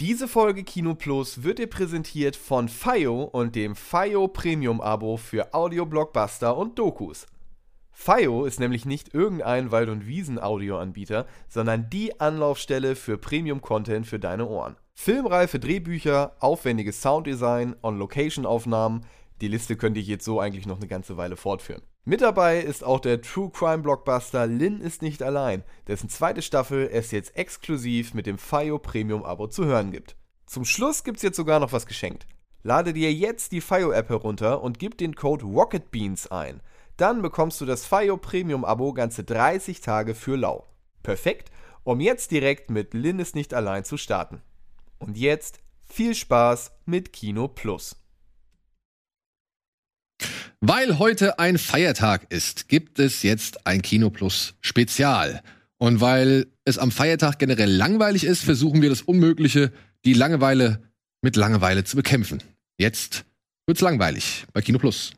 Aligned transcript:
Diese 0.00 0.26
Folge 0.26 0.64
Kino 0.64 0.96
Plus 0.96 1.44
wird 1.44 1.60
dir 1.60 1.68
präsentiert 1.68 2.34
von 2.34 2.68
FIO 2.68 3.22
und 3.22 3.54
dem 3.54 3.76
FIO 3.76 4.26
Premium 4.26 4.80
Abo 4.80 5.16
für 5.16 5.54
Audio 5.54 5.86
Blockbuster 5.86 6.56
und 6.56 6.80
Dokus. 6.80 7.28
FIO 7.92 8.44
ist 8.44 8.58
nämlich 8.58 8.86
nicht 8.86 9.14
irgendein 9.14 9.70
Wald- 9.70 9.88
und 9.88 10.04
Wiesen-Audioanbieter, 10.04 11.26
sondern 11.46 11.90
die 11.90 12.18
Anlaufstelle 12.18 12.96
für 12.96 13.18
Premium-Content 13.18 14.04
für 14.04 14.18
deine 14.18 14.48
Ohren. 14.48 14.74
Filmreife 14.94 15.60
Drehbücher, 15.60 16.34
aufwendiges 16.40 17.00
Sounddesign, 17.00 17.76
On-Location-Aufnahmen, 17.80 19.06
die 19.40 19.48
Liste 19.48 19.76
könnte 19.76 20.00
ich 20.00 20.08
jetzt 20.08 20.24
so 20.24 20.40
eigentlich 20.40 20.66
noch 20.66 20.78
eine 20.78 20.88
ganze 20.88 21.16
Weile 21.16 21.36
fortführen. 21.36 21.82
Mit 22.06 22.20
dabei 22.20 22.60
ist 22.60 22.84
auch 22.84 23.00
der 23.00 23.22
True 23.22 23.50
Crime 23.50 23.78
Blockbuster 23.82 24.46
Lin 24.46 24.82
ist 24.82 25.00
nicht 25.00 25.22
allein, 25.22 25.64
dessen 25.86 26.10
zweite 26.10 26.42
Staffel 26.42 26.90
es 26.92 27.12
jetzt 27.12 27.34
exklusiv 27.34 28.12
mit 28.12 28.26
dem 28.26 28.36
FIO 28.36 28.78
Premium 28.78 29.24
Abo 29.24 29.46
zu 29.46 29.64
hören 29.64 29.90
gibt. 29.90 30.14
Zum 30.44 30.66
Schluss 30.66 31.02
gibt's 31.02 31.22
jetzt 31.22 31.38
sogar 31.38 31.60
noch 31.60 31.72
was 31.72 31.86
geschenkt. 31.86 32.26
Lade 32.62 32.92
dir 32.92 33.10
jetzt 33.10 33.52
die 33.52 33.62
FIO 33.62 33.90
App 33.90 34.10
herunter 34.10 34.62
und 34.62 34.78
gib 34.78 34.98
den 34.98 35.14
Code 35.14 35.46
ROCKETBEANS 35.46 36.30
ein. 36.30 36.60
Dann 36.98 37.22
bekommst 37.22 37.62
du 37.62 37.64
das 37.64 37.86
FIO 37.86 38.18
Premium 38.18 38.66
Abo 38.66 38.92
ganze 38.92 39.24
30 39.24 39.80
Tage 39.80 40.14
für 40.14 40.36
lau. 40.36 40.66
Perfekt, 41.02 41.50
um 41.84 42.00
jetzt 42.00 42.30
direkt 42.30 42.70
mit 42.70 42.92
Lin 42.92 43.18
ist 43.18 43.34
nicht 43.34 43.54
allein 43.54 43.84
zu 43.84 43.96
starten. 43.96 44.42
Und 44.98 45.16
jetzt 45.16 45.60
viel 45.80 46.14
Spaß 46.14 46.70
mit 46.84 47.14
Kino 47.14 47.48
Plus. 47.48 47.96
Weil 50.60 50.98
heute 50.98 51.38
ein 51.38 51.58
Feiertag 51.58 52.26
ist, 52.30 52.68
gibt 52.68 52.98
es 52.98 53.22
jetzt 53.22 53.66
ein 53.66 53.82
Kino 53.82 54.10
Plus 54.10 54.54
Spezial. 54.60 55.42
Und 55.78 56.00
weil 56.00 56.46
es 56.64 56.78
am 56.78 56.90
Feiertag 56.90 57.38
generell 57.38 57.70
langweilig 57.70 58.24
ist, 58.24 58.42
versuchen 58.42 58.80
wir 58.80 58.88
das 58.88 59.02
Unmögliche, 59.02 59.72
die 60.04 60.14
Langeweile 60.14 60.82
mit 61.20 61.36
Langeweile 61.36 61.84
zu 61.84 61.96
bekämpfen. 61.96 62.42
Jetzt 62.78 63.24
wird's 63.66 63.82
langweilig 63.82 64.46
bei 64.52 64.62
Kino 64.62 64.78
Plus. 64.78 65.12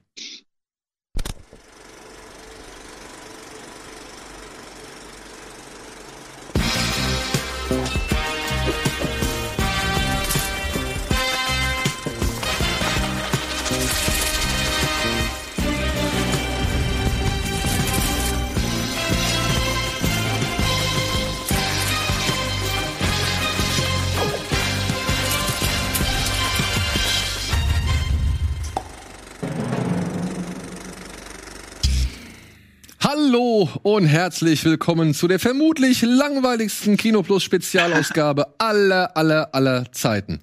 Hallo 33.08 33.70
und 33.84 34.04
herzlich 34.06 34.64
willkommen 34.64 35.14
zu 35.14 35.28
der 35.28 35.38
vermutlich 35.38 36.02
langweiligsten 36.02 36.96
Kinoplus 36.96 37.44
Spezialausgabe 37.44 38.54
aller, 38.58 39.16
aller, 39.16 39.54
aller 39.54 39.92
Zeiten. 39.92 40.40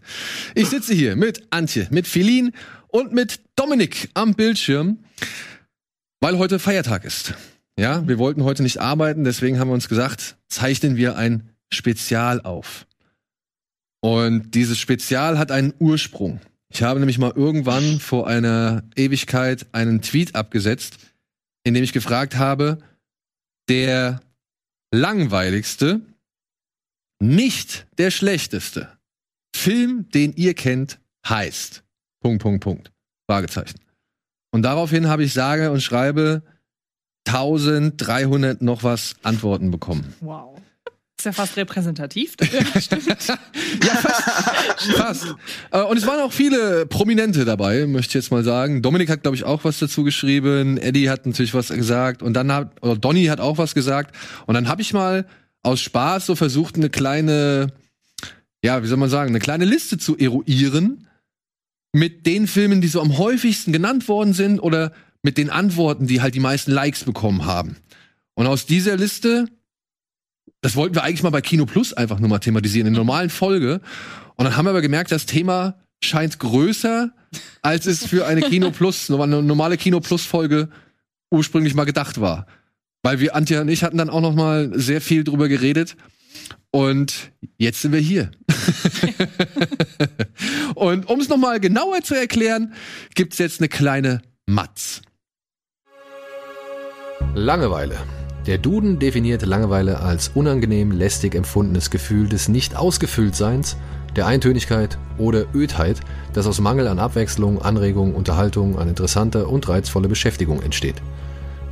Ich 0.55 0.69
sitze 0.69 0.93
hier 0.93 1.17
mit 1.17 1.45
Antje, 1.49 1.89
mit 1.91 2.07
Philin 2.07 2.53
und 2.87 3.11
mit 3.11 3.41
Dominik 3.57 4.09
am 4.13 4.33
Bildschirm, 4.33 4.99
weil 6.21 6.37
heute 6.37 6.57
Feiertag 6.57 7.03
ist. 7.03 7.33
Ja, 7.77 8.07
wir 8.07 8.17
wollten 8.17 8.45
heute 8.45 8.63
nicht 8.63 8.79
arbeiten, 8.79 9.25
deswegen 9.25 9.59
haben 9.59 9.67
wir 9.67 9.73
uns 9.73 9.89
gesagt, 9.89 10.37
zeichnen 10.47 10.95
wir 10.95 11.17
ein 11.17 11.49
Spezial 11.69 12.39
auf. 12.39 12.87
Und 13.99 14.55
dieses 14.55 14.79
Spezial 14.79 15.37
hat 15.37 15.51
einen 15.51 15.73
Ursprung. 15.79 16.39
Ich 16.69 16.81
habe 16.81 17.01
nämlich 17.01 17.17
mal 17.19 17.33
irgendwann 17.35 17.99
vor 17.99 18.25
einer 18.25 18.83
Ewigkeit 18.95 19.65
einen 19.73 20.01
Tweet 20.01 20.33
abgesetzt, 20.33 20.97
in 21.63 21.73
dem 21.73 21.83
ich 21.83 21.93
gefragt 21.93 22.35
habe, 22.35 22.79
der 23.69 24.21
langweiligste, 24.91 26.01
nicht 27.21 27.87
der 27.97 28.11
schlechteste 28.11 28.97
Film, 29.55 30.09
den 30.09 30.33
ihr 30.33 30.53
kennt, 30.53 30.99
heißt. 31.27 31.83
Punkt, 32.21 32.41
Punkt, 32.41 32.63
Punkt. 32.63 32.91
Fragezeichen. 33.29 33.79
Und 34.51 34.63
daraufhin 34.63 35.07
habe 35.07 35.23
ich 35.23 35.33
sage 35.33 35.71
und 35.71 35.81
schreibe 35.81 36.43
1300 37.27 38.61
noch 38.61 38.83
was 38.83 39.15
Antworten 39.23 39.71
bekommen. 39.71 40.13
Wow. 40.19 40.61
Ist 41.17 41.25
ja 41.25 41.31
fast 41.31 41.55
repräsentativ. 41.57 42.35
ja, 42.41 42.63
fast. 42.63 42.93
fast. 44.95 45.35
Äh, 45.71 45.81
Und 45.83 45.97
es 45.97 46.07
waren 46.07 46.19
auch 46.19 46.33
viele 46.33 46.85
Prominente 46.85 47.45
dabei, 47.45 47.85
möchte 47.85 48.09
ich 48.09 48.23
jetzt 48.23 48.31
mal 48.31 48.43
sagen. 48.43 48.81
Dominik 48.81 49.09
hat, 49.09 49.21
glaube 49.21 49.37
ich, 49.37 49.43
auch 49.43 49.63
was 49.63 49.79
dazu 49.79 50.03
geschrieben. 50.03 50.77
Eddie 50.77 51.09
hat 51.09 51.25
natürlich 51.25 51.53
was 51.53 51.69
gesagt. 51.69 52.23
Und 52.23 52.33
dann 52.33 52.51
hat, 52.51 52.83
oder 52.83 52.97
Donny 52.97 53.25
hat 53.25 53.39
auch 53.39 53.57
was 53.57 53.73
gesagt. 53.75 54.15
Und 54.47 54.55
dann 54.55 54.67
habe 54.67 54.81
ich 54.81 54.91
mal 54.93 55.25
aus 55.61 55.81
Spaß 55.81 56.25
so 56.25 56.35
versucht, 56.35 56.75
eine 56.75 56.89
kleine, 56.89 57.67
ja, 58.63 58.83
wie 58.83 58.87
soll 58.87 58.97
man 58.97 59.09
sagen, 59.09 59.29
eine 59.29 59.39
kleine 59.39 59.65
Liste 59.65 59.97
zu 59.97 60.17
eruieren 60.17 61.07
mit 61.93 62.25
den 62.25 62.47
Filmen, 62.47 62.81
die 62.81 62.87
so 62.87 62.99
am 63.01 63.17
häufigsten 63.17 63.71
genannt 63.71 64.07
worden 64.07 64.33
sind 64.33 64.59
oder 64.59 64.91
mit 65.21 65.37
den 65.37 65.49
Antworten, 65.49 66.07
die 66.07 66.21
halt 66.21 66.35
die 66.35 66.39
meisten 66.41 66.71
Likes 66.71 67.03
bekommen 67.05 67.45
haben. 67.45 67.77
Und 68.33 68.47
aus 68.47 68.65
dieser 68.65 68.97
Liste 68.97 69.45
das 70.63 70.77
wollten 70.77 70.95
wir 70.95 71.03
eigentlich 71.03 71.23
mal 71.23 71.29
bei 71.29 71.41
Kino 71.41 71.65
Plus 71.65 71.93
einfach 71.93 72.19
nur 72.19 72.29
mal 72.29 72.39
thematisieren, 72.39 72.87
in 72.87 72.93
der 72.93 73.03
normalen 73.03 73.29
Folge. 73.29 73.81
Und 74.35 74.45
dann 74.45 74.55
haben 74.55 74.65
wir 74.65 74.69
aber 74.69 74.81
gemerkt, 74.81 75.11
das 75.11 75.25
Thema 75.25 75.75
scheint 76.01 76.39
größer, 76.39 77.11
als 77.61 77.85
es 77.85 78.05
für 78.05 78.25
eine 78.25 78.41
Kino 78.41 78.71
Plus, 78.71 79.11
eine 79.11 79.43
normale 79.43 79.75
Kino 79.75 79.99
Plus 79.99 80.25
Folge 80.25 80.69
ursprünglich 81.29 81.75
mal 81.75 81.83
gedacht 81.83 82.21
war. 82.21 82.47
Weil 83.01 83.19
wir, 83.19 83.35
Antje 83.35 83.59
und 83.59 83.67
ich 83.67 83.83
hatten 83.83 83.97
dann 83.97 84.09
auch 84.09 84.21
noch 84.21 84.33
mal 84.33 84.71
sehr 84.73 85.01
viel 85.01 85.25
drüber 85.25 85.49
geredet. 85.49 85.97
Und 86.71 87.33
jetzt 87.57 87.81
sind 87.81 87.91
wir 87.91 87.99
hier. 87.99 88.31
und 90.75 91.09
um 91.09 91.19
es 91.19 91.27
noch 91.27 91.37
mal 91.37 91.59
genauer 91.59 92.03
zu 92.03 92.15
erklären, 92.15 92.73
gibt's 93.15 93.37
jetzt 93.37 93.59
eine 93.59 93.67
kleine 93.67 94.21
Matz. 94.45 95.01
Langeweile. 97.35 97.97
Der 98.45 98.57
Duden 98.57 98.99
definiert 98.99 99.45
Langeweile 99.45 100.01
als 100.01 100.27
unangenehm 100.33 100.91
lästig 100.91 101.33
empfundenes 101.33 101.89
Gefühl 101.89 102.27
des 102.27 102.49
Nicht-Ausgefülltseins, 102.49 103.77
der 104.17 104.27
Eintönigkeit 104.27 104.97
oder 105.17 105.45
Ödheit, 105.55 106.01
das 106.33 106.45
aus 106.45 106.59
Mangel 106.59 106.89
an 106.89 106.99
Abwechslung, 106.99 107.61
Anregung, 107.61 108.13
Unterhaltung, 108.13 108.77
an 108.77 108.89
interessanter 108.89 109.47
und 109.47 109.69
reizvoller 109.69 110.09
Beschäftigung 110.09 110.61
entsteht. 110.61 110.95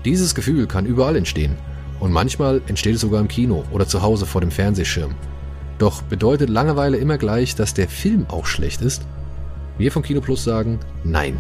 Dieses 0.06 0.34
Gefühl 0.34 0.66
kann 0.66 0.86
überall 0.86 1.18
entstehen 1.18 1.58
und 2.00 2.14
manchmal 2.14 2.62
entsteht 2.68 2.96
es 2.96 3.02
sogar 3.02 3.20
im 3.20 3.28
Kino 3.28 3.66
oder 3.72 3.86
zu 3.86 4.02
Hause 4.02 4.26
vor 4.26 4.40
dem 4.40 4.52
Fernsehschirm. 4.52 5.14
Doch 5.78 6.02
bedeutet 6.04 6.50
Langeweile 6.50 6.98
immer 6.98 7.18
gleich, 7.18 7.54
dass 7.56 7.74
der 7.74 7.90
Film 7.90 8.26
auch 8.30 8.46
schlecht 8.46 8.82
ist? 8.82 9.04
Wir 9.78 9.92
von 9.92 10.04
Kino 10.04 10.22
Plus 10.22 10.44
sagen 10.44 10.80
Nein. 11.04 11.38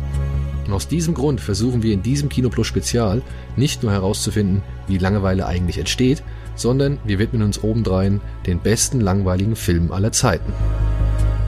Und 0.65 0.73
aus 0.73 0.87
diesem 0.87 1.13
Grund 1.13 1.41
versuchen 1.41 1.83
wir 1.83 1.93
in 1.93 2.03
diesem 2.03 2.29
Kino 2.29 2.49
Plus 2.49 2.67
Spezial 2.67 3.21
nicht 3.55 3.83
nur 3.83 3.91
herauszufinden, 3.91 4.61
wie 4.87 4.97
Langeweile 4.97 5.45
eigentlich 5.45 5.77
entsteht, 5.77 6.23
sondern 6.55 6.99
wir 7.03 7.19
widmen 7.19 7.41
uns 7.41 7.63
obendrein 7.63 8.21
den 8.45 8.59
besten 8.59 9.01
langweiligen 9.01 9.55
Filmen 9.55 9.91
aller 9.91 10.11
Zeiten. 10.11 10.53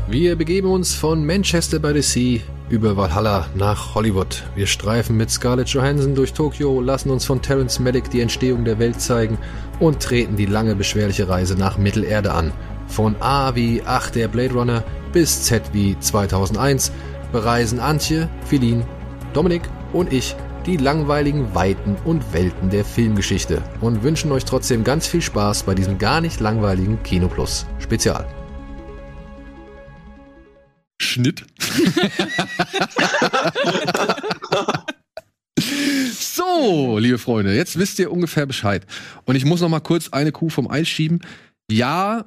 Wir 0.10 0.36
begeben 0.36 0.70
uns 0.70 0.94
von 0.94 1.26
Manchester 1.26 1.80
by 1.80 1.94
the 1.94 2.02
Sea 2.02 2.42
über 2.70 2.98
Valhalla 2.98 3.48
nach 3.56 3.96
Hollywood. 3.96 4.44
Wir 4.56 4.68
streifen 4.68 5.16
mit 5.16 5.30
Scarlett 5.30 5.70
Johansson 5.70 6.16
durch 6.16 6.34
Tokio, 6.34 6.82
lassen 6.82 7.10
uns 7.10 7.26
von 7.26 7.42
Terence 7.42 7.80
Malick 7.80 8.10
die 8.10 8.22
Entstehung 8.22 8.66
der 8.66 8.80
Welt 8.80 9.00
zeigen 9.00 9.38
und 9.80 10.02
treten 10.02 10.36
die 10.36 10.46
lange 10.46 10.76
beschwerliche 10.76 11.30
Reise 11.30 11.56
nach 11.56 11.78
Mittelerde 11.78 12.34
an. 12.34 12.52
Von 12.88 13.16
A 13.22 13.56
wie 13.56 13.82
Ach 13.86 14.10
der 14.10 14.28
Blade 14.28 14.54
Runner 14.54 14.84
bis 15.12 15.44
Z 15.44 15.62
wie 15.74 15.98
2001 16.00 16.92
bereisen 17.32 17.80
Antje, 17.80 18.30
Philin, 18.46 18.84
Dominik 19.34 19.64
und 19.92 20.14
ich 20.14 20.36
die 20.66 20.78
langweiligen 20.78 21.54
Weiten 21.54 21.96
und 22.06 22.34
Welten 22.34 22.70
der 22.70 22.86
Filmgeschichte 22.86 23.62
und 23.82 24.04
wünschen 24.04 24.32
euch 24.32 24.46
trotzdem 24.46 24.84
ganz 24.84 25.08
viel 25.08 25.22
Spaß 25.22 25.64
bei 25.64 25.76
diesem 25.76 25.98
gar 25.98 26.22
nicht 26.22 26.40
langweiligen 26.40 27.02
Kino 27.04 27.28
Plus 27.28 27.66
Spezial. 27.80 28.26
Schnitt. 31.02 31.46
so, 36.18 36.98
liebe 36.98 37.18
Freunde, 37.18 37.56
jetzt 37.56 37.78
wisst 37.78 38.00
ihr 38.00 38.12
ungefähr 38.12 38.46
Bescheid. 38.46 38.86
Und 39.26 39.36
ich 39.36 39.46
muss 39.46 39.62
noch 39.62 39.70
mal 39.70 39.80
kurz 39.80 40.10
eine 40.10 40.32
Kuh 40.32 40.50
vom 40.50 40.70
Eis 40.70 40.88
schieben. 40.88 41.20
Ja, 41.70 42.26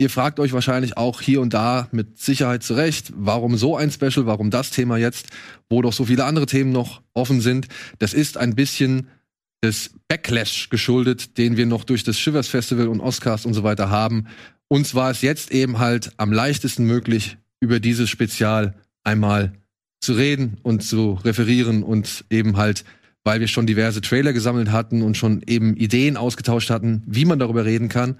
ihr 0.00 0.08
fragt 0.08 0.40
euch 0.40 0.54
wahrscheinlich 0.54 0.96
auch 0.96 1.20
hier 1.20 1.42
und 1.42 1.52
da 1.52 1.88
mit 1.92 2.18
Sicherheit 2.18 2.62
zurecht, 2.62 3.12
warum 3.14 3.58
so 3.58 3.76
ein 3.76 3.90
Special, 3.90 4.24
warum 4.24 4.50
das 4.50 4.70
Thema 4.70 4.96
jetzt, 4.96 5.26
wo 5.68 5.82
doch 5.82 5.92
so 5.92 6.06
viele 6.06 6.24
andere 6.24 6.46
Themen 6.46 6.72
noch 6.72 7.02
offen 7.12 7.42
sind. 7.42 7.68
Das 7.98 8.14
ist 8.14 8.38
ein 8.38 8.54
bisschen 8.54 9.08
des 9.62 9.90
Backlash 10.08 10.70
geschuldet, 10.70 11.36
den 11.36 11.58
wir 11.58 11.66
noch 11.66 11.84
durch 11.84 12.02
das 12.02 12.18
Shivers 12.18 12.48
Festival 12.48 12.88
und 12.88 13.00
Oscars 13.00 13.44
und 13.44 13.52
so 13.52 13.62
weiter 13.62 13.90
haben. 13.90 14.26
uns 14.68 14.94
war 14.94 15.10
es 15.10 15.20
jetzt 15.20 15.52
eben 15.52 15.78
halt 15.78 16.12
am 16.16 16.32
leichtesten 16.32 16.86
möglich, 16.86 17.36
über 17.60 17.78
dieses 17.78 18.08
Spezial 18.08 18.74
einmal 19.04 19.52
zu 20.00 20.14
reden 20.14 20.56
und 20.62 20.82
zu 20.82 21.18
referieren 21.24 21.82
und 21.82 22.24
eben 22.30 22.56
halt, 22.56 22.84
weil 23.22 23.40
wir 23.40 23.48
schon 23.48 23.66
diverse 23.66 24.00
Trailer 24.00 24.32
gesammelt 24.32 24.72
hatten 24.72 25.02
und 25.02 25.18
schon 25.18 25.42
eben 25.46 25.76
Ideen 25.76 26.16
ausgetauscht 26.16 26.70
hatten, 26.70 27.02
wie 27.06 27.26
man 27.26 27.38
darüber 27.38 27.66
reden 27.66 27.90
kann, 27.90 28.16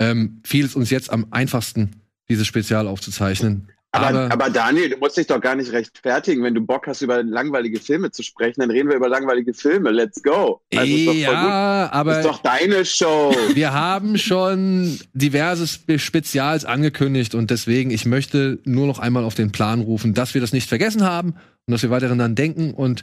ähm, 0.00 0.40
fiel 0.44 0.64
es 0.64 0.74
uns 0.76 0.90
jetzt 0.90 1.10
am 1.10 1.26
einfachsten, 1.30 2.02
dieses 2.28 2.46
Spezial 2.46 2.86
aufzuzeichnen. 2.88 3.68
Aber, 3.92 4.08
Aber- 4.08 4.32
aber, 4.32 4.50
Daniel, 4.50 4.90
du 4.90 4.98
musst 4.98 5.16
dich 5.16 5.26
doch 5.26 5.40
gar 5.40 5.54
nicht 5.54 5.72
rechtfertigen. 5.72 6.42
Wenn 6.42 6.54
du 6.54 6.60
Bock 6.60 6.86
hast, 6.86 7.00
über 7.00 7.22
langweilige 7.22 7.80
Filme 7.80 8.10
zu 8.10 8.22
sprechen, 8.22 8.60
dann 8.60 8.70
reden 8.70 8.90
wir 8.90 8.96
über 8.96 9.08
langweilige 9.08 9.54
Filme. 9.54 9.90
Let's 9.90 10.22
go. 10.22 10.60
Also, 10.74 10.92
ist 10.92 11.06
doch 11.06 11.12
voll 11.12 11.20
ja, 11.22 11.84
gut. 11.84 11.94
aber 11.94 12.18
ist 12.18 12.26
doch 12.26 12.42
deine 12.42 12.84
Show. 12.84 13.34
wir 13.54 13.72
haben 13.72 14.18
schon 14.18 14.98
diverse 15.14 15.66
Spe 15.66 15.98
Spezials 15.98 16.66
angekündigt 16.66 17.34
und 17.34 17.50
deswegen, 17.50 17.90
ich 17.90 18.04
möchte 18.04 18.58
nur 18.64 18.86
noch 18.86 18.98
einmal 18.98 19.24
auf 19.24 19.34
den 19.34 19.50
Plan 19.50 19.80
rufen, 19.80 20.12
dass 20.12 20.34
wir 20.34 20.42
das 20.42 20.52
nicht 20.52 20.68
vergessen 20.68 21.04
haben 21.04 21.30
und 21.66 21.72
dass 21.72 21.82
wir 21.82 21.90
weiterhin 21.90 22.18
dann 22.18 22.34
denken 22.34 22.74
und 22.74 23.02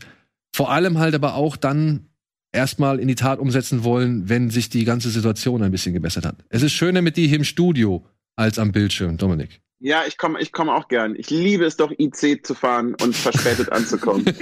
vor 0.55 0.71
allem 0.71 0.99
halt 0.99 1.15
aber 1.15 1.33
auch 1.33 1.57
dann 1.57 2.07
erstmal 2.53 2.99
in 2.99 3.07
die 3.07 3.15
Tat 3.15 3.39
umsetzen 3.39 3.83
wollen, 3.83 4.29
wenn 4.29 4.49
sich 4.49 4.69
die 4.69 4.85
ganze 4.85 5.09
Situation 5.09 5.61
ein 5.61 5.71
bisschen 5.71 5.93
gebessert 5.93 6.25
hat. 6.25 6.37
Es 6.49 6.61
ist 6.61 6.71
schöner 6.71 7.01
mit 7.01 7.17
dir 7.17 7.27
hier 7.27 7.37
im 7.37 7.43
Studio 7.43 8.05
als 8.35 8.57
am 8.57 8.71
Bildschirm, 8.71 9.17
Dominik. 9.17 9.59
Ja, 9.79 10.03
ich 10.07 10.17
komme 10.17 10.39
ich 10.39 10.53
komm 10.53 10.69
auch 10.69 10.87
gern. 10.87 11.13
Ich 11.17 11.29
liebe 11.29 11.65
es 11.65 11.75
doch, 11.75 11.91
IC 11.91 12.45
zu 12.45 12.53
fahren 12.53 12.95
und 13.01 13.13
verspätet 13.13 13.69
anzukommen. 13.73 14.25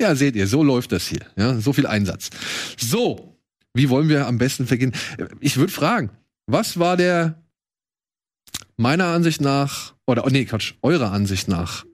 Ja, 0.00 0.16
seht 0.16 0.34
ihr, 0.34 0.48
so 0.48 0.64
läuft 0.64 0.90
das 0.90 1.06
hier. 1.06 1.20
Ja, 1.36 1.60
so 1.60 1.72
viel 1.72 1.86
Einsatz. 1.86 2.30
So, 2.76 3.38
wie 3.72 3.88
wollen 3.88 4.08
wir 4.08 4.26
am 4.26 4.36
besten 4.36 4.66
vergehen? 4.66 4.92
Ich 5.38 5.58
würde 5.58 5.72
fragen, 5.72 6.10
was 6.46 6.78
war 6.78 6.96
der 6.96 7.40
meiner 8.76 9.06
Ansicht 9.06 9.40
nach, 9.40 9.94
oder 10.06 10.24
oh, 10.26 10.28
nee, 10.28 10.44
Quatsch, 10.44 10.74
eurer 10.82 11.12
Ansicht 11.12 11.46
nach, 11.46 11.84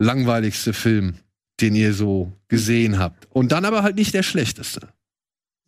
langweiligste 0.00 0.72
Film, 0.72 1.18
den 1.62 1.74
ihr 1.74 1.94
so 1.94 2.32
gesehen 2.48 2.98
habt? 2.98 3.28
Und 3.30 3.52
dann 3.52 3.64
aber 3.64 3.82
halt 3.82 3.96
nicht 3.96 4.12
der 4.14 4.22
schlechteste. 4.22 4.88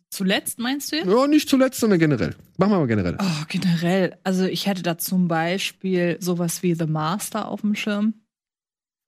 Zuletzt 0.09 0.59
meinst 0.59 0.91
du 0.91 0.97
jetzt? 0.97 1.07
Ja, 1.07 1.27
nicht 1.27 1.49
zuletzt, 1.49 1.79
sondern 1.79 1.99
generell. 1.99 2.35
Machen 2.57 2.71
wir 2.71 2.79
mal 2.79 2.87
generell. 2.87 3.17
Oh, 3.19 3.43
generell. 3.49 4.17
Also 4.23 4.45
ich 4.45 4.65
hätte 4.65 4.81
da 4.81 4.97
zum 4.97 5.27
Beispiel 5.27 6.17
sowas 6.21 6.63
wie 6.63 6.73
The 6.73 6.85
Master 6.85 7.49
auf 7.49 7.61
dem 7.61 7.75
Schirm 7.75 8.13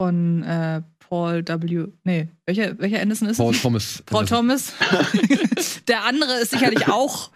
von 0.02 0.44
äh, 0.44 0.82
Paul 1.00 1.48
W. 1.48 1.88
Nee, 2.04 2.28
welcher, 2.46 2.78
welcher 2.80 3.02
Anderson 3.02 3.30
ist 3.30 3.38
Paul 3.38 3.54
es? 3.54 3.62
Thomas. 3.62 4.04
Paul 4.06 4.26
Thomas. 4.26 4.74
Der 5.88 6.04
andere 6.04 6.40
ist 6.42 6.52
sicherlich 6.52 6.88
auch 6.90 7.32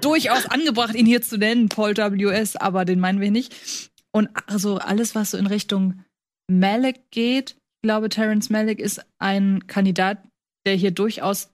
durchaus 0.00 0.46
angebracht, 0.46 0.94
ihn 0.94 1.06
hier 1.06 1.22
zu 1.22 1.36
nennen, 1.36 1.68
Paul 1.68 1.96
W.S., 1.96 2.54
aber 2.56 2.84
den 2.84 3.00
meinen 3.00 3.20
wir 3.20 3.30
nicht. 3.30 3.90
Und 4.12 4.28
also 4.46 4.78
alles, 4.78 5.14
was 5.14 5.32
so 5.32 5.38
in 5.38 5.46
Richtung 5.46 6.04
Malik 6.48 7.10
geht, 7.10 7.56
glaube, 7.86 8.08
Terence 8.08 8.50
Malick 8.50 8.80
ist 8.80 9.00
ein 9.18 9.68
Kandidat, 9.68 10.18
der 10.66 10.74
hier 10.74 10.90
durchaus, 10.90 11.52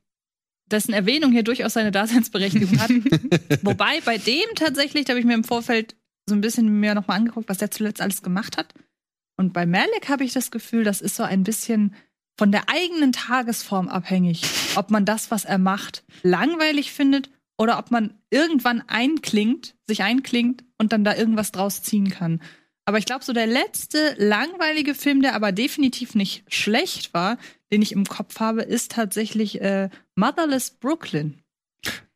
dessen 0.71 0.95
Erwähnung 0.95 1.31
hier 1.31 1.43
durchaus 1.43 1.75
seine 1.75 1.91
Daseinsberechtigung 1.91 2.81
hat. 2.81 2.91
Wobei 3.63 4.01
bei 4.01 4.17
dem 4.17 4.55
tatsächlich, 4.55 5.05
da 5.05 5.11
habe 5.11 5.21
ich 5.21 5.27
mir 5.27 5.35
im 5.35 5.45
Vorfeld 5.45 5.95
so 6.27 6.35
ein 6.35 6.41
bisschen 6.41 6.81
mehr 6.81 6.95
nochmal 6.95 7.19
angeguckt, 7.19 7.51
was 7.51 7.59
der 7.59 7.71
zuletzt 7.71 8.01
alles 8.01 8.23
gemacht 8.23 8.57
hat. 8.57 8.73
Und 9.37 9.53
bei 9.53 9.67
Malik 9.67 10.09
habe 10.09 10.25
ich 10.25 10.33
das 10.33 10.51
Gefühl, 10.51 10.85
das 10.85 11.03
ist 11.03 11.17
so 11.17 11.23
ein 11.23 11.43
bisschen 11.43 11.95
von 12.39 12.51
der 12.51 12.71
eigenen 12.71 13.13
Tagesform 13.13 13.89
abhängig, 13.89 14.43
ob 14.77 14.91
man 14.91 15.05
das, 15.05 15.31
was 15.31 15.45
er 15.45 15.59
macht, 15.59 16.03
langweilig 16.23 16.93
findet 16.93 17.31
oder 17.59 17.79
ob 17.79 17.91
man 17.91 18.15
irgendwann 18.31 18.83
einklingt, 18.89 19.75
sich 19.87 20.03
einklingt 20.03 20.65
und 20.79 20.95
dann 20.95 21.05
da 21.05 21.15
irgendwas 21.15 21.53
draus 21.53 21.83
ziehen 21.83 22.09
kann. 22.09 22.41
Aber 22.85 22.99
ich 22.99 23.05
glaube, 23.07 23.25
so 23.25 23.33
der 23.33 23.47
letzte 23.47 24.15
langweilige 24.19 24.95
Film, 24.95 25.23
der 25.23 25.35
aber 25.35 25.53
definitiv 25.53 26.15
nicht 26.15 26.45
schlecht 26.49 27.15
war, 27.15 27.39
den 27.73 27.81
ich 27.81 27.93
im 27.93 28.05
Kopf 28.05 28.41
habe, 28.41 28.63
ist 28.63 28.93
tatsächlich 28.93 29.61
äh, 29.61 29.89
Motherless 30.17 30.71
Brooklyn. 30.73 31.39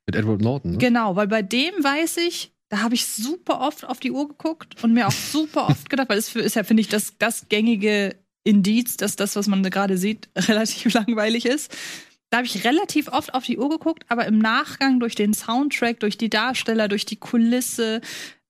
Mit 0.07 0.17
Edward 0.17 0.41
Norton. 0.41 0.73
Ne? 0.73 0.79
Genau, 0.79 1.17
weil 1.17 1.29
bei 1.29 1.43
dem 1.43 1.73
weiß 1.83 2.17
ich, 2.19 2.53
da 2.69 2.81
habe 2.81 2.95
ich 2.97 3.07
super 3.07 3.61
oft 3.61 3.85
auf 3.85 4.01
die 4.01 4.11
Uhr 4.11 4.27
geguckt 4.29 4.83
und 4.83 4.93
mir 4.93 5.07
auch 5.07 5.13
super 5.13 5.69
oft 5.69 5.89
gedacht, 5.91 6.09
weil 6.09 6.19
es 6.19 6.29
für- 6.29 6.41
ist 6.41 6.57
ja, 6.57 6.65
finde 6.65 6.81
ich, 6.81 6.89
das, 6.89 7.15
das 7.19 7.49
gängige 7.49 8.17
Indiz, 8.45 8.97
dass 8.97 9.15
das, 9.17 9.37
was 9.37 9.47
man 9.47 9.63
gerade 9.63 9.97
sieht, 9.99 10.29
relativ 10.37 10.95
langweilig 10.95 11.47
ist. 11.47 11.73
Da 12.31 12.39
habe 12.39 12.47
ich 12.47 12.65
relativ 12.65 13.07
oft 13.09 13.35
auf 13.35 13.45
die 13.45 13.57
Uhr 13.57 13.69
geguckt, 13.69 14.05
aber 14.09 14.27
im 14.27 14.39
Nachgang 14.39 14.99
durch 14.99 15.15
den 15.15 15.33
Soundtrack, 15.33 16.01
durch 16.01 16.19
die 16.19 16.29
Darsteller, 16.29 16.89
durch 16.89 17.07
die 17.07 17.17
Kulisse, 17.17 18.01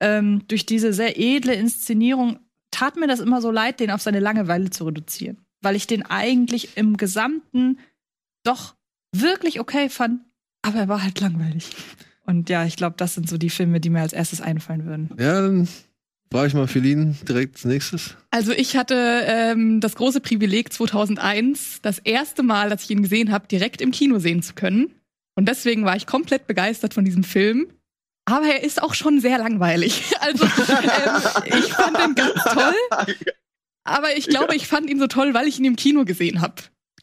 ähm, 0.01 0.43
durch 0.49 0.67
diese 0.67 0.93
sehr 0.93 1.19
edle 1.19 1.55
Inszenierung, 1.55 2.39
tat 2.71 2.97
mir 2.97 3.07
das 3.07 3.21
immer 3.21 3.41
so 3.41 3.51
leid, 3.51 3.81
den 3.81 3.91
auf 3.91 4.03
seine 4.03 4.21
Langeweile 4.21 4.71
zu 4.71 4.85
reduzieren. 4.85 5.39
Weil 5.63 5.77
ich 5.77 5.87
den 5.87 6.05
eigentlich 6.05 6.77
im 6.77 6.97
Gesamten 6.97 7.79
doch 8.45 8.75
wirklich 9.13 9.61
okay 9.61 9.89
fand, 9.89 10.21
aber 10.63 10.81
er 10.81 10.89
war 10.89 11.03
halt 11.03 11.21
langweilig. 11.21 11.71
Und 12.27 12.51
ja, 12.51 12.65
ich 12.65 12.77
glaube, 12.77 12.97
das 12.99 13.15
sind 13.15 13.29
so 13.29 13.39
die 13.39 13.51
Filme, 13.51 13.81
die 13.81 13.91
mir 13.91 14.01
als 14.01 14.13
erstes 14.13 14.41
einfallen 14.41 14.85
würden. 14.85 15.11
Ja, 15.19 15.41
dann 15.41 15.69
frage 16.31 16.49
ich 16.49 16.55
mal 16.55 16.67
Feline 16.67 17.15
direkt 17.27 17.55
als 17.55 17.65
nächstes. 17.65 18.17
Also 18.31 18.53
ich 18.53 18.77
hatte 18.77 19.23
ähm, 19.27 19.81
das 19.81 19.95
große 19.95 20.21
Privileg 20.21 20.73
2001, 20.73 21.81
das 21.83 21.99
erste 22.01 22.43
Mal, 22.43 22.69
dass 22.69 22.83
ich 22.83 22.91
ihn 22.91 23.03
gesehen 23.03 23.31
habe, 23.31 23.47
direkt 23.47 23.81
im 23.81 23.93
Kino 23.93 24.19
sehen 24.19 24.43
zu 24.43 24.55
können. 24.55 24.91
Und 25.37 25.49
deswegen 25.49 25.85
war 25.85 25.97
ich 25.97 26.07
komplett 26.07 26.47
begeistert 26.47 26.95
von 26.95 27.05
diesem 27.05 27.23
Film. 27.23 27.69
Aber 28.27 28.47
er 28.47 28.63
ist 28.63 28.83
auch 28.83 28.95
schon 28.95 29.21
sehr 29.21 29.39
langweilig. 29.39 30.03
Also 30.21 30.45
ähm, 30.45 31.59
ich 31.59 31.73
fand 31.73 31.99
ihn 31.99 32.15
ganz 32.15 32.43
toll. 32.43 33.17
Aber 33.85 34.17
ich 34.17 34.27
glaube, 34.27 34.57
ich 34.57 34.67
fand 34.67 34.91
ihn 34.91 34.99
so 34.99 35.07
toll, 35.07 35.35
weil 35.35 35.47
ich 35.47 35.59
ihn 35.59 35.65
im 35.65 35.77
Kino 35.77 36.05
gesehen 36.05 36.41
habe. 36.41 36.55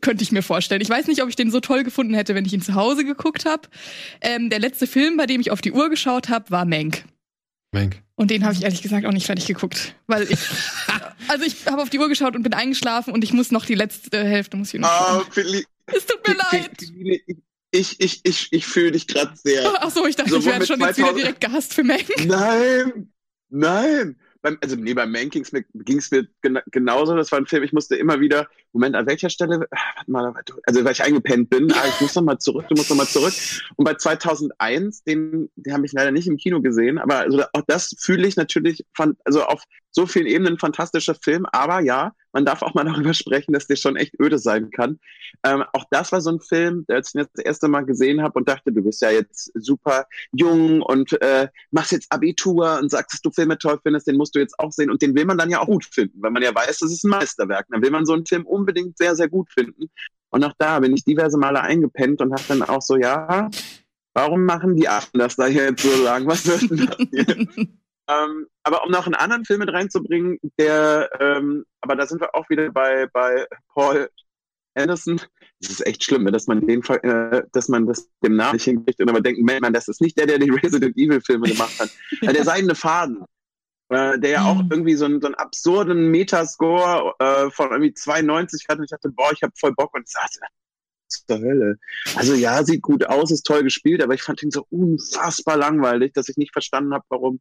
Könnte 0.01 0.23
ich 0.23 0.33
mir 0.33 0.41
vorstellen. 0.43 0.81
Ich 0.81 0.89
weiß 0.89 1.07
nicht, 1.07 1.23
ob 1.23 1.29
ich 1.29 1.37
den 1.37 1.49
so 1.49 1.61
toll 1.61 1.83
gefunden 1.83 2.13
hätte, 2.13 2.35
wenn 2.35 2.45
ich 2.45 2.51
ihn 2.51 2.61
zu 2.61 2.75
Hause 2.75 3.05
geguckt 3.05 3.45
habe. 3.45 3.69
Ähm, 4.19 4.49
der 4.49 4.59
letzte 4.59 4.85
Film, 4.85 5.15
bei 5.15 5.25
dem 5.25 5.39
ich 5.39 5.51
auf 5.51 5.61
die 5.61 5.71
Uhr 5.71 5.89
geschaut 5.89 6.27
habe, 6.27 6.51
war 6.51 6.65
Mank. 6.65 7.05
Menk. 7.73 8.01
Und 8.15 8.29
den 8.29 8.43
habe 8.43 8.53
ich 8.53 8.63
ehrlich 8.63 8.81
gesagt 8.81 9.05
auch 9.05 9.11
nicht 9.11 9.25
fertig 9.25 9.45
geguckt. 9.47 9.95
Weil 10.07 10.23
ich. 10.23 10.39
also 11.29 11.45
ich 11.45 11.65
habe 11.65 11.81
auf 11.81 11.89
die 11.89 11.99
Uhr 11.99 12.09
geschaut 12.09 12.35
und 12.35 12.43
bin 12.43 12.53
eingeschlafen 12.53 13.13
und 13.13 13.23
ich 13.23 13.31
muss 13.33 13.51
noch 13.51 13.65
die 13.65 13.75
letzte 13.75 14.23
Hälfte 14.23 14.57
muss 14.57 14.73
ich 14.73 14.79
noch 14.81 15.23
Oh, 15.25 15.41
Es 15.85 16.05
tut 16.05 16.27
mir 16.27 16.35
leid. 16.35 16.71
Ich, 17.75 17.99
ich, 17.99 18.21
ich, 18.23 18.49
ich 18.51 18.65
fühle 18.67 18.91
dich 18.91 19.07
gerade 19.07 19.35
sehr. 19.35 19.63
Ach 19.79 19.89
so, 19.89 20.05
ich 20.05 20.15
dachte, 20.15 20.29
So, 20.29 20.37
ich 20.37 20.45
werde 20.45 20.65
schon 20.65 20.79
jetzt 20.79 20.97
wieder 20.97 21.07
2000 21.07 21.17
direkt 21.23 21.41
gehasst 21.41 21.73
für 21.73 21.83
Mank. 21.83 22.05
Nein, 22.25 23.11
nein. 23.49 24.15
Beim, 24.43 24.57
also 24.61 24.75
nee, 24.75 24.93
beim 24.93 25.09
Man 25.09 25.29
ging's 25.29 25.53
mir, 25.53 25.63
ging's 25.73 26.11
mir 26.11 26.27
gena 26.41 26.61
genauso. 26.69 27.15
Das 27.15 27.31
war 27.31 27.39
ein 27.39 27.45
Film, 27.47 27.63
ich 27.63 27.71
musste 27.71 27.95
immer 27.95 28.19
wieder, 28.19 28.47
Moment, 28.73 28.95
an 28.95 29.07
welcher 29.07 29.29
Stelle? 29.29 29.65
Ah, 29.71 29.77
Warte 30.05 30.11
mal, 30.11 30.33
also 30.65 30.83
weil 30.83 30.91
ich 30.91 31.01
eingepennt 31.01 31.49
bin, 31.49 31.71
ah, 31.71 31.83
ich 31.87 32.01
muss 32.01 32.13
noch 32.13 32.23
mal 32.23 32.37
zurück, 32.37 32.65
du 32.69 32.75
musst 32.75 32.89
noch 32.89 32.97
mal 32.97 33.07
zurück. 33.07 33.33
Und 33.77 33.85
bei 33.85 33.93
2001, 33.95 35.03
den, 35.05 35.49
den 35.55 35.73
habe 35.73 35.85
ich 35.85 35.93
leider 35.93 36.11
nicht 36.11 36.27
im 36.27 36.35
Kino 36.37 36.61
gesehen, 36.61 36.99
aber 36.99 37.19
also 37.19 37.41
auch 37.53 37.63
das 37.67 37.95
fühle 37.97 38.27
ich 38.27 38.35
natürlich, 38.35 38.85
fan- 38.93 39.15
also 39.23 39.43
auf 39.45 39.63
so 39.91 40.05
vielen 40.05 40.27
Ebenen 40.27 40.55
ein 40.55 40.59
fantastischer 40.59 41.15
Film. 41.15 41.45
Aber 41.53 41.79
ja, 41.79 42.13
man 42.33 42.45
darf 42.45 42.61
auch 42.61 42.73
mal 42.73 42.83
darüber 42.83 43.13
sprechen, 43.13 43.53
dass 43.53 43.67
der 43.67 43.75
schon 43.75 43.95
echt 43.95 44.19
öde 44.19 44.39
sein 44.39 44.71
kann. 44.71 44.99
Ähm, 45.45 45.63
auch 45.73 45.85
das 45.89 46.11
war 46.11 46.21
so 46.21 46.31
ein 46.31 46.39
Film, 46.39 46.85
der 46.87 46.99
ich 46.99 47.13
ihn 47.15 47.25
das 47.33 47.45
erste 47.45 47.67
Mal 47.67 47.85
gesehen 47.85 48.21
habe 48.21 48.37
und 48.39 48.49
dachte, 48.49 48.71
du 48.71 48.83
bist 48.83 49.01
ja 49.01 49.11
jetzt 49.11 49.51
super 49.55 50.07
jung 50.31 50.81
und 50.81 51.19
äh, 51.21 51.47
machst 51.71 51.91
jetzt 51.91 52.11
Abitur 52.11 52.79
und 52.81 52.89
sagst, 52.89 53.13
dass 53.13 53.21
du 53.21 53.31
Filme 53.31 53.57
toll 53.57 53.79
findest, 53.81 54.07
den 54.07 54.17
musst 54.17 54.35
du 54.35 54.39
jetzt 54.39 54.57
auch 54.59 54.71
sehen. 54.71 54.89
Und 54.89 55.01
den 55.01 55.15
will 55.15 55.25
man 55.25 55.37
dann 55.37 55.49
ja 55.49 55.61
auch 55.61 55.67
gut 55.67 55.85
finden, 55.85 56.21
weil 56.21 56.31
man 56.31 56.43
ja 56.43 56.53
weiß, 56.53 56.79
das 56.79 56.91
ist 56.91 57.03
ein 57.03 57.09
Meisterwerk. 57.09 57.67
Dann 57.69 57.81
will 57.81 57.91
man 57.91 58.05
so 58.05 58.13
einen 58.13 58.25
Film 58.25 58.45
unbedingt 58.45 58.97
sehr, 58.97 59.15
sehr 59.15 59.29
gut 59.29 59.51
finden. 59.51 59.89
Und 60.29 60.43
auch 60.43 60.53
da 60.57 60.79
bin 60.79 60.95
ich 60.95 61.03
diverse 61.03 61.37
Male 61.37 61.61
eingepennt 61.61 62.19
und 62.21 62.31
habe 62.31 62.43
dann 62.47 62.63
auch 62.63 62.81
so, 62.81 62.97
ja, 62.97 63.49
warum 64.13 64.45
machen 64.45 64.75
die 64.75 64.87
Affen 64.87 65.19
das 65.19 65.35
da 65.35 65.47
jetzt 65.47 65.83
so 65.83 66.03
lang? 66.03 66.25
Was 66.27 66.45
wird 66.47 66.71
denn 66.71 66.87
das 66.87 66.97
hier? 67.11 67.67
Ähm, 68.07 68.47
aber 68.63 68.83
um 68.83 68.91
noch 68.91 69.05
einen 69.05 69.15
anderen 69.15 69.45
Film 69.45 69.59
mit 69.59 69.71
reinzubringen, 69.71 70.37
der, 70.59 71.09
ähm, 71.19 71.65
aber 71.81 71.95
da 71.95 72.05
sind 72.05 72.19
wir 72.21 72.35
auch 72.35 72.49
wieder 72.49 72.69
bei, 72.71 73.07
bei 73.07 73.45
Paul 73.73 74.09
Anderson. 74.75 75.21
Das 75.61 75.71
ist 75.71 75.85
echt 75.85 76.03
schlimm, 76.03 76.23
ne, 76.23 76.31
dass 76.31 76.47
man 76.47 76.65
den, 76.65 76.83
äh, 76.83 77.43
dass 77.53 77.69
man 77.69 77.87
das 77.87 78.09
dem 78.23 78.35
Namen 78.35 78.55
nicht 78.55 78.65
hinkriegt 78.65 78.99
und 78.99 79.09
aber 79.09 79.21
denkt, 79.21 79.41
man, 79.41 79.71
das 79.71 79.87
ist 79.87 80.01
nicht 80.01 80.17
der, 80.17 80.25
der 80.25 80.39
die 80.39 80.49
Resident 80.63 80.97
Evil 80.97 81.21
Filme 81.21 81.47
gemacht 81.47 81.75
hat. 81.79 81.89
Äh, 82.21 82.33
der 82.33 82.43
seidene 82.43 82.75
Faden. 82.75 83.23
Äh, 83.89 84.17
der 84.19 84.29
ja 84.31 84.45
auch 84.45 84.63
Mhm. 84.63 84.69
irgendwie 84.71 84.95
so 84.95 85.05
einen, 85.05 85.21
so 85.21 85.27
einen 85.27 85.35
absurden 85.35 86.09
Metascore 86.09 87.13
äh, 87.19 87.51
von 87.51 87.71
irgendwie 87.71 87.93
92 87.93 88.65
hatte. 88.67 88.79
Und 88.79 88.85
ich 88.85 88.89
dachte, 88.91 89.09
boah, 89.09 89.31
ich 89.31 89.43
habe 89.43 89.53
voll 89.57 89.73
Bock 89.73 89.93
und 89.93 90.07
sagte, 90.09 90.39
was 91.05 91.25
zur 91.27 91.39
Hölle. 91.39 91.77
Also 92.15 92.33
ja, 92.33 92.63
sieht 92.63 92.81
gut 92.81 93.05
aus, 93.05 93.29
ist 93.31 93.43
toll 93.45 93.63
gespielt, 93.63 94.01
aber 94.01 94.13
ich 94.15 94.23
fand 94.23 94.41
ihn 94.41 94.51
so 94.51 94.65
unfassbar 94.69 95.57
langweilig, 95.57 96.13
dass 96.13 96.29
ich 96.29 96.37
nicht 96.37 96.53
verstanden 96.53 96.93
habe, 96.93 97.05
warum, 97.09 97.39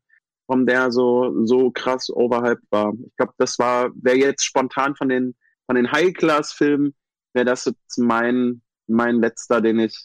warum 0.53 0.67
der 0.67 0.93
so, 0.93 1.33
so 1.47 1.71
krass 1.71 2.11
overhyped 2.11 2.65
war. 2.71 2.93
Ich 3.07 3.17
glaube, 3.17 3.33
das 3.39 3.59
war, 3.59 3.91
wäre 3.95 4.19
jetzt 4.19 4.45
spontan 4.45 4.95
von 4.95 5.09
den, 5.09 5.35
von 5.67 5.77
den 5.77 5.91
High-Class-Filmen, 5.91 6.95
wäre 7.33 7.47
das 7.47 7.65
jetzt 7.65 7.99
mein, 7.99 8.61
mein 8.87 9.17
letzter, 9.21 9.63
den 9.63 9.79
ich, 9.79 9.97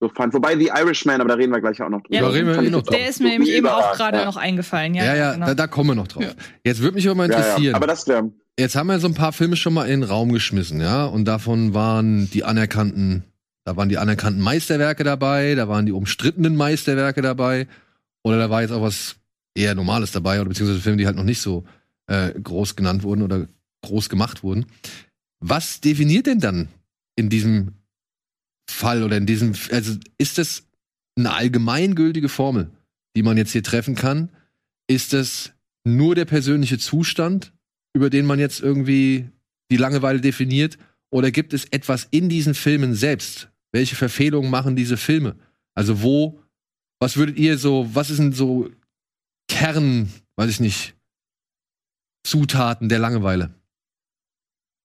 so 0.00 0.08
fand. 0.08 0.32
Wobei 0.32 0.56
The 0.56 0.70
Irishman, 0.74 1.20
aber 1.20 1.28
da 1.28 1.34
reden 1.34 1.52
wir 1.52 1.60
gleich 1.60 1.82
auch 1.82 1.88
noch 1.90 2.00
drüber. 2.02 2.14
Ja, 2.14 2.22
Da 2.22 2.28
reden 2.28 2.46
wir 2.46 2.62
eh 2.62 2.70
noch 2.70 2.82
drüber. 2.82 2.96
Der 2.96 3.08
ist 3.08 3.20
mir 3.20 3.28
nämlich 3.28 3.50
eben 3.50 3.66
auch 3.66 3.92
gerade 3.94 4.18
ja. 4.18 4.24
noch 4.24 4.36
eingefallen. 4.36 4.94
Ja, 4.94 5.04
Ja, 5.04 5.16
ja, 5.16 5.32
genau. 5.34 5.46
da, 5.46 5.54
da 5.54 5.66
kommen 5.66 5.90
wir 5.90 5.94
noch 5.96 6.08
drauf. 6.08 6.22
Ja. 6.22 6.30
Jetzt 6.64 6.80
würde 6.80 6.94
mich 6.94 7.06
aber 7.06 7.16
mal 7.16 7.30
Ja, 7.30 7.36
interessieren. 7.36 7.64
ja. 7.72 7.74
Aber 7.74 7.86
das 7.86 8.06
wäre. 8.08 8.32
Jetzt 8.58 8.74
haben 8.74 8.86
wir 8.86 8.98
so 9.00 9.06
ein 9.08 9.14
paar 9.14 9.32
Filme 9.32 9.56
schon 9.56 9.74
mal 9.74 9.84
in 9.84 10.00
den 10.00 10.08
Raum 10.08 10.32
geschmissen, 10.32 10.80
ja, 10.80 11.04
und 11.04 11.26
davon 11.26 11.74
waren 11.74 12.28
die 12.30 12.42
anerkannten, 12.42 13.22
da 13.64 13.76
waren 13.76 13.88
die 13.88 13.98
anerkannten 13.98 14.42
Meisterwerke 14.42 15.04
dabei, 15.04 15.54
da 15.54 15.68
waren 15.68 15.86
die 15.86 15.92
umstrittenen 15.92 16.56
Meisterwerke 16.56 17.22
dabei, 17.22 17.68
oder 18.24 18.38
da 18.38 18.50
war 18.50 18.62
jetzt 18.62 18.72
auch 18.72 18.82
was 18.82 19.17
eher 19.58 19.74
Normales 19.74 20.12
dabei, 20.12 20.40
oder 20.40 20.48
beziehungsweise 20.48 20.80
Filme, 20.80 20.98
die 20.98 21.06
halt 21.06 21.16
noch 21.16 21.24
nicht 21.24 21.40
so 21.40 21.64
äh, 22.06 22.32
groß 22.40 22.76
genannt 22.76 23.02
wurden 23.02 23.22
oder 23.22 23.48
groß 23.82 24.08
gemacht 24.08 24.42
wurden. 24.42 24.66
Was 25.40 25.80
definiert 25.80 26.26
denn 26.26 26.40
dann 26.40 26.68
in 27.16 27.28
diesem 27.28 27.74
Fall 28.68 29.02
oder 29.02 29.16
in 29.16 29.26
diesem, 29.26 29.54
also 29.70 29.96
ist 30.18 30.38
das 30.38 30.64
eine 31.16 31.32
allgemeingültige 31.32 32.28
Formel, 32.28 32.70
die 33.16 33.22
man 33.22 33.36
jetzt 33.36 33.52
hier 33.52 33.62
treffen 33.62 33.94
kann? 33.94 34.30
Ist 34.88 35.12
es 35.12 35.52
nur 35.84 36.14
der 36.14 36.24
persönliche 36.24 36.78
Zustand, 36.78 37.52
über 37.94 38.10
den 38.10 38.26
man 38.26 38.38
jetzt 38.38 38.60
irgendwie 38.60 39.30
die 39.70 39.76
Langeweile 39.76 40.20
definiert? 40.20 40.78
Oder 41.10 41.30
gibt 41.30 41.52
es 41.54 41.64
etwas 41.66 42.06
in 42.10 42.28
diesen 42.28 42.54
Filmen 42.54 42.94
selbst? 42.94 43.50
Welche 43.72 43.96
Verfehlungen 43.96 44.50
machen 44.50 44.76
diese 44.76 44.96
Filme? 44.96 45.36
Also 45.74 46.02
wo, 46.02 46.40
was 47.00 47.16
würdet 47.16 47.38
ihr 47.38 47.58
so, 47.58 47.88
was 47.92 48.10
ist 48.10 48.18
denn 48.18 48.32
so 48.32 48.70
Kern, 49.48 50.12
weiß 50.36 50.50
ich 50.50 50.60
nicht, 50.60 50.94
Zutaten 52.24 52.88
der 52.88 52.98
Langeweile? 52.98 53.54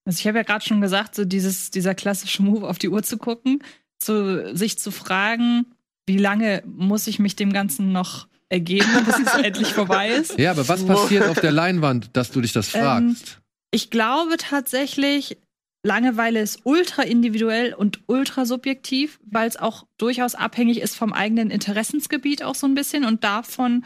Also 0.05 0.19
ich 0.19 0.27
habe 0.27 0.37
ja 0.37 0.43
gerade 0.43 0.65
schon 0.65 0.81
gesagt, 0.81 1.15
so 1.15 1.25
dieses, 1.25 1.71
dieser 1.71 1.95
klassische 1.95 2.43
Move 2.43 2.67
auf 2.67 2.77
die 2.77 2.89
Uhr 2.89 3.03
zu 3.03 3.17
gucken, 3.17 3.63
zu, 3.99 4.55
sich 4.55 4.77
zu 4.77 4.91
fragen, 4.91 5.65
wie 6.05 6.17
lange 6.17 6.63
muss 6.65 7.07
ich 7.07 7.19
mich 7.19 7.35
dem 7.35 7.53
Ganzen 7.53 7.91
noch 7.91 8.27
ergeben, 8.49 8.89
bis 9.05 9.19
es 9.19 9.33
endlich 9.43 9.73
vorbei 9.73 10.09
ist. 10.09 10.37
Ja, 10.37 10.51
aber 10.51 10.67
was 10.67 10.85
passiert 10.85 11.27
auf 11.27 11.39
der 11.39 11.51
Leinwand, 11.51 12.09
dass 12.13 12.31
du 12.31 12.41
dich 12.41 12.51
das 12.53 12.73
Ähm, 12.75 12.81
fragst? 12.81 13.39
Ich 13.71 13.89
glaube 13.89 14.35
tatsächlich, 14.37 15.37
Langeweile 15.85 16.41
ist 16.41 16.61
ultra 16.63 17.03
individuell 17.03 17.73
und 17.73 18.01
ultra 18.07 18.45
subjektiv, 18.45 19.19
weil 19.25 19.47
es 19.47 19.57
auch 19.57 19.85
durchaus 19.97 20.35
abhängig 20.35 20.79
ist 20.79 20.95
vom 20.95 21.11
eigenen 21.11 21.49
Interessensgebiet 21.49 22.43
auch 22.43 22.55
so 22.55 22.67
ein 22.67 22.75
bisschen 22.75 23.03
und 23.05 23.23
davon, 23.23 23.83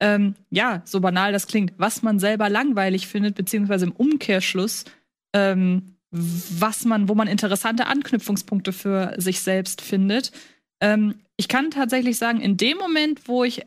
ähm, 0.00 0.34
ja, 0.50 0.82
so 0.84 1.00
banal 1.00 1.32
das 1.32 1.46
klingt, 1.46 1.72
was 1.76 2.02
man 2.02 2.18
selber 2.18 2.48
langweilig 2.48 3.08
findet, 3.08 3.34
beziehungsweise 3.34 3.86
im 3.86 3.92
Umkehrschluss, 3.92 4.84
ähm, 5.32 5.96
was 6.10 6.84
man, 6.84 7.08
wo 7.08 7.14
man 7.14 7.28
interessante 7.28 7.86
Anknüpfungspunkte 7.86 8.72
für 8.72 9.14
sich 9.18 9.40
selbst 9.40 9.80
findet. 9.80 10.32
Ähm, 10.80 11.20
ich 11.36 11.48
kann 11.48 11.70
tatsächlich 11.70 12.18
sagen, 12.18 12.40
in 12.40 12.56
dem 12.56 12.78
Moment, 12.78 13.28
wo 13.28 13.44
ich 13.44 13.64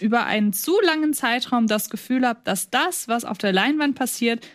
über 0.00 0.24
einen 0.24 0.52
zu 0.52 0.80
langen 0.80 1.12
Zeitraum 1.12 1.66
das 1.66 1.90
Gefühl 1.90 2.26
habe, 2.26 2.40
dass 2.44 2.70
das, 2.70 3.06
was 3.06 3.24
auf 3.24 3.38
der 3.38 3.52
Leinwand 3.52 3.94
passiert, 3.94 4.46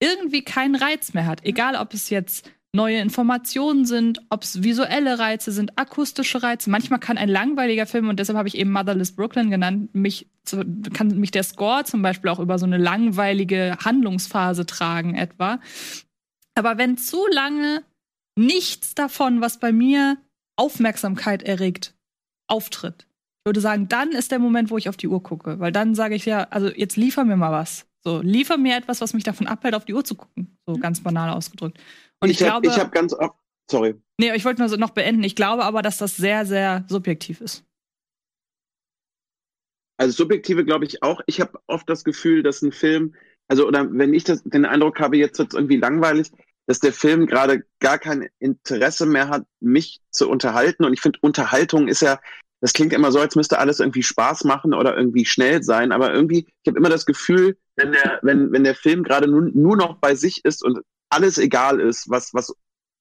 irgendwie 0.00 0.42
keinen 0.42 0.74
Reiz 0.74 1.14
mehr 1.14 1.26
hat. 1.26 1.44
Egal, 1.44 1.76
ob 1.76 1.94
es 1.94 2.10
jetzt 2.10 2.50
neue 2.74 2.98
Informationen 2.98 3.86
sind, 3.86 4.20
ob 4.28 4.42
es 4.42 4.62
visuelle 4.62 5.18
Reize 5.18 5.52
sind, 5.52 5.78
akustische 5.78 6.42
Reize. 6.42 6.70
Manchmal 6.70 7.00
kann 7.00 7.18
ein 7.18 7.28
langweiliger 7.28 7.86
Film, 7.86 8.08
und 8.08 8.18
deshalb 8.20 8.36
habe 8.36 8.48
ich 8.48 8.58
eben 8.58 8.70
Motherless 8.70 9.12
Brooklyn 9.12 9.50
genannt, 9.50 9.94
mich 9.94 10.30
kann 10.94 11.18
mich 11.18 11.30
der 11.30 11.42
Score 11.42 11.84
zum 11.84 12.02
Beispiel 12.02 12.30
auch 12.30 12.38
über 12.38 12.58
so 12.58 12.66
eine 12.66 12.78
langweilige 12.78 13.76
Handlungsphase 13.84 14.66
tragen, 14.66 15.14
etwa. 15.14 15.60
Aber 16.54 16.78
wenn 16.78 16.96
zu 16.96 17.26
lange 17.30 17.84
nichts 18.36 18.94
davon, 18.94 19.40
was 19.40 19.60
bei 19.60 19.72
mir 19.72 20.16
Aufmerksamkeit 20.56 21.42
erregt, 21.42 21.94
auftritt, 22.48 23.06
ich 23.44 23.50
würde 23.50 23.60
sagen, 23.60 23.88
dann 23.88 24.10
ist 24.12 24.30
der 24.30 24.38
Moment, 24.38 24.70
wo 24.70 24.78
ich 24.78 24.88
auf 24.88 24.96
die 24.96 25.08
Uhr 25.08 25.22
gucke. 25.22 25.58
Weil 25.58 25.72
dann 25.72 25.94
sage 25.94 26.14
ich 26.14 26.26
ja, 26.26 26.44
also 26.50 26.68
jetzt 26.68 26.96
liefer 26.96 27.24
mir 27.24 27.36
mal 27.36 27.52
was. 27.52 27.86
So, 28.04 28.20
liefer 28.20 28.56
mir 28.56 28.76
etwas, 28.76 29.00
was 29.00 29.14
mich 29.14 29.24
davon 29.24 29.46
abhält, 29.46 29.74
auf 29.74 29.84
die 29.84 29.94
Uhr 29.94 30.04
zu 30.04 30.14
gucken. 30.14 30.56
So 30.66 30.74
ganz 30.74 31.02
banal 31.02 31.30
ausgedrückt. 31.30 31.78
Und 32.20 32.30
ich, 32.30 32.40
ich 32.40 32.48
habe 32.48 32.62
glaube, 32.62 32.80
hab 32.80 32.92
ganz 32.92 33.12
oft. 33.12 33.34
Sorry. 33.70 33.94
nee, 34.18 34.34
ich 34.34 34.46
wollte 34.46 34.62
nur 34.62 34.68
so 34.70 34.76
noch 34.76 34.90
beenden. 34.90 35.22
Ich 35.22 35.36
glaube 35.36 35.64
aber, 35.64 35.82
dass 35.82 35.98
das 35.98 36.16
sehr, 36.16 36.46
sehr 36.46 36.86
subjektiv 36.88 37.42
ist. 37.42 37.64
Also 39.98 40.12
subjektive 40.12 40.64
glaube 40.64 40.86
ich 40.86 41.02
auch. 41.02 41.20
Ich 41.26 41.40
habe 41.40 41.60
oft 41.66 41.88
das 41.88 42.04
Gefühl, 42.04 42.42
dass 42.42 42.62
ein 42.62 42.72
Film, 42.72 43.14
also 43.48 43.66
oder 43.66 43.86
wenn 43.92 44.14
ich 44.14 44.24
das, 44.24 44.42
den 44.44 44.64
Eindruck 44.64 45.00
habe, 45.00 45.18
jetzt 45.18 45.38
wird 45.38 45.52
es 45.52 45.54
irgendwie 45.54 45.76
langweilig, 45.76 46.30
dass 46.66 46.80
der 46.80 46.92
Film 46.92 47.26
gerade 47.26 47.64
gar 47.80 47.98
kein 47.98 48.28
Interesse 48.38 49.06
mehr 49.06 49.28
hat, 49.28 49.44
mich 49.60 50.00
zu 50.10 50.30
unterhalten. 50.30 50.84
Und 50.84 50.92
ich 50.92 51.00
finde, 51.00 51.18
Unterhaltung 51.22 51.88
ist 51.88 52.02
ja, 52.02 52.20
das 52.60 52.72
klingt 52.72 52.92
immer 52.92 53.10
so, 53.10 53.20
als 53.20 53.36
müsste 53.36 53.58
alles 53.58 53.80
irgendwie 53.80 54.02
Spaß 54.02 54.44
machen 54.44 54.72
oder 54.72 54.96
irgendwie 54.96 55.24
schnell 55.24 55.62
sein. 55.62 55.92
Aber 55.92 56.12
irgendwie, 56.12 56.46
ich 56.62 56.68
habe 56.68 56.78
immer 56.78 56.90
das 56.90 57.06
Gefühl, 57.06 57.56
wenn 57.76 57.92
der, 57.92 58.20
wenn, 58.22 58.52
wenn 58.52 58.64
der 58.64 58.74
Film 58.74 59.02
gerade 59.02 59.28
nur, 59.28 59.42
nur 59.42 59.76
noch 59.76 59.96
bei 59.96 60.14
sich 60.14 60.44
ist 60.44 60.62
und 60.64 60.78
alles 61.10 61.38
egal 61.38 61.80
ist, 61.80 62.08
was, 62.08 62.34
was, 62.34 62.54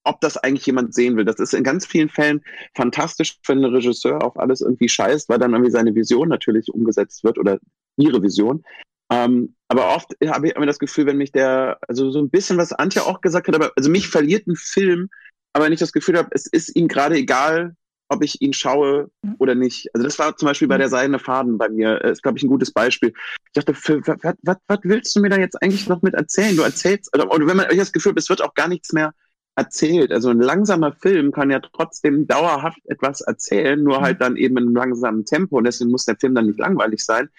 ob 0.03 0.21
das 0.21 0.37
eigentlich 0.37 0.65
jemand 0.65 0.93
sehen 0.93 1.17
will. 1.17 1.25
Das 1.25 1.39
ist 1.39 1.53
in 1.53 1.63
ganz 1.63 1.85
vielen 1.85 2.09
Fällen 2.09 2.41
fantastisch, 2.75 3.37
wenn 3.45 3.63
ein 3.63 3.73
Regisseur 3.73 4.23
auf 4.23 4.37
alles 4.37 4.61
irgendwie 4.61 4.89
scheißt, 4.89 5.29
weil 5.29 5.39
dann 5.39 5.53
irgendwie 5.53 5.71
seine 5.71 5.93
Vision 5.93 6.29
natürlich 6.29 6.73
umgesetzt 6.73 7.23
wird 7.23 7.37
oder 7.37 7.59
ihre 7.97 8.21
Vision. 8.21 8.63
Ähm, 9.09 9.55
aber 9.69 9.95
oft 9.95 10.11
habe 10.25 10.47
ich 10.47 10.55
immer 10.55 10.65
das 10.65 10.79
Gefühl, 10.79 11.05
wenn 11.05 11.17
mich 11.17 11.31
der, 11.31 11.77
also 11.87 12.11
so 12.11 12.19
ein 12.19 12.29
bisschen, 12.29 12.57
was 12.57 12.73
Antje 12.73 13.05
auch 13.05 13.21
gesagt 13.21 13.47
hat, 13.47 13.55
aber 13.55 13.71
also 13.75 13.89
mich 13.89 14.07
verliert 14.07 14.47
ein 14.47 14.55
Film, 14.55 15.09
aber 15.53 15.65
wenn 15.65 15.73
ich 15.73 15.79
das 15.79 15.93
Gefühl 15.93 16.17
habe, 16.17 16.29
es 16.31 16.45
ist 16.45 16.75
ihm 16.75 16.87
gerade 16.87 17.15
egal, 17.15 17.75
ob 18.09 18.23
ich 18.23 18.41
ihn 18.41 18.53
schaue 18.53 19.09
oder 19.37 19.55
nicht. 19.55 19.89
Also 19.93 20.05
das 20.05 20.17
war 20.19 20.35
zum 20.37 20.47
Beispiel 20.47 20.67
bei 20.67 20.77
der 20.77 20.89
Seidene 20.89 21.19
Faden 21.19 21.57
bei 21.57 21.69
mir, 21.69 22.03
äh, 22.03 22.11
ist 22.11 22.23
glaube 22.23 22.37
ich 22.37 22.43
ein 22.43 22.49
gutes 22.49 22.71
Beispiel. 22.71 23.13
Ich 23.53 23.63
dachte, 23.65 23.73
was, 23.73 24.79
willst 24.83 25.15
du 25.15 25.21
mir 25.21 25.29
da 25.29 25.37
jetzt 25.37 25.61
eigentlich 25.61 25.87
noch 25.87 26.01
mit 26.01 26.13
erzählen? 26.13 26.55
Du 26.55 26.63
erzählst, 26.63 27.13
oder, 27.15 27.31
oder 27.31 27.47
wenn 27.47 27.57
man 27.57 27.67
euch 27.67 27.77
das 27.77 27.91
Gefühl 27.91 28.11
hat, 28.11 28.19
es 28.19 28.29
wird 28.29 28.41
auch 28.41 28.53
gar 28.53 28.67
nichts 28.67 28.93
mehr 28.93 29.13
erzählt. 29.55 30.11
Also 30.11 30.29
ein 30.29 30.39
langsamer 30.39 30.93
Film 30.93 31.31
kann 31.31 31.49
ja 31.49 31.59
trotzdem 31.59 32.27
dauerhaft 32.27 32.79
etwas 32.85 33.21
erzählen, 33.21 33.81
nur 33.81 34.01
halt 34.01 34.21
dann 34.21 34.37
eben 34.37 34.57
in 34.57 34.65
einem 34.65 34.75
langsamen 34.75 35.25
Tempo 35.25 35.57
und 35.57 35.63
deswegen 35.63 35.91
muss 35.91 36.05
der 36.05 36.17
Film 36.17 36.35
dann 36.35 36.45
nicht 36.45 36.59
langweilig 36.59 37.03
sein. 37.03 37.29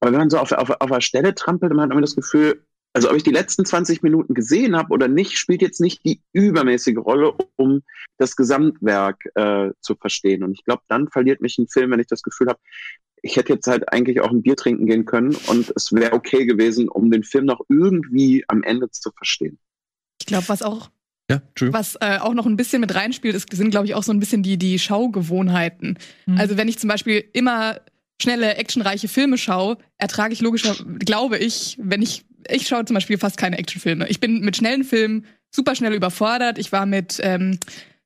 Aber 0.00 0.12
wenn 0.12 0.20
man 0.20 0.30
so 0.30 0.38
auf, 0.38 0.52
auf, 0.52 0.70
auf 0.70 0.90
der 0.90 1.00
Stelle 1.00 1.34
trampelt, 1.34 1.72
dann 1.72 1.80
hat 1.80 1.90
man 1.90 2.00
das 2.00 2.16
Gefühl, 2.16 2.62
also 2.92 3.10
ob 3.10 3.16
ich 3.16 3.22
die 3.22 3.30
letzten 3.30 3.64
20 3.64 4.02
Minuten 4.02 4.34
gesehen 4.34 4.76
habe 4.76 4.92
oder 4.92 5.08
nicht, 5.08 5.38
spielt 5.38 5.62
jetzt 5.62 5.80
nicht 5.80 6.04
die 6.04 6.20
übermäßige 6.32 6.96
Rolle, 6.96 7.34
um 7.56 7.82
das 8.16 8.34
Gesamtwerk 8.34 9.24
äh, 9.34 9.70
zu 9.80 9.94
verstehen. 9.94 10.42
Und 10.42 10.52
ich 10.52 10.64
glaube, 10.64 10.82
dann 10.88 11.08
verliert 11.08 11.40
mich 11.40 11.58
ein 11.58 11.68
Film, 11.68 11.90
wenn 11.90 12.00
ich 12.00 12.06
das 12.06 12.22
Gefühl 12.22 12.48
habe, 12.48 12.58
ich 13.22 13.36
hätte 13.36 13.52
jetzt 13.54 13.66
halt 13.66 13.92
eigentlich 13.92 14.20
auch 14.20 14.30
ein 14.30 14.42
Bier 14.42 14.56
trinken 14.56 14.86
gehen 14.86 15.04
können 15.04 15.36
und 15.46 15.72
es 15.74 15.92
wäre 15.92 16.12
okay 16.12 16.46
gewesen, 16.46 16.88
um 16.88 17.10
den 17.10 17.24
Film 17.24 17.46
noch 17.46 17.60
irgendwie 17.68 18.44
am 18.48 18.62
Ende 18.62 18.90
zu 18.90 19.10
verstehen. 19.10 19.58
Ich 20.20 20.26
glaube, 20.26 20.48
was 20.48 20.62
auch 20.62 20.90
Ja. 21.30 21.42
Was 21.60 21.96
äh, 22.00 22.18
auch 22.18 22.34
noch 22.34 22.46
ein 22.46 22.56
bisschen 22.56 22.80
mit 22.80 22.94
reinspielt, 22.94 23.34
ist, 23.34 23.52
sind, 23.52 23.70
glaube 23.70 23.86
ich, 23.86 23.94
auch 23.94 24.02
so 24.02 24.12
ein 24.12 24.20
bisschen 24.20 24.42
die, 24.42 24.56
die 24.56 24.78
Schaugewohnheiten. 24.78 25.98
Mhm. 26.26 26.38
Also 26.38 26.56
wenn 26.56 26.68
ich 26.68 26.78
zum 26.78 26.88
Beispiel 26.88 27.24
immer 27.32 27.80
schnelle, 28.20 28.56
actionreiche 28.56 29.08
Filme 29.08 29.38
schaue, 29.38 29.78
ertrage 29.98 30.32
ich 30.32 30.40
logischer, 30.40 30.74
glaube 30.98 31.38
ich, 31.38 31.78
wenn 31.80 32.02
ich, 32.02 32.24
ich 32.48 32.66
schaue 32.68 32.84
zum 32.84 32.94
Beispiel 32.94 33.18
fast 33.18 33.36
keine 33.36 33.58
Actionfilme. 33.58 34.08
Ich 34.08 34.20
bin 34.20 34.40
mit 34.40 34.56
schnellen 34.56 34.84
Filmen 34.84 35.24
super 35.50 35.74
schnell 35.74 35.92
überfordert. 35.94 36.58
Ich 36.58 36.72
war 36.72 36.86
mit, 36.86 37.18
ähm, 37.22 37.58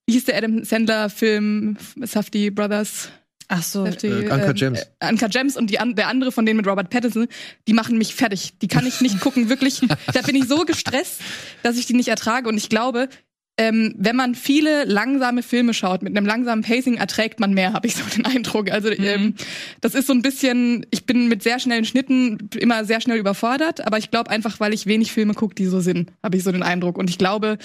wie 0.06 0.12
hieß 0.14 0.24
der 0.26 0.36
Adam 0.36 0.64
Sandler-Film, 0.64 1.76
Safdie 2.02 2.50
Brothers? 2.50 3.08
Ach 3.48 3.62
so. 3.62 3.84
Safdie, 3.84 4.06
Äh, 4.06 4.30
Uncut 4.32 4.56
Gems. 4.56 4.80
Äh, 5.00 5.10
Uncut 5.10 5.30
Gems 5.30 5.56
und 5.56 5.68
die 5.68 5.78
an, 5.78 5.94
der 5.94 6.08
andere 6.08 6.32
von 6.32 6.46
denen 6.46 6.56
mit 6.56 6.66
Robert 6.66 6.90
Pattinson, 6.90 7.26
die 7.68 7.72
machen 7.74 7.98
mich 7.98 8.14
fertig. 8.14 8.58
Die 8.60 8.68
kann 8.68 8.86
ich 8.86 9.00
nicht 9.00 9.20
gucken, 9.20 9.48
wirklich. 9.48 9.80
Da 10.12 10.22
bin 10.22 10.36
ich 10.36 10.46
so 10.46 10.64
gestresst, 10.64 11.20
dass 11.62 11.76
ich 11.76 11.86
die 11.86 11.94
nicht 11.94 12.08
ertrage. 12.08 12.48
Und 12.48 12.56
ich 12.56 12.68
glaube, 12.68 13.08
ähm, 13.58 13.94
wenn 13.98 14.16
man 14.16 14.34
viele 14.34 14.84
langsame 14.84 15.42
Filme 15.42 15.74
schaut, 15.74 16.02
mit 16.02 16.16
einem 16.16 16.26
langsamen 16.26 16.64
Pacing 16.64 16.96
erträgt 16.96 17.38
man 17.38 17.52
mehr, 17.52 17.72
habe 17.74 17.86
ich 17.86 17.96
so 17.96 18.02
den 18.16 18.24
Eindruck. 18.24 18.70
Also 18.70 18.90
ähm, 18.90 19.34
das 19.80 19.94
ist 19.94 20.06
so 20.06 20.12
ein 20.12 20.22
bisschen, 20.22 20.86
ich 20.90 21.04
bin 21.04 21.28
mit 21.28 21.42
sehr 21.42 21.58
schnellen 21.58 21.84
Schnitten 21.84 22.48
immer 22.58 22.84
sehr 22.84 23.00
schnell 23.00 23.18
überfordert, 23.18 23.86
aber 23.86 23.98
ich 23.98 24.10
glaube 24.10 24.30
einfach, 24.30 24.58
weil 24.60 24.72
ich 24.72 24.86
wenig 24.86 25.12
Filme 25.12 25.34
gucke, 25.34 25.54
die 25.54 25.66
so 25.66 25.80
sind, 25.80 26.12
habe 26.22 26.36
ich 26.36 26.44
so 26.44 26.52
den 26.52 26.62
Eindruck. 26.62 26.96
Und 26.96 27.10
ich 27.10 27.18
glaube, 27.18 27.58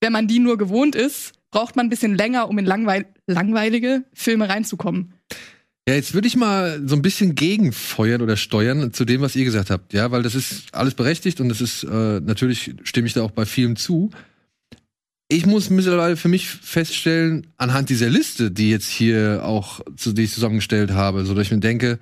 wenn 0.00 0.12
man 0.12 0.26
die 0.26 0.40
nur 0.40 0.58
gewohnt 0.58 0.96
ist, 0.96 1.32
braucht 1.50 1.76
man 1.76 1.86
ein 1.86 1.90
bisschen 1.90 2.16
länger, 2.16 2.48
um 2.48 2.58
in 2.58 2.64
langweil 2.64 3.06
langweilige 3.26 4.04
Filme 4.12 4.48
reinzukommen. 4.48 5.14
Ja, 5.88 5.94
jetzt 5.94 6.14
würde 6.14 6.28
ich 6.28 6.36
mal 6.36 6.80
so 6.86 6.94
ein 6.94 7.02
bisschen 7.02 7.34
gegenfeuern 7.34 8.22
oder 8.22 8.36
steuern 8.36 8.92
zu 8.92 9.04
dem, 9.04 9.22
was 9.22 9.34
ihr 9.34 9.44
gesagt 9.44 9.70
habt. 9.70 9.92
Ja, 9.92 10.10
weil 10.10 10.22
das 10.22 10.34
ist 10.34 10.72
alles 10.72 10.94
berechtigt 10.94 11.40
und 11.40 11.48
das 11.48 11.60
ist, 11.60 11.84
äh, 11.84 12.20
natürlich 12.20 12.74
stimme 12.82 13.06
ich 13.06 13.14
da 13.14 13.22
auch 13.22 13.30
bei 13.30 13.46
vielen 13.46 13.76
zu. 13.76 14.10
Ich 15.32 15.46
muss 15.46 15.70
mittlerweile 15.70 16.16
für 16.16 16.26
mich 16.28 16.48
feststellen, 16.48 17.46
anhand 17.56 17.88
dieser 17.88 18.10
Liste, 18.10 18.50
die 18.50 18.68
jetzt 18.68 18.88
hier 18.88 19.42
auch, 19.44 19.80
zu, 19.96 20.12
die 20.12 20.22
ich 20.24 20.32
zusammengestellt 20.32 20.90
habe, 20.90 21.24
so 21.24 21.34
dass 21.34 21.46
ich 21.46 21.52
mir 21.52 21.60
denke, 21.60 22.00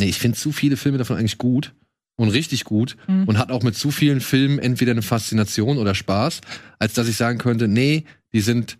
nee, 0.00 0.06
ich 0.06 0.18
finde 0.18 0.36
zu 0.36 0.50
viele 0.50 0.76
Filme 0.76 0.98
davon 0.98 1.16
eigentlich 1.16 1.38
gut 1.38 1.74
und 2.18 2.28
richtig 2.30 2.64
gut 2.64 2.96
Mhm. 3.06 3.24
und 3.28 3.38
hat 3.38 3.52
auch 3.52 3.62
mit 3.62 3.76
zu 3.76 3.92
vielen 3.92 4.20
Filmen 4.20 4.58
entweder 4.58 4.90
eine 4.90 5.02
Faszination 5.02 5.78
oder 5.78 5.94
Spaß, 5.94 6.40
als 6.80 6.94
dass 6.94 7.06
ich 7.06 7.16
sagen 7.16 7.38
könnte, 7.38 7.68
nee, 7.68 8.04
die 8.32 8.40
sind 8.40 8.78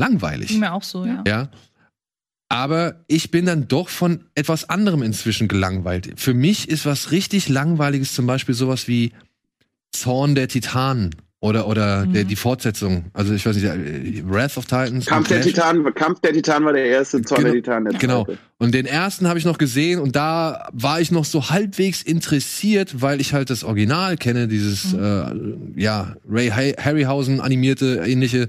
langweilig. 0.00 0.58
Mir 0.58 0.72
auch 0.72 0.82
so, 0.82 1.06
ja. 1.06 1.22
Ja. 1.26 1.48
Aber 2.48 3.04
ich 3.06 3.30
bin 3.30 3.46
dann 3.46 3.68
doch 3.68 3.88
von 3.88 4.24
etwas 4.34 4.68
anderem 4.68 5.02
inzwischen 5.02 5.46
gelangweilt. 5.46 6.14
Für 6.16 6.34
mich 6.34 6.68
ist 6.68 6.86
was 6.86 7.12
richtig 7.12 7.48
Langweiliges 7.48 8.14
zum 8.14 8.26
Beispiel 8.26 8.54
sowas 8.56 8.88
wie 8.88 9.12
Zorn 9.92 10.34
der 10.34 10.48
Titanen 10.48 11.14
oder, 11.40 11.66
oder 11.68 12.04
Mhm. 12.06 12.12
der, 12.14 12.24
die 12.24 12.36
Fortsetzung. 12.36 13.06
Also 13.12 13.32
ich 13.34 13.46
weiß 13.46 13.56
nicht, 13.56 13.64
äh, 13.66 14.22
Wrath 14.28 14.56
of 14.56 14.64
Titans. 14.66 15.06
Kampf 15.06 15.28
der. 15.28 15.40
Titan, 15.40 15.94
Kampf 15.94 16.20
der 16.20 16.32
Titan 16.32 16.64
war 16.64 16.72
der 16.72 16.86
erste, 16.86 17.22
Zorn 17.22 17.42
Genau. 17.42 17.52
der 17.52 17.62
Titan 17.62 17.84
der 17.84 17.98
Genau. 17.98 18.24
zweite. 18.24 18.38
Und 18.60 18.74
den 18.74 18.86
ersten 18.86 19.28
habe 19.28 19.38
ich 19.38 19.44
noch 19.44 19.56
gesehen 19.56 20.00
und 20.00 20.16
da 20.16 20.68
war 20.72 21.00
ich 21.00 21.12
noch 21.12 21.24
so 21.24 21.48
halbwegs 21.48 22.02
interessiert, 22.02 23.00
weil 23.00 23.20
ich 23.20 23.32
halt 23.32 23.50
das 23.50 23.62
Original 23.62 24.16
kenne, 24.16 24.48
dieses 24.48 24.94
äh, 24.94 25.26
ja 25.76 26.16
Ray 26.28 26.48
Harryhausen 26.50 27.40
animierte 27.40 28.02
ähnliche 28.04 28.48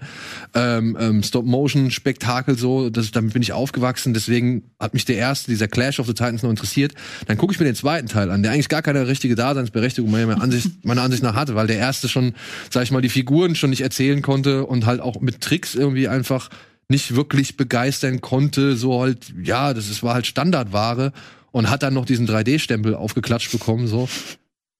ähm, 0.55 0.97
ähm, 0.99 1.21
Stop-Motion-Spektakel 1.21 2.57
so. 2.57 2.89
Das, 2.89 3.11
damit 3.11 3.33
bin 3.33 3.43
ich 3.43 3.53
aufgewachsen. 3.53 4.15
Deswegen 4.15 4.63
hat 4.79 4.95
mich 4.95 5.05
der 5.05 5.17
erste, 5.17 5.51
dieser 5.51 5.67
Clash 5.67 5.99
of 5.99 6.07
the 6.07 6.13
Titans, 6.13 6.41
noch 6.41 6.49
interessiert. 6.49 6.93
Dann 7.27 7.37
gucke 7.37 7.53
ich 7.53 7.59
mir 7.59 7.67
den 7.67 7.75
zweiten 7.75 8.07
Teil 8.07 8.31
an, 8.31 8.41
der 8.41 8.53
eigentlich 8.53 8.69
gar 8.69 8.81
keine 8.81 9.07
richtige 9.07 9.35
Daseinsberechtigung 9.35 10.09
meiner 10.09 10.41
Ansicht, 10.41 10.71
meiner 10.83 11.03
Ansicht 11.03 11.21
nach 11.21 11.35
hatte, 11.35 11.53
weil 11.53 11.67
der 11.67 11.77
erste 11.77 12.09
schon, 12.09 12.33
sag 12.71 12.81
ich 12.81 12.89
mal, 12.89 13.01
die 13.01 13.09
Figuren 13.09 13.53
schon 13.53 13.69
nicht 13.69 13.81
erzählen 13.81 14.23
konnte 14.23 14.65
und 14.65 14.87
halt 14.87 15.01
auch 15.01 15.21
mit 15.21 15.41
Tricks 15.41 15.75
irgendwie 15.75 16.07
einfach 16.07 16.49
nicht 16.89 17.15
wirklich 17.15 17.55
begeistern 17.55 18.19
konnte, 18.19 18.75
so 18.75 18.99
halt, 18.99 19.33
ja, 19.41 19.73
das 19.73 19.89
ist, 19.89 20.03
war 20.03 20.15
halt 20.15 20.27
Standardware 20.27 21.13
und 21.51 21.69
hat 21.69 21.83
dann 21.83 21.93
noch 21.93 22.05
diesen 22.05 22.27
3D-Stempel 22.27 22.95
aufgeklatscht 22.95 23.51
bekommen, 23.51 23.87
so. 23.87 24.09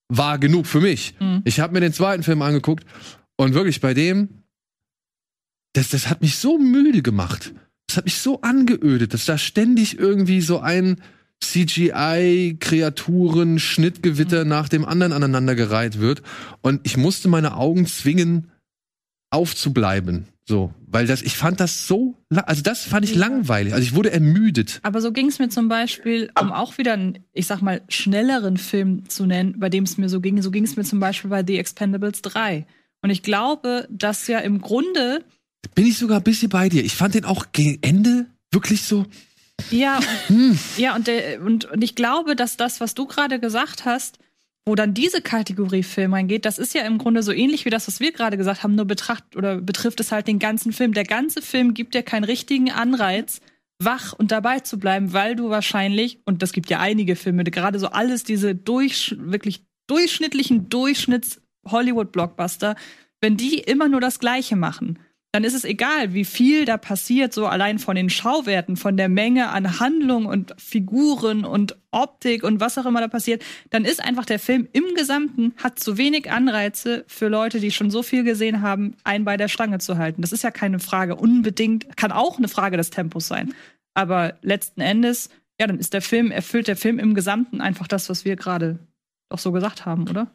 War 0.08 0.38
genug 0.38 0.66
für 0.66 0.80
mich. 0.80 1.14
Mhm. 1.20 1.42
Ich 1.44 1.60
habe 1.60 1.72
mir 1.72 1.80
den 1.80 1.92
zweiten 1.92 2.24
Film 2.24 2.42
angeguckt 2.42 2.84
und 3.36 3.54
wirklich 3.54 3.80
bei 3.80 3.94
dem, 3.94 4.40
das, 5.72 5.90
das 5.90 6.10
hat 6.10 6.20
mich 6.20 6.36
so 6.36 6.58
müde 6.58 7.02
gemacht. 7.02 7.54
Das 7.86 7.96
hat 7.96 8.04
mich 8.04 8.18
so 8.18 8.40
angeödet, 8.40 9.14
dass 9.14 9.24
da 9.24 9.38
ständig 9.38 9.96
irgendwie 9.98 10.40
so 10.40 10.58
ein 10.58 11.00
CGI-Kreaturen, 11.42 13.58
Schnittgewitter 13.58 14.44
nach 14.44 14.68
dem 14.68 14.84
anderen 14.84 15.12
aneinandergereiht 15.12 15.98
wird. 16.00 16.22
Und 16.60 16.80
ich 16.84 16.96
musste 16.96 17.28
meine 17.28 17.56
Augen 17.56 17.86
zwingen, 17.86 18.50
aufzubleiben. 19.30 20.26
So, 20.50 20.74
weil 20.88 21.06
das, 21.06 21.22
ich 21.22 21.36
fand 21.36 21.60
das 21.60 21.86
so, 21.86 22.16
also 22.28 22.60
das 22.60 22.82
fand 22.82 23.04
ich 23.04 23.14
langweilig. 23.14 23.72
Also 23.72 23.84
ich 23.84 23.94
wurde 23.94 24.10
ermüdet. 24.10 24.80
Aber 24.82 25.00
so 25.00 25.12
ging 25.12 25.28
es 25.28 25.38
mir 25.38 25.48
zum 25.48 25.68
Beispiel, 25.68 26.28
um 26.40 26.50
auch 26.50 26.76
wieder 26.76 26.94
einen, 26.94 27.20
ich 27.32 27.46
sag 27.46 27.62
mal, 27.62 27.82
schnelleren 27.88 28.56
Film 28.56 29.08
zu 29.08 29.26
nennen, 29.26 29.60
bei 29.60 29.68
dem 29.68 29.84
es 29.84 29.96
mir 29.96 30.08
so 30.08 30.20
ging, 30.20 30.42
so 30.42 30.50
ging 30.50 30.64
es 30.64 30.74
mir 30.74 30.82
zum 30.82 30.98
Beispiel 30.98 31.30
bei 31.30 31.44
The 31.46 31.56
Expendables 31.56 32.22
3. 32.22 32.66
Und 33.00 33.10
ich 33.10 33.22
glaube, 33.22 33.86
dass 33.92 34.26
ja 34.26 34.40
im 34.40 34.60
Grunde, 34.60 35.24
Bin 35.76 35.86
ich 35.86 35.98
sogar 35.98 36.18
ein 36.18 36.24
bisschen 36.24 36.48
bei 36.48 36.68
dir. 36.68 36.84
Ich 36.84 36.96
fand 36.96 37.14
den 37.14 37.26
auch 37.26 37.52
gegen 37.52 37.78
Ende 37.82 38.26
wirklich 38.50 38.82
so, 38.82 39.06
ja, 39.70 40.00
hm, 40.26 40.58
ja, 40.78 40.96
und, 40.96 41.06
der, 41.06 41.42
und, 41.42 41.66
und 41.66 41.84
ich 41.84 41.94
glaube, 41.94 42.34
dass 42.34 42.56
das, 42.56 42.80
was 42.80 42.94
du 42.94 43.06
gerade 43.06 43.38
gesagt 43.38 43.84
hast, 43.84 44.18
wo 44.66 44.74
dann 44.74 44.94
diese 44.94 45.22
Kategorie 45.22 45.82
Film 45.82 46.14
reingeht, 46.14 46.44
das 46.44 46.58
ist 46.58 46.74
ja 46.74 46.82
im 46.82 46.98
Grunde 46.98 47.22
so 47.22 47.32
ähnlich 47.32 47.64
wie 47.64 47.70
das, 47.70 47.86
was 47.86 48.00
wir 48.00 48.12
gerade 48.12 48.36
gesagt 48.36 48.62
haben, 48.62 48.74
nur 48.74 48.84
betracht 48.84 49.36
oder 49.36 49.60
betrifft 49.60 50.00
es 50.00 50.12
halt 50.12 50.28
den 50.28 50.38
ganzen 50.38 50.72
Film. 50.72 50.92
Der 50.92 51.04
ganze 51.04 51.42
Film 51.42 51.74
gibt 51.74 51.94
dir 51.94 52.02
keinen 52.02 52.24
richtigen 52.24 52.70
Anreiz, 52.70 53.40
wach 53.78 54.12
und 54.12 54.30
dabei 54.30 54.60
zu 54.60 54.78
bleiben, 54.78 55.12
weil 55.12 55.34
du 55.34 55.50
wahrscheinlich, 55.50 56.20
und 56.26 56.42
das 56.42 56.52
gibt 56.52 56.70
ja 56.70 56.78
einige 56.78 57.16
Filme, 57.16 57.44
gerade 57.44 57.78
so 57.78 57.88
alles 57.88 58.24
diese 58.24 58.54
durch, 58.54 59.16
wirklich 59.18 59.64
durchschnittlichen 59.86 60.68
Durchschnitts-Hollywood-Blockbuster, 60.68 62.76
wenn 63.20 63.36
die 63.36 63.58
immer 63.58 63.88
nur 63.88 64.00
das 64.00 64.20
Gleiche 64.20 64.56
machen, 64.56 64.98
dann 65.32 65.44
ist 65.44 65.54
es 65.54 65.64
egal, 65.64 66.12
wie 66.12 66.24
viel 66.24 66.64
da 66.64 66.76
passiert, 66.76 67.32
so 67.32 67.46
allein 67.46 67.78
von 67.78 67.94
den 67.94 68.10
Schauwerten, 68.10 68.76
von 68.76 68.96
der 68.96 69.08
Menge 69.08 69.50
an 69.50 69.78
Handlung 69.78 70.26
und 70.26 70.54
Figuren 70.58 71.44
und 71.44 71.76
Optik 71.92 72.42
und 72.42 72.58
was 72.58 72.78
auch 72.78 72.86
immer 72.86 73.00
da 73.00 73.06
passiert, 73.06 73.44
dann 73.70 73.84
ist 73.84 74.02
einfach 74.02 74.24
der 74.24 74.40
Film 74.40 74.68
im 74.72 74.94
Gesamten 74.96 75.54
hat 75.56 75.78
zu 75.78 75.96
wenig 75.96 76.30
Anreize 76.30 77.04
für 77.06 77.28
Leute, 77.28 77.60
die 77.60 77.70
schon 77.70 77.90
so 77.90 78.02
viel 78.02 78.24
gesehen 78.24 78.60
haben, 78.60 78.96
einen 79.04 79.24
bei 79.24 79.36
der 79.36 79.48
Stange 79.48 79.78
zu 79.78 79.98
halten. 79.98 80.22
Das 80.22 80.32
ist 80.32 80.42
ja 80.42 80.50
keine 80.50 80.80
Frage 80.80 81.14
unbedingt, 81.14 81.96
kann 81.96 82.10
auch 82.10 82.38
eine 82.38 82.48
Frage 82.48 82.76
des 82.76 82.90
Tempos 82.90 83.28
sein. 83.28 83.54
Aber 83.94 84.34
letzten 84.42 84.80
Endes, 84.80 85.30
ja, 85.60 85.68
dann 85.68 85.78
ist 85.78 85.94
der 85.94 86.02
Film, 86.02 86.32
erfüllt 86.32 86.66
der 86.66 86.76
Film 86.76 86.98
im 86.98 87.14
Gesamten 87.14 87.60
einfach 87.60 87.86
das, 87.86 88.08
was 88.08 88.24
wir 88.24 88.34
gerade 88.34 88.80
doch 89.28 89.38
so 89.38 89.52
gesagt 89.52 89.86
haben, 89.86 90.08
oder? 90.08 90.34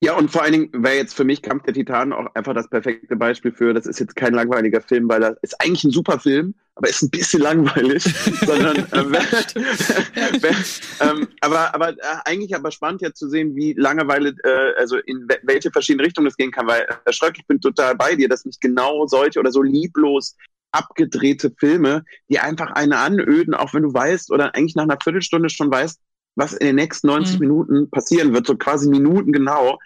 Ja, 0.00 0.16
und 0.16 0.30
vor 0.30 0.42
allen 0.42 0.52
Dingen 0.52 0.70
wäre 0.84 0.94
jetzt 0.94 1.14
für 1.14 1.24
mich 1.24 1.42
Kampf 1.42 1.64
der 1.64 1.74
Titanen 1.74 2.12
auch 2.12 2.32
einfach 2.36 2.54
das 2.54 2.68
perfekte 2.70 3.16
Beispiel 3.16 3.50
für, 3.50 3.74
das 3.74 3.84
ist 3.84 3.98
jetzt 3.98 4.14
kein 4.14 4.32
langweiliger 4.32 4.80
Film, 4.80 5.08
weil 5.08 5.18
das 5.20 5.36
ist 5.42 5.60
eigentlich 5.60 5.82
ein 5.82 5.90
super 5.90 6.20
Film, 6.20 6.54
aber 6.76 6.88
ist 6.88 7.02
ein 7.02 7.10
bisschen 7.10 7.42
langweilig, 7.42 8.04
sondern 8.46 8.76
äh, 8.76 9.10
wär, 9.10 9.22
wär, 10.42 10.54
ähm, 11.00 11.26
aber, 11.40 11.74
aber 11.74 11.88
äh, 11.90 11.94
eigentlich 12.26 12.54
aber 12.54 12.70
spannend 12.70 13.02
ja 13.02 13.12
zu 13.12 13.28
sehen, 13.28 13.56
wie 13.56 13.72
Langeweile, 13.72 14.36
äh, 14.44 14.78
also 14.78 14.98
in 14.98 15.26
we- 15.28 15.40
welche 15.42 15.72
verschiedenen 15.72 16.04
Richtungen 16.04 16.26
das 16.26 16.36
gehen 16.36 16.52
kann, 16.52 16.68
weil 16.68 16.86
Herr 17.04 17.12
Schröck, 17.12 17.34
ich 17.36 17.46
bin 17.48 17.60
total 17.60 17.96
bei 17.96 18.14
dir, 18.14 18.28
dass 18.28 18.44
mich 18.44 18.60
genau 18.60 19.04
solche 19.08 19.40
oder 19.40 19.50
so 19.50 19.62
lieblos 19.62 20.36
abgedrehte 20.70 21.50
Filme, 21.58 22.04
die 22.28 22.38
einfach 22.38 22.70
eine 22.72 22.98
anöden, 22.98 23.54
auch 23.54 23.74
wenn 23.74 23.82
du 23.82 23.92
weißt 23.92 24.30
oder 24.30 24.54
eigentlich 24.54 24.76
nach 24.76 24.84
einer 24.84 24.98
Viertelstunde 25.02 25.50
schon 25.50 25.72
weißt, 25.72 25.98
was 26.38 26.52
in 26.52 26.66
den 26.66 26.76
nächsten 26.76 27.08
90 27.08 27.40
Mhm. 27.40 27.46
Minuten 27.46 27.90
passieren 27.90 28.32
wird, 28.32 28.46
so 28.46 28.56
quasi 28.56 28.88
Minuten 28.88 29.32
genau. 29.32 29.78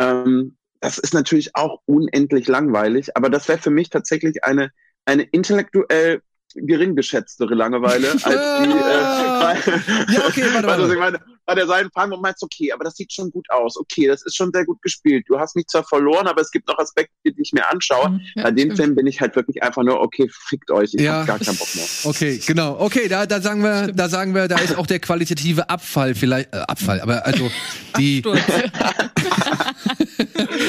Ähm, 0.00 0.56
das 0.80 0.98
ist 0.98 1.14
natürlich 1.14 1.54
auch 1.54 1.80
unendlich 1.86 2.48
langweilig, 2.48 3.16
aber 3.16 3.30
das 3.30 3.46
wäre 3.48 3.58
für 3.58 3.70
mich 3.70 3.88
tatsächlich 3.88 4.42
eine, 4.42 4.72
eine 5.04 5.22
intellektuell 5.22 6.20
gering 6.54 6.94
geschätztere 6.96 7.54
Langeweile 7.54 8.10
als 8.12 8.22
die, 8.24 8.30
äh, 8.30 10.14
Ja, 10.14 10.26
okay, 10.26 10.44
warte, 10.52 10.66
weil, 10.68 10.78
warte. 10.80 10.92
ich 10.92 10.98
meine, 10.98 11.20
bei 11.44 11.54
der 11.56 11.66
Seidenfang 11.66 12.12
und 12.12 12.22
meinst, 12.22 12.42
okay, 12.42 12.72
aber 12.72 12.84
das 12.84 12.94
sieht 12.96 13.12
schon 13.12 13.30
gut 13.30 13.48
aus, 13.50 13.76
okay, 13.76 14.06
das 14.06 14.22
ist 14.24 14.36
schon 14.36 14.50
sehr 14.52 14.64
gut 14.64 14.80
gespielt. 14.80 15.24
Du 15.28 15.38
hast 15.38 15.56
mich 15.56 15.66
zwar 15.66 15.82
verloren, 15.84 16.26
aber 16.28 16.40
es 16.40 16.50
gibt 16.52 16.68
noch 16.68 16.78
Aspekte, 16.78 17.12
die 17.24 17.34
ich 17.42 17.52
mir 17.52 17.68
anschaue. 17.68 18.10
Mhm. 18.10 18.20
Ja, 18.36 18.42
bei 18.44 18.50
dem 18.52 18.58
stimmt. 18.70 18.76
Film 18.76 18.94
bin 18.94 19.06
ich 19.08 19.20
halt 19.20 19.34
wirklich 19.34 19.62
einfach 19.62 19.82
nur, 19.82 20.00
okay, 20.00 20.28
fickt 20.48 20.70
euch, 20.70 20.90
ich 20.94 21.00
Ja. 21.00 21.20
hab 21.20 21.26
gar 21.26 21.38
keinen 21.40 21.56
Bock 21.56 21.68
mehr. 21.74 21.84
Okay, 22.04 22.40
genau. 22.46 22.78
Okay, 22.78 23.08
da, 23.08 23.26
da 23.26 23.40
sagen 23.40 23.62
wir, 23.62 23.82
Stimmt. 23.84 23.98
da 23.98 24.08
sagen 24.08 24.34
wir, 24.34 24.46
da 24.48 24.58
ist 24.58 24.76
auch 24.78 24.86
der 24.86 25.00
qualitative 25.00 25.68
Abfall 25.68 26.14
vielleicht, 26.14 26.52
äh, 26.54 26.58
Abfall, 26.58 27.00
aber 27.00 27.26
also 27.26 27.50
die. 27.98 28.22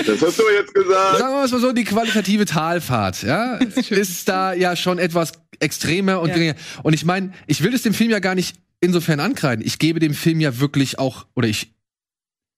Das 0.06 0.22
hast 0.22 0.39
du 0.39 0.43
jetzt 0.58 0.74
gesagt. 0.74 1.17
sagen 1.19 1.34
wir 1.34 1.39
mal 1.41 1.48
so, 1.48 1.72
die 1.72 1.84
qualitative 1.84 2.46
Talfahrt, 2.46 3.24
ja, 3.24 3.56
ist 3.56 4.28
da 4.28 4.54
ja 4.54 4.76
schon 4.76 5.00
etwas 5.00 5.32
extremer 5.63 6.21
und 6.21 6.30
Ja. 6.30 6.36
geringer. 6.36 6.56
Und 6.84 6.93
ich 6.93 7.06
meine, 7.06 7.32
ich 7.47 7.63
will 7.63 7.73
es 7.73 7.82
dem 7.82 7.93
Film 7.95 8.12
ja 8.12 8.19
gar 8.19 8.36
nicht 8.36 8.56
insofern 8.82 9.19
ankreiden. 9.19 9.65
Ich 9.65 9.80
gebe 9.80 9.99
dem 9.99 10.13
Film 10.13 10.39
ja 10.41 10.60
wirklich 10.60 10.99
auch, 10.99 11.26
oder 11.36 11.47
ich, 11.47 11.71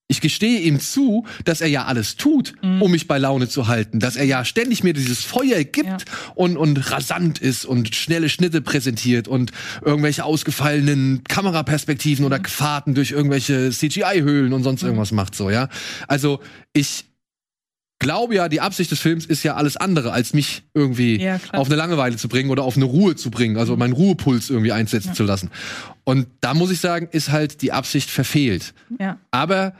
ich 0.08 0.22
gestehe 0.22 0.60
ihm 0.60 0.80
zu, 0.80 1.26
dass 1.46 1.62
er 1.62 1.68
ja 1.68 1.86
alles 1.86 2.15
tut, 2.15 2.54
Mhm. 2.62 2.82
um 2.84 2.91
mich 2.91 3.08
bei 3.08 3.18
Laune 3.18 3.48
zu 3.50 3.68
halten, 3.68 4.00
dass 4.00 4.15
er 4.15 4.26
ja 4.26 4.46
ständig 4.46 4.84
mir 4.84 4.94
dieses 4.94 5.24
Feuer 5.24 5.63
gibt 5.63 5.88
Ja. 5.88 5.98
und, 6.36 6.58
und 6.58 6.91
rasant 6.91 7.39
ist 7.39 7.65
und 7.65 7.96
schnelle 7.96 8.30
Schnitte 8.30 8.62
präsentiert 8.62 9.28
und 9.28 9.52
irgendwelche 9.84 10.24
ausgefallenen 10.24 11.24
Kameraperspektiven 11.24 12.24
oder 12.26 12.39
Fahrten 12.46 12.94
durch 12.94 13.12
irgendwelche 13.12 13.72
CGI-Höhlen 13.72 14.54
und 14.54 14.62
sonst 14.63 14.84
irgendwas 14.84 15.12
macht 15.12 15.34
so, 15.36 15.50
ja. 15.50 15.70
Also 16.08 16.39
ich 16.74 17.06
glaube 18.06 18.36
ja, 18.36 18.50
die 18.50 18.62
Absicht 18.62 18.91
des 18.91 19.00
Films 19.00 19.26
ist 19.26 19.41
ja 19.41 19.56
alles 19.56 19.78
andere, 19.78 20.12
als 20.12 20.34
mich 20.36 20.63
irgendwie 20.76 21.20
Ja, 21.20 21.39
auf 21.54 21.68
eine 21.68 21.76
Langeweile 21.76 22.18
zu 22.18 22.30
bringen 22.30 22.52
oder 22.52 22.62
auf 22.62 22.76
eine 22.76 22.86
Ruhe 22.86 23.15
zu 23.15 23.32
bringen, 23.32 23.58
also 23.58 23.76
meinen 23.76 23.94
Ruhepuls 23.94 24.52
irgendwie 24.52 24.72
einsetzen 24.72 25.15
zu 25.15 25.24
lassen. 25.24 25.50
Und 26.04 26.28
da 26.39 26.54
muss 26.54 26.70
ich 26.70 26.80
sagen, 26.80 27.10
ist 27.12 27.32
halt 27.32 27.63
die 27.63 27.72
Absicht 27.72 28.12
verfehlt. 28.12 28.76
Ja. 29.00 29.18
Aber 29.32 29.74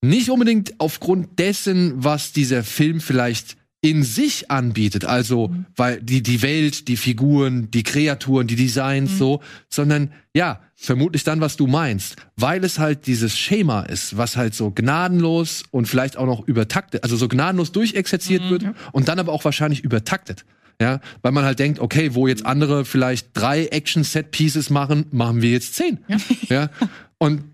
nicht 0.00 0.30
unbedingt 0.30 0.72
aufgrund 0.78 1.38
dessen, 1.38 2.02
was 2.02 2.32
dieser 2.32 2.64
Film 2.64 3.02
vielleicht 3.02 3.58
in 3.82 4.04
sich 4.04 4.50
anbietet, 4.50 5.04
also 5.04 5.54
weil 5.76 6.02
die 6.02 6.22
die 6.22 6.40
Welt, 6.40 6.88
die 6.88 6.96
Figuren, 6.96 7.70
die 7.70 7.82
Kreaturen, 7.82 8.46
die 8.46 8.56
Designs 8.56 9.18
so, 9.18 9.42
sondern 9.68 10.12
ja, 10.34 10.60
vermutlich 10.80 11.24
dann, 11.24 11.42
was 11.42 11.56
du 11.56 11.66
meinst, 11.66 12.16
weil 12.36 12.64
es 12.64 12.78
halt 12.78 13.06
dieses 13.06 13.38
Schema 13.38 13.82
ist, 13.82 14.16
was 14.16 14.36
halt 14.36 14.54
so 14.54 14.70
gnadenlos 14.70 15.62
und 15.70 15.86
vielleicht 15.86 16.16
auch 16.16 16.24
noch 16.24 16.48
übertaktet, 16.48 17.04
also 17.04 17.16
so 17.16 17.28
gnadenlos 17.28 17.70
durchexerziert 17.72 18.48
wird 18.48 18.64
und 18.92 19.08
dann 19.08 19.18
aber 19.18 19.32
auch 19.32 19.44
wahrscheinlich 19.44 19.84
übertaktet. 19.84 20.44
Ja, 20.80 21.00
weil 21.20 21.32
man 21.32 21.44
halt 21.44 21.58
denkt, 21.58 21.78
okay, 21.78 22.14
wo 22.14 22.26
jetzt 22.26 22.46
andere 22.46 22.86
vielleicht 22.86 23.36
drei 23.36 23.66
Action-Set-Pieces 23.66 24.70
machen, 24.70 25.04
machen 25.10 25.42
wir 25.42 25.50
jetzt 25.50 25.74
zehn. 25.74 26.02
Ja. 26.08 26.16
ja? 26.48 26.70
Und 27.18 27.44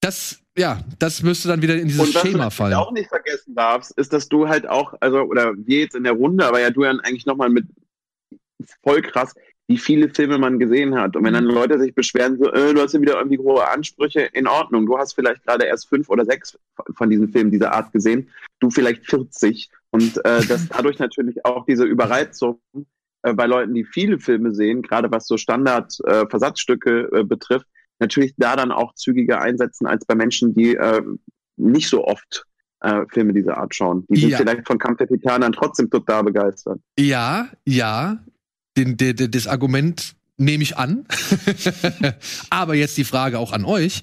das, 0.00 0.40
ja, 0.54 0.82
das 0.98 1.22
müsste 1.22 1.48
dann 1.48 1.62
wieder 1.62 1.76
in 1.76 1.88
dieses 1.88 2.08
Und 2.08 2.14
was 2.14 2.20
Schema 2.20 2.44
du 2.44 2.50
fallen. 2.50 2.74
auch 2.74 2.92
nicht 2.92 3.08
vergessen 3.08 3.54
darfst, 3.54 3.92
ist, 3.92 4.12
dass 4.12 4.28
du 4.28 4.48
halt 4.48 4.68
auch, 4.68 4.92
also, 5.00 5.20
oder 5.20 5.54
wir 5.56 5.80
jetzt 5.80 5.94
in 5.94 6.04
der 6.04 6.12
Runde, 6.12 6.44
aber 6.44 6.60
ja 6.60 6.68
du 6.70 6.84
ja 6.84 6.90
eigentlich 6.90 7.24
nochmal 7.24 7.48
mit 7.48 7.64
voll 8.82 9.00
krass, 9.00 9.34
wie 9.66 9.78
viele 9.78 10.10
Filme 10.10 10.38
man 10.38 10.58
gesehen 10.58 10.94
hat. 10.94 11.16
Und 11.16 11.24
wenn 11.24 11.32
dann 11.34 11.44
Leute 11.44 11.78
sich 11.78 11.94
beschweren, 11.94 12.38
so, 12.38 12.52
äh, 12.52 12.74
du 12.74 12.82
hast 12.82 12.92
ja 12.92 13.00
wieder 13.00 13.16
irgendwie 13.16 13.38
hohe 13.38 13.66
Ansprüche, 13.66 14.20
in 14.20 14.46
Ordnung. 14.46 14.84
Du 14.86 14.98
hast 14.98 15.14
vielleicht 15.14 15.44
gerade 15.44 15.64
erst 15.64 15.88
fünf 15.88 16.10
oder 16.10 16.24
sechs 16.24 16.58
von 16.96 17.08
diesen 17.08 17.30
Filmen 17.30 17.50
dieser 17.50 17.72
Art 17.72 17.92
gesehen, 17.92 18.28
du 18.60 18.70
vielleicht 18.70 19.06
40. 19.06 19.70
Und 19.90 20.18
äh, 20.24 20.44
dass 20.48 20.68
dadurch 20.68 20.98
natürlich 20.98 21.44
auch 21.46 21.64
diese 21.64 21.84
Überreizung 21.84 22.60
äh, 23.22 23.32
bei 23.32 23.46
Leuten, 23.46 23.74
die 23.74 23.84
viele 23.84 24.18
Filme 24.18 24.54
sehen, 24.54 24.82
gerade 24.82 25.10
was 25.10 25.26
so 25.26 25.38
Standard-Versatzstücke 25.38 27.08
äh, 27.12 27.24
betrifft, 27.24 27.66
natürlich 28.00 28.34
da 28.36 28.56
dann 28.56 28.70
auch 28.70 28.94
zügiger 28.94 29.40
einsetzen 29.40 29.86
als 29.86 30.04
bei 30.04 30.14
Menschen, 30.14 30.54
die 30.54 30.76
äh, 30.76 31.02
nicht 31.56 31.88
so 31.88 32.04
oft 32.04 32.44
äh, 32.80 33.04
Filme 33.08 33.32
dieser 33.32 33.56
Art 33.56 33.74
schauen. 33.74 34.04
Die 34.10 34.20
sind 34.20 34.30
Ja. 34.30 34.38
vielleicht 34.38 34.66
von 34.66 34.78
Kampf 34.78 34.98
der 34.98 35.08
Titanen 35.08 35.52
trotzdem 35.52 35.88
total 35.88 36.24
begeistert. 36.24 36.80
Ja, 36.98 37.48
ja, 37.64 38.18
den, 38.76 38.96
der, 38.96 39.14
der, 39.14 39.28
das 39.28 39.46
Argument 39.46 40.14
nehme 40.36 40.62
ich 40.62 40.76
an. 40.76 41.06
Aber 42.50 42.74
jetzt 42.74 42.96
die 42.96 43.04
Frage 43.04 43.38
auch 43.38 43.52
an 43.52 43.64
euch. 43.64 44.00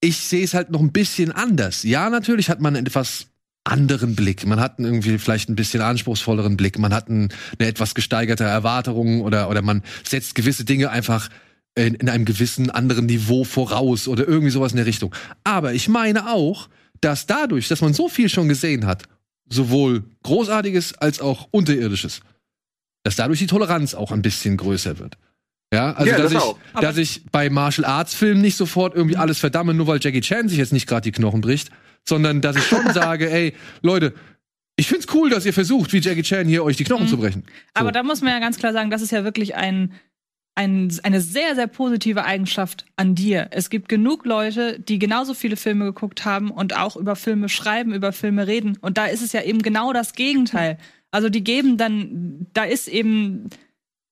Ich 0.00 0.16
sehe 0.16 0.44
es 0.44 0.54
halt 0.54 0.70
noch 0.70 0.80
ein 0.80 0.92
bisschen 0.92 1.30
anders. 1.30 1.82
Ja, 1.82 2.10
natürlich 2.10 2.48
hat 2.48 2.60
man 2.60 2.74
einen 2.74 2.86
etwas 2.86 3.26
anderen 3.64 4.16
Blick. 4.16 4.46
Man 4.46 4.60
hat 4.60 4.78
irgendwie 4.78 5.18
vielleicht 5.18 5.48
ein 5.48 5.56
bisschen 5.56 5.82
anspruchsvolleren 5.82 6.56
Blick. 6.56 6.78
Man 6.78 6.94
hat 6.94 7.08
eine 7.08 7.28
etwas 7.58 7.94
gesteigerte 7.94 8.44
Erwartung 8.44 9.20
oder, 9.20 9.50
oder 9.50 9.62
man 9.62 9.82
setzt 10.04 10.34
gewisse 10.34 10.64
Dinge 10.64 10.90
einfach 10.90 11.28
in, 11.74 11.94
in 11.94 12.08
einem 12.08 12.24
gewissen 12.24 12.70
anderen 12.70 13.06
Niveau 13.06 13.44
voraus 13.44 14.08
oder 14.08 14.26
irgendwie 14.26 14.50
sowas 14.50 14.72
in 14.72 14.76
der 14.76 14.86
Richtung. 14.86 15.14
Aber 15.44 15.74
ich 15.74 15.88
meine 15.88 16.30
auch, 16.30 16.68
dass 17.00 17.26
dadurch, 17.26 17.68
dass 17.68 17.80
man 17.80 17.94
so 17.94 18.08
viel 18.08 18.28
schon 18.28 18.48
gesehen 18.48 18.86
hat, 18.86 19.04
sowohl 19.48 20.04
Großartiges 20.22 20.94
als 20.94 21.20
auch 21.20 21.48
Unterirdisches, 21.50 22.20
dass 23.02 23.16
dadurch 23.16 23.38
die 23.38 23.46
Toleranz 23.46 23.94
auch 23.94 24.12
ein 24.12 24.22
bisschen 24.22 24.56
größer 24.56 24.98
wird. 24.98 25.16
Ja, 25.72 25.92
also 25.92 26.10
Ja, 26.10 26.18
dass, 26.18 26.32
das 26.32 26.44
ich, 26.44 26.80
dass 26.80 26.96
ich 26.98 27.22
bei 27.30 27.48
Martial 27.48 27.84
Arts 27.84 28.14
Filmen 28.14 28.40
nicht 28.40 28.56
sofort 28.56 28.94
irgendwie 28.94 29.16
alles 29.16 29.38
verdamme, 29.38 29.72
nur 29.72 29.86
weil 29.86 30.00
Jackie 30.02 30.20
Chan 30.20 30.48
sich 30.48 30.58
jetzt 30.58 30.72
nicht 30.72 30.86
gerade 30.88 31.02
die 31.02 31.12
Knochen 31.12 31.40
bricht, 31.40 31.70
sondern 32.04 32.40
dass 32.40 32.56
ich 32.56 32.64
schon 32.64 32.88
sage, 32.92 33.30
ey, 33.30 33.54
Leute, 33.82 34.14
ich 34.76 34.88
find's 34.88 35.06
cool, 35.14 35.30
dass 35.30 35.46
ihr 35.46 35.52
versucht, 35.52 35.92
wie 35.92 35.98
Jackie 36.00 36.22
Chan 36.22 36.46
hier 36.48 36.64
euch 36.64 36.76
die 36.76 36.84
Knochen 36.84 37.04
Mhm. 37.04 37.08
zu 37.08 37.18
brechen. 37.18 37.42
So. 37.46 37.50
Aber 37.74 37.92
da 37.92 38.02
muss 38.02 38.20
man 38.22 38.32
ja 38.32 38.40
ganz 38.40 38.58
klar 38.58 38.72
sagen, 38.72 38.90
das 38.90 39.02
ist 39.02 39.12
ja 39.12 39.22
wirklich 39.24 39.54
ein, 39.54 39.92
ein, 40.56 40.92
eine 41.04 41.20
sehr, 41.20 41.54
sehr 41.54 41.68
positive 41.68 42.24
Eigenschaft 42.24 42.84
an 42.96 43.14
dir. 43.14 43.48
Es 43.52 43.70
gibt 43.70 43.88
genug 43.88 44.26
Leute, 44.26 44.80
die 44.80 44.98
genauso 44.98 45.34
viele 45.34 45.56
Filme 45.56 45.84
geguckt 45.84 46.24
haben 46.24 46.50
und 46.50 46.76
auch 46.76 46.96
über 46.96 47.14
Filme 47.14 47.48
schreiben, 47.48 47.94
über 47.94 48.12
Filme 48.12 48.46
reden. 48.46 48.76
Und 48.80 48.98
da 48.98 49.06
ist 49.06 49.22
es 49.22 49.32
ja 49.32 49.42
eben 49.42 49.62
genau 49.62 49.92
das 49.92 50.14
Gegenteil. 50.14 50.78
Also 51.10 51.28
die 51.28 51.44
geben 51.44 51.76
dann, 51.76 52.46
da 52.52 52.64
ist 52.64 52.88
eben, 52.88 53.48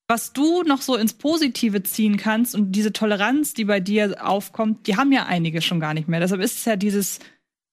was 0.08 0.32
du 0.32 0.62
noch 0.62 0.80
so 0.80 0.96
ins 0.96 1.12
Positive 1.14 1.82
ziehen 1.82 2.16
kannst 2.16 2.54
und 2.54 2.72
diese 2.72 2.92
Toleranz, 2.92 3.54
die 3.54 3.64
bei 3.64 3.80
dir 3.80 4.26
aufkommt, 4.26 4.86
die 4.86 4.96
haben 4.96 5.12
ja 5.12 5.26
einige 5.26 5.62
schon 5.62 5.80
gar 5.80 5.94
nicht 5.94 6.08
mehr. 6.08 6.20
Deshalb 6.20 6.40
ist 6.40 6.58
es 6.58 6.64
ja 6.64 6.76
dieses, 6.76 7.20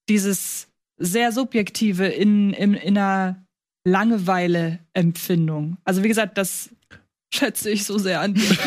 dieses 0.09 0.67
sehr 0.97 1.31
subjektive 1.31 2.07
in, 2.07 2.53
in, 2.53 2.73
in 2.73 2.97
einer 2.97 3.45
Langeweile-Empfindung. 3.85 5.77
Also 5.83 6.03
wie 6.03 6.07
gesagt, 6.07 6.37
das 6.37 6.74
schätze 7.33 7.69
ich 7.69 7.83
so 7.83 7.97
sehr 7.97 8.21
an 8.21 8.33
dir. 8.33 8.49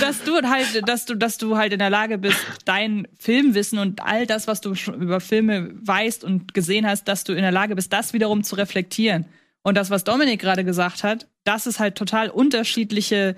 dass 0.00 0.22
du 0.24 0.42
halt, 0.42 0.88
dass 0.88 1.04
du, 1.06 1.14
dass 1.14 1.38
du 1.38 1.56
halt 1.56 1.72
in 1.72 1.78
der 1.78 1.90
Lage 1.90 2.18
bist, 2.18 2.38
dein 2.64 3.06
Filmwissen 3.18 3.78
und 3.78 4.02
all 4.02 4.26
das, 4.26 4.46
was 4.46 4.60
du 4.60 4.74
über 4.92 5.20
Filme 5.20 5.70
weißt 5.74 6.24
und 6.24 6.54
gesehen 6.54 6.86
hast, 6.86 7.04
dass 7.04 7.24
du 7.24 7.32
in 7.32 7.42
der 7.42 7.52
Lage 7.52 7.76
bist, 7.76 7.92
das 7.92 8.12
wiederum 8.12 8.42
zu 8.42 8.56
reflektieren. 8.56 9.26
Und 9.62 9.76
das, 9.76 9.90
was 9.90 10.02
Dominik 10.04 10.40
gerade 10.40 10.64
gesagt 10.64 11.04
hat, 11.04 11.28
dass 11.44 11.66
es 11.66 11.78
halt 11.78 11.94
total 11.94 12.30
unterschiedliche 12.30 13.36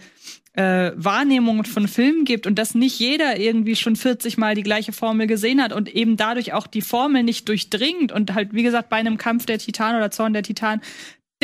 äh, 0.54 0.92
Wahrnehmungen 0.94 1.64
von 1.64 1.88
Filmen 1.88 2.24
gibt 2.24 2.46
und 2.46 2.59
dass 2.59 2.74
nicht 2.74 2.98
jeder 2.98 3.38
irgendwie 3.38 3.76
schon 3.76 3.96
40 3.96 4.38
Mal 4.38 4.54
die 4.54 4.62
gleiche 4.62 4.92
Formel 4.92 5.26
gesehen 5.26 5.62
hat 5.62 5.72
und 5.72 5.94
eben 5.94 6.16
dadurch 6.16 6.52
auch 6.52 6.66
die 6.66 6.80
Formel 6.80 7.24
nicht 7.24 7.48
durchdringt 7.48 8.12
und 8.12 8.35
halt, 8.35 8.54
wie 8.54 8.62
gesagt, 8.62 8.88
bei 8.88 8.96
einem 8.96 9.18
Kampf 9.18 9.46
der 9.46 9.59
Titan 9.59 9.96
oder 9.96 10.11
Zorn 10.11 10.33
der 10.33 10.44
Titan, 10.44 10.80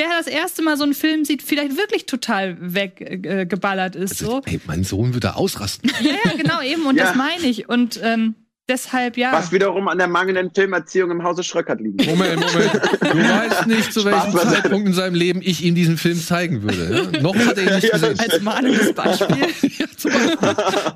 der 0.01 0.09
das 0.19 0.27
erste 0.27 0.63
Mal 0.63 0.77
so 0.77 0.83
einen 0.85 0.95
Film 0.95 1.25
sieht, 1.25 1.43
vielleicht 1.43 1.77
wirklich 1.77 2.07
total 2.07 2.57
weggeballert 2.61 3.27
äh, 3.43 3.47
geballert 3.47 3.97
ist. 3.97 4.19
So. 4.19 4.41
Ey, 4.47 4.61
mein 4.67 4.83
Sohn 4.83 5.15
wird 5.15 5.25
da 5.25 5.33
ausrasten. 5.35 5.93
Ja, 6.03 6.11
ja, 6.25 6.37
genau, 6.37 6.63
eben, 6.63 6.87
und 6.87 6.97
Ja. 6.97 7.05
das 7.05 7.15
meine 7.15 7.45
ich. 7.47 7.69
Und 7.69 8.01
ähm, 8.03 8.35
deshalb, 8.69 9.17
ja. 9.17 9.33
Was 9.33 9.53
wiederum 9.53 9.89
an 9.89 9.99
der 9.99 10.09
mangelnden 10.09 10.51
Filmerziehung 10.55 11.11
im 11.11 11.23
Hause 11.23 11.43
Schröckert 11.45 11.81
liegt. 11.81 12.07
Moment, 12.07 12.41
Moment. 12.41 12.73
Du 13.01 13.09
weißt 13.29 13.67
nicht, 13.67 13.93
zu 13.93 14.05
welchem 14.05 14.31
Spaß. 14.31 14.51
Zeitpunkt 14.55 14.87
in 14.89 14.95
seinem 14.95 15.15
Leben 15.15 15.41
ich 15.43 15.63
ihm 15.63 15.75
diesen 15.75 15.99
Film 15.99 16.19
zeigen 16.21 16.63
würde. 16.63 17.11
Ja? 17.13 17.21
Noch 17.21 17.37
hat 17.37 17.59
er 17.59 17.65
ihn 17.65 17.75
nicht 17.77 17.93
gesehen. 17.93 18.19
als 18.19 18.41
mahnendes 18.41 18.93
Beispiel. 18.95 19.37
Ja, 19.79 19.87
zum 19.97 20.13
Beispiel. 20.13 20.49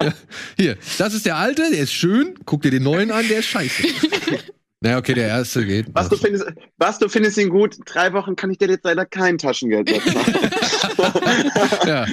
Ja. 0.02 0.14
Hier, 0.58 0.76
das 0.98 1.14
ist 1.14 1.26
der 1.26 1.36
alte, 1.36 1.62
der 1.70 1.80
ist 1.80 1.92
schön. 1.92 2.34
Guck 2.46 2.62
dir 2.62 2.70
den 2.70 2.82
neuen 2.82 3.10
an, 3.10 3.26
der 3.28 3.38
ist 3.40 3.46
scheiße. 3.46 3.82
naja, 4.80 4.98
okay, 4.98 5.14
der 5.14 5.28
erste 5.28 5.64
geht. 5.64 5.86
Was 5.94 6.10
du, 6.10 6.16
findest, 6.16 6.44
was 6.76 6.98
du 6.98 7.08
findest 7.08 7.38
ihn 7.38 7.48
gut, 7.48 7.76
drei 7.86 8.12
Wochen 8.12 8.36
kann 8.36 8.50
ich 8.50 8.58
dir 8.58 8.68
jetzt 8.68 8.84
leider 8.84 9.06
kein 9.06 9.38
Taschengeld 9.38 9.88
setzen. 9.88 10.14
ja. 11.86 12.06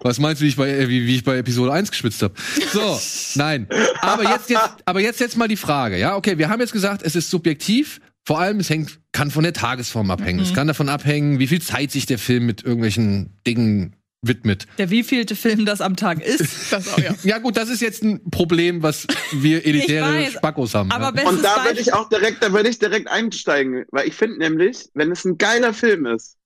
Was 0.00 0.18
meinst 0.18 0.40
du, 0.40 0.44
wie 0.44 0.48
ich 0.48 0.56
bei, 0.56 0.88
wie, 0.88 1.06
wie 1.06 1.14
ich 1.14 1.22
bei 1.22 1.36
Episode 1.36 1.72
1 1.72 1.90
geschwitzt 1.90 2.22
habe? 2.22 2.34
So, 2.72 2.98
nein. 3.36 3.68
Aber 4.00 4.24
jetzt, 4.24 4.50
jetzt, 4.50 4.68
aber 4.84 5.00
jetzt, 5.00 5.20
jetzt 5.20 5.36
mal 5.36 5.46
die 5.48 5.56
Frage, 5.56 5.96
ja? 5.96 6.16
Okay, 6.16 6.38
wir 6.38 6.48
haben 6.48 6.60
jetzt 6.60 6.72
gesagt, 6.72 7.02
es 7.04 7.14
ist 7.14 7.30
subjektiv. 7.30 8.00
Vor 8.24 8.40
allem, 8.40 8.58
es 8.60 8.68
hängt, 8.68 8.98
kann 9.12 9.30
von 9.30 9.44
der 9.44 9.52
Tagesform 9.52 10.10
abhängen. 10.10 10.40
Es 10.40 10.52
kann 10.52 10.66
davon 10.66 10.88
abhängen, 10.88 11.38
wie 11.38 11.46
viel 11.46 11.62
Zeit 11.62 11.92
sich 11.92 12.04
der 12.04 12.18
Film 12.18 12.46
mit 12.46 12.62
irgendwelchen 12.62 13.40
Dingen 13.46 13.94
widmet. 14.22 14.66
Der 14.78 14.90
wievielte 14.90 15.36
Film 15.36 15.64
das 15.64 15.80
am 15.80 15.96
Tag 15.96 16.24
ist. 16.24 16.70
Das 16.70 16.92
auch, 16.92 16.98
ja. 16.98 17.14
Ja, 17.22 17.38
gut, 17.38 17.56
das 17.56 17.68
ist 17.68 17.80
jetzt 17.80 18.02
ein 18.02 18.30
Problem, 18.30 18.82
was 18.82 19.06
wir 19.32 19.64
elitäre 19.66 20.12
weiß, 20.14 20.32
Spackos 20.34 20.74
haben. 20.74 20.90
aber 20.90 21.18
ja. 21.18 21.28
Und 21.28 21.42
da 21.42 21.64
würde 21.64 21.80
ich 21.80 21.92
auch 21.92 22.08
direkt, 22.08 22.42
da 22.42 22.52
würde 22.52 22.68
ich 22.68 22.78
direkt 22.78 23.08
einsteigen, 23.08 23.84
weil 23.90 24.06
ich 24.06 24.14
finde 24.14 24.38
nämlich, 24.38 24.88
wenn 24.94 25.10
es 25.10 25.24
ein 25.24 25.38
geiler 25.38 25.72
Film 25.72 26.06
ist, 26.06 26.36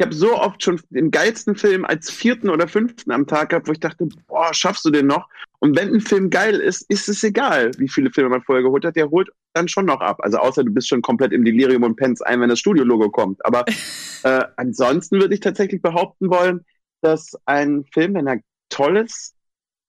ich 0.00 0.06
habe 0.06 0.14
so 0.14 0.34
oft 0.34 0.62
schon 0.62 0.80
den 0.88 1.10
geilsten 1.10 1.56
Film 1.56 1.84
als 1.84 2.10
vierten 2.10 2.48
oder 2.48 2.66
fünften 2.66 3.12
am 3.12 3.26
Tag 3.26 3.50
gehabt, 3.50 3.68
wo 3.68 3.72
ich 3.72 3.80
dachte, 3.80 4.08
boah, 4.28 4.54
schaffst 4.54 4.82
du 4.86 4.90
den 4.90 5.06
noch? 5.06 5.28
Und 5.58 5.76
wenn 5.76 5.92
ein 5.92 6.00
Film 6.00 6.30
geil 6.30 6.54
ist, 6.54 6.90
ist 6.90 7.10
es 7.10 7.22
egal, 7.22 7.70
wie 7.76 7.88
viele 7.88 8.10
Filme 8.10 8.30
man 8.30 8.42
vorher 8.42 8.62
geholt 8.62 8.86
hat, 8.86 8.96
der 8.96 9.10
holt 9.10 9.28
dann 9.52 9.68
schon 9.68 9.84
noch 9.84 10.00
ab. 10.00 10.16
Also 10.22 10.38
außer 10.38 10.64
du 10.64 10.70
bist 10.70 10.88
schon 10.88 11.02
komplett 11.02 11.32
im 11.32 11.44
Delirium 11.44 11.82
und 11.82 11.96
pennst 11.96 12.26
ein, 12.26 12.40
wenn 12.40 12.48
das 12.48 12.58
Studiologo 12.60 13.10
kommt. 13.10 13.44
Aber 13.44 13.66
äh, 14.22 14.44
ansonsten 14.56 15.20
würde 15.20 15.34
ich 15.34 15.40
tatsächlich 15.40 15.82
behaupten 15.82 16.30
wollen, 16.30 16.64
dass 17.02 17.36
ein 17.46 17.84
Film, 17.92 18.14
wenn 18.14 18.26
er 18.26 18.40
toll 18.68 18.96
ist, 18.98 19.34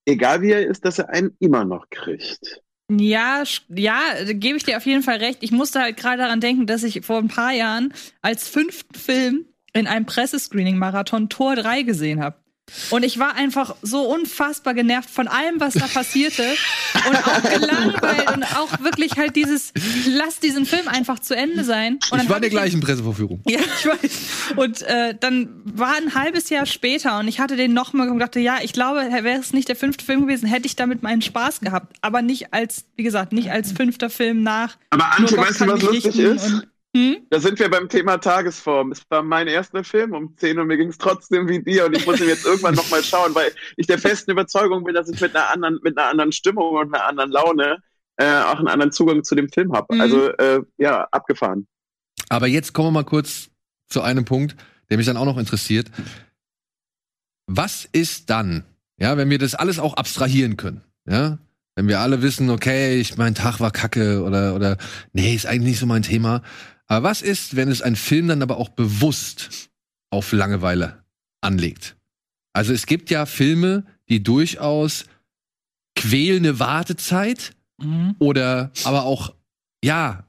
egal 0.06 0.42
wie 0.42 0.52
er 0.52 0.66
ist, 0.66 0.86
dass 0.86 1.00
er 1.00 1.10
einen 1.10 1.36
immer 1.40 1.66
noch 1.66 1.90
kriegt. 1.90 2.62
Ja, 2.90 3.44
ja, 3.70 4.00
gebe 4.26 4.58
ich 4.58 4.66
dir 4.66 4.76
auf 4.76 4.86
jeden 4.86 5.04
Fall 5.04 5.18
recht. 5.18 5.40
Ich 5.42 5.52
musste 5.52 5.80
halt 5.80 5.96
gerade 5.96 6.24
daran 6.24 6.42
denken, 6.42 6.68
dass 6.68 6.84
ich 6.84 7.06
vor 7.06 7.20
ein 7.20 7.30
paar 7.30 7.54
Jahren 7.54 7.94
als 8.22 8.50
fünften 8.50 8.96
Film 8.96 9.46
in 9.74 9.88
einem 9.88 10.06
Pressescreening-Marathon 10.06 11.30
Tor 11.30 11.56
3 11.56 11.84
gesehen 11.84 12.22
habe. 12.22 12.41
Und 12.90 13.04
ich 13.04 13.20
war 13.20 13.36
einfach 13.36 13.76
so 13.82 14.02
unfassbar 14.02 14.74
genervt 14.74 15.10
von 15.10 15.28
allem, 15.28 15.60
was 15.60 15.74
da 15.74 15.88
passierte. 15.88 16.44
und 17.08 17.16
auch 17.16 17.44
gelangweilt 17.44 18.32
und 18.34 18.44
auch 18.56 18.80
wirklich 18.82 19.18
halt 19.18 19.36
dieses, 19.36 19.74
lass 20.08 20.40
diesen 20.40 20.66
Film 20.66 20.88
einfach 20.88 21.20
zu 21.20 21.36
Ende 21.36 21.64
sein. 21.64 21.96
Und 21.96 22.12
dann 22.12 22.22
ich 22.22 22.30
war 22.30 22.38
in 22.38 22.42
der 22.42 22.50
gleichen 22.50 22.82
Pressevorführung. 22.82 23.42
ja, 23.48 23.60
ich 23.60 23.86
weiß. 23.86 24.58
Und 24.58 24.82
äh, 24.84 25.16
dann 25.20 25.50
war 25.64 25.96
ein 25.96 26.16
halbes 26.16 26.50
Jahr 26.50 26.66
später 26.66 27.20
und 27.20 27.28
ich 27.28 27.40
hatte 27.40 27.56
den 27.56 27.74
nochmal 27.74 28.10
und 28.10 28.20
dachte, 28.20 28.40
ja, 28.40 28.58
ich 28.62 28.74
glaube, 28.74 29.00
wäre 29.00 29.40
es 29.40 29.54
nicht 29.54 29.70
der 29.70 29.76
fünfte 29.76 30.06
Film 30.06 30.22
gewesen, 30.22 30.48
hätte 30.48 30.66
ich 30.66 30.76
damit 30.76 31.04
meinen 31.04 31.22
Spaß 31.22 31.62
gehabt. 31.62 31.96
Aber 32.02 32.22
nicht 32.22 32.54
als, 32.54 32.86
wie 32.96 33.04
gesagt, 33.04 33.34
nicht 33.34 33.52
als 33.52 33.72
fünfter 33.72 34.10
Film 34.10 34.44
nach. 34.44 34.78
Aber 34.90 35.10
Gott 35.18 35.38
weißt 35.38 35.62
du, 35.62 35.66
kann 35.66 35.70
was 35.70 35.82
lustig 35.82 36.18
ist? 36.18 36.68
Hm? 36.96 37.26
Da 37.30 37.40
sind 37.40 37.58
wir 37.60 37.70
beim 37.70 37.88
Thema 37.88 38.18
Tagesform. 38.18 38.92
Es 38.92 39.02
war 39.10 39.24
mein 39.24 39.48
erster 39.48 39.84
Film 39.84 40.14
um 40.14 40.36
10 40.36 40.60
und 40.60 40.68
mir 40.68 40.78
ging 40.78 40.90
es 40.90 40.98
trotzdem 40.98 41.48
wie 41.48 41.64
dir 41.64 41.86
und 41.86 41.96
ich 41.96 42.06
muss 42.06 42.20
ihn 42.20 42.28
jetzt 42.28 42.46
irgendwann 42.46 42.76
nochmal 42.76 43.02
schauen, 43.02 43.34
weil 43.34 43.52
ich 43.78 43.88
der 43.88 43.98
festen 43.98 44.32
Überzeugung 44.32 44.84
bin, 44.84 44.94
dass 44.94 45.10
ich 45.10 45.22
mit 45.22 45.36
einer 45.36 45.50
anderen, 45.50 45.80
mit 45.84 45.98
einer 45.98 46.10
anderen 46.10 46.32
Stimmung 46.34 46.76
und 46.76 46.94
einer 46.94 47.06
anderen 47.06 47.32
Laune 47.32 47.78
äh, 48.18 48.42
auch 48.42 48.60
einen 48.60 48.68
anderen 48.68 48.92
Zugang 48.92 49.24
zu 49.24 49.36
dem 49.36 49.50
Film 49.50 49.74
habe. 49.74 49.96
Mhm. 49.96 50.02
Also 50.02 50.28
äh, 50.34 50.62
ja, 50.78 51.08
abgefahren. 51.12 51.66
Aber 52.28 52.48
jetzt 52.48 52.74
kommen 52.74 52.88
wir 52.88 52.92
mal 52.92 53.06
kurz 53.06 53.50
zu 53.88 54.02
einem 54.02 54.26
Punkt, 54.26 54.56
der 54.90 54.98
mich 54.98 55.06
dann 55.06 55.18
auch 55.18 55.26
noch 55.26 55.38
interessiert. 55.38 55.90
Was 57.48 57.86
ist 57.86 58.30
dann, 58.30 58.66
ja, 58.98 59.16
wenn 59.16 59.30
wir 59.30 59.40
das 59.40 59.56
alles 59.56 59.80
auch 59.80 59.96
abstrahieren 59.96 60.58
können, 60.58 60.82
ja? 61.06 61.38
Wenn 61.76 61.88
wir 61.88 62.02
alle 62.02 62.22
wissen, 62.22 62.50
okay, 62.50 63.00
ich, 63.00 63.18
mein 63.18 63.34
Tag 63.34 63.62
war 63.62 63.72
kacke 63.72 64.24
oder, 64.24 64.56
oder, 64.56 64.78
nee, 65.14 65.34
ist 65.34 65.46
eigentlich 65.46 65.70
nicht 65.70 65.80
so 65.80 65.86
mein 65.86 66.02
Thema. 66.02 66.42
Aber 66.92 67.04
was 67.08 67.22
ist, 67.22 67.56
wenn 67.56 67.70
es 67.70 67.82
ein 67.82 67.96
Film 67.96 68.28
dann 68.28 68.42
aber 68.42 68.58
auch 68.58 68.68
bewusst 68.68 69.70
auf 70.10 70.34
Langeweile 70.34 71.06
anlegt? 71.40 71.96
Also 72.52 72.74
es 72.74 72.86
gibt 72.86 73.10
ja 73.10 73.26
Filme, 73.26 73.86
die 74.10 74.22
durchaus 74.22 75.06
quälende 75.96 76.60
Wartezeit 76.60 77.54
Mhm. 77.82 78.16
oder 78.20 78.72
aber 78.84 79.04
auch, 79.06 79.34
ja, 79.82 80.28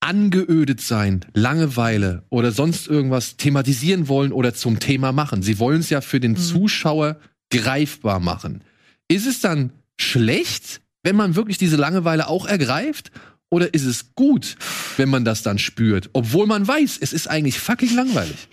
angeödet 0.00 0.82
sein, 0.82 1.24
Langeweile 1.32 2.24
oder 2.28 2.52
sonst 2.52 2.88
irgendwas 2.88 3.38
thematisieren 3.38 4.06
wollen 4.06 4.32
oder 4.32 4.52
zum 4.52 4.80
Thema 4.80 5.12
machen. 5.12 5.42
Sie 5.42 5.58
wollen 5.58 5.80
es 5.80 5.88
ja 5.88 6.02
für 6.02 6.20
den 6.20 6.32
Mhm. 6.32 6.36
Zuschauer 6.36 7.20
greifbar 7.50 8.20
machen. 8.20 8.64
Ist 9.08 9.26
es 9.26 9.40
dann 9.40 9.72
schlecht, 9.98 10.82
wenn 11.02 11.16
man 11.16 11.36
wirklich 11.36 11.56
diese 11.56 11.76
Langeweile 11.76 12.28
auch 12.28 12.44
ergreift? 12.46 13.12
Oder 13.52 13.74
ist 13.74 13.84
es 13.84 14.14
gut, 14.14 14.56
wenn 14.96 15.10
man 15.10 15.24
das 15.26 15.42
dann 15.42 15.58
spürt, 15.58 16.08
obwohl 16.14 16.46
man 16.46 16.66
weiß, 16.66 16.98
es 17.00 17.12
ist 17.12 17.28
eigentlich 17.28 17.58
fucking 17.60 17.94
langweilig? 17.94 18.48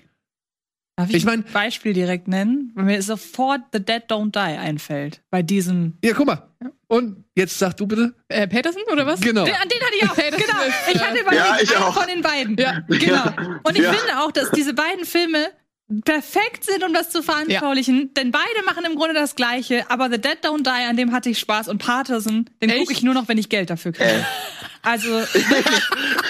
Darf 0.98 1.10
ich, 1.10 1.16
Ich 1.16 1.24
mein- 1.26 1.46
ein 1.46 1.54
Beispiel 1.54 1.94
direkt 1.94 2.28
nennen? 2.28 2.72
Weil 2.76 2.84
mir 2.84 3.02
sofort 3.02 3.62
The 3.72 3.80
Dead 3.80 4.04
Don't 4.10 4.32
Die 4.34 4.58
einfällt. 4.58 5.22
Bei 5.32 5.42
diesem. 5.42 5.94
Ja, 6.04 6.14
guck 6.14 6.28
mal. 6.28 6.50
Und 6.88 7.24
jetzt 7.38 7.58
sag 7.58 7.78
du 7.78 7.88
bitte. 7.88 8.14
Äh, 8.28 8.48
Peterson 8.50 8.82
oder 8.92 9.06
was? 9.06 9.22
Genau. 9.22 9.46
Den, 9.46 9.54
an 9.56 9.70
den 9.70 9.80
hatte 9.80 9.96
ich 9.96 10.10
auch. 10.10 10.16
Genau. 10.16 10.60
Ich 10.94 11.00
hatte 11.02 11.20
überlegt, 11.22 11.46
Ja, 11.46 11.58
ich 11.62 11.74
einen 11.76 11.84
auch. 11.86 11.94
von 11.98 12.08
den 12.08 12.22
beiden. 12.22 12.58
Ja. 12.58 12.80
Genau. 12.90 13.60
Und 13.64 13.78
ich 13.78 13.84
Ja. 13.84 13.94
finde 13.94 14.20
auch, 14.20 14.32
dass 14.34 14.52
diese 14.52 14.74
beiden 14.74 15.06
Filme 15.06 15.48
perfekt 16.06 16.66
sind, 16.66 16.84
um 16.84 16.94
das 16.94 17.10
zu 17.10 17.24
veranschaulichen. 17.24 18.14
Denn 18.14 18.32
beide 18.32 18.66
machen 18.66 18.86
im 18.86 18.96
Grunde 18.96 19.14
das 19.14 19.36
Gleiche. 19.36 19.90
Aber 19.90 20.10
The 20.10 20.20
Dead 20.20 20.38
Don't 20.44 20.64
Die, 20.64 20.70
an 20.70 20.98
dem 20.98 21.12
hatte 21.12 21.30
ich 21.30 21.40
Spaß. 21.40 21.68
Und 21.68 21.80
Patterson, 21.80 22.50
den 22.62 22.70
gucke 22.78 22.94
ich 22.94 23.02
nur 23.02 23.14
noch, 23.14 23.28
wenn 23.28 23.38
ich 23.38 23.50
Geld 23.50 23.70
dafür 23.70 23.92
kriege. 23.92 24.10
Äh. 24.10 24.24
Also, 24.82 25.10
wirklich. 25.10 25.84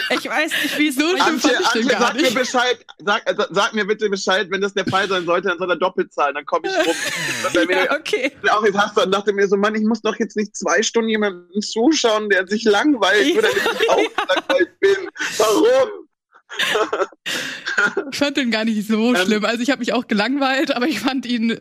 Ich 0.10 0.28
weiß 0.28 0.52
nicht, 0.63 0.80
wie 0.80 0.88
es 0.88 0.95
so 0.95 1.06
Antje, 1.06 1.56
Antje 1.56 1.86
gar 1.86 2.00
sag 2.00 2.15
mir 2.15 2.22
nicht. 2.24 2.34
Bescheid, 2.34 2.84
sag, 2.98 3.30
äh, 3.30 3.36
sag 3.52 3.74
mir 3.76 3.86
bitte 3.86 4.10
Bescheid, 4.10 4.48
wenn 4.50 4.60
das 4.60 4.74
der 4.74 4.88
Fall 4.88 5.08
sein 5.08 5.24
sollte, 5.26 5.50
dann 5.50 5.60
soll 5.60 5.69
er 5.69 5.76
doppelt 5.76 6.12
zahlen, 6.12 6.34
dann 6.34 6.48
komme 6.48 6.67
ich 6.67 6.76
rum. 6.76 6.95
Ja, 7.69 7.95
okay. 7.95 8.32
auch 8.50 8.65
jetzt 8.65 8.78
hast 8.78 8.98
du 8.98 9.04
und 9.04 9.12
dachte 9.12 9.34
mir 9.34 9.48
so, 9.48 9.56
Mann, 9.56 9.76
ich 9.76 9.84
muss 9.84 10.02
doch 10.02 10.15
jetzt 10.17 10.36
nicht 10.36 10.56
zwei 10.56 10.82
Stunden 10.82 11.10
jemandem 11.10 11.62
zuschauen, 11.62 12.30
der 12.30 12.48
sich 12.48 12.63
langweilt, 12.63 13.38
oder 13.38 13.50
wenn 13.50 13.76
ich 13.82 13.89
auch 13.89 14.26
langweilt 14.28 14.80
bin. 14.80 15.10
Warum? 15.38 16.09
Ich 18.12 18.18
fand 18.18 18.38
den 18.38 18.52
gar 18.52 18.66
nicht 18.66 18.88
so 18.88 19.14
Ähm. 19.16 19.22
schlimm. 19.26 19.46
Also 19.46 19.62
ich 19.62 19.70
habe 19.70 19.80
mich 19.80 19.94
auch 19.94 20.08
gelangweilt, 20.08 20.76
aber 20.76 20.88
ich 20.88 21.00
fand 21.00 21.26
ihn. 21.26 21.60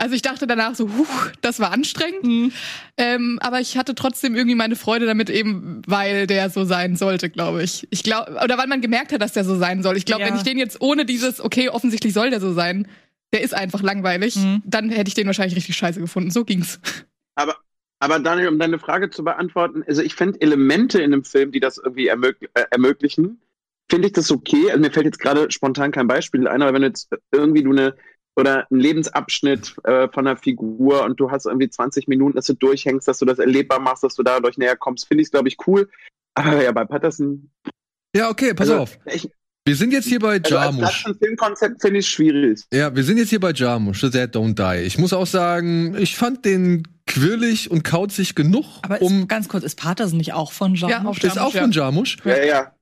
Also 0.00 0.14
ich 0.14 0.22
dachte 0.22 0.46
danach 0.46 0.76
so, 0.76 0.88
huch, 0.96 1.26
das 1.40 1.58
war 1.58 1.72
anstrengend. 1.72 2.22
Mhm. 2.22 2.52
Ähm, 2.96 3.38
aber 3.42 3.60
ich 3.60 3.76
hatte 3.76 3.96
trotzdem 3.96 4.36
irgendwie 4.36 4.54
meine 4.54 4.76
Freude 4.76 5.06
damit, 5.06 5.28
eben 5.28 5.82
weil 5.88 6.28
der 6.28 6.50
so 6.50 6.64
sein 6.64 6.94
sollte, 6.94 7.30
glaube 7.30 7.64
ich. 7.64 7.88
Ich 7.90 8.04
glaube, 8.04 8.38
oder 8.44 8.56
weil 8.58 8.68
man 8.68 8.80
gemerkt 8.80 9.12
hat, 9.12 9.20
dass 9.20 9.32
der 9.32 9.44
so 9.44 9.56
sein 9.56 9.82
soll. 9.82 9.96
Ich 9.96 10.04
glaube, 10.04 10.22
Ja. 10.22 10.28
wenn 10.28 10.36
ich 10.36 10.44
den 10.44 10.56
jetzt 10.56 10.80
ohne 10.80 11.04
dieses, 11.04 11.40
okay, 11.40 11.68
offensichtlich 11.68 12.12
soll 12.12 12.30
der 12.30 12.40
so 12.40 12.52
sein, 12.52 12.86
der 13.32 13.42
ist 13.42 13.54
einfach 13.54 13.82
langweilig, 13.82 14.36
Mhm. 14.36 14.62
dann 14.64 14.88
hätte 14.90 15.08
ich 15.08 15.14
den 15.14 15.26
wahrscheinlich 15.26 15.56
richtig 15.56 15.76
scheiße 15.76 15.98
gefunden. 16.00 16.30
So 16.30 16.44
ging's. 16.44 16.78
Aber, 17.34 17.56
aber 17.98 18.20
Daniel, 18.20 18.48
um 18.48 18.58
deine 18.60 18.78
Frage 18.78 19.10
zu 19.10 19.24
beantworten, 19.24 19.82
also 19.88 20.00
ich 20.02 20.14
finde 20.14 20.40
Elemente 20.40 20.98
in 21.02 21.12
einem 21.12 21.24
Film, 21.24 21.50
die 21.50 21.58
das 21.60 21.76
irgendwie 21.76 22.06
ermög 22.06 22.36
äh, 22.54 22.64
ermöglichen, 22.70 23.40
finde 23.90 24.08
ich 24.08 24.12
das 24.12 24.30
okay. 24.30 24.70
Also 24.70 24.80
mir 24.80 24.90
fällt 24.90 25.06
jetzt 25.06 25.18
gerade 25.18 25.50
spontan 25.50 25.92
kein 25.92 26.06
Beispiel 26.08 26.46
ein, 26.46 26.62
aber 26.62 26.74
wenn 26.74 26.82
du 26.82 26.88
jetzt 26.88 27.08
irgendwie 27.32 27.62
du 27.62 27.72
eine 27.72 27.94
oder 28.36 28.70
einen 28.70 28.80
Lebensabschnitt 28.80 29.74
äh, 29.84 30.08
von 30.12 30.26
einer 30.26 30.36
Figur 30.36 31.02
und 31.04 31.18
du 31.18 31.30
hast 31.30 31.46
irgendwie 31.46 31.68
20 31.68 32.06
Minuten, 32.06 32.36
dass 32.36 32.46
du 32.46 32.54
durchhängst, 32.54 33.08
dass 33.08 33.18
du 33.18 33.24
das 33.24 33.40
erlebbar 33.40 33.80
machst, 33.80 34.04
dass 34.04 34.14
du 34.14 34.22
dadurch 34.22 34.58
näher 34.58 34.76
kommst, 34.76 35.08
finde 35.08 35.22
ich, 35.22 35.30
glaube 35.30 35.48
ich, 35.48 35.56
cool. 35.66 35.88
Aber 36.34 36.62
ja, 36.62 36.70
bei 36.70 36.84
Patterson. 36.84 37.50
Ja, 38.14 38.30
okay, 38.30 38.54
pass 38.54 38.70
also, 38.70 38.82
auf. 38.82 38.98
Ich, 39.06 39.28
Wir 39.66 39.74
sind 39.74 39.92
jetzt 39.92 40.06
hier 40.06 40.20
bei 40.20 40.40
also 40.44 40.56
als 40.56 40.76
das 40.76 40.78
Jarmusch. 40.80 41.06
ein 41.06 41.14
Filmkonzept 41.16 41.80
finde 41.82 41.98
ich 41.98 42.08
schwierig. 42.08 42.62
Ja, 42.72 42.94
wir 42.94 43.02
sind 43.02 43.18
jetzt 43.18 43.30
hier 43.30 43.40
bei 43.40 43.52
Jarmusch, 43.52 44.00
The 44.00 44.10
Dead 44.10 44.30
Don't 44.30 44.54
Die. 44.54 44.86
Ich 44.86 44.98
muss 44.98 45.12
auch 45.12 45.26
sagen, 45.26 45.96
ich 45.98 46.16
fand 46.16 46.44
den 46.44 46.86
quirlig 47.08 47.72
und 47.72 47.82
kauzig 47.82 48.36
genug, 48.36 48.64
Aber 48.82 49.02
um. 49.02 49.22
ist, 49.22 49.28
ganz 49.28 49.48
kurz, 49.48 49.64
ist 49.64 49.80
Patterson 49.80 50.16
nicht 50.16 50.32
auch 50.32 50.52
von 50.52 50.74
Jean? 50.74 50.90
Ja, 50.90 51.04
auch 51.04 51.18
Ist 51.18 51.38
auch 51.38 51.54
ja. 51.54 51.62
von 51.62 51.72
Jarmusch. 51.72 52.18
Ja, 52.24 52.44
ja. 52.44 52.72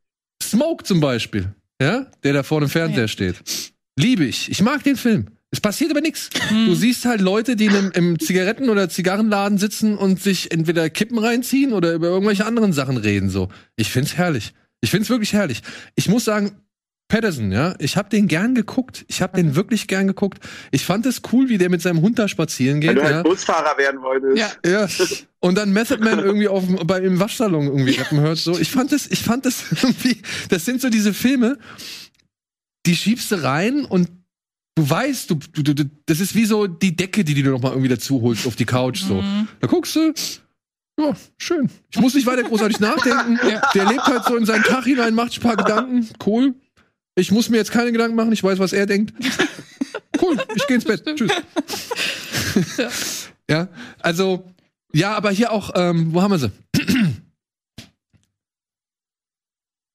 Smoke 0.50 0.84
zum 0.84 1.00
Beispiel, 1.00 1.54
ja, 1.80 2.06
der 2.22 2.32
da 2.32 2.42
vor 2.42 2.60
dem 2.60 2.68
Fernseher 2.68 3.02
Ja. 3.02 3.08
steht. 3.08 3.36
Liebe 3.98 4.24
ich. 4.24 4.50
Ich 4.50 4.62
mag 4.62 4.82
den 4.84 4.96
Film. 4.96 5.26
Es 5.50 5.60
passiert 5.60 5.90
aber 5.90 6.00
nichts. 6.00 6.28
Hm. 6.48 6.66
Du 6.66 6.74
siehst 6.74 7.04
halt 7.06 7.20
Leute, 7.20 7.56
die 7.56 7.66
in 7.66 7.74
einem, 7.74 7.92
im 7.92 8.18
Zigaretten- 8.18 8.68
oder 8.68 8.88
Zigarrenladen 8.88 9.58
sitzen 9.58 9.96
und 9.96 10.20
sich 10.20 10.50
entweder 10.52 10.90
Kippen 10.90 11.18
reinziehen 11.18 11.72
oder 11.72 11.94
über 11.94 12.08
irgendwelche 12.08 12.44
anderen 12.44 12.72
Sachen 12.72 12.96
reden. 12.96 13.30
So, 13.30 13.48
ich 13.76 13.90
find's 13.90 14.16
herrlich. 14.16 14.52
Ich 14.82 14.90
find's 14.90 15.08
wirklich 15.08 15.32
herrlich. 15.32 15.62
Ich 15.94 16.08
muss 16.08 16.24
sagen, 16.24 16.52
Patterson, 17.08 17.52
ja, 17.52 17.74
ich 17.78 17.96
habe 17.96 18.08
den 18.08 18.26
gern 18.26 18.56
geguckt. 18.56 19.04
Ich 19.06 19.22
habe 19.22 19.36
den 19.36 19.54
wirklich 19.54 19.86
gern 19.86 20.08
geguckt. 20.08 20.40
Ich 20.72 20.84
fand 20.84 21.06
es 21.06 21.22
cool, 21.32 21.48
wie 21.48 21.56
der 21.56 21.70
mit 21.70 21.80
seinem 21.80 22.00
Hund 22.00 22.18
da 22.18 22.26
spazieren 22.26 22.80
geht. 22.80 22.96
du 22.96 23.02
halt 23.02 23.12
Ja. 23.12 23.22
Busfahrer 23.22 23.78
werden 23.78 24.02
wolltest. 24.02 24.36
Ja. 24.36 24.50
Ja. 24.68 24.88
Und 25.38 25.56
dann 25.56 25.72
Method 25.72 26.02
Man 26.02 26.18
irgendwie 26.24 26.48
auf 26.48 26.64
bei, 26.84 27.00
im 27.00 27.20
Waschsalon 27.20 27.66
irgendwie 27.66 27.92
rappen 27.92 28.18
hört. 28.18 28.38
So. 28.38 28.58
Ich 28.58 28.72
fand 28.72 28.90
das, 28.90 29.06
ich 29.06 29.22
fand 29.22 29.46
das 29.46 29.64
irgendwie, 29.82 30.20
das 30.48 30.64
sind 30.64 30.80
so 30.80 30.88
diese 30.90 31.14
Filme, 31.14 31.58
die 32.86 32.96
schiebst 32.96 33.30
du 33.30 33.42
rein 33.42 33.84
und 33.84 34.08
du 34.74 34.90
weißt, 34.90 35.30
du, 35.30 35.36
du, 35.52 35.62
du, 35.74 35.88
das 36.06 36.18
ist 36.18 36.34
wie 36.34 36.44
so 36.44 36.66
die 36.66 36.96
Decke, 36.96 37.22
die 37.22 37.40
du 37.40 37.50
noch 37.50 37.62
mal 37.62 37.70
irgendwie 37.70 37.88
dazu 37.88 38.20
holst 38.20 38.48
auf 38.48 38.56
die 38.56 38.64
Couch. 38.66 39.02
So. 39.02 39.22
Mhm. 39.22 39.46
Da 39.60 39.68
guckst 39.68 39.94
du, 39.94 40.12
ja, 40.98 41.12
schön. 41.38 41.70
Ich 41.90 42.00
muss 42.00 42.14
nicht 42.14 42.26
weiter 42.26 42.42
großartig 42.42 42.80
nachdenken. 42.80 43.38
Der 43.74 43.84
lebt 43.84 44.04
halt 44.06 44.24
so 44.24 44.34
in 44.36 44.44
seinen 44.44 44.64
Tag 44.64 44.84
hinein, 44.84 45.14
macht 45.14 45.28
sich 45.32 45.38
ein 45.38 45.42
paar 45.42 45.56
Gedanken. 45.56 46.08
Cool. 46.24 46.54
Ich 47.18 47.30
muss 47.32 47.48
mir 47.48 47.56
jetzt 47.56 47.72
keine 47.72 47.92
Gedanken 47.92 48.14
machen, 48.14 48.30
ich 48.32 48.42
weiß, 48.44 48.58
was 48.58 48.72
er 48.72 48.86
denkt. 48.86 49.12
Cool, 50.22 50.36
ich 50.54 50.66
geh 50.66 50.74
ins 50.74 50.84
Bett. 50.84 51.02
Tschüss. 51.16 51.30
ja, 53.50 53.68
also, 54.00 54.44
ja, 54.92 55.14
aber 55.16 55.30
hier 55.30 55.50
auch, 55.52 55.70
ähm, 55.74 56.12
wo 56.12 56.22
haben 56.22 56.30
wir 56.30 56.38
sie? 56.38 56.50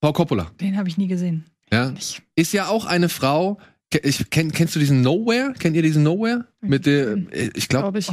Frau 0.04 0.14
Coppola. 0.14 0.52
Den 0.60 0.78
habe 0.78 0.90
ich 0.90 0.98
nie 0.98 1.08
gesehen. 1.08 1.46
Ja, 1.72 1.94
ist 2.36 2.54
ja 2.54 2.68
auch 2.68 2.86
eine 2.86 3.08
Frau. 3.08 3.60
Ich, 4.04 4.30
kenn, 4.30 4.52
kennst 4.52 4.76
du 4.76 4.80
diesen 4.80 5.02
Nowhere? 5.02 5.54
Kennt 5.58 5.76
ihr 5.76 5.82
diesen 5.82 6.04
Nowhere? 6.04 6.48
Mit 6.62 6.86
der, 6.86 7.18
äh, 7.32 7.50
ich 7.56 7.68
glaube, 7.68 7.84
Glaube 7.92 8.00
ich. 8.00 8.10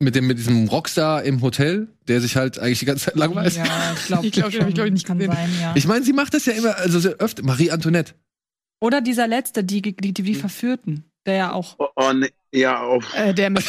mit 0.00 0.14
dem 0.14 0.26
mit 0.26 0.38
diesem 0.38 0.68
Rockstar 0.68 1.22
im 1.22 1.40
Hotel, 1.42 1.88
der 2.08 2.20
sich 2.20 2.36
halt 2.36 2.58
eigentlich 2.58 2.78
die 2.80 2.86
ganze 2.86 3.06
Zeit 3.06 3.16
langweilt. 3.16 3.54
Ja, 3.54 3.64
ich 3.94 4.06
glaube, 4.06 4.26
Ich 4.26 4.32
glaub, 4.32 4.50
den 4.50 4.60
hab 4.62 4.68
ich, 4.68 4.74
glaub 4.74 4.86
ich, 4.86 4.92
nicht 4.92 5.06
kann 5.06 5.18
gesehen. 5.18 5.32
sein, 5.34 5.50
ja. 5.60 5.72
Ich 5.76 5.86
meine, 5.86 6.04
sie 6.04 6.12
macht 6.12 6.34
das 6.34 6.46
ja 6.46 6.54
immer, 6.54 6.76
also 6.76 6.98
sehr 6.98 7.12
öfter. 7.16 7.42
Marie 7.44 7.70
Antoinette. 7.70 8.14
Oder 8.80 9.00
dieser 9.00 9.26
letzte, 9.26 9.64
die 9.64 9.82
die, 9.82 9.96
die, 9.96 10.12
die 10.14 10.34
Verführten, 10.34 11.04
der 11.26 11.34
ja 11.34 11.52
auch. 11.52 11.76
Oh, 11.78 11.88
oh, 11.96 12.12
nee. 12.12 12.30
Ja, 12.50 12.82
oh. 12.86 13.02
Äh, 13.14 13.34
der 13.34 13.50
mit. 13.50 13.62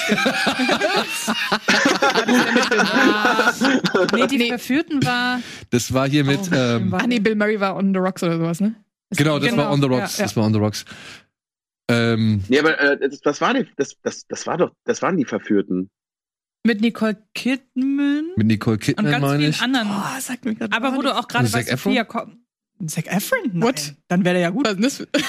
nee, 4.14 4.28
die 4.28 4.38
Nee. 4.38 4.48
Verführten 4.50 5.04
war. 5.06 5.42
Das 5.70 5.94
war 5.94 6.08
hier 6.08 6.24
mit, 6.24 6.40
Oh, 6.52 6.56
ähm, 6.56 6.94
ah, 6.94 7.06
nee, 7.08 7.20
Bill 7.20 7.36
Murray 7.36 7.60
war 7.60 7.76
on 7.76 7.94
the 7.94 8.00
rocks 8.00 8.24
oder 8.24 8.38
sowas, 8.38 8.62
ne? 8.62 8.76
genau, 9.16 9.40
das 9.40 9.50
Genau, 9.50 9.64
war 9.64 9.72
On 9.74 9.82
the 9.82 9.88
Rocks. 9.88 10.18
ja, 10.18 10.26
Das 10.26 10.36
war 10.38 10.46
On 10.46 10.54
the 10.54 10.60
Rocks. 10.60 10.86
Ähm, 11.90 12.44
Nee, 12.48 12.60
aber 12.60 12.80
äh, 12.80 12.98
das, 13.00 13.20
das 13.22 13.42
war 13.42 13.54
die, 13.54 13.68
das, 13.76 13.96
das, 14.04 14.26
das 14.28 14.46
war 14.48 14.58
doch, 14.58 14.72
das 14.86 15.02
waren 15.02 15.18
die 15.18 15.26
Verführten. 15.26 15.90
Mit 16.66 16.82
Nicole 16.82 17.18
Kidman 17.34 18.32
mit 18.36 18.48
Nicole 18.48 18.76
und 18.76 18.84
Kidman, 18.84 19.12
ganz 19.12 19.22
meine 19.22 19.40
vielen 19.40 19.52
ich. 19.52 19.62
anderen. 19.62 19.90
Oh, 19.92 20.20
sagt 20.20 20.46
mir 20.46 20.56
gerade. 20.56 20.76
Aber 20.76 20.96
wo 20.96 21.02
du 21.02 21.16
auch 21.18 21.28
gerade 21.28 21.46
Und 21.46 21.52
bei 21.54 21.64
Zac 21.64 21.80
Sophia 21.80 22.04
kommst. 22.04 22.38
Zac 22.88 23.08
Efron? 23.08 23.40
Nein. 23.52 23.62
What? 23.62 23.94
Dann 24.08 24.24
wäre 24.24 24.36
der 24.36 24.42
ja 24.44 24.50
gut. 24.52 24.66
Also 24.68 24.80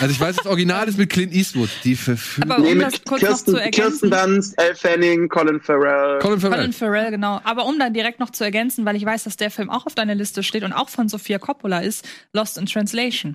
ich 0.09 0.21
weiß, 0.21 0.37
das 0.37 0.47
Original 0.47 0.87
ist 0.89 0.97
mit 0.99 1.11
Clint 1.11 1.33
Eastwood. 1.35 1.69
Die 1.83 1.97
verfügt. 1.97 2.49
Aber- 2.49 2.63
nee, 2.63 2.73
um 2.73 2.79
mit 2.79 2.87
das 2.87 3.05
kurz 3.05 3.21
Kirsten, 3.21 3.51
noch 3.53 3.59
zu 3.59 3.65
ergänzen. 3.65 4.11
Kirsten 4.11 4.33
Dunst, 4.33 4.55
Elle 4.63 4.75
Fanning, 4.77 5.29
Colin 5.29 5.61
Farrell. 5.61 6.21
Colin 6.21 6.39
Farrell. 6.41 6.59
Colin 6.59 6.73
Farrell, 6.73 7.11
genau. 7.11 7.41
Aber 7.43 7.67
um 7.67 7.77
dann 7.79 7.93
direkt 7.93 8.21
noch 8.21 8.31
zu 8.31 8.45
ergänzen, 8.45 8.85
weil 8.85 8.95
ich 8.95 9.05
weiß, 9.05 9.25
dass 9.25 9.37
der 9.37 9.51
Film 9.51 9.69
auch 9.69 9.87
auf 9.87 9.97
deiner 9.97 10.15
Liste 10.15 10.45
steht 10.45 10.63
und 10.63 10.73
auch 10.73 10.89
von 10.91 11.09
Sophia 11.09 11.39
Coppola 11.41 11.81
ist, 11.81 12.07
Lost 12.33 12.57
in 12.57 12.67
Translation. 12.67 13.35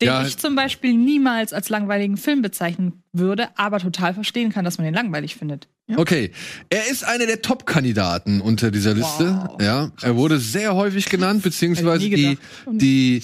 Den 0.00 0.08
Ja. 0.08 0.26
ich 0.26 0.36
zum 0.36 0.56
Beispiel 0.56 0.92
niemals 0.94 1.52
als 1.52 1.68
langweiligen 1.68 2.16
Film 2.16 2.42
bezeichnen 2.42 3.03
würde, 3.18 3.48
aber 3.56 3.78
total 3.78 4.14
verstehen 4.14 4.52
kann, 4.52 4.64
dass 4.64 4.78
man 4.78 4.84
den 4.84 4.94
langweilig 4.94 5.36
findet. 5.36 5.68
Okay, 5.96 6.30
er 6.70 6.90
ist 6.90 7.04
einer 7.04 7.26
der 7.26 7.42
Top-Kandidaten 7.42 8.40
unter 8.40 8.70
dieser 8.70 8.94
Liste. 8.94 9.38
Wow. 9.46 9.60
Ja, 9.60 9.92
er 10.00 10.16
wurde 10.16 10.38
sehr 10.38 10.74
häufig 10.74 11.06
genannt, 11.06 11.42
beziehungsweise 11.42 12.08
die, 12.08 12.38
die, 12.66 13.22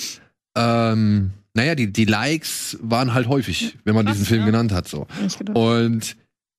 ähm, 0.57 1.31
naja, 1.55 1.75
die, 1.75 1.93
die 1.93 2.05
Likes 2.05 2.79
waren 2.83 3.15
halt 3.15 3.29
häufig, 3.29 3.79
wenn 3.85 3.95
man 3.95 4.05
Krass, 4.05 4.17
diesen 4.17 4.27
Film 4.27 4.41
ja. 4.41 4.47
genannt 4.47 4.73
hat. 4.73 4.89
So. 4.89 5.07
Und 5.55 6.17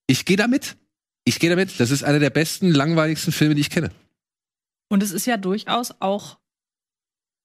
ich 0.08 0.26
gehe 0.26 0.38
damit. 0.38 0.76
Ich 1.24 1.40
gehe 1.40 1.52
damit. 1.52 1.80
Das 1.80 1.92
ist 1.92 2.04
einer 2.04 2.20
der 2.20 2.32
besten, 2.32 2.72
langweiligsten 2.72 3.32
Filme, 3.32 3.54
die 3.56 3.62
ich 3.62 3.70
kenne. 3.70 3.92
Und 4.90 5.04
es 5.04 5.12
ist 5.12 5.26
ja 5.28 5.38
durchaus 5.38 5.94
auch 6.00 6.38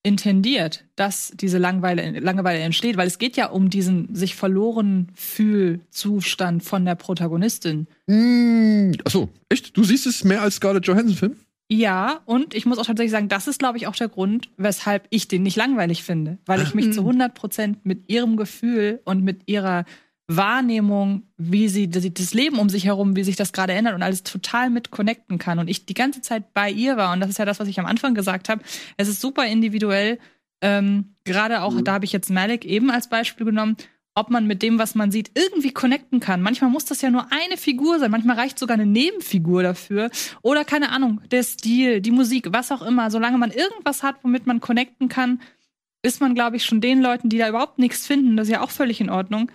intendiert, 0.07 0.85
dass 0.95 1.33
diese 1.35 1.59
Langeweile, 1.59 2.21
Langeweile 2.21 2.61
entsteht, 2.61 2.97
weil 2.97 3.09
es 3.09 3.19
geht 3.19 3.37
ja 3.37 3.47
um 3.49 3.71
diesen 3.71 4.15
sich 4.15 4.37
verloren 4.37 5.09
Fühlzustand 5.17 6.63
von 6.63 6.85
der 6.85 6.95
Protagonistin. 6.95 7.89
Mm, 8.07 8.93
achso, 9.05 9.29
echt? 9.49 9.77
Du 9.77 9.83
siehst 9.83 10.07
es 10.07 10.23
mehr 10.23 10.43
als 10.43 10.55
Scarlett 10.57 10.87
Johansson-Film? 10.87 11.35
Ja, 11.69 12.21
und 12.25 12.55
ich 12.55 12.67
muss 12.67 12.79
auch 12.79 12.87
tatsächlich 12.87 13.11
sagen, 13.11 13.29
das 13.29 13.49
ist, 13.49 13.59
glaube 13.59 13.79
ich, 13.79 13.89
auch 13.89 13.97
der 13.97 14.09
Grund, 14.09 14.49
weshalb 14.57 15.09
ich 15.11 15.27
den 15.27 15.43
nicht 15.43 15.57
langweilig 15.57 16.05
finde. 16.05 16.39
Weil 16.47 16.63
ich 16.63 16.75
mich 16.75 16.93
zu 16.93 17.01
100 17.01 17.35
Prozent 17.35 17.85
mit 17.85 18.09
ihrem 18.09 18.37
Gefühl 18.37 19.01
und 19.05 19.25
mit 19.25 19.49
ihrer 19.49 19.85
Wahrnehmung, 20.29 21.23
wie 21.37 21.69
sie 21.69 21.89
das 21.89 22.35
Leben 22.35 22.59
um 22.59 22.69
sich 22.69 22.85
herum, 22.85 23.15
wie 23.17 23.25
sich 23.25 23.37
das 23.37 23.53
gerade 23.53 23.73
ändert 23.73 23.95
und 23.95 24.03
alles 24.03 24.23
total 24.25 24.71
mit 24.71 24.91
connecten 24.91 25.39
kann. 25.39 25.59
Und 25.59 25.69
ich 25.69 25.87
die 25.87 25.95
ganze 25.95 26.21
Zeit 26.21 26.53
bei 26.53 26.71
ihr 26.71 26.97
war. 26.97 27.13
Und 27.13 27.21
das 27.21 27.31
ist 27.31 27.39
ja 27.39 27.45
das, 27.45 27.61
was 27.61 27.69
ich 27.69 27.79
am 27.79 27.87
Anfang 27.87 28.15
gesagt 28.15 28.49
habe. 28.49 28.63
Es 28.97 29.09
ist 29.09 29.21
super 29.21 29.47
individuell. 29.47 30.19
Ähm, 30.63 31.15
gerade 31.25 31.63
auch, 31.63 31.75
Mhm. 31.75 31.85
da 31.85 31.93
habe 31.95 32.05
ich 32.05 32.13
jetzt 32.13 32.31
Malik 32.31 32.65
eben 32.65 32.91
als 32.91 33.09
Beispiel 33.09 33.47
genommen. 33.47 33.77
ob 34.19 34.31
man 34.31 34.47
mit 34.47 34.63
dem, 34.63 34.79
was 34.79 34.95
man 34.95 35.11
sieht, 35.11 35.33
irgendwie 35.35 35.73
connecten 35.73 36.21
kann. 36.21 36.41
Manchmal 36.41 36.71
muss 36.71 36.87
das 36.87 37.03
ja 37.03 37.11
nur 37.11 37.27
eine 37.31 37.59
Figur 37.59 37.99
sein, 37.99 38.11
manchmal 38.11 38.37
reicht 38.37 38.59
sogar 38.59 38.73
eine 38.73 38.87
Nebenfigur 38.87 39.63
dafür. 39.63 40.09
Oder 40.41 40.65
keine 40.65 40.89
Ahnung, 40.89 41.21
der 41.31 41.43
Stil, 41.43 42.01
die 42.01 42.13
Musik, 42.13 42.47
was 42.51 42.73
auch 42.73 42.81
immer. 42.81 43.11
Solange 43.11 43.37
man 43.37 43.51
irgendwas 43.51 44.03
hat, 44.03 44.17
womit 44.23 44.47
man 44.47 44.61
connecten 44.61 45.11
kann, 45.11 45.43
ist 46.01 46.23
man, 46.23 46.35
glaube 46.35 46.57
ich, 46.57 46.65
schon 46.65 46.81
den 46.81 47.03
Leuten, 47.03 47.29
die 47.29 47.37
da 47.37 47.47
überhaupt 47.47 47.79
nichts 47.79 48.07
finden, 48.07 48.39
das 48.39 48.49
ist 48.49 48.53
ja 48.55 48.63
auch 48.63 48.71
völlig 48.71 49.03
in 49.03 49.11
Ordnung, 49.11 49.51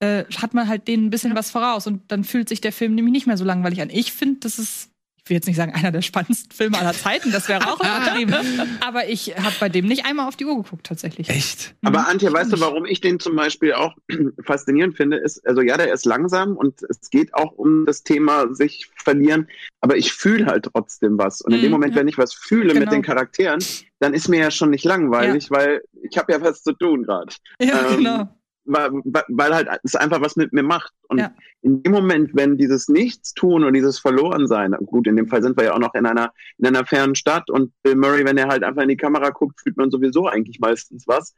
äh, 0.00 0.24
hat 0.36 0.54
man 0.54 0.68
halt 0.68 0.88
denen 0.88 1.06
ein 1.06 1.10
bisschen 1.10 1.34
was 1.34 1.50
voraus. 1.50 1.86
Und 1.86 2.10
dann 2.10 2.24
fühlt 2.24 2.48
sich 2.48 2.60
der 2.60 2.72
Film 2.72 2.94
nämlich 2.94 3.12
nicht 3.12 3.26
mehr 3.26 3.36
so 3.36 3.44
langweilig 3.44 3.80
an. 3.80 3.90
Ich 3.90 4.12
finde, 4.12 4.40
das 4.40 4.58
ist 4.58 4.90
ich 5.24 5.30
will 5.30 5.34
jetzt 5.38 5.46
nicht 5.48 5.56
sagen, 5.56 5.74
einer 5.74 5.90
der 5.90 6.02
spannendsten 6.02 6.52
Filme 6.56 6.78
aller 6.78 6.92
Zeiten, 6.92 7.32
das 7.32 7.48
wäre 7.48 7.66
auch 7.66 7.80
übertrieben. 7.80 8.32
Aber 8.80 9.08
ich 9.08 9.36
habe 9.36 9.56
bei 9.58 9.68
dem 9.68 9.86
nicht 9.86 10.06
einmal 10.06 10.28
auf 10.28 10.36
die 10.36 10.44
Uhr 10.44 10.54
geguckt, 10.62 10.86
tatsächlich. 10.86 11.28
Echt? 11.28 11.74
Aber 11.84 12.02
Mhm. 12.02 12.06
Antje, 12.06 12.32
weißt 12.32 12.52
du, 12.52 12.60
warum 12.60 12.84
ich 12.84 13.00
den 13.00 13.18
zum 13.18 13.34
Beispiel 13.34 13.72
auch 13.72 13.96
faszinierend 14.44 14.96
finde? 14.96 15.16
Ist, 15.16 15.44
also 15.44 15.62
ja, 15.62 15.76
der 15.76 15.92
ist 15.92 16.04
langsam 16.06 16.56
und 16.56 16.80
es 16.88 17.10
geht 17.10 17.34
auch 17.34 17.50
um 17.50 17.86
das 17.86 18.04
Thema 18.04 18.54
sich 18.54 18.88
verlieren, 19.02 19.48
aber 19.80 19.96
ich 19.96 20.12
fühle 20.12 20.46
halt 20.46 20.68
trotzdem 20.72 21.18
was. 21.18 21.40
Und 21.40 21.54
in 21.54 21.60
dem 21.60 21.66
Mhm, 21.66 21.72
Moment, 21.72 21.94
ja. 21.96 22.00
wenn 22.02 22.06
ich 22.08 22.18
was 22.18 22.32
fühle 22.32 22.74
mit 22.74 22.84
Genau. 22.84 22.92
den 22.92 23.02
Charakteren, 23.02 23.64
dann 23.98 24.14
ist 24.14 24.28
mir 24.28 24.38
ja 24.38 24.52
schon 24.52 24.70
nicht 24.70 24.84
langweilig, 24.84 25.50
weil 25.50 25.82
ich 26.08 26.16
habe 26.18 26.34
ja 26.34 26.40
was 26.40 26.62
zu 26.62 26.72
tun 26.72 27.02
gerade. 27.02 27.34
Ja, 27.60 27.90
Ähm, 27.90 27.96
genau. 27.96 28.28
Weil, 28.68 28.90
weil 29.28 29.54
halt 29.54 29.68
es 29.84 29.94
einfach 29.94 30.20
was 30.20 30.36
mit 30.36 30.52
mir 30.52 30.62
macht. 30.64 30.92
Und 31.08 31.18
Ja. 31.18 31.30
in 31.62 31.82
dem 31.82 31.92
Moment, 31.92 32.30
wenn 32.34 32.56
dieses 32.58 32.88
Nichtstun 32.88 33.62
und 33.64 33.74
dieses 33.74 33.98
Verlorensein, 33.98 34.72
gut, 34.86 35.06
in 35.06 35.16
dem 35.16 35.28
Fall 35.28 35.42
sind 35.42 35.56
wir 35.56 35.64
ja 35.66 35.74
auch 35.74 35.78
noch 35.78 35.94
in 35.94 36.04
einer, 36.04 36.32
in 36.58 36.66
einer 36.66 36.84
fernen 36.84 37.14
Stadt 37.14 37.48
und 37.48 37.72
Bill 37.82 37.94
Murray, 37.94 38.24
wenn 38.24 38.36
er 38.38 38.48
halt 38.48 38.64
einfach 38.64 38.82
in 38.82 38.88
die 38.88 38.96
Kamera 38.96 39.30
guckt, 39.30 39.60
fühlt 39.60 39.76
man 39.76 39.90
sowieso 39.90 40.26
eigentlich 40.26 40.58
meistens 40.58 41.06
was. 41.06 41.34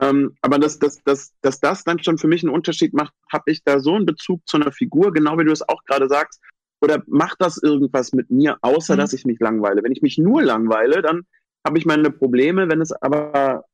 Ähm, 0.00 0.34
aber 0.40 0.58
dass, 0.58 0.78
dass, 0.78 1.02
dass, 1.04 1.32
dass 1.40 1.60
das 1.60 1.84
dann 1.84 2.02
schon 2.02 2.18
für 2.18 2.26
mich 2.28 2.42
einen 2.42 2.52
Unterschied 2.52 2.94
macht, 2.94 3.14
habe 3.32 3.44
ich 3.50 3.62
da 3.64 3.78
so 3.78 3.94
einen 3.94 4.06
Bezug 4.06 4.40
zu 4.46 4.56
einer 4.56 4.72
Figur, 4.72 5.12
genau 5.12 5.38
wie 5.38 5.44
du 5.44 5.52
es 5.52 5.68
auch 5.68 5.84
gerade 5.84 6.08
sagst, 6.08 6.40
oder 6.80 7.00
macht 7.06 7.40
das 7.40 7.58
irgendwas 7.62 8.12
mit 8.12 8.30
mir, 8.30 8.56
außer 8.62 8.94
Mhm. 8.94 8.98
dass 8.98 9.12
ich 9.12 9.24
mich 9.24 9.38
langweile? 9.38 9.84
Wenn 9.84 9.92
ich 9.92 10.02
mich 10.02 10.18
nur 10.18 10.42
langweile, 10.42 11.00
dann 11.00 11.22
habe 11.64 11.78
ich 11.78 11.86
meine 11.86 12.10
Probleme, 12.10 12.68
wenn 12.68 12.80
es 12.80 12.90
aber 12.90 13.64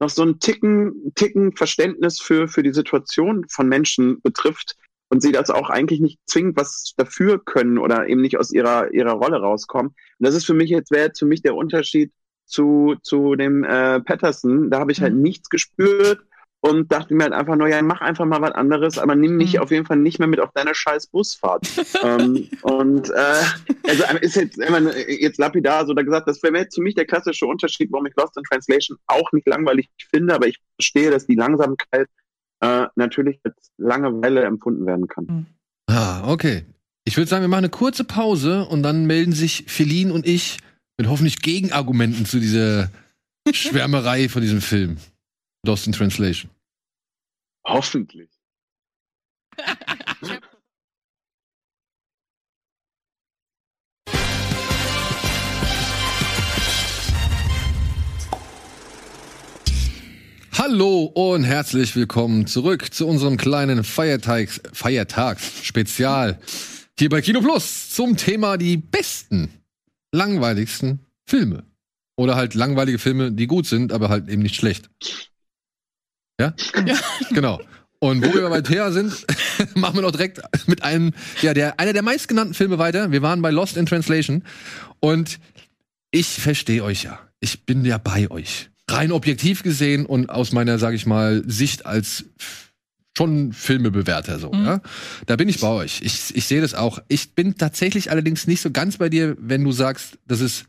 noch 0.00 0.10
so 0.10 0.22
einen 0.22 0.40
Ticken, 0.40 1.12
Ticken 1.14 1.56
Verständnis 1.56 2.20
für, 2.20 2.48
für 2.48 2.62
die 2.62 2.72
Situation 2.72 3.46
von 3.48 3.68
Menschen 3.68 4.20
betrifft 4.22 4.76
und 5.08 5.22
sie 5.22 5.32
das 5.32 5.50
auch 5.50 5.70
eigentlich 5.70 6.00
nicht 6.00 6.18
zwingend 6.26 6.56
was 6.56 6.94
dafür 6.96 7.42
können 7.44 7.78
oder 7.78 8.06
eben 8.08 8.20
nicht 8.20 8.38
aus 8.38 8.52
ihrer, 8.52 8.92
ihrer 8.92 9.12
Rolle 9.12 9.40
rauskommen. 9.40 9.88
Und 9.90 10.26
das 10.26 10.34
ist 10.34 10.44
für 10.46 10.54
mich 10.54 10.70
jetzt, 10.70 10.90
wäre 10.90 11.12
für 11.16 11.26
mich 11.26 11.42
der 11.42 11.54
Unterschied 11.54 12.12
zu, 12.44 12.96
zu 13.02 13.34
dem 13.34 13.64
äh, 13.64 14.00
Patterson. 14.00 14.70
Da 14.70 14.80
habe 14.80 14.92
ich 14.92 15.00
halt 15.00 15.14
Mhm. 15.14 15.22
nichts 15.22 15.48
gespürt 15.48 16.20
und 16.60 16.90
dachte 16.90 17.14
mir 17.14 17.24
halt 17.24 17.32
einfach 17.32 17.54
nur, 17.56 17.68
ja, 17.68 17.80
mach 17.82 18.00
einfach 18.00 18.24
mal 18.24 18.40
was 18.40 18.50
anderes, 18.52 18.98
aber 18.98 19.14
nimm 19.14 19.36
mich 19.36 19.54
Mhm. 19.54 19.60
auf 19.60 19.70
jeden 19.70 19.86
Fall 19.86 19.98
nicht 19.98 20.18
mehr 20.18 20.26
mit 20.28 20.40
auf 20.40 20.50
deine 20.54 20.74
scheiß 20.74 21.06
Busfahrt. 21.08 21.66
ähm, 22.02 22.48
und 22.62 23.10
äh, 23.10 23.42
also 23.88 24.04
ist 24.20 24.34
jetzt 24.36 24.58
immer 24.58 24.80
ne- 24.80 25.08
jetzt 25.08 25.38
lapidar 25.38 25.86
so 25.86 25.94
da 25.94 26.02
gesagt, 26.02 26.26
das 26.28 26.42
wäre 26.42 26.56
jetzt 26.56 26.74
für 26.74 26.82
mich 26.82 26.94
der 26.96 27.06
klassische 27.06 27.46
Unterschied, 27.46 27.92
warum 27.92 28.06
ich 28.06 28.14
Lost 28.16 28.36
in 28.36 28.42
Translation 28.42 28.98
auch 29.06 29.30
nicht 29.32 29.46
langweilig 29.46 29.88
finde, 30.10 30.34
aber 30.34 30.48
ich 30.48 30.58
verstehe, 30.76 31.10
dass 31.12 31.26
die 31.26 31.36
Langsamkeit 31.36 32.08
äh, 32.60 32.86
natürlich 32.96 33.38
als 33.44 33.54
Langeweile 33.76 34.42
empfunden 34.42 34.84
werden 34.84 35.06
kann. 35.06 35.46
Ah, 35.88 36.28
okay. 36.30 36.64
Ich 37.04 37.16
würde 37.16 37.28
sagen, 37.30 37.42
wir 37.42 37.48
machen 37.48 37.58
eine 37.60 37.70
kurze 37.70 38.02
Pause 38.04 38.66
und 38.66 38.82
dann 38.82 39.06
melden 39.06 39.32
sich 39.32 39.64
Feline 39.68 40.12
und 40.12 40.26
ich 40.26 40.58
mit 40.98 41.08
hoffentlich 41.08 41.40
Gegenargumenten 41.40 42.26
zu 42.26 42.40
dieser 42.40 42.90
Schwärmerei 43.52 44.28
von 44.28 44.42
diesem 44.42 44.60
Film. 44.60 44.96
Lost 45.68 45.86
in 45.86 45.92
Translation. 45.92 46.50
Hoffentlich. 47.66 48.30
Hallo 60.56 61.04
und 61.04 61.44
herzlich 61.44 61.94
willkommen 61.94 62.46
zurück 62.46 62.94
zu 62.94 63.06
unserem 63.06 63.36
kleinen 63.36 63.84
Feiertags 63.84 64.62
Feiertags-Spezial 64.72 66.40
hier 66.98 67.10
bei 67.10 67.20
Kino 67.20 67.42
Plus 67.42 67.90
zum 67.90 68.16
Thema 68.16 68.56
die 68.56 68.78
besten, 68.78 69.50
langweiligsten 70.12 71.00
Filme. 71.26 71.66
Oder 72.16 72.36
halt 72.36 72.54
langweilige 72.54 72.98
Filme, 72.98 73.32
die 73.32 73.46
gut 73.46 73.66
sind, 73.66 73.92
aber 73.92 74.08
halt 74.08 74.30
eben 74.30 74.40
nicht 74.40 74.56
schlecht. 74.56 74.88
Ja? 76.40 76.54
Ja. 76.86 76.96
Genau. 77.30 77.60
Und 78.00 78.24
wo 78.24 78.32
wir 78.32 78.48
bei 78.48 78.60
Thea 78.60 78.92
sind, 78.92 79.12
machen 79.74 79.96
wir 79.96 80.02
noch 80.02 80.12
direkt 80.12 80.40
mit 80.68 80.82
einem, 80.84 81.12
ja, 81.42 81.52
der, 81.52 81.80
einer 81.80 81.92
der 81.92 82.02
meistgenannten 82.02 82.54
Filme 82.54 82.78
weiter. 82.78 83.10
Wir 83.10 83.22
waren 83.22 83.42
bei 83.42 83.50
Lost 83.50 83.76
in 83.76 83.86
Translation. 83.86 84.44
Und 85.00 85.40
ich 86.12 86.26
verstehe 86.40 86.84
euch 86.84 87.02
ja. 87.04 87.18
Ich 87.40 87.64
bin 87.66 87.84
ja 87.84 87.98
bei 87.98 88.30
euch. 88.30 88.70
Rein 88.90 89.12
objektiv 89.12 89.62
gesehen 89.62 90.06
und 90.06 90.30
aus 90.30 90.52
meiner, 90.52 90.78
sag 90.78 90.94
ich 90.94 91.06
mal, 91.06 91.42
Sicht 91.46 91.86
als 91.86 92.24
schon 93.16 93.52
Filmebewerter 93.52 94.38
so, 94.38 94.52
Mhm. 94.52 94.64
ja. 94.64 94.80
Da 95.26 95.34
bin 95.34 95.48
ich 95.48 95.60
bei 95.60 95.68
euch. 95.68 96.00
Ich, 96.02 96.36
ich 96.36 96.44
sehe 96.46 96.60
das 96.60 96.74
auch. 96.74 97.00
Ich 97.08 97.34
bin 97.34 97.56
tatsächlich 97.56 98.12
allerdings 98.12 98.46
nicht 98.46 98.60
so 98.60 98.70
ganz 98.70 98.96
bei 98.98 99.08
dir, 99.08 99.36
wenn 99.40 99.64
du 99.64 99.72
sagst, 99.72 100.18
das 100.26 100.40
ist 100.40 100.66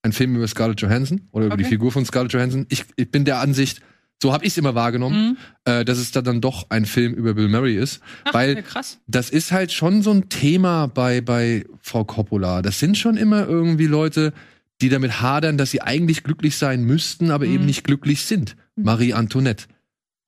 ein 0.00 0.12
Film 0.12 0.34
über 0.36 0.48
Scarlett 0.48 0.80
Johansson 0.80 1.28
oder 1.32 1.46
über 1.46 1.56
die 1.58 1.64
Okay. 1.64 1.72
Figur 1.74 1.92
von 1.92 2.06
Scarlett 2.06 2.32
Johansson. 2.32 2.64
Ich, 2.70 2.86
ich 2.96 3.10
bin 3.10 3.26
der 3.26 3.40
Ansicht, 3.40 3.82
so 4.22 4.32
habe 4.32 4.44
ich 4.44 4.52
es 4.52 4.58
immer 4.58 4.74
wahrgenommen, 4.76 5.30
Mhm. 5.30 5.36
äh, 5.64 5.84
dass 5.84 5.98
es 5.98 6.12
da 6.12 6.22
dann 6.22 6.40
doch 6.40 6.66
ein 6.70 6.86
Film 6.86 7.12
über 7.12 7.34
Bill 7.34 7.48
Murray 7.48 7.76
ist. 7.76 8.00
Ach, 8.24 8.34
weil 8.34 8.62
krass. 8.62 8.98
das 9.08 9.28
ist 9.30 9.50
halt 9.52 9.72
schon 9.72 10.00
so 10.02 10.12
ein 10.12 10.28
Thema 10.28 10.86
bei, 10.86 11.20
bei 11.20 11.64
Frau 11.82 12.04
Coppola. 12.04 12.62
Das 12.62 12.78
sind 12.78 12.96
schon 12.96 13.16
immer 13.16 13.46
irgendwie 13.48 13.86
Leute, 13.86 14.32
die 14.80 14.88
damit 14.88 15.20
hadern, 15.20 15.58
dass 15.58 15.70
sie 15.72 15.82
eigentlich 15.82 16.22
glücklich 16.22 16.56
sein 16.56 16.84
müssten, 16.84 17.30
aber 17.30 17.44
eben 17.46 17.60
Mhm. 17.60 17.66
nicht 17.66 17.84
glücklich 17.84 18.24
sind. 18.24 18.56
Marie 18.76 19.12
Antoinette. 19.12 19.66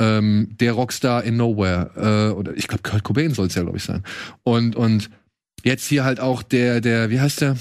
Ähm, 0.01 0.49
der 0.61 0.73
Rockstar 0.73 1.23
in 1.23 1.37
Nowhere. 1.37 2.31
Äh, 2.31 2.35
oder 2.35 2.57
ich 2.57 2.67
glaube, 2.67 2.83
Kurt 2.83 3.05
Cobain 3.05 3.33
soll 3.33 3.47
es 3.47 3.55
ja, 3.55 3.63
glaube 3.63 3.79
ich, 3.79 3.85
sein. 3.85 4.03
Und, 4.43 4.75
und 4.77 5.09
jetzt 5.63 5.87
hier 5.87 6.05
halt 6.05 6.19
auch 6.21 6.43
der, 6.43 6.81
der, 6.81 7.11
wie 7.11 7.21
heißt 7.21 7.41
der? 7.43 7.57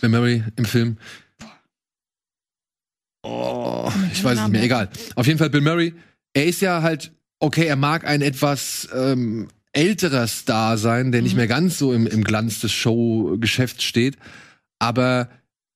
Bill 0.00 0.08
Murray 0.10 0.44
im 0.56 0.64
Film. 0.64 0.96
Oh, 3.22 3.90
ich 4.12 4.24
weiß 4.24 4.38
es 4.38 4.42
nicht 4.44 4.52
mehr, 4.52 4.62
egal. 4.62 4.88
Auf 5.14 5.26
jeden 5.26 5.38
Fall 5.38 5.50
Bill 5.50 5.60
Murray. 5.60 5.94
Er 6.32 6.46
ist 6.46 6.60
ja 6.62 6.82
halt, 6.82 7.12
okay, 7.38 7.66
er 7.66 7.76
mag 7.76 8.06
ein 8.06 8.22
etwas 8.22 8.88
ähm, 8.94 9.48
älterer 9.72 10.26
Star 10.26 10.78
sein, 10.78 11.12
der 11.12 11.22
nicht 11.22 11.32
Mhm. 11.32 11.38
mehr 11.38 11.46
ganz 11.46 11.78
so 11.78 11.92
im, 11.92 12.06
im 12.06 12.24
Glanz 12.24 12.60
des 12.60 12.72
Showgeschäfts 12.72 13.84
steht. 13.84 14.16
Aber 14.78 15.28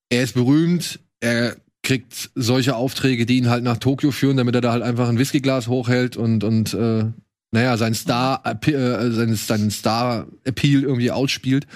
er 0.09 0.23
ist 0.23 0.33
berühmt, 0.33 0.99
er 1.19 1.55
kriegt 1.83 2.31
solche 2.33 2.75
Aufträge, 2.75 3.25
die 3.27 3.37
ihn 3.37 3.49
halt 3.49 3.63
nach 3.63 3.77
Tokio 3.77 4.09
führen, 4.11 4.37
damit 4.37 4.55
er 4.55 4.61
da 4.61 4.71
halt 4.71 4.81
einfach 4.81 5.07
ein 5.07 5.19
Whiskyglas 5.19 5.67
hochhält 5.67 6.17
und, 6.17 6.43
und 6.43 6.73
äh, 6.73 7.05
naja, 7.51 7.77
seinen 7.77 7.93
Star, 7.93 8.41
äh, 8.45 9.11
seinen, 9.11 9.35
seinen 9.35 9.69
Star-Appeal 9.71 10.81
irgendwie 10.83 11.11
ausspielt. 11.11 11.67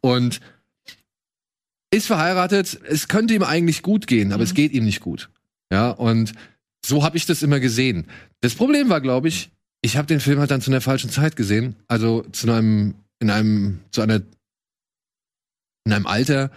Und 0.00 0.40
ist 1.94 2.06
verheiratet, 2.06 2.78
es 2.88 3.08
könnte 3.08 3.34
ihm 3.34 3.42
eigentlich 3.42 3.82
gut 3.82 4.06
gehen, 4.06 4.32
aber 4.32 4.42
Mhm. 4.42 4.48
es 4.48 4.54
geht 4.54 4.72
ihm 4.72 4.84
nicht 4.84 5.00
gut. 5.00 5.30
Ja, 5.72 5.90
und 5.90 6.32
so 6.84 7.02
habe 7.02 7.16
ich 7.16 7.26
das 7.26 7.42
immer 7.42 7.60
gesehen. 7.60 8.06
Das 8.40 8.54
Problem 8.54 8.88
war, 8.90 9.00
glaube 9.00 9.28
ich, 9.28 9.50
ich 9.82 9.96
habe 9.96 10.06
den 10.06 10.20
Film 10.20 10.38
halt 10.38 10.50
dann 10.50 10.60
zu 10.60 10.70
einer 10.70 10.80
falschen 10.80 11.10
Zeit 11.10 11.36
gesehen, 11.36 11.76
also 11.88 12.22
zu 12.32 12.50
einem 12.50 12.94
in 13.20 13.30
einem 13.30 13.80
zu 13.90 14.02
einer 14.02 14.22
in 15.86 15.92
einem 15.92 16.06
Alter, 16.06 16.50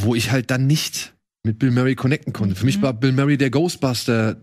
wo 0.00 0.14
ich 0.14 0.30
halt 0.30 0.50
dann 0.50 0.66
nicht 0.66 1.14
mit 1.44 1.58
Bill 1.58 1.70
Murray 1.70 1.94
connecten 1.94 2.32
konnte. 2.32 2.54
Für 2.54 2.64
mich 2.66 2.78
Mhm. 2.78 2.82
war 2.82 2.92
Bill 2.92 3.12
Murray 3.12 3.36
der 3.36 3.50
Ghostbuster. 3.50 4.36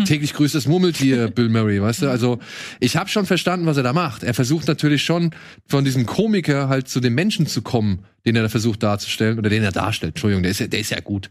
Hm. 0.00 0.06
Täglich 0.06 0.32
grüßt 0.34 0.54
das 0.54 0.66
Murmeltier, 0.66 1.28
Bill 1.34 1.48
Murray, 1.48 1.80
weißt 1.82 2.02
du? 2.02 2.08
Also, 2.10 2.38
ich 2.80 2.96
habe 2.96 3.08
schon 3.10 3.26
verstanden, 3.26 3.66
was 3.66 3.76
er 3.76 3.82
da 3.82 3.92
macht. 3.92 4.22
Er 4.22 4.34
versucht 4.34 4.66
natürlich 4.68 5.02
schon, 5.04 5.34
von 5.66 5.84
diesem 5.84 6.06
Komiker 6.06 6.68
halt 6.68 6.88
zu 6.88 7.00
dem 7.00 7.14
Menschen 7.14 7.46
zu 7.46 7.62
kommen, 7.62 8.04
den 8.24 8.36
er 8.36 8.42
da 8.42 8.48
versucht 8.48 8.82
darzustellen, 8.82 9.38
oder 9.38 9.50
den 9.50 9.62
er 9.62 9.72
darstellt. 9.72 10.12
Entschuldigung, 10.14 10.42
der 10.42 10.52
ist 10.52 10.60
ja, 10.60 10.66
der 10.66 10.80
ist 10.80 10.90
ja 10.90 11.00
gut. 11.00 11.30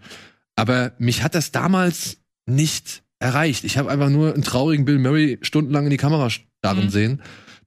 Aber 0.56 0.92
mich 1.00 1.24
hat 1.24 1.34
das 1.36 1.52
damals 1.52 2.18
nicht 2.46 3.04
erreicht. 3.20 3.64
Ich 3.64 3.78
habe 3.78 3.90
einfach 3.90 4.10
nur 4.10 4.34
einen 4.34 4.44
traurigen 4.44 4.86
Bill 4.86 5.00
Murray 5.00 5.40
stundenlang 5.42 5.86
in 5.86 5.92
die 5.92 5.98
Kamera 5.98 6.30
starren 6.30 6.86
Mhm. 6.86 6.90
sehen, 6.90 7.22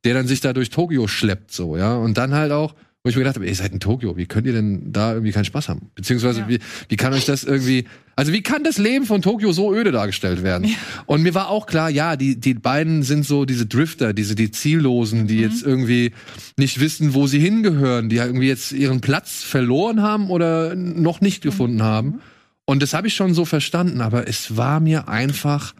der 0.05 0.14
dann 0.14 0.27
sich 0.27 0.41
da 0.41 0.53
durch 0.53 0.71
Tokio 0.71 1.07
schleppt, 1.09 1.51
so, 1.53 1.77
ja. 1.77 1.97
Und 1.97 2.19
dann 2.19 2.35
halt 2.35 2.53
auch, 2.53 2.75
wo 3.05 3.11
ich 3.11 3.17
mir 3.17 3.21
gedacht 3.21 3.37
habe, 3.37 3.47
ihr 3.47 3.55
seid 3.55 3.71
in 3.75 3.81
Tokio, 3.81 4.17
wie 4.17 4.25
könnt 4.25 4.47
ihr 4.47 4.55
denn 4.55 4.91
da 4.91 5.13
irgendwie 5.13 5.31
keinen 5.33 5.45
Spaß 5.45 5.69
haben? 5.69 5.91
Beziehungsweise, 5.95 6.41
Ja. 6.41 6.49
wie, 6.49 6.59
wie 6.89 6.97
kann 6.97 7.13
euch 7.13 7.27
das 7.27 7.45
irgendwie, 7.45 7.85
also 8.17 8.33
wie 8.33 8.41
kann 8.43 8.65
das 8.65 8.79
Leben 8.79 9.05
von 9.05 9.21
Tokio 9.21 9.53
so 9.53 9.75
öde 9.75 9.93
dargestellt 9.93 10.43
werden? 10.43 10.69
Ja. 10.69 10.77
Und 11.05 11.23
mir 11.23 11.35
war 11.35 11.49
auch 11.51 11.67
klar, 11.67 11.91
ja, 11.91 12.17
die, 12.17 12.41
die 12.41 12.55
beiden 12.55 13.03
sind 13.03 13.27
so 13.27 13.45
diese 13.45 13.67
Drifter, 13.67 14.15
diese, 14.15 14.35
die 14.35 14.51
Ziellosen, 14.51 15.27
die 15.27 15.35
Mhm. 15.37 15.43
jetzt 15.43 15.63
irgendwie 15.63 16.13
nicht 16.57 16.81
wissen, 16.81 17.13
wo 17.13 17.27
sie 17.27 17.41
hingehören, 17.41 18.09
die 18.09 18.17
irgendwie 18.17 18.49
jetzt 18.49 18.73
ihren 18.73 19.03
Platz 19.03 19.43
verloren 19.43 20.01
haben 20.01 20.31
oder 20.31 20.75
noch 20.75 21.21
nicht 21.21 21.43
gefunden 21.43 21.83
haben. 21.83 22.21
Und 22.65 22.83
das 22.83 22.95
habe 22.95 23.07
ich 23.09 23.15
schon 23.15 23.35
so 23.35 23.45
verstanden, 23.45 24.01
aber 24.01 24.27
es 24.29 24.57
war 24.57 24.81
mir 24.81 25.09
einfach 25.09 25.75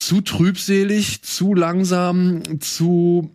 zu 0.00 0.20
trübselig, 0.20 1.22
zu 1.22 1.54
langsam, 1.54 2.42
zu 2.58 3.30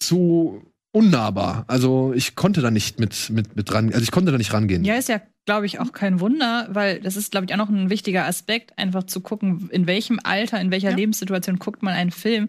zu 0.00 0.62
unnahbar. 0.92 1.64
Also 1.68 2.12
ich 2.14 2.34
konnte 2.34 2.60
da 2.62 2.70
nicht 2.70 2.98
mit 2.98 3.30
mit 3.30 3.54
mit 3.56 3.72
ran, 3.72 3.88
also 3.88 4.02
ich 4.02 4.10
konnte 4.10 4.32
da 4.32 4.38
nicht 4.38 4.52
rangehen. 4.52 4.84
Ja, 4.84 4.96
ist 4.96 5.08
ja, 5.08 5.20
glaube 5.46 5.66
ich, 5.66 5.78
auch 5.78 5.92
kein 5.92 6.18
Wunder, 6.20 6.68
weil 6.72 7.00
das 7.00 7.16
ist, 7.16 7.30
glaube 7.30 7.46
ich, 7.46 7.52
auch 7.52 7.58
noch 7.58 7.68
ein 7.68 7.90
wichtiger 7.90 8.26
Aspekt, 8.26 8.76
einfach 8.78 9.04
zu 9.04 9.20
gucken, 9.20 9.68
in 9.70 9.86
welchem 9.86 10.18
Alter, 10.22 10.60
in 10.60 10.70
welcher 10.70 10.90
Ja. 10.90 10.96
Lebenssituation 10.96 11.58
guckt 11.58 11.82
man 11.82 11.94
einen 11.94 12.10
Film. 12.10 12.48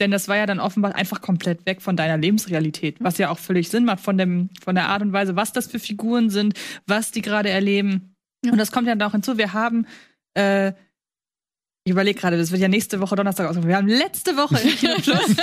Denn 0.00 0.10
das 0.10 0.26
war 0.26 0.36
ja 0.36 0.46
dann 0.46 0.58
offenbar 0.58 0.96
einfach 0.96 1.20
komplett 1.20 1.64
weg 1.64 1.80
von 1.80 1.96
deiner 1.96 2.16
Lebensrealität, 2.16 2.96
was 3.00 3.18
ja 3.18 3.30
auch 3.30 3.38
völlig 3.38 3.68
Sinn 3.68 3.84
macht 3.84 4.00
von, 4.00 4.18
dem, 4.18 4.48
von 4.60 4.74
der 4.74 4.88
Art 4.88 5.02
und 5.02 5.12
Weise, 5.12 5.36
was 5.36 5.52
das 5.52 5.68
für 5.68 5.78
Figuren 5.78 6.28
sind, 6.30 6.54
was 6.86 7.12
die 7.12 7.22
gerade 7.22 7.50
erleben. 7.50 8.16
Ja. 8.44 8.50
Und 8.52 8.58
das 8.58 8.72
kommt 8.72 8.88
ja 8.88 8.96
dann 8.96 9.08
auch 9.08 9.12
hinzu. 9.12 9.38
Wir 9.38 9.52
haben, 9.52 9.86
äh, 10.34 10.72
ich 11.84 11.90
überlege 11.92 12.20
gerade, 12.20 12.38
das 12.38 12.52
wird 12.52 12.60
ja 12.60 12.68
nächste 12.68 13.00
Woche 13.00 13.16
Donnerstag 13.16 13.46
ausgekommen. 13.46 13.68
Wir 13.68 13.76
haben 13.76 13.88
letzte 13.88 14.36
Woche 14.36 14.56
im 14.60 14.76
Kino 14.76 14.94
Plus 15.02 15.36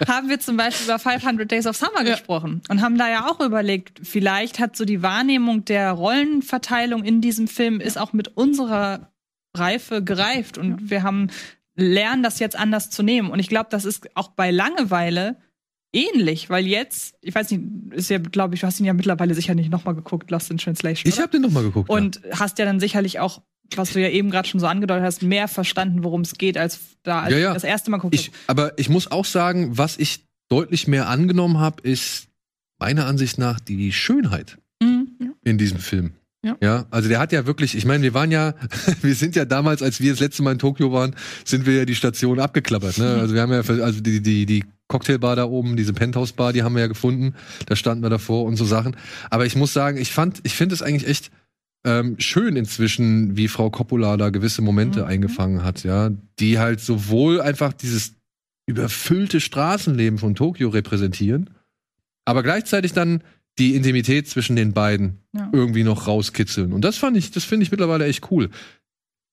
haben 0.08 0.28
wir 0.28 0.40
zum 0.40 0.56
Beispiel 0.56 0.86
über 0.86 0.98
500 0.98 1.48
Days 1.50 1.66
of 1.66 1.76
Summer 1.76 2.04
Ja. 2.04 2.12
gesprochen 2.14 2.60
und 2.68 2.80
haben 2.82 2.98
da 2.98 3.08
ja 3.08 3.28
auch 3.30 3.40
überlegt, 3.40 4.00
vielleicht 4.02 4.58
hat 4.58 4.76
so 4.76 4.84
die 4.84 5.02
Wahrnehmung 5.02 5.64
der 5.64 5.92
Rollenverteilung 5.92 7.04
in 7.04 7.20
diesem 7.20 7.46
Film 7.48 7.80
ist 7.80 7.98
auch 7.98 8.12
mit 8.12 8.36
unserer 8.36 9.12
Reife 9.56 10.02
gereift 10.02 10.58
und 10.58 10.90
wir 10.90 11.02
haben 11.02 11.28
lernen 11.76 12.22
das 12.22 12.38
jetzt 12.40 12.56
anders 12.56 12.90
zu 12.90 13.02
nehmen 13.02 13.30
und 13.30 13.38
ich 13.38 13.48
glaube, 13.48 13.68
das 13.70 13.84
ist 13.84 14.08
auch 14.16 14.28
bei 14.28 14.50
Langeweile 14.50 15.36
ähnlich, 15.92 16.50
weil 16.50 16.66
jetzt, 16.66 17.14
ich 17.22 17.34
weiß 17.34 17.50
nicht, 17.52 17.62
ist 17.92 18.10
ja, 18.10 18.18
glaube 18.18 18.54
ich, 18.54 18.60
du 18.60 18.66
hast 18.66 18.80
ihn 18.80 18.86
ja 18.86 18.92
mittlerweile 18.92 19.34
sicher 19.34 19.54
nicht 19.54 19.70
nochmal 19.70 19.94
geguckt, 19.94 20.30
Lost 20.30 20.50
in 20.50 20.58
Translation. 20.58 21.08
Ich 21.10 21.18
habe 21.20 21.30
den 21.30 21.42
noch 21.42 21.50
mal 21.50 21.62
geguckt. 21.62 21.88
Und 21.88 22.20
hast 22.32 22.58
ja 22.58 22.64
dann 22.66 22.80
sicherlich 22.80 23.18
auch, 23.18 23.40
was 23.74 23.92
du 23.92 24.00
ja 24.00 24.08
eben 24.08 24.30
gerade 24.30 24.48
schon 24.48 24.60
so 24.60 24.66
angedeutet 24.66 25.04
hast, 25.04 25.22
mehr 25.22 25.48
verstanden, 25.48 26.04
worum 26.04 26.20
es 26.20 26.34
geht, 26.34 26.58
als 26.58 26.78
da 27.02 27.22
als 27.22 27.32
Ja, 27.32 27.38
ja. 27.38 27.54
das 27.54 27.64
erste 27.64 27.90
Mal 27.90 28.00
ja. 28.02 28.08
ich, 28.12 28.30
aber 28.46 28.78
ich 28.78 28.88
muss 28.88 29.10
auch 29.10 29.24
sagen, 29.24 29.76
was 29.76 29.98
ich 29.98 30.24
deutlich 30.48 30.86
mehr 30.86 31.08
angenommen 31.08 31.58
habe, 31.58 31.82
ist 31.82 32.28
meiner 32.78 33.06
Ansicht 33.06 33.38
nach 33.38 33.60
die 33.60 33.92
Schönheit. 33.92 34.58
Mhm. 34.82 35.34
in 35.42 35.56
diesem 35.56 35.78
Film. 35.78 36.12
Ja. 36.44 36.56
Ja, 36.62 36.86
also 36.90 37.08
der 37.08 37.18
hat 37.18 37.32
ja 37.32 37.46
wirklich, 37.46 37.76
ich 37.76 37.84
meine, 37.86 38.02
wir 38.02 38.14
waren 38.14 38.30
ja, 38.30 38.54
wir 39.02 39.14
sind 39.14 39.34
ja 39.34 39.44
damals, 39.44 39.82
als 39.82 40.00
wir 40.00 40.12
das 40.12 40.20
letzte 40.20 40.42
Mal 40.42 40.52
in 40.52 40.58
Tokio 40.58 40.92
waren, 40.92 41.16
sind 41.44 41.66
wir 41.66 41.74
ja 41.74 41.84
die 41.84 41.94
Station 41.94 42.38
abgeklappert. 42.38 42.98
Ne? 42.98 43.16
Also 43.20 43.34
wir 43.34 43.42
haben 43.42 43.52
ja, 43.52 43.62
also 43.82 44.00
die, 44.00 44.20
die, 44.20 44.46
die 44.46 44.64
Cocktailbar 44.88 45.34
da 45.34 45.46
oben, 45.46 45.76
diese 45.76 45.92
Penthouse-Bar, 45.92 46.52
die 46.52 46.62
haben 46.62 46.74
wir 46.74 46.82
ja 46.82 46.86
gefunden. 46.86 47.34
Da 47.66 47.74
standen 47.74 48.04
wir 48.04 48.10
davor 48.10 48.44
und 48.44 48.56
so 48.56 48.64
Sachen. 48.64 48.96
Aber 49.30 49.46
ich 49.46 49.56
muss 49.56 49.72
sagen, 49.72 49.98
ich 49.98 50.12
fand, 50.12 50.40
ich 50.44 50.54
finde 50.54 50.74
es 50.74 50.82
eigentlich 50.82 51.08
echt 51.08 51.30
ähm, 51.84 52.16
schön 52.18 52.56
inzwischen, 52.56 53.36
wie 53.36 53.48
Frau 53.48 53.70
Coppola 53.70 54.16
da 54.16 54.30
gewisse 54.30 54.62
Momente 54.62 55.00
Mhm. 55.02 55.06
eingefangen 55.06 55.62
hat, 55.64 55.84
ja, 55.84 56.10
die 56.38 56.58
halt 56.58 56.80
sowohl 56.80 57.40
einfach 57.40 57.72
dieses 57.72 58.14
überfüllte 58.68 59.40
Straßenleben 59.40 60.18
von 60.18 60.34
Tokio 60.34 60.68
repräsentieren, 60.70 61.50
aber 62.24 62.42
gleichzeitig 62.42 62.92
dann 62.92 63.22
die 63.58 63.74
Intimität 63.76 64.28
zwischen 64.28 64.56
den 64.56 64.72
beiden 64.72 65.18
Ja. 65.32 65.48
irgendwie 65.52 65.84
noch 65.84 66.06
rauskitzeln. 66.08 66.72
Und 66.72 66.82
das 66.84 66.96
fand 66.96 67.16
ich, 67.16 67.30
das 67.30 67.44
finde 67.44 67.62
ich 67.64 67.70
mittlerweile 67.70 68.04
echt 68.06 68.30
cool. 68.30 68.50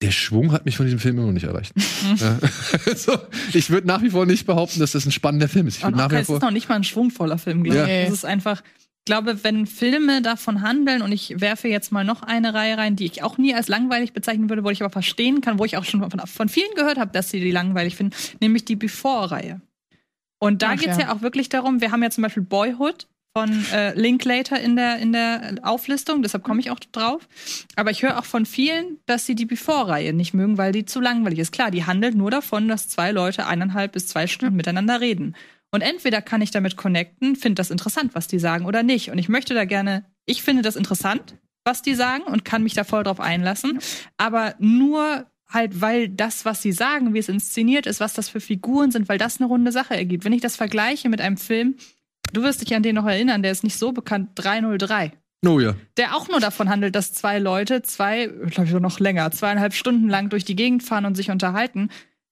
Der 0.02 0.12
Schwung 0.12 0.52
hat 0.52 0.66
mich 0.66 0.76
von 0.78 0.86
diesem 0.86 1.00
Film 1.00 1.18
immer 1.18 1.28
noch 1.28 1.34
nicht 1.34 1.46
erreicht. 1.46 1.74
ja. 2.20 2.38
also, 2.86 3.18
ich 3.54 3.70
würde 3.70 3.88
nach 3.88 4.02
wie 4.04 4.10
vor 4.12 4.26
nicht 4.26 4.46
behaupten, 4.46 4.80
dass 4.80 4.92
das 4.92 5.06
ein 5.06 5.12
spannender 5.12 5.48
Film 5.50 5.68
ist. 5.68 5.78
Ich 5.78 5.86
auch, 5.86 5.92
nach 5.92 6.12
wie 6.12 6.16
es 6.18 6.28
vor 6.28 6.38
ist 6.38 6.42
noch 6.42 6.52
nicht 6.52 6.70
mal 6.70 6.76
ein 6.76 6.84
schwungvoller 6.84 7.38
Film, 7.38 7.64
glaube 7.64 7.80
Ja. 7.80 7.86
ich. 7.88 8.08
Es 8.08 8.14
ist 8.14 8.26
einfach, 8.26 8.62
glaube, 9.06 9.44
wenn 9.44 9.66
Filme 9.66 10.22
davon 10.22 10.62
handeln, 10.62 11.02
und 11.02 11.12
ich 11.12 11.42
werfe 11.42 11.68
jetzt 11.68 11.92
mal 11.92 12.04
noch 12.04 12.22
eine 12.22 12.54
Reihe 12.54 12.78
rein, 12.78 12.96
die 12.96 13.06
ich 13.06 13.24
auch 13.24 13.38
nie 13.38 13.54
als 13.54 13.68
langweilig 13.68 14.14
bezeichnen 14.14 14.50
würde, 14.50 14.64
wo 14.64 14.70
ich 14.70 14.82
aber 14.82 14.92
verstehen 14.92 15.42
kann, 15.42 15.60
wo 15.60 15.66
ich 15.66 15.78
auch 15.78 15.84
schon 15.84 16.10
von, 16.10 16.20
von 16.26 16.50
vielen 16.50 16.74
gehört 16.76 16.98
habe, 16.98 17.12
dass 17.12 17.30
sie 17.30 17.40
die 17.40 17.52
langweilig 17.52 17.96
finden, 17.96 18.16
nämlich 18.40 18.66
die 18.66 18.76
Before-Reihe. 18.76 19.62
Und 20.40 20.62
da 20.62 20.72
Ach, 20.72 20.78
geht 20.78 20.90
es 20.90 20.98
ja. 20.98 21.04
ja. 21.04 21.14
auch 21.14 21.22
wirklich 21.22 21.50
darum, 21.50 21.82
wir 21.82 21.92
haben 21.92 22.04
ja 22.04 22.10
zum 22.10 22.22
Beispiel 22.22 22.44
Boyhood 22.44 23.08
von 23.36 23.66
äh, 23.74 24.00
Linklater 24.00 24.60
in 24.60 24.76
der, 24.76 25.00
in 25.00 25.12
der 25.12 25.56
Auflistung, 25.64 26.22
deshalb 26.22 26.44
komme 26.44 26.60
ich 26.60 26.70
auch 26.70 26.80
drauf. 26.80 27.28
Aber 27.76 27.90
ich 27.90 28.04
höre 28.04 28.20
auch 28.20 28.26
von 28.26 28.46
vielen, 28.46 29.00
dass 29.08 29.26
sie 29.26 29.36
die 29.36 29.46
Before-Reihe 29.46 30.14
nicht 30.14 30.34
mögen, 30.34 30.58
weil 30.58 30.72
die 30.72 30.86
zu 30.86 31.02
langweilig 31.02 31.40
ist. 31.40 31.52
Klar, 31.52 31.72
die 31.72 31.86
handelt 31.86 32.16
nur 32.16 32.30
davon, 32.30 32.68
dass 32.68 32.90
zwei 32.90 33.12
Leute 33.12 33.48
eineinhalb 33.48 33.94
bis 33.94 34.08
zwei 34.08 34.28
Stunden 34.28 34.56
miteinander 34.56 35.02
reden. 35.02 35.36
Und 35.74 35.82
entweder 35.82 36.22
kann 36.22 36.44
ich 36.44 36.52
damit 36.52 36.78
connecten, 36.78 37.36
finde 37.36 37.56
das 37.56 37.72
interessant, 37.72 38.14
was 38.14 38.28
die 38.28 38.38
sagen, 38.38 38.68
oder 38.68 38.84
nicht. 38.84 39.10
Und 39.10 39.18
ich 39.18 39.28
möchte 39.28 39.56
da 39.56 39.66
gerne, 39.66 40.06
ich 40.28 40.44
finde 40.44 40.62
das 40.62 40.76
interessant, 40.76 41.40
was 41.66 41.82
die 41.82 41.96
sagen 41.96 42.24
und 42.24 42.46
kann 42.46 42.62
mich 42.62 42.76
da 42.76 42.84
voll 42.84 43.04
drauf 43.04 43.20
einlassen. 43.20 43.80
Aber 44.18 44.54
nur 44.60 45.26
halt, 45.50 45.82
weil 45.82 46.10
das, 46.10 46.46
was 46.46 46.62
sie 46.62 46.74
sagen, 46.74 47.16
wie 47.16 47.20
es 47.20 47.28
inszeniert 47.28 47.88
ist, 47.88 48.00
was 48.00 48.14
das 48.14 48.30
für 48.30 48.40
Figuren 48.40 48.92
sind, 48.92 49.10
weil 49.10 49.18
das 49.18 49.40
eine 49.40 49.48
runde 49.48 49.72
Sache 49.72 49.96
ergibt. 49.96 50.26
Wenn 50.26 50.34
ich 50.34 50.42
das 50.42 50.56
vergleiche 50.56 51.10
mit 51.10 51.22
einem 51.22 51.38
Film, 51.38 51.76
du 52.34 52.44
wirst 52.44 52.62
dich 52.62 52.76
an 52.76 52.84
den 52.84 52.94
noch 52.94 53.08
erinnern, 53.08 53.42
der 53.42 53.52
ist 53.52 53.64
nicht 53.64 53.80
so 53.80 53.94
bekannt, 53.94 54.30
303 54.36 55.12
Oh 55.46 55.60
ja. 55.60 55.76
der 55.98 56.16
auch 56.16 56.30
nur 56.30 56.40
davon 56.40 56.70
handelt, 56.70 56.96
dass 56.96 57.14
zwei 57.14 57.40
Leute 57.40 57.82
zwei, 57.82 58.28
glaube 58.28 58.70
ich 58.70 58.74
noch 58.74 59.00
länger, 59.00 59.30
zweieinhalb 59.32 59.74
Stunden 59.74 60.08
lang 60.08 60.30
durch 60.30 60.46
die 60.46 60.56
Gegend 60.56 60.84
fahren 60.84 61.06
und 61.06 61.16
sich 61.16 61.32
unterhalten. 61.32 61.90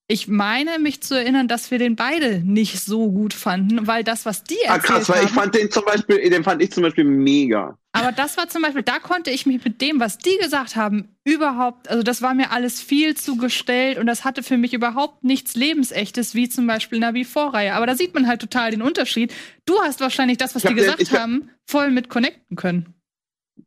Ich 0.08 0.28
meine, 0.28 0.78
mich 0.78 1.02
zu 1.02 1.16
erinnern, 1.16 1.48
dass 1.48 1.72
wir 1.72 1.80
den 1.80 1.96
beide 1.96 2.40
nicht 2.40 2.82
so 2.82 3.10
gut 3.12 3.34
fanden, 3.34 3.88
weil 3.88 4.04
das, 4.04 4.26
was 4.26 4.44
die 4.44 4.58
Ah, 4.68 4.74
erzählt 4.76 4.84
krass, 4.84 5.10
weil 5.10 5.20
haben, 5.20 5.26
ich 5.28 5.32
fand 5.32 5.56
den 5.56 5.72
zum 5.72 5.86
Beispiel, 5.86 6.30
den 6.30 6.44
fand 6.44 6.62
ich 6.62 6.72
zum 6.72 6.84
Beispiel 6.84 7.06
mega. 7.06 7.78
aber 7.94 8.12
das 8.12 8.36
war 8.36 8.50
zum 8.50 8.62
Beispiel, 8.62 8.84
da 8.84 9.00
konnte 9.00 9.32
ich 9.32 9.46
mich 9.46 9.64
mit 9.64 9.80
dem, 9.80 10.02
was 10.02 10.18
die 10.18 10.38
gesagt 10.42 10.76
haben, 10.76 11.16
überhaupt, 11.24 11.88
also 11.90 12.04
das 12.04 12.22
war 12.22 12.34
mir 12.34 12.52
alles 12.52 12.82
viel 12.82 13.16
zu 13.16 13.38
gestellt 13.38 13.98
und 14.00 14.06
das 14.06 14.26
hatte 14.26 14.44
für 14.44 14.58
mich 14.58 14.74
überhaupt 14.74 15.24
nichts 15.24 15.56
Lebensechtes, 15.56 16.36
wie 16.36 16.50
zum 16.50 16.68
Beispiel 16.68 16.98
in 16.98 17.04
der 17.04 17.14
Before-Reihe. 17.14 17.74
Aber 17.74 17.86
da 17.86 17.96
sieht 17.96 18.14
man 18.14 18.28
halt 18.28 18.42
total 18.42 18.72
den 18.72 18.82
Unterschied. 18.82 19.34
Du 19.66 19.80
hast 19.82 20.02
wahrscheinlich 20.02 20.38
das, 20.38 20.56
was 20.56 20.64
die 20.64 20.68
hab 20.68 20.76
den- 20.76 20.84
gesagt 20.84 21.12
hab- 21.14 21.20
haben, 21.20 21.52
voll 21.70 21.90
mit 21.90 22.10
connecten 22.10 22.58
können. 22.58 22.94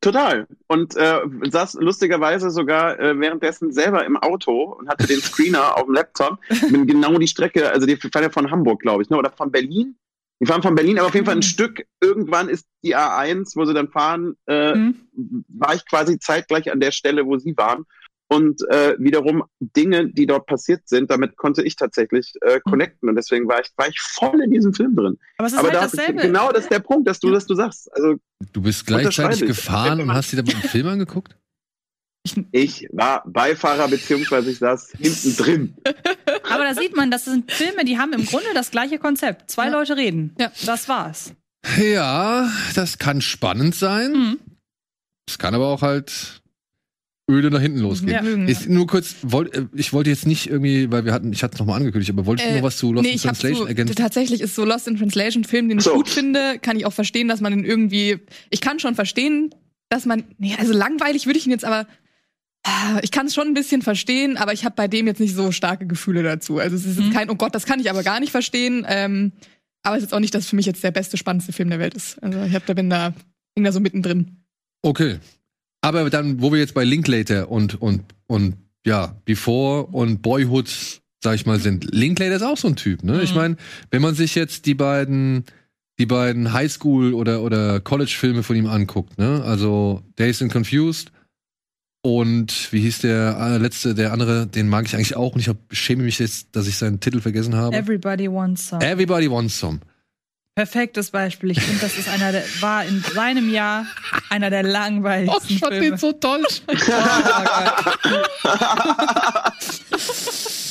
Total. 0.05 0.47
Und 0.69 0.97
äh, 0.97 1.21
saß 1.51 1.75
lustigerweise 1.81 2.51
sogar 2.51 2.99
äh, 3.01 3.19
währenddessen 3.19 3.73
selber 3.73 4.05
im 4.05 4.17
Auto 4.17 4.75
und 4.79 4.89
hatte 4.89 5.07
den 5.07 5.21
Screener 5.21 5.77
auf 5.77 5.85
dem 5.87 5.95
Laptop. 5.95 6.39
Bin 6.71 6.87
genau 6.87 7.17
die 7.19 7.27
Strecke, 7.27 7.71
also 7.71 7.87
die 7.87 7.97
fahren 7.97 8.23
ja 8.25 8.31
von 8.31 8.51
Hamburg, 8.51 8.81
glaube 8.83 9.03
ich, 9.03 9.11
ne? 9.11 9.17
oder 9.17 9.31
von 9.31 9.51
Berlin. 9.51 9.97
Die 10.41 10.47
fahren 10.47 10.63
von 10.63 10.75
Berlin, 10.75 10.99
aber 10.99 11.09
auf 11.09 11.15
jeden 11.15 11.25
Fall 11.27 11.37
ein 11.37 11.39
Mhm. 11.39 11.43
Stück. 11.43 11.87
Irgendwann 12.03 12.49
ist 12.49 12.67
die 12.83 12.95
A1, 12.97 13.53
wo 13.57 13.65
sie 13.65 13.73
dann 13.73 13.89
fahren, 13.89 14.37
äh, 14.47 14.75
Mhm. 14.75 14.97
war 15.49 15.75
ich 15.75 15.87
quasi 15.89 16.19
zeitgleich 16.19 16.71
an 16.71 16.81
der 16.81 16.91
Stelle, 16.91 17.25
wo 17.25 17.39
sie 17.39 17.57
waren. 17.57 17.87
Und 18.29 18.63
äh, 18.71 18.97
wiederum 18.99 19.45
Dinge, 19.61 20.09
die 20.09 20.27
dort 20.27 20.47
passiert 20.47 20.89
sind, 20.89 21.11
damit 21.11 21.37
konnte 21.37 21.63
ich 21.63 21.77
tatsächlich 21.77 22.33
äh, 22.41 22.59
connecten. 22.61 23.09
Und 23.09 23.17
deswegen 23.17 23.47
war 23.49 23.61
ich, 23.61 23.71
war 23.77 23.89
ich 23.89 24.01
voll 24.01 24.41
in 24.41 24.51
diesem 24.51 24.73
Film 24.73 24.97
drin. 24.97 25.19
Aber 25.37 25.47
es 25.47 25.53
ist 25.53 25.59
Aber 25.59 25.69
halt 25.69 25.77
da, 25.77 25.83
dasselbe. 25.83 26.23
genau 26.23 26.51
das 26.51 26.63
ist 26.65 26.71
der 26.73 26.81
Punkt, 26.81 27.07
dass 27.07 27.21
du, 27.21 27.31
dass 27.31 27.47
du 27.47 27.55
sagst. 27.55 27.93
Also 27.95 28.17
Du 28.53 28.63
bist 28.63 28.87
gleichzeitig 28.87 29.43
ich. 29.43 29.47
gefahren 29.49 30.01
und 30.01 30.13
hast 30.13 30.33
dir 30.33 30.37
dabei 30.43 30.53
einen 30.55 30.63
Film 30.69 30.87
angeguckt? 30.89 31.37
ich 32.53 32.89
war 32.93 33.23
Beifahrer 33.27 33.89
beziehungsweise 33.89 34.51
ich 34.51 34.59
saß 34.59 34.93
hinten 34.99 35.37
drin. 35.37 35.75
Aber 36.51 36.65
da 36.65 36.75
sieht 36.75 36.97
man, 36.97 37.11
das 37.11 37.27
sind 37.27 37.53
Filme, 37.53 37.85
die 37.85 37.99
haben 37.99 38.15
im 38.15 38.25
Grunde 38.25 38.47
das 38.55 38.71
gleiche 38.71 38.99
Konzept. 38.99 39.51
Zwei 39.51 39.67
Ja. 39.67 39.73
Leute 39.73 39.97
reden. 39.99 40.35
Ja. 40.41 40.51
Das 40.65 40.89
war's. 40.89 41.35
Ja, 41.79 42.51
das 42.75 42.99
kann 42.99 43.21
spannend 43.21 43.75
sein. 43.75 44.13
Mhm. 44.13 44.39
Es 45.29 45.39
kann 45.39 45.55
aber 45.55 45.67
auch 45.69 45.83
halt 45.83 46.43
öde 47.31 47.51
nach 47.51 47.61
hinten 47.61 47.79
losgehen. 47.79 48.47
Ja. 48.49 48.57
Nur 48.69 48.87
kurz, 48.87 49.17
wollt, 49.23 49.55
äh, 49.55 49.67
ich 49.75 49.93
wollte 49.93 50.11
jetzt 50.11 50.27
nicht 50.27 50.47
irgendwie, 50.49 50.91
weil 50.91 51.05
wir 51.05 51.13
hatten, 51.13 51.33
ich 51.33 51.43
hatte 51.43 51.55
es 51.55 51.59
nochmal 51.61 51.79
angekündigt, 51.79 52.11
aber 52.11 52.27
wolltest 52.27 52.49
du 52.49 52.53
Äh, 52.53 52.57
noch 52.57 52.63
was 52.65 52.77
zu 52.77 52.93
Lost 52.93 53.07
nee, 53.07 53.13
in 53.13 53.19
Translation 53.19 53.59
so, 53.63 53.67
ergänzen? 53.67 53.97
tatsächlich 53.97 54.41
ist 54.43 54.55
so 54.55 54.65
Lost 54.65 54.87
in 54.89 54.97
Translation 54.99 55.43
ein 55.43 55.45
Film, 55.45 55.69
den 55.69 55.79
ich 55.79 55.85
So. 55.85 55.95
gut 55.95 56.09
finde. 56.09 56.59
Kann 56.61 56.77
ich 56.77 56.85
auch 56.87 56.93
verstehen, 56.93 57.29
dass 57.29 57.41
man 57.41 57.53
den 57.53 57.65
irgendwie. 57.65 58.19
Ich 58.51 58.61
kann 58.61 58.79
schon 58.79 58.95
verstehen, 58.95 59.55
dass 59.89 60.05
man. 60.07 60.25
Nee, 60.39 60.55
also 60.59 60.73
langweilig 60.75 61.27
würde 61.27 61.39
ich 61.39 61.47
ihn 61.47 61.51
jetzt 61.53 61.65
aber. 61.65 61.87
Ah, 62.67 62.99
Ich 63.03 63.11
kann 63.11 63.27
es 63.27 63.35
schon 63.35 63.47
ein 63.49 63.55
bisschen 63.55 63.83
verstehen, 63.83 64.37
aber 64.39 64.53
ich 64.55 64.65
habe 64.65 64.75
bei 64.75 64.89
dem 64.89 65.07
jetzt 65.07 65.21
nicht 65.21 65.35
so 65.35 65.53
starke 65.53 65.87
Gefühle 65.87 66.23
dazu. 66.23 66.59
Also 66.59 66.77
es 66.77 66.87
ist 66.87 66.99
Mhm. 66.99 67.11
kein, 67.13 67.29
oh 67.31 67.35
Gott, 67.35 67.55
das 67.55 67.67
kann 67.67 67.79
ich 67.81 67.91
aber 67.91 68.03
gar 68.03 68.21
nicht 68.21 68.31
verstehen. 68.33 68.87
Ähm, 68.89 69.33
aber 69.83 69.97
es 69.97 70.03
ist 70.03 70.07
jetzt 70.09 70.15
auch 70.15 70.21
nicht, 70.21 70.35
dass 70.35 70.49
für 70.49 70.57
mich 70.57 70.65
jetzt 70.65 70.83
der 70.83 70.91
beste, 70.91 71.19
spannendste 71.19 71.53
Film 71.53 71.69
der 71.69 71.79
Welt 71.79 71.93
ist. 71.95 72.23
Also 72.23 72.43
ich 72.43 72.55
hab, 72.55 72.65
da 72.65 72.73
bin 72.73 72.89
da, 72.89 73.13
bin 73.55 73.65
da 73.65 73.73
so 73.73 73.81
mittendrin. 73.81 74.39
Okay. 74.83 75.19
Aber 75.85 76.09
dann, 76.11 76.41
wo 76.41 76.53
wir 76.53 76.59
jetzt 76.59 76.75
bei 76.75 76.85
Linklater 76.85 77.51
und, 77.51 77.81
und, 77.81 78.03
und, 78.27 78.57
ja, 78.87 79.15
Before 79.25 79.87
und 79.87 80.23
Boyhood, 80.23 80.69
sag 81.23 81.35
ich 81.37 81.47
mal, 81.47 81.59
sind. 81.61 81.87
Linklater 81.95 82.37
ist 82.37 82.43
auch 82.43 82.57
so 82.57 82.69
ein 82.69 82.77
Typ, 82.77 83.03
ne? 83.03 83.23
Ich 83.23 83.31
Mhm. 83.31 83.37
meine, 83.37 83.57
wenn 83.91 84.03
man 84.03 84.15
sich 84.15 84.35
jetzt 84.35 84.67
die 84.67 84.75
beiden, 84.75 85.45
die 85.99 86.07
beiden 86.07 86.53
Highschool- 86.53 87.13
oder, 87.15 87.43
oder 87.43 87.81
College-Filme 87.81 88.43
von 88.43 88.57
ihm 88.57 88.67
anguckt, 88.67 89.17
ne? 89.19 89.43
Also 89.45 90.03
Days 90.19 90.43
and 90.43 90.53
Confused 90.53 91.13
und 92.03 92.69
wie 92.73 92.81
hieß 92.81 92.99
der 93.01 93.37
äh, 93.41 93.59
letzte, 93.59 93.95
der 93.95 94.13
andere, 94.13 94.47
den 94.47 94.69
mag 94.69 94.85
ich 94.87 94.95
eigentlich 94.95 95.17
auch 95.17 95.35
und 95.35 95.41
ich 95.41 95.49
hab, 95.49 95.57
schäme 95.71 96.03
mich 96.03 96.19
jetzt, 96.19 96.49
dass 96.55 96.67
ich 96.67 96.77
seinen 96.77 97.01
Titel 97.01 97.21
vergessen 97.21 97.55
habe. 97.57 97.75
Everybody 97.77 98.31
wants 98.31 98.69
some. 98.69 98.85
Everybody 98.85 99.31
Wants 99.31 99.59
Some. 99.59 99.81
Perfektes 100.57 101.11
Beispiel. 101.11 101.51
Ich 101.51 101.61
finde, 101.61 101.81
das 101.81 101.99
ist 101.99 102.09
einer 102.09 102.31
der, 102.31 102.45
war 102.61 102.85
in 102.85 103.03
seinem 103.03 103.51
Jahr 103.51 103.87
einer 104.31 104.51
der 104.51 104.65
Oh, 104.65 104.69
langweiligsten 104.69 105.59
Filme. 105.59 105.99
so 105.99 106.13
toll. 106.13 106.45
Oh. 108.45 109.51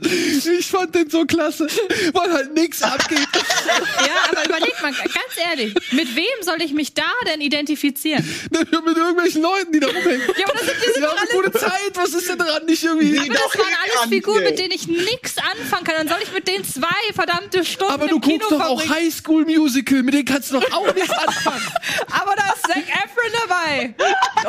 Ich 0.00 0.66
fand 0.66 0.94
den 0.94 1.10
so 1.10 1.24
klasse, 1.26 1.66
weil 2.12 2.32
halt 2.32 2.54
nichts 2.54 2.82
abgeht. 2.82 3.18
Ja, 3.34 4.30
aber 4.30 4.44
überleg 4.46 4.82
mal, 4.82 4.92
ganz 4.92 5.48
ehrlich, 5.50 5.74
mit 5.92 6.14
wem 6.16 6.42
soll 6.42 6.60
ich 6.62 6.72
mich 6.72 6.94
da 6.94 7.02
denn 7.26 7.40
identifizieren? 7.40 8.24
Mit 8.50 8.72
irgendwelchen 8.72 9.42
Leuten, 9.42 9.72
die 9.72 9.80
da 9.80 9.88
rumhängen. 9.88 10.22
Ja, 10.38 10.46
aber 10.46 10.54
das 10.58 10.66
sind, 10.66 10.76
die 10.86 10.92
sind 10.94 11.04
eine 11.04 11.18
alle. 11.18 11.28
gute 11.32 11.52
Zeit, 11.52 11.90
was 11.94 12.14
ist 12.14 12.28
denn 12.28 12.38
dran? 12.38 12.64
Nicht 12.66 12.82
irgendwie. 12.84 13.18
Aber 13.18 13.28
das 13.28 13.58
waren 13.58 13.74
alles 13.84 14.08
Figuren, 14.08 14.42
mit 14.44 14.58
denen 14.58 14.72
ich 14.72 14.86
nichts 14.86 15.34
anfangen 15.38 15.84
kann. 15.84 15.94
Dann 15.96 16.08
soll 16.08 16.18
ich 16.22 16.32
mit 16.32 16.46
denen 16.48 16.64
zwei 16.64 16.88
verdammte 17.14 17.64
Stunden 17.64 17.92
Aber 17.92 18.06
du 18.08 18.20
guckst 18.20 18.50
doch 18.50 18.60
auch. 18.60 18.88
High 18.88 19.12
School 19.14 19.44
Musical, 19.44 20.02
mit 20.02 20.14
denen 20.14 20.24
kannst 20.24 20.50
du 20.50 20.60
doch 20.60 20.72
auch 20.72 20.94
nichts 20.94 21.10
anfangen. 21.10 21.62
Aber 22.10 22.34
da 22.36 22.52
ist 22.54 22.62
Zac 22.62 22.84
Efron 22.88 23.32
dabei. 23.48 23.94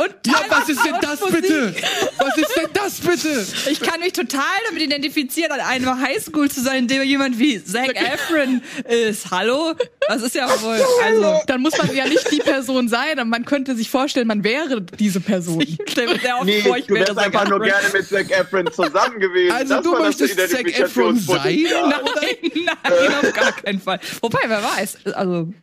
Und 0.04 0.16
Ja, 0.28 0.42
was 0.50 0.70
ist 0.70 0.84
denn 0.86 0.96
das 1.02 1.20
Musik. 1.20 1.42
bitte? 1.42 1.76
Was 2.18 2.38
ist 2.38 2.56
denn 2.56 2.70
das 2.74 2.81
bitte? 3.24 3.46
Ich 3.72 3.80
kann 3.80 4.00
mich 4.00 4.14
total 4.14 4.42
damit 4.68 4.82
identifizieren, 4.84 5.52
an 5.52 5.60
einer 5.62 6.00
Highschool 6.02 6.50
zu 6.50 6.62
sein, 6.62 6.80
in 6.80 6.88
der 6.88 7.04
jemand 7.04 7.38
wie 7.40 7.64
Zac 7.64 7.96
Efron 7.96 8.62
ist. 8.88 9.32
Hallo? 9.32 9.74
Das 10.08 10.22
ist 10.22 10.36
ja 10.36 10.48
wohl. 10.62 10.80
Also, 11.04 11.40
Dann 11.48 11.62
muss 11.62 11.78
man 11.78 11.96
ja 11.96 12.08
nicht 12.08 12.32
die 12.32 12.40
Person 12.40 12.88
sein, 12.90 13.20
aber 13.20 13.26
man 13.26 13.46
könnte 13.46 13.76
sich 13.76 13.90
vorstellen, 13.90 14.28
man 14.28 14.44
wäre 14.44 14.82
diese 14.82 15.20
Person. 15.20 15.62
ich 15.62 15.78
stelle 15.88 16.14
mir 16.14 16.20
sehr 16.20 16.36
oft 16.38 16.46
Nee, 16.46 16.62
vor, 16.62 16.78
ich 16.78 16.88
du 16.88 16.96
wäre 16.96 17.08
wärst 17.08 17.18
Zac 17.20 17.26
einfach 17.28 17.48
nur 17.50 17.66
Efron. 17.66 17.82
gerne 17.82 17.94
mit 17.94 18.08
Zac 18.10 18.32
Efron 18.32 18.72
zusammen 18.74 19.20
gewesen. 19.20 19.52
Also 19.52 19.76
das 19.76 19.84
du 19.84 19.92
möchtest 19.98 20.52
Zac 20.52 20.80
Efron 20.80 21.18
sein? 21.18 21.42
Nein, 21.44 22.52
nein, 22.66 23.14
auf 23.24 23.34
gar 23.34 23.52
keinen 23.54 23.80
Fall. 23.80 24.00
Wobei, 24.22 24.40
wer 24.48 24.64
weiß. 24.64 24.98
Also, 25.14 25.54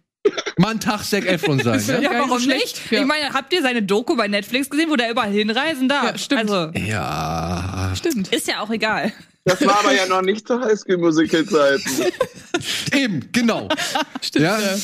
Mal 0.59 0.71
einen 0.71 0.81
Tag 0.81 1.03
Zac 1.05 1.25
Efron 1.27 1.61
sein, 1.61 1.81
ja? 1.87 1.95
ja, 2.01 2.11
nicht 2.11 2.11
warum 2.21 2.31
nicht? 2.39 2.43
schlecht. 2.45 2.81
Ja. 2.91 3.01
Ich 3.01 3.07
meine, 3.07 3.33
habt 3.33 3.53
ihr 3.53 3.63
seine 3.63 3.83
Doku 3.83 4.17
bei 4.17 4.29
Netflix 4.29 4.69
gesehen, 4.71 4.91
wo 4.91 4.97
der 4.97 5.11
überall 5.11 5.31
hinreisen 5.31 5.89
darf? 5.89 6.05
Ja, 6.05 6.19
stimmt. 6.19 6.51
Also, 6.51 6.79
Ja. 6.79 7.93
Stimmt. 7.97 8.29
ist 8.35 8.49
ja 8.49 8.61
auch 8.61 8.71
egal. 8.71 9.13
Das 9.45 9.65
war 9.65 9.79
aber 9.81 9.95
ja 9.95 10.05
noch 10.07 10.21
nicht 10.21 10.47
zur 10.47 10.61
Highschool-Musical-Zeiten. 10.63 11.83
Eben, 12.93 13.29
genau. 13.33 13.69
Stimmt. 14.21 14.45
Ja. 14.45 14.59
ja. 14.61 14.77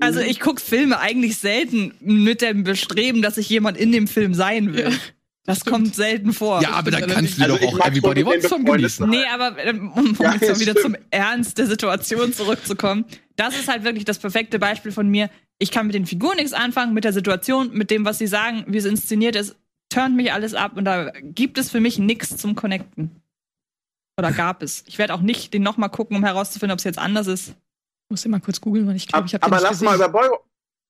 Also 0.00 0.20
ich 0.20 0.38
gucke 0.38 0.60
Filme 0.60 1.00
eigentlich 1.00 1.38
selten 1.38 1.94
mit 2.00 2.40
dem 2.40 2.62
Bestreben, 2.62 3.22
dass 3.22 3.38
ich 3.38 3.48
jemand 3.48 3.76
in 3.76 3.90
dem 3.90 4.06
Film 4.06 4.34
sein 4.34 4.72
will. 4.74 4.92
Das 5.46 5.64
kommt 5.64 5.94
selten 5.94 6.32
vor. 6.32 6.62
Ja, 6.62 6.70
aber 6.70 6.90
dann 6.90 7.06
kannst 7.06 7.38
du 7.38 7.42
Also 7.42 7.56
doch 7.56 7.62
ich 7.62 7.68
auch 7.68 7.86
Everybody 7.86 8.24
Wants 8.24 8.42
befreundet 8.44 8.76
genießen. 8.76 9.08
Nee, 9.10 9.24
aber 9.32 9.58
ähm, 9.62 9.92
um, 9.92 10.06
um 10.06 10.16
Ja, 10.18 10.32
jetzt 10.32 10.40
mal 10.48 10.60
wieder 10.60 10.72
stimmt. 10.72 10.96
zum 10.96 10.96
Ernst 11.10 11.58
der 11.58 11.66
Situation 11.66 12.32
zurückzukommen. 12.32 13.04
Das 13.36 13.54
ist 13.58 13.68
halt 13.68 13.84
wirklich 13.84 14.04
das 14.06 14.18
perfekte 14.18 14.58
Beispiel 14.58 14.90
von 14.90 15.08
mir. 15.08 15.28
Ich 15.58 15.70
kann 15.70 15.86
mit 15.86 15.94
den 15.94 16.06
Figuren 16.06 16.36
nichts 16.36 16.52
anfangen, 16.54 16.94
mit 16.94 17.04
der 17.04 17.12
Situation, 17.12 17.70
mit 17.74 17.90
dem, 17.90 18.04
was 18.06 18.18
sie 18.18 18.26
sagen, 18.26 18.64
wie 18.68 18.78
es 18.78 18.86
inszeniert 18.86 19.36
ist, 19.36 19.54
turnt 19.90 20.16
mich 20.16 20.32
alles 20.32 20.54
ab 20.54 20.76
und 20.76 20.84
da 20.86 21.10
gibt 21.22 21.58
es 21.58 21.70
für 21.70 21.80
mich 21.80 21.98
nichts 21.98 22.36
zum 22.38 22.54
Connecten. 22.54 23.10
Oder 24.18 24.32
gab 24.32 24.62
es. 24.62 24.82
Ich 24.86 24.98
werde 24.98 25.12
auch 25.12 25.20
nicht 25.20 25.52
den 25.52 25.62
nochmal 25.62 25.90
gucken, 25.90 26.16
um 26.16 26.24
herauszufinden, 26.24 26.72
ob 26.72 26.78
es 26.78 26.84
jetzt 26.84 26.98
anders 26.98 27.26
ist. 27.26 27.54
Muss 28.08 28.24
immer 28.24 28.40
kurz 28.40 28.60
googeln, 28.60 28.86
weil 28.86 28.96
ich 28.96 29.08
glaube, 29.08 29.26
ich 29.26 29.34
habe 29.34 29.44
aber 29.44 29.60
lass 29.60 29.80
mal 29.80 29.96
über, 29.96 30.08
Boy, 30.08 30.28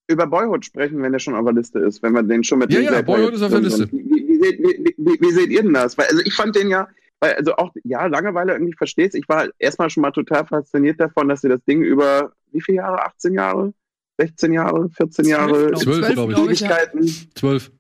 über 0.08 0.26
Boyhood 0.26 0.64
sprechen, 0.64 1.00
wenn 1.02 1.12
der 1.12 1.18
schon 1.18 1.34
auf 1.34 1.44
der 1.44 1.54
Liste 1.54 1.78
ist. 1.80 2.02
Wenn 2.02 2.12
wir 2.12 2.22
den 2.22 2.44
schon 2.44 2.58
mit 2.60 2.72
Ja, 2.72 2.80
ja, 2.80 3.02
Boyhood 3.02 3.34
ist 3.34 3.42
auf 3.42 3.50
der 3.50 3.60
Liste. 3.60 3.86
sind. 3.88 4.23
Wie, 4.44 4.58
wie, 4.58 4.66
seht, 4.68 4.78
wie, 4.78 4.94
wie, 4.98 5.20
wie 5.20 5.32
seht 5.32 5.50
ihr 5.50 5.62
denn 5.62 5.74
das? 5.74 5.96
Weil, 5.98 6.06
also 6.06 6.22
ich 6.24 6.34
fand 6.34 6.56
den 6.56 6.68
ja, 6.68 6.88
weil, 7.20 7.34
also 7.34 7.56
auch, 7.56 7.72
ja, 7.84 8.06
Langeweile 8.06 8.52
irgendwie 8.52 8.74
verstehst. 8.74 9.14
Ich 9.14 9.28
war 9.28 9.48
erstmal 9.58 9.90
schon 9.90 10.02
mal 10.02 10.10
total 10.10 10.46
fasziniert 10.46 11.00
davon, 11.00 11.28
dass 11.28 11.40
sie 11.40 11.48
das 11.48 11.64
Ding 11.64 11.82
über 11.82 12.32
wie 12.52 12.60
viele 12.60 12.76
Jahre? 12.76 13.04
18 13.04 13.34
Jahre? 13.34 13.74
16 14.18 14.52
Jahre? 14.52 14.88
14 14.90 15.24
Jahre? 15.26 15.66
glaub 15.68 15.72
ich. 15.72 15.82
Zwölf, 15.82 16.12
glaube 16.12 16.32
ich. 16.32 16.38
Ewigkeiten. 16.38 17.30
Zwölf. 17.34 17.72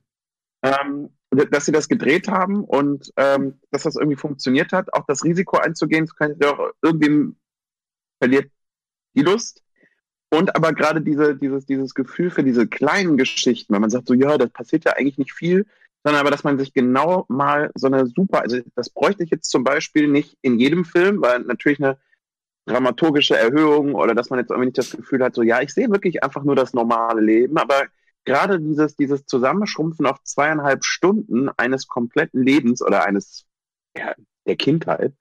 ähm, 0.62 1.10
dass 1.50 1.66
sie 1.66 1.72
das 1.72 1.88
gedreht 1.88 2.28
haben 2.28 2.64
und 2.64 3.12
ähm, 3.16 3.60
dass 3.70 3.82
das 3.82 3.96
irgendwie 3.96 4.16
funktioniert 4.16 4.72
hat, 4.72 4.92
auch 4.92 5.04
das 5.06 5.24
Risiko 5.24 5.58
einzugehen, 5.58 6.06
zu 6.06 6.14
können, 6.14 6.38
doch 6.38 6.72
irgendwie 6.80 7.34
verliert 8.18 8.50
die 9.14 9.22
Lust. 9.22 9.62
Und 10.30 10.54
aber 10.56 10.72
gerade 10.72 11.00
diese, 11.00 11.36
dieses, 11.36 11.66
dieses 11.66 11.94
Gefühl 11.94 12.30
für 12.30 12.44
diese 12.44 12.66
kleinen 12.66 13.16
Geschichten, 13.16 13.72
wenn 13.74 13.80
man 13.80 13.90
sagt 13.90 14.08
so, 14.08 14.14
ja, 14.14 14.38
das 14.38 14.50
passiert 14.50 14.84
ja 14.84 14.92
eigentlich 14.92 15.18
nicht 15.18 15.32
viel, 15.32 15.66
sondern 16.04 16.20
aber, 16.20 16.30
dass 16.30 16.44
man 16.44 16.58
sich 16.58 16.72
genau 16.72 17.24
mal 17.28 17.70
so 17.74 17.86
eine 17.86 18.06
super, 18.06 18.42
also 18.42 18.58
das 18.76 18.90
bräuchte 18.90 19.24
ich 19.24 19.30
jetzt 19.30 19.50
zum 19.50 19.64
Beispiel 19.64 20.06
nicht 20.06 20.36
in 20.42 20.58
jedem 20.58 20.84
Film, 20.84 21.22
weil 21.22 21.40
natürlich 21.40 21.82
eine 21.82 21.98
dramaturgische 22.66 23.36
Erhöhung 23.36 23.94
oder 23.94 24.14
dass 24.14 24.30
man 24.30 24.38
jetzt 24.38 24.50
irgendwie 24.50 24.66
nicht 24.66 24.78
das 24.78 24.90
Gefühl 24.90 25.22
hat, 25.24 25.34
so, 25.34 25.42
ja, 25.42 25.60
ich 25.60 25.72
sehe 25.72 25.90
wirklich 25.90 26.22
einfach 26.22 26.44
nur 26.44 26.56
das 26.56 26.74
normale 26.74 27.20
Leben, 27.20 27.58
aber 27.58 27.84
gerade 28.24 28.60
dieses, 28.60 28.96
dieses 28.96 29.26
Zusammenschrumpfen 29.26 30.06
auf 30.06 30.22
zweieinhalb 30.22 30.84
Stunden 30.84 31.48
eines 31.56 31.88
kompletten 31.88 32.42
Lebens 32.42 32.82
oder 32.82 33.04
eines 33.04 33.46
ja, 33.96 34.14
der 34.46 34.56
Kindheit, 34.56 35.14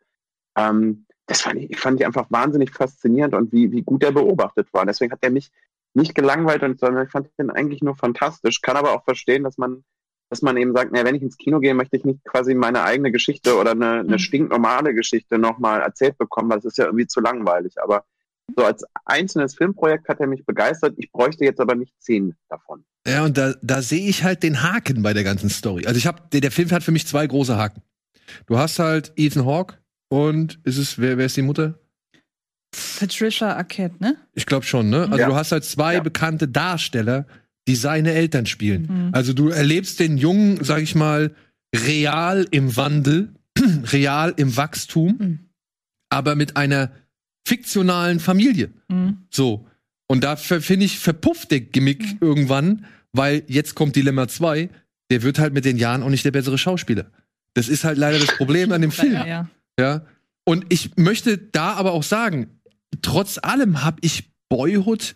ähm, 0.57 1.05
das 1.25 1.41
fand 1.41 1.61
ich, 1.61 1.79
fand 1.79 1.99
ich 1.99 2.05
einfach 2.05 2.27
wahnsinnig 2.29 2.71
faszinierend 2.71 3.33
und 3.33 3.51
wie, 3.53 3.71
wie 3.71 3.81
gut 3.81 4.03
er 4.03 4.11
beobachtet 4.11 4.67
war. 4.73 4.85
Deswegen 4.85 5.11
hat 5.11 5.23
er 5.23 5.31
mich 5.31 5.51
nicht 5.93 6.15
gelangweilt, 6.15 6.61
sondern 6.79 7.05
ich 7.05 7.11
fand 7.11 7.29
den 7.37 7.49
eigentlich 7.49 7.81
nur 7.81 7.95
fantastisch. 7.95 8.61
Kann 8.61 8.77
aber 8.77 8.93
auch 8.93 9.03
verstehen, 9.03 9.43
dass 9.43 9.57
man, 9.57 9.83
dass 10.33 10.41
man 10.41 10.57
eben 10.57 10.73
sagt, 10.73 10.89
na, 10.91 11.05
wenn 11.05 11.13
ich 11.13 11.21
ins 11.21 11.37
Kino 11.37 11.59
gehe, 11.59 11.75
möchte 11.75 11.95
ich 11.95 12.05
nicht 12.05 12.23
quasi 12.25 12.55
meine 12.55 12.81
eigene 12.83 13.11
Geschichte 13.11 13.55
oder 13.55 13.71
eine, 13.71 13.99
eine 13.99 14.13
Mhm. 14.13 14.17
stinknormale 14.17 14.95
Geschichte 14.95 15.37
nochmal 15.37 15.81
erzählt 15.81 16.17
bekommen, 16.17 16.49
weil 16.49 16.57
es 16.57 16.65
ist 16.65 16.79
ja 16.79 16.85
irgendwie 16.85 17.05
zu 17.05 17.21
langweilig. 17.21 17.75
Aber 17.79 18.03
so 18.57 18.65
als 18.65 18.83
einzelnes 19.05 19.53
Filmprojekt 19.55 20.09
hat 20.09 20.19
er 20.19 20.25
mich 20.25 20.43
begeistert. 20.43 20.95
Ich 20.97 21.11
bräuchte 21.11 21.45
jetzt 21.45 21.59
aber 21.61 21.75
nicht 21.75 21.93
zehn 21.99 22.35
davon. 22.49 22.83
Ja, 23.07 23.23
und 23.25 23.37
da, 23.37 23.53
da 23.61 23.83
sehe 23.83 24.09
ich 24.09 24.23
halt 24.23 24.41
den 24.41 24.63
Haken 24.63 25.03
bei 25.03 25.13
der 25.13 25.23
ganzen 25.23 25.49
Story. 25.51 25.85
Also 25.85 25.99
ich 25.99 26.07
habe, 26.07 26.23
der, 26.31 26.41
der 26.41 26.51
Film 26.51 26.71
hat 26.71 26.81
für 26.83 26.91
mich 26.91 27.05
zwei 27.05 27.27
große 27.27 27.55
Haken. 27.55 27.83
Du 28.47 28.57
hast 28.57 28.79
halt 28.79 29.13
Ethan 29.15 29.45
Hawke 29.45 29.77
und 30.09 30.59
ist 30.63 30.77
es, 30.79 30.97
wer, 30.99 31.19
wer 31.19 31.27
ist 31.27 31.37
die 31.37 31.43
Mutter? 31.43 31.77
Patricia 32.99 33.55
Arquette, 33.55 33.97
ne? 33.99 34.17
Ich 34.33 34.45
glaube 34.47 34.65
schon, 34.65 34.89
ne? 34.89 35.03
Also 35.03 35.17
Ja. 35.17 35.27
du 35.27 35.35
hast 35.35 35.51
halt 35.51 35.63
zwei 35.63 35.95
Ja. 35.95 35.99
bekannte 35.99 36.47
Darsteller, 36.47 37.27
die 37.67 37.75
seine 37.75 38.11
Eltern 38.13 38.45
spielen. 38.45 38.87
Mhm. 38.89 39.09
Also 39.13 39.33
du 39.33 39.49
erlebst 39.49 39.99
den 39.99 40.17
Jungen, 40.17 40.63
sag 40.63 40.81
ich 40.81 40.95
mal, 40.95 41.33
real 41.75 42.45
im 42.51 42.75
Wandel, 42.75 43.33
real 43.91 44.33
im 44.37 44.55
Wachstum, 44.57 45.15
Mhm. 45.19 45.39
aber 46.09 46.35
mit 46.35 46.57
einer 46.57 46.91
fiktionalen 47.47 48.19
Familie. 48.19 48.71
Mhm. 48.89 49.17
So. 49.29 49.67
Und 50.07 50.23
da 50.23 50.35
finde 50.35 50.85
ich, 50.85 50.99
verpufft 50.99 51.51
der 51.51 51.61
Gimmick 51.61 52.01
Mhm. 52.03 52.17
irgendwann, 52.21 52.85
weil 53.13 53.43
jetzt 53.47 53.75
kommt 53.75 53.95
Dilemma 53.95 54.27
2, 54.27 54.69
der 55.11 55.21
wird 55.23 55.39
halt 55.39 55.53
mit 55.53 55.65
den 55.65 55.77
Jahren 55.77 56.03
auch 56.03 56.09
nicht 56.09 56.25
der 56.25 56.31
bessere 56.31 56.57
Schauspieler. 56.57 57.11
Das 57.55 57.69
ist 57.69 57.83
halt 57.83 57.97
leider 57.97 58.19
das 58.19 58.35
Problem 58.37 58.71
an 58.71 58.81
dem 58.81 58.91
Film. 58.91 59.13
Ja, 59.13 59.25
ja. 59.27 59.49
Ja. 59.79 60.05
Und 60.45 60.65
ich 60.69 60.97
möchte 60.97 61.37
da 61.37 61.73
aber 61.73 61.93
auch 61.93 62.03
sagen, 62.03 62.59
trotz 63.01 63.37
allem 63.41 63.83
habe 63.83 63.97
ich 64.01 64.29
Boyhood 64.49 65.15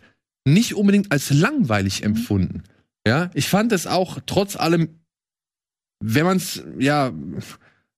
nicht 0.52 0.74
unbedingt 0.74 1.12
als 1.12 1.30
langweilig 1.30 2.02
empfunden. 2.02 2.62
Ja, 3.06 3.30
ich 3.34 3.48
fand 3.48 3.72
es 3.72 3.86
auch 3.86 4.18
trotz 4.26 4.56
allem, 4.56 5.00
wenn 6.00 6.24
man 6.26 6.36
es, 6.36 6.62
ja, 6.78 7.12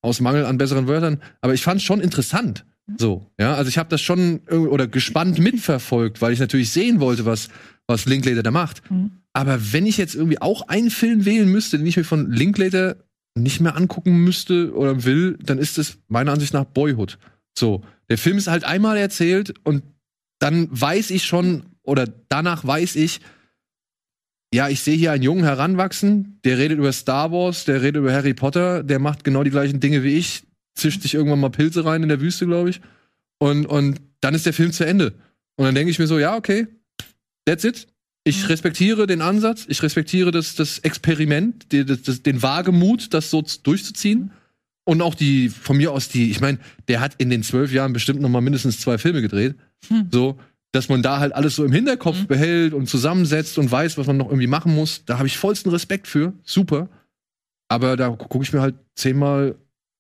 aus 0.03 0.21
Mangel 0.21 0.47
an 0.47 0.59
besseren 0.59 0.87
Wörtern, 0.87 1.21
aber 1.41 1.55
ich 1.55 1.63
fand 1.63 1.81
es 1.81 1.85
schon 1.85 2.01
interessant. 2.01 2.65
So, 2.99 3.31
ja, 3.39 3.55
also 3.55 3.69
ich 3.69 3.79
habe 3.79 3.89
das 3.89 4.01
schon 4.01 4.41
oder 4.49 4.87
gespannt 4.87 5.39
mitverfolgt, 5.41 6.21
weil 6.21 6.33
ich 6.33 6.41
natürlich 6.41 6.71
sehen 6.71 7.01
wollte, 7.01 7.25
was, 7.25 7.49
was 7.87 8.07
Linklater 8.07 8.43
da 8.43 8.51
macht. 8.51 8.89
Mhm. 8.91 9.13
Aber 9.33 9.73
wenn 9.73 9.87
ich 9.87 9.97
jetzt 9.97 10.15
irgendwie 10.15 10.41
auch 10.41 10.69
einen 10.69 10.91
Film 10.91 11.25
wählen 11.25 11.49
müsste, 11.49 11.79
den 11.79 11.87
ich 11.87 11.97
mir 11.97 12.05
von 12.05 12.31
Linklater 12.31 12.97
nicht 13.37 13.61
mehr 13.61 13.77
angucken 13.77 14.25
müsste 14.25 14.75
oder 14.75 15.05
will, 15.05 15.39
dann 15.43 15.59
ist 15.59 15.79
es 15.79 15.99
meiner 16.09 16.33
Ansicht 16.33 16.53
nach 16.53 16.65
Boyhood. 16.65 17.19
So, 17.57 17.83
der 18.09 18.19
Film 18.19 18.39
ist 18.39 18.49
halt 18.49 18.65
einmal 18.65 18.97
erzählt 18.97 19.55
und 19.65 19.83
dann 20.41 20.69
weiß 20.71 21.11
ich 21.11 21.25
schon 21.25 21.65
oder 21.91 22.07
danach 22.29 22.65
weiß 22.65 22.97
ich, 22.97 23.21
ja, 24.53 24.69
ich 24.69 24.81
sehe 24.81 24.97
hier 24.97 25.13
einen 25.13 25.23
Jungen 25.23 25.45
heranwachsen, 25.45 26.41
der 26.45 26.59
redet 26.59 26.79
über 26.79 26.93
Star 26.93 27.31
Wars, 27.31 27.65
der 27.65 27.83
redet 27.83 28.01
über 28.01 28.13
Harry 28.13 28.35
Potter, 28.35 28.83
der 28.83 28.99
macht 28.99 29.23
genau 29.25 29.45
die 29.45 29.51
gleichen 29.51 29.81
Dinge 29.81 30.03
wie 30.03 30.15
ich, 30.15 30.45
zischt 30.75 31.03
sich 31.03 31.15
irgendwann 31.15 31.41
mal 31.41 31.51
Pilze 31.51 31.85
rein 31.85 32.03
in 32.03 32.09
der 32.09 32.21
Wüste, 32.21 32.47
glaube 32.47 32.71
ich. 32.71 32.81
Und, 33.39 33.67
und 33.67 34.01
dann 34.21 34.35
ist 34.35 34.47
der 34.47 34.53
Film 34.53 34.73
zu 34.73 34.85
Ende. 34.85 35.15
Und 35.57 35.67
dann 35.67 35.75
denke 35.75 35.91
ich 35.91 35.99
mir 35.99 36.07
so, 36.07 36.19
ja, 36.19 36.37
okay, 36.37 36.67
that's 37.45 37.65
it. 37.65 37.87
Ich 38.25 38.49
respektiere 38.49 39.07
den 39.07 39.23
Ansatz, 39.23 39.65
ich 39.69 39.83
respektiere 39.83 40.31
das, 40.31 40.55
das 40.55 40.79
Experiment, 40.81 41.73
die, 41.73 41.85
das, 41.85 42.23
den 42.23 42.43
Wagemut, 42.43 43.15
das 43.15 43.31
so 43.31 43.43
durchzuziehen. 43.63 44.33
Und 44.85 45.03
auch 45.03 45.15
die, 45.15 45.49
von 45.49 45.77
mir 45.77 45.93
aus 45.93 46.09
die, 46.09 46.31
ich 46.31 46.41
meine, 46.41 46.59
der 46.89 47.01
hat 47.01 47.15
in 47.19 47.31
den 47.31 47.43
zwölf 47.43 47.73
Jahren 47.73 47.93
bestimmt 47.93 48.21
noch 48.21 48.29
mal 48.29 48.41
mindestens 48.41 48.81
zwei 48.81 48.99
Filme 48.99 49.23
gedreht. 49.23 49.55
Hm. 49.89 50.09
So, 50.11 50.39
dass 50.73 50.89
man 50.89 51.03
da 51.03 51.19
halt 51.19 51.35
alles 51.35 51.57
so 51.57 51.65
im 51.65 51.73
Hinterkopf 51.73 52.21
Mhm. 52.23 52.27
behält 52.27 52.75
und 52.75 52.89
zusammensetzt 52.89 53.59
und 53.59 53.71
weiß, 53.71 53.99
was 53.99 54.07
man 54.07 54.17
noch 54.17 54.29
irgendwie 54.29 54.47
machen 54.47 54.75
muss. 54.75 55.05
Da 55.05 55.19
habe 55.19 55.27
ich 55.27 55.37
vollsten 55.37 55.71
Respekt 55.73 56.07
für. 56.07 56.33
Super. 56.45 56.89
Aber 57.69 57.97
da 57.97 58.09
gucke 58.11 58.45
ich 58.45 58.53
mir 58.53 58.61
halt 58.61 58.75
zehnmal 58.95 59.57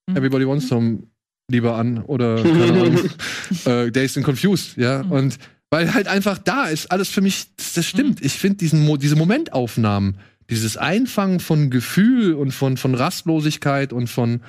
Mhm. 0.09 0.17
Everybody 0.17 0.47
Wants 0.47 0.69
Some 0.69 1.05
lieber 1.51 1.75
an 1.77 2.03
oder 2.05 2.37
Ahnung, 2.45 2.99
äh, 3.65 3.91
Dazed 3.91 4.17
and 4.19 4.27
Confused, 4.27 4.77
ja. 4.77 5.03
Mhm. 5.03 5.13
Und 5.13 5.39
weil 5.71 5.93
halt 5.95 6.09
einfach 6.09 6.39
da 6.39 6.67
ist, 6.67 6.91
alles 6.91 7.09
für 7.09 7.21
mich, 7.21 7.47
das, 7.57 7.75
das 7.75 7.87
stimmt. 7.87 8.25
Ich 8.25 8.33
finde 8.35 8.59
diesen 8.59 8.85
Mo 8.85 8.97
diese 8.97 9.17
Momentaufnahmen, 9.17 10.19
dieses 10.49 10.77
Einfangen 10.77 11.39
von 11.41 11.71
Gefühl 11.71 12.35
und 12.35 12.53
von, 12.53 12.77
von 12.77 12.95
Rastlosigkeit 12.95 13.93
und 13.93 14.09
von, 14.09 14.41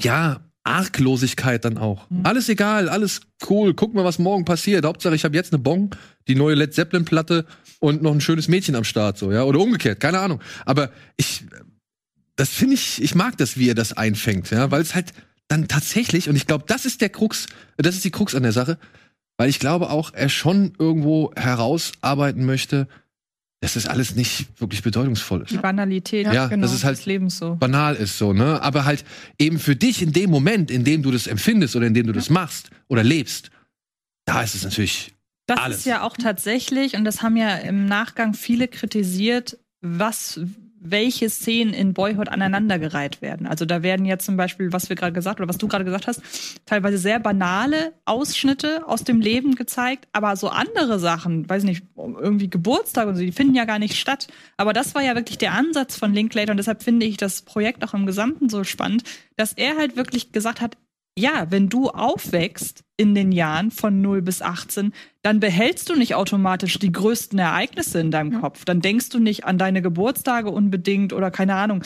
ja, 0.00 0.40
Arglosigkeit 0.64 1.64
dann 1.64 1.78
auch. 1.78 2.10
Mhm. 2.10 2.20
Alles 2.24 2.48
egal, 2.48 2.88
alles 2.88 3.20
cool, 3.48 3.74
guck 3.74 3.94
mal, 3.94 4.04
was 4.04 4.18
morgen 4.18 4.44
passiert. 4.44 4.84
Hauptsache, 4.84 5.14
ich 5.14 5.24
habe 5.24 5.36
jetzt 5.36 5.52
eine 5.52 5.62
Bon, 5.62 5.90
die 6.26 6.34
neue 6.34 6.54
Led 6.54 6.74
Zeppelin 6.74 7.04
Platte 7.04 7.46
und 7.80 8.02
noch 8.02 8.12
ein 8.12 8.20
schönes 8.20 8.48
Mädchen 8.48 8.74
am 8.74 8.84
Start 8.84 9.18
so, 9.18 9.30
ja, 9.30 9.44
oder 9.44 9.60
umgekehrt, 9.60 10.00
keine 10.00 10.18
Ahnung. 10.18 10.40
Aber 10.64 10.90
ich 11.16 11.44
das 12.36 12.50
finde 12.50 12.74
ich, 12.74 13.00
ich 13.02 13.14
mag 13.14 13.36
das, 13.38 13.56
wie 13.58 13.70
er 13.70 13.74
das 13.74 13.92
einfängt, 13.92 14.50
ja, 14.50 14.70
weil 14.70 14.82
es 14.82 14.94
halt 14.94 15.12
dann 15.48 15.68
tatsächlich 15.68 16.28
und 16.28 16.36
ich 16.36 16.46
glaube, 16.46 16.64
das 16.66 16.84
ist 16.84 17.00
der 17.00 17.10
Krux, 17.10 17.46
das 17.76 17.94
ist 17.94 18.04
die 18.04 18.10
Krux 18.10 18.34
an 18.34 18.42
der 18.42 18.52
Sache, 18.52 18.78
weil 19.36 19.48
ich 19.48 19.58
glaube 19.58 19.90
auch, 19.90 20.12
er 20.12 20.28
schon 20.28 20.72
irgendwo 20.78 21.32
herausarbeiten 21.36 22.44
möchte, 22.44 22.88
dass 23.64 23.72
das 23.72 23.86
alles 23.86 24.14
nicht 24.14 24.60
wirklich 24.60 24.82
bedeutungsvoll 24.82 25.40
ist. 25.40 25.52
Die 25.52 25.56
Banalität 25.56 26.26
ja, 26.26 26.48
genau, 26.48 26.60
dass 26.66 26.74
es 26.74 26.84
halt 26.84 26.98
des 26.98 27.06
Lebens 27.06 27.38
so. 27.38 27.54
banal 27.54 27.94
ist 27.94 28.18
so, 28.18 28.34
ne? 28.34 28.60
Aber 28.60 28.84
halt 28.84 29.06
eben 29.38 29.58
für 29.58 29.74
dich 29.74 30.02
in 30.02 30.12
dem 30.12 30.28
Moment, 30.28 30.70
in 30.70 30.84
dem 30.84 31.02
du 31.02 31.10
das 31.10 31.26
empfindest 31.26 31.74
oder 31.74 31.86
in 31.86 31.94
dem 31.94 32.06
du 32.06 32.12
das 32.12 32.28
machst 32.28 32.68
oder 32.88 33.02
lebst, 33.02 33.50
da 34.26 34.42
ist 34.42 34.54
es 34.54 34.64
natürlich 34.64 35.14
das 35.46 35.58
alles. 35.58 35.78
ist 35.78 35.86
ja 35.86 36.02
auch 36.02 36.18
tatsächlich, 36.18 36.94
und 36.94 37.06
das 37.06 37.22
haben 37.22 37.38
ja 37.38 37.56
im 37.56 37.86
Nachgang 37.86 38.34
viele 38.34 38.68
kritisiert, 38.68 39.56
was 39.80 40.40
welche 40.84 41.30
Szenen 41.30 41.72
in 41.72 41.94
Boyhood 41.94 42.28
aneinandergereiht 42.28 43.22
werden. 43.22 43.46
Also 43.46 43.64
da 43.64 43.82
werden 43.82 44.04
ja 44.04 44.18
zum 44.18 44.36
Beispiel, 44.36 44.72
was 44.72 44.90
wir 44.90 44.96
gerade 44.96 45.14
gesagt 45.14 45.40
oder 45.40 45.48
was 45.48 45.56
du 45.56 45.66
gerade 45.66 45.84
gesagt 45.84 46.06
hast, 46.06 46.22
teilweise 46.66 46.98
sehr 46.98 47.18
banale 47.18 47.94
Ausschnitte 48.04 48.86
aus 48.86 49.02
dem 49.02 49.20
Leben 49.20 49.54
gezeigt, 49.54 50.06
aber 50.12 50.36
so 50.36 50.48
andere 50.48 50.98
Sachen, 50.98 51.48
weiß 51.48 51.64
nicht, 51.64 51.84
irgendwie 51.96 52.50
Geburtstag 52.50 53.08
und 53.08 53.16
so, 53.16 53.22
die 53.22 53.32
finden 53.32 53.54
ja 53.54 53.64
gar 53.64 53.78
nicht 53.78 53.96
statt. 53.96 54.28
Aber 54.58 54.74
das 54.74 54.94
war 54.94 55.02
ja 55.02 55.14
wirklich 55.14 55.38
der 55.38 55.52
Ansatz 55.52 55.96
von 55.96 56.12
Linklater 56.12 56.50
und 56.50 56.58
deshalb 56.58 56.82
finde 56.82 57.06
ich 57.06 57.16
das 57.16 57.42
Projekt 57.42 57.82
auch 57.82 57.94
im 57.94 58.04
Gesamten 58.04 58.50
so 58.50 58.62
spannend, 58.62 59.04
dass 59.36 59.54
er 59.54 59.76
halt 59.76 59.96
wirklich 59.96 60.32
gesagt 60.32 60.60
hat, 60.60 60.76
ja, 61.16 61.46
wenn 61.50 61.68
du 61.68 61.90
aufwächst 61.90 62.82
in 62.96 63.14
den 63.14 63.30
Jahren 63.30 63.70
von 63.70 64.00
0 64.00 64.22
bis 64.22 64.42
18, 64.42 64.92
dann 65.22 65.40
behältst 65.40 65.88
du 65.88 65.94
nicht 65.94 66.14
automatisch 66.14 66.78
die 66.78 66.92
größten 66.92 67.38
Ereignisse 67.38 68.00
in 68.00 68.10
deinem 68.10 68.40
Kopf. 68.40 68.64
Dann 68.64 68.80
denkst 68.80 69.10
du 69.10 69.18
nicht 69.20 69.44
an 69.44 69.58
deine 69.58 69.80
Geburtstage 69.80 70.50
unbedingt 70.50 71.12
oder 71.12 71.30
keine 71.30 71.54
Ahnung, 71.54 71.82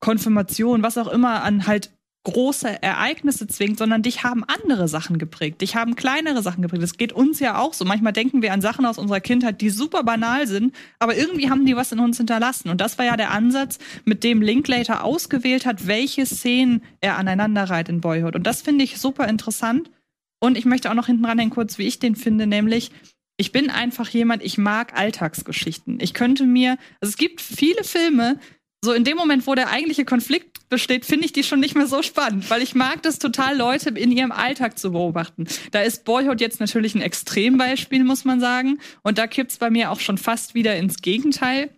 Konfirmation, 0.00 0.82
was 0.82 0.98
auch 0.98 1.08
immer 1.08 1.42
an 1.42 1.66
halt 1.66 1.90
große 2.24 2.82
Ereignisse 2.82 3.46
zwingt, 3.46 3.78
sondern 3.78 4.02
dich 4.02 4.24
haben 4.24 4.44
andere 4.44 4.88
Sachen 4.88 5.18
geprägt. 5.18 5.60
Dich 5.60 5.76
haben 5.76 5.94
kleinere 5.94 6.42
Sachen 6.42 6.62
geprägt. 6.62 6.82
Das 6.82 6.96
geht 6.96 7.12
uns 7.12 7.38
ja 7.38 7.58
auch 7.58 7.74
so. 7.74 7.84
Manchmal 7.84 8.14
denken 8.14 8.40
wir 8.40 8.52
an 8.52 8.62
Sachen 8.62 8.86
aus 8.86 8.98
unserer 8.98 9.20
Kindheit, 9.20 9.60
die 9.60 9.70
super 9.70 10.02
banal 10.02 10.46
sind, 10.46 10.74
aber 10.98 11.16
irgendwie 11.16 11.50
haben 11.50 11.66
die 11.66 11.76
was 11.76 11.92
in 11.92 12.00
uns 12.00 12.16
hinterlassen. 12.16 12.70
Und 12.70 12.80
das 12.80 12.98
war 12.98 13.04
ja 13.04 13.16
der 13.16 13.30
Ansatz, 13.30 13.78
mit 14.04 14.24
dem 14.24 14.40
Linklater 14.40 15.04
ausgewählt 15.04 15.66
hat, 15.66 15.86
welche 15.86 16.24
Szenen 16.24 16.82
er 17.00 17.18
aneinander 17.18 17.64
reiht 17.64 17.90
in 17.90 18.00
Boyhood. 18.00 18.36
Und 18.36 18.46
das 18.46 18.62
finde 18.62 18.84
ich 18.84 18.98
super 18.98 19.28
interessant. 19.28 19.90
Und 20.40 20.56
ich 20.56 20.64
möchte 20.64 20.90
auch 20.90 20.94
noch 20.94 21.06
hinten 21.06 21.26
ranhängen, 21.26 21.52
kurz, 21.52 21.78
wie 21.78 21.86
ich 21.86 21.98
den 21.98 22.16
finde, 22.16 22.46
nämlich, 22.46 22.90
ich 23.36 23.52
bin 23.52 23.68
einfach 23.68 24.08
jemand, 24.08 24.42
ich 24.42 24.58
mag 24.58 24.96
Alltagsgeschichten. 24.96 25.98
Ich 26.00 26.14
könnte 26.14 26.44
mir, 26.44 26.78
also 27.00 27.10
es 27.10 27.16
gibt 27.16 27.40
viele 27.40 27.82
Filme, 27.84 28.38
so 28.84 28.92
in 28.92 29.04
dem 29.04 29.16
Moment, 29.16 29.46
wo 29.46 29.54
der 29.54 29.70
eigentliche 29.70 30.04
Konflikt 30.04 30.53
besteht, 30.74 31.04
finde 31.04 31.24
ich 31.26 31.32
die 31.32 31.44
schon 31.44 31.60
nicht 31.60 31.76
mehr 31.76 31.86
so 31.86 32.02
spannend, 32.02 32.50
weil 32.50 32.60
ich 32.60 32.74
mag 32.74 33.00
das 33.02 33.20
total, 33.20 33.56
Leute 33.56 33.90
in 33.90 34.10
ihrem 34.10 34.32
Alltag 34.32 34.76
zu 34.76 34.90
beobachten. 34.90 35.46
Da 35.70 35.82
ist 35.82 36.04
Boyhood 36.04 36.40
jetzt 36.40 36.58
natürlich 36.58 36.96
ein 36.96 37.00
Extrembeispiel, 37.00 38.02
muss 38.02 38.24
man 38.24 38.40
sagen. 38.40 38.80
Und 39.02 39.18
da 39.18 39.28
kippt's 39.28 39.58
bei 39.58 39.70
mir 39.70 39.92
auch 39.92 40.00
schon 40.00 40.18
fast 40.18 40.56
wieder 40.56 40.76
ins 40.76 40.96
Gegenteil. 41.00 41.70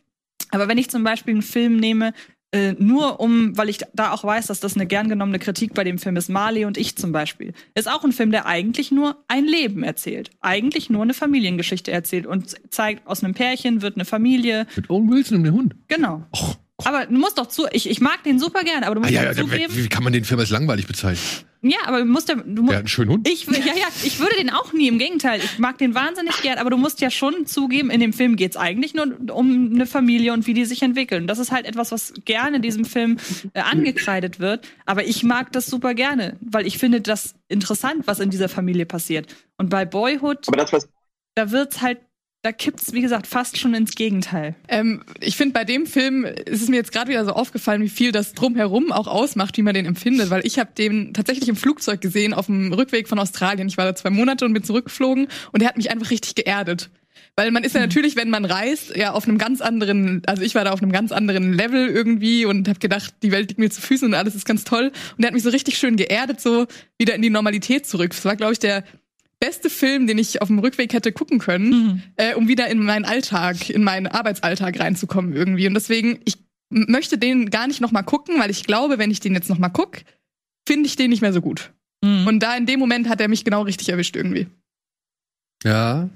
Aber 0.51 0.67
wenn 0.69 0.79
ich 0.79 0.89
zum 0.89 1.05
Beispiel 1.05 1.35
einen 1.35 1.43
Film 1.43 1.77
nehme, 1.77 2.15
äh, 2.53 2.73
nur 2.79 3.21
um, 3.21 3.55
weil 3.59 3.69
ich 3.69 3.81
da 3.93 4.13
auch 4.13 4.25
weiß, 4.25 4.47
dass 4.47 4.61
das 4.61 4.77
eine 4.77 4.87
gern 4.87 5.11
genommene 5.11 5.39
Kritik 5.39 5.75
bei 5.75 5.85
dem 5.85 5.99
Film 5.99 6.17
ist, 6.17 6.31
Marley 6.31 6.65
und 6.65 6.79
ich 6.79 6.97
zum 6.97 7.13
Beispiel, 7.13 7.53
ist 7.75 7.91
auch 7.91 8.03
ein 8.03 8.13
Film, 8.13 8.31
der 8.31 8.47
eigentlich 8.47 8.91
nur 8.91 9.23
ein 9.29 9.45
Leben 9.45 9.83
erzählt. 9.83 10.31
Eigentlich 10.41 10.89
nur 10.89 11.03
eine 11.03 11.13
Familiengeschichte 11.13 11.93
erzählt 11.93 12.25
und 12.25 12.55
zeigt, 12.73 13.07
aus 13.07 13.23
einem 13.23 13.35
Pärchen 13.35 13.83
wird 13.83 13.97
eine 13.97 14.07
Familie. 14.07 14.67
Mit 14.75 14.89
Owen 14.89 15.11
Wilson 15.11 15.39
und 15.39 15.45
dem 15.45 15.55
Hund. 15.55 15.75
Genau. 15.89 16.25
Och. 16.35 16.57
Aber 16.85 17.07
du 17.07 17.15
musst 17.15 17.39
doch 17.39 17.47
zu, 17.47 17.67
ich, 17.73 17.89
ich 17.89 18.01
mag 18.01 18.23
den 18.25 18.39
super 18.39 18.63
gerne, 18.63 18.87
aber 18.87 18.97
du 18.97 19.01
musst 19.01 19.13
ah, 19.13 19.23
ja, 19.23 19.35
doch 19.35 19.51
ja, 19.51 19.67
Wie 19.71 19.89
kann 19.89 20.05
man 20.05 20.13
den 20.13 20.25
Film 20.25 20.41
als 20.41 20.51
langweilig 20.51 20.87
bezeichnen? 20.87 21.47
Ja, 21.63 21.79
aber 21.87 22.01
du 22.01 22.05
musst 22.05 22.29
ja, 22.29 22.35
du 22.35 22.63
musst, 22.63 22.71
Der 22.71 22.77
hat 22.77 22.83
einen 22.83 22.89
schönen 22.89 23.11
Hund. 23.13 23.29
Ich, 23.29 23.47
ja, 23.47 23.75
ja, 23.75 23.87
ich 24.05 24.21
würde 24.21 24.37
den 24.37 24.51
auch 24.51 24.73
nie, 24.75 24.87
im 24.89 24.99
Gegenteil. 24.99 25.41
Ich 25.43 25.59
mag 25.59 25.79
den 25.79 25.95
wahnsinnig 25.95 26.41
gern, 26.43 26.59
aber 26.59 26.69
du 26.71 26.77
musst 26.77 27.01
ja 27.01 27.11
schon 27.11 27.47
zugeben, 27.47 27.91
in 27.91 28.01
dem 28.01 28.13
Film 28.13 28.37
geht's 28.37 28.59
eigentlich 28.59 28.95
nur 28.95 29.07
um 29.33 29.73
eine 29.75 29.87
Familie 29.87 30.35
und 30.35 30.47
wie 30.47 30.53
die 30.53 30.67
sich 30.67 30.83
entwickeln. 30.83 31.27
Das 31.27 31.39
ist 31.39 31.51
halt 31.51 31.65
etwas, 31.65 31.93
was 31.93 32.13
gerne 32.25 32.57
in 32.57 32.63
diesem 32.63 32.85
Film 32.85 33.17
äh, 33.55 33.61
angekreidet 33.61 34.39
wird. 34.39 34.69
Aber 34.85 35.05
ich 35.05 35.23
mag 35.23 35.53
das 35.53 35.67
super 35.67 35.95
gerne, 35.95 36.37
weil 36.41 36.67
ich 36.67 36.77
finde 36.77 37.01
das 37.01 37.35
interessant, 37.49 38.07
was 38.07 38.21
in 38.21 38.29
dieser 38.29 38.51
Familie 38.51 38.85
passiert. 38.85 39.35
Und 39.57 39.71
bei 39.71 39.87
Boyhood, 39.87 40.47
Aber 40.49 40.59
das, 40.59 40.73
was 40.73 40.89
da 41.37 41.51
wird's 41.51 41.83
halt 41.83 41.99
da 42.47 42.53
kippt's, 42.53 42.93
wie 42.93 43.01
gesagt, 43.01 43.27
fast 43.27 43.59
schon 43.59 43.75
ins 43.75 43.97
Gegenteil. 43.97 44.55
Ähm, 44.69 45.03
ich 45.21 45.37
finde, 45.37 45.53
bei 45.53 45.65
dem 45.65 45.85
Film 45.85 46.25
ist 46.25 46.63
es 46.63 46.69
mir 46.69 46.77
jetzt 46.77 46.93
gerade 46.93 47.11
wieder 47.11 47.25
so 47.25 47.33
aufgefallen, 47.33 47.83
wie 47.83 47.89
viel 47.89 48.13
das 48.13 48.35
drumherum 48.35 48.93
auch 48.93 49.09
ausmacht, 49.09 49.57
wie 49.57 49.63
man 49.63 49.75
den 49.75 49.85
empfindet, 49.85 50.31
weil 50.31 50.47
ich 50.47 50.61
habe 50.61 50.71
den 50.79 51.13
tatsächlich 51.13 51.49
im 51.49 51.57
Flugzeug 51.57 52.01
gesehen, 52.01 52.33
auf 52.33 52.47
dem 52.47 52.73
Rückweg 52.73 53.09
von 53.09 53.19
Australien. 53.19 53.67
Ich 53.67 53.77
war 53.77 53.85
da 53.85 53.97
zwei 53.97 54.11
Monate 54.11 54.45
und 54.45 54.53
bin 54.53 54.63
zurückgeflogen 54.63 55.27
und 55.51 55.61
der 55.61 55.69
hat 55.69 55.77
mich 55.77 55.91
einfach 55.91 56.11
richtig 56.11 56.37
geerdet. 56.37 56.89
Weil 57.35 57.51
man 57.51 57.65
ist 57.65 57.75
ja 57.75 57.81
natürlich, 57.81 58.15
wenn 58.15 58.31
man 58.31 58.45
reist, 58.45 58.95
ja 58.95 59.13
auf 59.13 59.27
einem 59.27 59.39
ganz 59.39 59.61
anderen, 59.61 60.23
also 60.27 60.43
ich 60.43 60.55
war 60.55 60.65
da 60.65 60.71
auf 60.71 60.81
einem 60.81 60.93
ganz 60.93 61.11
anderen 61.11 61.53
Level 61.53 61.89
irgendwie 61.89 62.47
und 62.47 62.69
habe 62.69 62.79
gedacht, 62.79 63.13
die 63.23 63.33
Welt 63.33 63.49
liegt 63.49 63.59
mir 63.59 63.71
zu 63.71 63.81
Füßen 63.81 64.07
und 64.07 64.15
alles 64.15 64.37
ist 64.37 64.47
ganz 64.47 64.63
toll. 64.63 64.87
Und 64.87 65.19
der 65.19 65.27
hat 65.27 65.35
mich 65.35 65.43
so 65.43 65.51
richtig 65.51 65.79
schön 65.79 65.97
geerdet, 65.97 66.41
so 66.41 66.67
wieder 66.97 67.15
in 67.15 67.23
die 67.23 67.31
Normalität 67.31 67.87
zurück. 67.87 68.11
Das 68.11 68.25
war, 68.25 68.37
glaube 68.37 68.53
ich, 68.53 68.61
der 68.61 68.85
beste 69.41 69.71
Film, 69.71 70.07
den 70.07 70.19
ich 70.19 70.41
auf 70.43 70.49
dem 70.49 70.59
Rückweg 70.59 70.93
hätte 70.93 71.13
gucken 71.13 71.39
können, 71.39 71.69
mhm. 71.69 72.03
äh, 72.17 72.35
um 72.35 72.49
wieder 72.49 72.69
in 72.69 72.83
meinen 72.83 73.05
Alltag, 73.05 73.71
in 73.71 73.85
meinen 73.85 74.07
Arbeitsalltag 74.07 74.79
reinzukommen 74.79 75.35
irgendwie. 75.35 75.67
Und 75.67 75.75
deswegen, 75.75 76.21
ich 76.25 76.39
möchte 76.71 77.19
den 77.19 77.51
gar 77.51 77.67
nicht 77.67 77.81
noch 77.81 77.93
mal 77.93 78.03
gucken, 78.03 78.39
weil 78.39 78.51
ich 78.51 78.65
glaube, 78.65 78.99
wenn 78.99 79.11
ich 79.11 79.21
den 79.21 79.35
jetzt 79.35 79.51
noch 79.51 79.59
mal 79.59 79.69
gucke, 79.69 80.03
finde 80.67 80.87
ich 80.87 80.97
den 80.97 81.11
nicht 81.11 81.23
mehr 81.23 81.33
so 81.33 81.41
gut. 81.41 81.73
Mhm. 82.05 82.27
Und 82.27 82.41
da 82.41 82.57
in 82.57 82.67
dem 82.67 82.81
Moment 82.81 83.09
hat 83.09 83.21
er 83.21 83.29
mich 83.29 83.45
genau 83.45 83.63
richtig 83.63 83.89
erwischt 83.89 84.17
irgendwie. 84.17 84.49
Ja, 85.65 86.09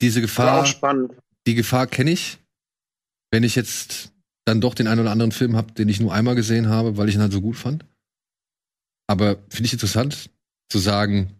diese 0.00 0.20
Gefahr, 0.20 0.62
auch 0.62 0.66
spannend. 0.66 1.12
die 1.46 1.54
Gefahr 1.54 1.86
kenne 1.86 2.12
ich. 2.12 2.38
Wenn 3.30 3.42
ich 3.42 3.56
jetzt 3.56 4.12
dann 4.46 4.60
doch 4.60 4.74
den 4.74 4.86
einen 4.86 5.00
oder 5.00 5.10
anderen 5.10 5.32
Film 5.32 5.56
habe, 5.56 5.72
den 5.72 5.88
ich 5.88 6.00
nur 6.00 6.14
einmal 6.14 6.34
gesehen 6.34 6.68
habe, 6.68 6.96
weil 6.96 7.08
ich 7.08 7.14
ihn 7.14 7.20
halt 7.20 7.32
so 7.32 7.42
gut 7.42 7.56
fand. 7.56 7.84
Aber 9.06 9.36
finde 9.50 9.66
ich 9.66 9.72
interessant 9.72 10.30
zu 10.70 10.78
sagen, 10.78 11.37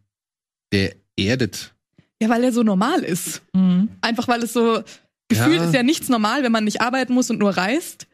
der 0.72 0.94
erdet. 1.16 1.74
Ja, 2.20 2.28
weil 2.28 2.44
er 2.44 2.52
so 2.52 2.62
normal 2.62 3.02
ist. 3.04 3.42
Mhm. 3.52 3.88
Einfach 4.00 4.28
weil 4.28 4.42
es 4.42 4.52
so 4.52 4.82
gefühlt 5.28 5.58
ja. 5.58 5.64
ist 5.64 5.74
ja 5.74 5.82
nichts 5.82 6.08
normal, 6.08 6.42
wenn 6.42 6.52
man 6.52 6.64
nicht 6.64 6.80
arbeiten 6.80 7.12
muss 7.12 7.30
und 7.30 7.38
nur 7.38 7.56
reist. 7.56 8.06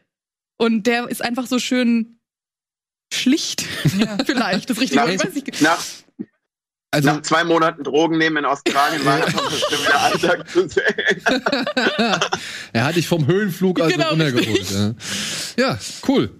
Und 0.57 0.87
der 0.87 1.09
ist 1.09 1.21
einfach 1.21 1.47
so 1.47 1.59
schön 1.59 2.19
schlicht. 3.13 3.65
Ja. 3.97 4.17
Vielleicht 4.25 4.69
das 4.69 4.79
richtige 4.79 5.01
Wort. 5.01 5.25
Weiß 5.25 5.35
ich. 5.35 5.61
Nach, 5.61 5.83
also, 6.91 7.09
nach 7.09 7.21
zwei 7.23 7.43
Monaten 7.43 7.83
Drogen 7.83 8.17
nehmen 8.17 8.37
in 8.37 8.45
Australien 8.45 9.03
war 9.05 9.19
das 9.19 9.33
bestimmt 9.33 9.87
der 9.87 10.01
Alltag 10.01 10.49
zu 10.49 10.69
sehen. 10.69 11.21
er 12.73 12.83
hat 12.85 12.95
dich 12.95 13.07
vom 13.07 13.27
Höhenflug 13.27 13.81
also 13.81 13.95
genau, 13.95 14.09
runtergeholt. 14.09 14.71
Ja. 14.71 14.93
ja, 15.57 15.79
cool. 16.07 16.31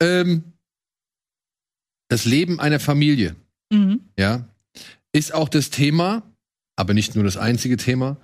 Ähm, 0.00 0.44
das 2.08 2.24
Leben 2.24 2.58
einer 2.58 2.80
Familie. 2.80 3.36
Mhm. 3.70 4.00
Ja, 4.18 4.48
ist 5.12 5.34
auch 5.34 5.48
das 5.48 5.70
Thema, 5.70 6.22
aber 6.76 6.94
nicht 6.94 7.14
nur 7.14 7.24
das 7.24 7.36
einzige 7.36 7.76
Thema, 7.76 8.16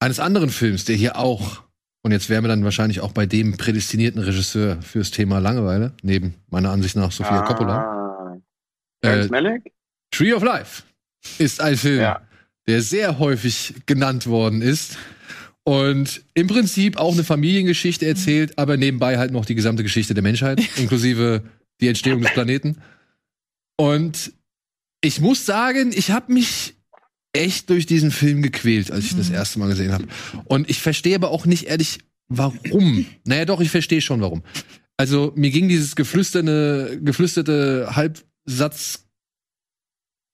eines 0.00 0.20
anderen 0.20 0.50
Films, 0.50 0.84
der 0.84 0.96
hier 0.96 1.16
auch, 1.16 1.62
und 2.02 2.12
jetzt 2.12 2.30
wären 2.30 2.44
wir 2.44 2.48
dann 2.48 2.64
wahrscheinlich 2.64 3.00
auch 3.00 3.12
bei 3.12 3.26
dem 3.26 3.56
prädestinierten 3.56 4.22
Regisseur 4.22 4.80
fürs 4.82 5.10
Thema 5.10 5.38
Langeweile, 5.38 5.92
neben 6.02 6.34
meiner 6.48 6.70
Ansicht 6.70 6.96
nach 6.96 7.12
Sophia 7.12 7.40
ah, 7.40 7.46
Coppola. 7.46 8.40
Äh? 9.02 9.60
Tree 10.10 10.32
of 10.32 10.42
Life 10.42 10.82
ist 11.38 11.60
ein 11.60 11.76
Film, 11.76 12.00
ja. 12.00 12.20
der 12.66 12.82
sehr 12.82 13.18
häufig 13.18 13.74
genannt 13.86 14.26
worden 14.26 14.62
ist. 14.62 14.96
Und 15.64 16.22
im 16.34 16.46
Prinzip 16.46 16.96
auch 16.96 17.12
eine 17.12 17.22
Familiengeschichte 17.22 18.06
erzählt, 18.06 18.58
aber 18.58 18.76
nebenbei 18.76 19.18
halt 19.18 19.30
noch 19.30 19.44
die 19.44 19.54
gesamte 19.54 19.82
Geschichte 19.82 20.14
der 20.14 20.22
Menschheit, 20.22 20.60
inklusive 20.78 21.42
die 21.80 21.88
Entstehung 21.88 22.22
des 22.22 22.32
Planeten. 22.32 22.78
Und 23.76 24.32
ich 25.00 25.20
muss 25.20 25.46
sagen, 25.46 25.92
ich 25.94 26.10
habe 26.10 26.32
mich 26.32 26.74
echt 27.32 27.70
durch 27.70 27.86
diesen 27.86 28.10
Film 28.10 28.42
gequält, 28.42 28.90
als 28.90 29.04
ich 29.04 29.14
mhm. 29.14 29.18
das 29.18 29.30
erste 29.30 29.58
Mal 29.58 29.68
gesehen 29.68 29.92
habe. 29.92 30.06
Und 30.44 30.68
ich 30.68 30.80
verstehe 30.80 31.14
aber 31.14 31.30
auch 31.30 31.46
nicht 31.46 31.64
ehrlich, 31.64 32.00
warum. 32.28 33.06
Naja, 33.24 33.44
doch, 33.44 33.60
ich 33.60 33.70
verstehe 33.70 34.00
schon, 34.00 34.20
warum. 34.20 34.42
Also, 34.96 35.32
mir 35.36 35.50
ging 35.50 35.68
dieses 35.68 35.96
geflüsterte, 35.96 37.00
geflüsterte 37.02 37.96
Halbsatz 37.96 39.06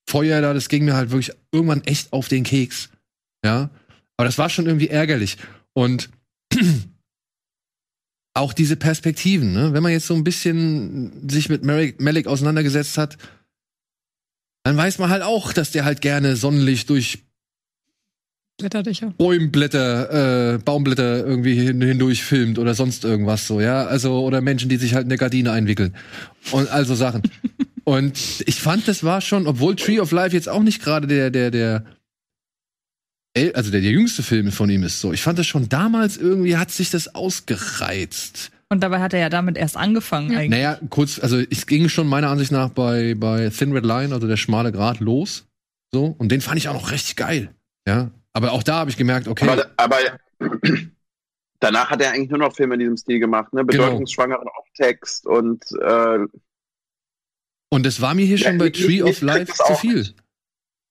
Feuer 0.09 0.41
da, 0.41 0.55
das 0.55 0.69
ging 0.69 0.85
mir 0.85 0.95
halt 0.95 1.11
wirklich 1.11 1.37
irgendwann 1.53 1.83
echt 1.83 2.13
auf 2.13 2.29
den 2.29 2.45
Keks. 2.45 2.91
Ja. 3.45 3.71
Aber 4.17 4.25
das 4.25 4.39
war 4.39 4.49
schon 4.49 4.67
irgendwie 4.67 4.89
ärgerlich. 4.89 5.37
Und 5.73 6.11
auch 8.35 8.53
diese 8.53 8.77
Perspektiven, 8.77 9.53
ne? 9.53 9.73
Wenn 9.73 9.83
man 9.83 9.93
jetzt 9.93 10.07
so 10.07 10.15
ein 10.15 10.25
bisschen 10.25 11.29
sich 11.29 11.49
mit 11.49 11.65
Malik 11.65 12.27
auseinandergesetzt 12.27 12.99
hat, 12.99 13.19
dann 14.67 14.77
weiß 14.77 14.99
man 14.99 15.11
halt 15.11 15.23
auch, 15.23 15.53
dass 15.53 15.71
der 15.71 15.85
halt 15.85 16.01
gerne 16.01 16.35
Sonnenlicht 16.35 16.91
durch 16.91 17.21
Blätterdächer. 18.59 19.15
Bäumblätter, 19.17 20.55
äh, 20.55 20.59
Baumblätter 20.59 21.25
irgendwie 21.25 21.55
hin, 21.55 21.81
hindurch 21.81 22.25
filmt 22.25 22.59
oder 22.59 22.75
sonst 22.75 23.05
irgendwas 23.05 23.47
so, 23.47 23.61
ja. 23.61 23.87
Also, 23.87 24.25
oder 24.25 24.41
Menschen, 24.41 24.69
die 24.69 24.77
sich 24.77 24.95
halt 24.95 25.05
in 25.05 25.13
eine 25.13 25.19
Gardine 25.19 25.53
einwickeln. 25.53 25.95
Und 26.51 26.69
also 26.69 26.97
Sachen. 26.97 27.23
und 27.85 28.19
ich 28.45 28.57
fand, 28.57 28.89
das 28.89 29.05
war 29.05 29.21
schon, 29.21 29.47
obwohl 29.47 29.77
Tree 29.77 30.01
of 30.01 30.11
Life 30.11 30.35
jetzt 30.35 30.49
auch 30.49 30.65
nicht 30.65 30.83
gerade 30.83 31.07
der, 31.07 31.31
der, 31.31 31.53
der, 31.53 31.85
also 33.55 33.71
der, 33.71 33.83
der 33.83 33.93
jüngste 33.93 34.25
Film 34.25 34.51
von 34.51 34.69
ihm 34.69 34.83
ist 34.83 35.01
so. 35.01 35.13
Ich 35.13 35.23
fand 35.23 35.39
das 35.39 35.47
schon 35.47 35.69
damals 35.69 36.17
irgendwie 36.17 36.57
hat 36.57 36.73
sich 36.73 36.91
das 36.91 37.15
ausgereizt. 37.15 38.51
Und 38.69 38.83
dabei 38.83 39.01
hat 39.01 39.13
er 39.15 39.21
ja 39.21 39.29
damit 39.29 39.57
erst 39.57 39.77
angefangen 39.77 40.33
Ja. 40.33 40.39
eigentlich. 40.39 40.51
Naja, 40.51 40.81
kurz, 40.91 41.19
also 41.21 41.39
es 41.39 41.67
ging 41.67 41.89
schon 41.89 42.09
meiner 42.09 42.31
Ansicht 42.31 42.51
nach 42.51 42.71
bei, 42.71 43.15
bei 43.17 43.49
Thin 43.51 43.73
Red 43.73 43.85
Line, 43.87 44.13
also 44.13 44.27
der 44.27 44.37
schmale 44.37 44.73
Grat, 44.73 45.01
los. 45.01 45.47
So. 45.93 46.15
Und 46.19 46.31
den 46.33 46.41
fand 46.41 46.59
ich 46.59 46.69
auch 46.69 46.75
noch 46.75 46.91
richtig 46.91 47.17
geil. 47.17 47.55
Ja. 47.87 48.11
Aber 48.33 48.53
auch 48.53 48.63
da 48.65 48.75
habe 48.79 48.91
ich 48.91 48.97
gemerkt, 48.97 49.29
okay. 49.29 49.49
Aber, 49.49 49.71
aber 49.77 49.97
danach 51.61 51.91
hat 51.91 52.03
er 52.03 52.11
eigentlich 52.13 52.31
nur 52.31 52.41
noch 52.41 52.55
Filme 52.55 52.75
in 52.75 52.81
diesem 52.81 52.97
Stil 52.97 53.21
gemacht, 53.21 53.53
ne? 53.53 53.65
Genau. 53.65 53.85
Bedeutungsschwangeren 53.85 54.47
Off-Text 54.49 55.27
und 55.27 55.63
äh, 55.81 56.19
Und 57.71 57.87
das 57.87 58.01
war 58.01 58.15
mir 58.15 58.27
hier 58.27 58.37
Ja, 58.37 58.49
schon 58.49 58.59
bei 58.59 58.67
ich- 58.67 58.73
Tree 58.85 58.97
ich 58.97 59.03
of 59.05 59.23
Life 59.23 59.53
zu 59.53 59.75
viel. 59.77 59.95
nicht. 59.99 60.17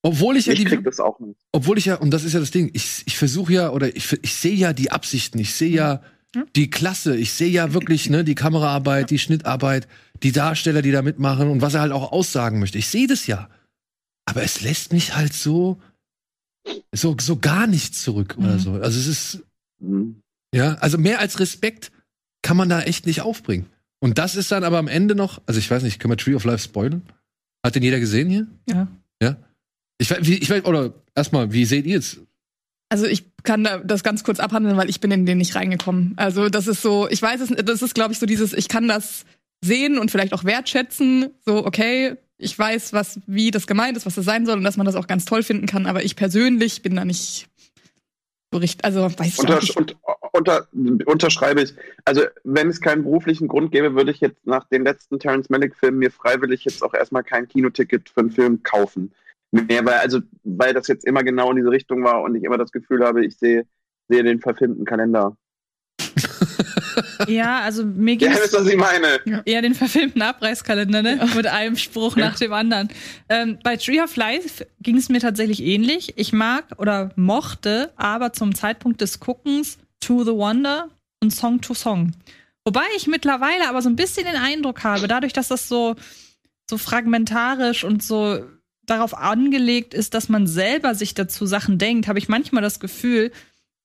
Obwohl 0.02 0.38
ich 0.38 0.46
ja 0.46 0.54
ich 0.54 0.60
die, 0.60 0.66
krieg 0.66 0.84
das 0.84 1.00
auch 1.00 1.20
nicht. 1.20 1.40
obwohl 1.52 1.78
ich 1.80 1.86
ja, 1.86 1.96
und 1.96 2.12
das 2.12 2.24
ist 2.24 2.34
ja 2.34 2.40
das 2.40 2.52
Ding, 2.52 2.70
ich, 2.74 3.02
ich 3.08 3.18
versuche 3.18 3.52
ja, 3.54 3.70
oder 3.72 3.96
ich, 3.96 4.14
ich 4.22 4.34
sehe 4.36 4.54
ja 4.54 4.72
die 4.72 4.92
Absichten, 4.92 5.40
ich 5.40 5.54
sehe 5.56 5.72
ja 5.72 5.96
Mhm. 5.96 6.15
Die 6.56 6.70
Klasse, 6.70 7.16
ich 7.16 7.32
sehe 7.34 7.50
ja 7.50 7.74
wirklich, 7.74 8.10
ne, 8.10 8.24
die 8.24 8.36
Kameraarbeit, 8.36 9.10
die 9.10 9.20
Schnittarbeit, 9.20 9.88
die 10.24 10.32
Darsteller, 10.32 10.82
die 10.82 10.92
da 10.92 11.02
mitmachen 11.02 11.50
und 11.50 11.62
was 11.62 11.74
er 11.74 11.82
halt 11.82 11.92
auch 11.92 12.12
aussagen 12.12 12.60
möchte. 12.60 12.78
Ich 12.78 12.88
sehe 12.88 13.08
das 13.08 13.28
ja. 13.28 13.50
Aber 14.26 14.44
es 14.44 14.62
lässt 14.62 14.92
mich 14.94 15.16
halt 15.16 15.34
so, 15.34 15.80
so, 16.94 17.16
so 17.20 17.38
gar 17.38 17.68
nicht 17.68 17.96
zurück 17.96 18.36
oder 18.38 18.56
Mhm. 18.56 18.60
so. 18.60 18.72
Also 18.74 19.00
es 19.00 19.08
ist, 19.08 19.44
Mhm. 19.80 20.22
ja, 20.54 20.76
also 20.76 20.98
mehr 20.98 21.20
als 21.20 21.40
Respekt 21.40 21.92
kann 22.42 22.58
man 22.58 22.70
da 22.70 22.82
echt 22.82 23.06
nicht 23.06 23.22
aufbringen. 23.22 23.68
Und 24.00 24.18
das 24.18 24.36
ist 24.36 24.52
dann 24.52 24.64
aber 24.64 24.78
am 24.78 24.88
Ende 24.88 25.16
noch, 25.16 25.42
also 25.46 25.60
ich 25.60 25.70
weiß 25.70 25.84
nicht, 25.84 26.00
können 26.00 26.12
wir 26.12 26.18
Tree 26.18 26.36
of 26.36 26.44
Life 26.44 26.64
spoilern? 26.64 27.02
Hat 27.66 27.76
den 27.76 27.84
jeder 27.84 28.00
gesehen 28.00 28.30
hier? 28.30 28.48
Ja. 28.70 28.88
Ja? 29.22 29.38
Ich 29.98 30.10
weiß, 30.12 30.20
wie, 30.22 30.36
ich 30.36 30.50
weiß, 30.50 30.66
oder 30.66 30.94
erstmal, 31.16 31.52
wie 31.54 31.66
seht 31.66 31.86
ihr 31.86 32.00
es? 32.00 32.20
Also 32.90 33.06
ich 33.06 33.26
kann 33.44 33.64
da 33.64 33.80
das 33.80 34.04
ganz 34.04 34.24
kurz 34.24 34.40
abhandeln, 34.40 34.78
weil 34.78 34.90
ich 34.90 35.00
bin 35.00 35.12
in 35.12 35.26
den 35.26 35.38
nicht 35.38 35.56
reingekommen. 35.56 36.14
Also 36.18 36.50
das 36.50 36.68
ist 36.68 36.82
so, 36.82 37.08
ich 37.10 37.22
weiß 37.22 37.42
es, 37.42 37.50
das 37.50 37.82
ist 37.82 37.96
glaube 37.96 38.14
ich 38.14 38.20
so 38.20 38.26
dieses, 38.26 38.54
ich 38.54 38.68
kann 38.68 38.88
das 38.88 39.26
sehen 39.64 39.98
und 39.98 40.12
vielleicht 40.12 40.34
auch 40.34 40.44
wertschätzen. 40.44 41.32
So 41.46 41.66
okay, 41.66 42.18
ich 42.38 42.58
weiß, 42.58 42.94
was 42.94 43.20
wie 43.26 43.52
das 43.52 43.68
gemeint 43.68 43.98
ist, 43.98 44.06
was 44.06 44.16
das 44.16 44.26
sein 44.26 44.46
soll 44.46 44.58
und 44.58 44.64
dass 44.64 44.78
man 44.78 44.86
das 44.86 44.96
auch 44.96 45.08
ganz 45.08 45.26
toll 45.26 45.44
finden 45.44 45.66
kann. 45.66 45.88
Aber 45.88 46.04
ich 46.04 46.16
persönlich 46.16 46.82
bin 46.82 46.96
da 46.96 47.06
nicht 47.06 47.48
so 48.52 48.60
richtig. 48.60 48.86
Also 48.86 49.04
weiß 49.04 49.28
ich 49.28 49.40
auch 49.40 49.44
Unter, 49.44 49.60
nicht. 49.60 49.98
unter, 50.32 50.68
unterschreibe 51.06 51.62
ich. 51.62 51.74
Also, 52.06 52.22
wenn 52.44 52.70
es 52.70 52.82
keinen 52.82 53.04
beruflichen 53.04 53.48
Grund 53.48 53.72
gäbe, 53.72 53.96
würde 53.96 54.12
ich 54.12 54.20
jetzt 54.20 54.46
nach 54.46 54.68
den 54.70 54.84
letzten 54.84 55.20
Terrence 55.20 55.50
Malick-Filmen 55.50 56.00
mir 56.00 56.12
freiwillig 56.12 56.66
jetzt 56.66 56.84
auch 56.84 56.94
erstmal 56.94 57.24
kein 57.24 57.48
Kinoticket 57.48 58.10
für 58.10 58.22
einen 58.22 58.32
Film 58.32 58.64
kaufen. 58.64 59.14
Mehr, 59.52 59.86
weil, 59.86 60.00
also, 60.00 60.20
weil 60.44 60.74
das 60.74 60.88
jetzt 60.88 61.06
immer 61.06 61.24
genau 61.24 61.50
in 61.52 61.58
diese 61.58 61.72
Richtung 61.72 62.04
war 62.04 62.22
und 62.22 62.36
ich 62.36 62.44
immer 62.44 62.58
das 62.58 62.72
Gefühl 62.72 63.06
habe, 63.06 63.26
ich 63.26 63.38
sehe, 63.38 63.66
sehe 64.10 64.24
den 64.24 64.40
verfilmten 64.42 64.86
Kalender. 64.86 65.38
Ja, 67.28 67.60
also 67.62 67.86
mir 67.86 68.16
ging 68.16 68.32
Ja, 68.32 68.38
wisst 68.38 68.54
was 68.54 68.68
ich 68.68 68.78
meine? 68.78 69.20
eher 69.46 69.62
den 69.62 69.74
verfilmten 69.74 70.22
Abreißkalender, 70.22 71.02
ne? 71.02 71.28
Mit 71.36 71.48
einem 71.48 71.76
Spruch 71.78 72.16
nach 72.16 72.38
dem 72.38 72.54
anderen. 72.54 72.90
Ähm, 73.30 73.60
bei 73.64 73.78
Tree 73.78 74.02
of 74.02 74.16
Life 74.16 74.66
ging 74.82 74.98
es 74.98 75.10
mir 75.10 75.20
tatsächlich 75.20 75.62
ähnlich. 75.64 76.14
Ich 76.18 76.34
mag 76.34 76.66
oder 76.78 77.12
mochte 77.16 77.92
aber 77.96 78.34
zum 78.34 78.56
Zeitpunkt 78.56 79.02
des 79.02 79.20
Guckens 79.20 79.78
To 80.02 80.24
the 80.24 80.32
Wonder 80.32 80.90
und 81.22 81.32
Song 81.32 81.62
to 81.62 81.74
Song. 81.74 82.12
Wobei 82.66 82.86
ich 82.96 83.08
mittlerweile 83.08 83.70
aber 83.70 83.82
so 83.82 83.90
ein 83.90 83.96
bisschen 83.96 84.26
den 84.26 84.36
Eindruck 84.38 84.84
habe, 84.84 85.08
dadurch, 85.08 85.34
dass 85.34 85.48
das 85.48 85.68
so, 85.68 85.96
so 86.70 86.78
fragmentarisch 86.78 87.84
und 87.84 88.04
so 88.04 88.44
darauf 88.86 89.18
angelegt 89.18 89.94
ist, 89.94 90.14
dass 90.14 90.30
man 90.30 90.48
selber 90.48 90.96
sich 90.96 91.14
dazu 91.14 91.46
Sachen 91.46 91.78
denkt, 91.78 92.08
habe 92.08 92.20
ich 92.20 92.30
manchmal 92.30 92.62
das 92.62 92.80
Gefühl, 92.80 93.32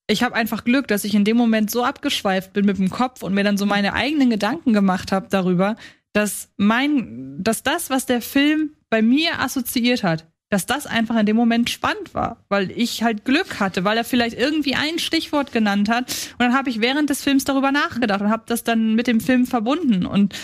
ich 0.06 0.22
habe 0.22 0.34
einfach 0.34 0.64
Glück, 0.64 0.88
dass 0.88 1.04
ich 1.04 1.14
in 1.14 1.24
dem 1.24 1.36
Moment 1.36 1.70
so 1.70 1.84
abgeschweift 1.84 2.52
bin 2.52 2.66
mit 2.66 2.78
dem 2.78 2.90
Kopf 2.90 3.22
und 3.22 3.32
mir 3.32 3.44
dann 3.44 3.56
so 3.56 3.66
meine 3.66 3.94
eigenen 3.94 4.30
Gedanken 4.30 4.72
gemacht 4.72 5.12
habe 5.12 5.28
darüber, 5.30 5.76
dass 6.12 6.48
mein, 6.56 7.36
dass 7.42 7.62
das, 7.62 7.90
was 7.90 8.06
der 8.06 8.20
Film 8.20 8.70
bei 8.88 9.02
mir 9.02 9.40
assoziiert 9.40 10.02
hat, 10.02 10.26
dass 10.50 10.66
das 10.66 10.86
einfach 10.86 11.16
in 11.16 11.26
dem 11.26 11.36
Moment 11.36 11.70
spannend 11.70 12.12
war, 12.12 12.44
weil 12.48 12.72
ich 12.72 13.04
halt 13.04 13.24
Glück 13.24 13.60
hatte, 13.60 13.84
weil 13.84 13.96
er 13.96 14.04
vielleicht 14.04 14.36
irgendwie 14.36 14.74
ein 14.74 14.98
Stichwort 14.98 15.52
genannt 15.52 15.88
hat. 15.88 16.10
Und 16.32 16.40
dann 16.40 16.54
habe 16.54 16.70
ich 16.70 16.80
während 16.80 17.08
des 17.08 17.22
Films 17.22 17.44
darüber 17.44 17.70
nachgedacht 17.70 18.20
und 18.20 18.30
habe 18.30 18.42
das 18.46 18.64
dann 18.64 18.96
mit 18.96 19.06
dem 19.06 19.20
Film 19.20 19.46
verbunden. 19.46 20.06
Und 20.06 20.34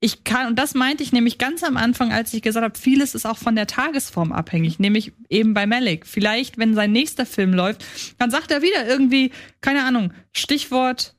ich 0.00 0.24
kann, 0.24 0.48
und 0.48 0.58
das 0.58 0.74
meinte 0.74 1.02
ich 1.02 1.12
nämlich 1.12 1.38
ganz 1.38 1.64
am 1.64 1.76
Anfang, 1.76 2.12
als 2.12 2.32
ich 2.34 2.42
gesagt 2.42 2.64
habe, 2.64 2.78
vieles 2.78 3.14
ist 3.14 3.26
auch 3.26 3.38
von 3.38 3.56
der 3.56 3.66
Tagesform 3.66 4.30
abhängig, 4.30 4.78
nämlich 4.78 5.12
eben 5.30 5.54
bei 5.54 5.66
Malik. 5.66 6.06
Vielleicht, 6.06 6.58
wenn 6.58 6.74
sein 6.74 6.92
nächster 6.92 7.24
Film 7.24 7.54
läuft, 7.54 7.84
dann 8.18 8.30
sagt 8.30 8.50
er 8.50 8.60
wieder 8.60 8.86
irgendwie, 8.86 9.32
keine 9.62 9.84
Ahnung, 9.84 10.12
Stichwort 10.32 11.14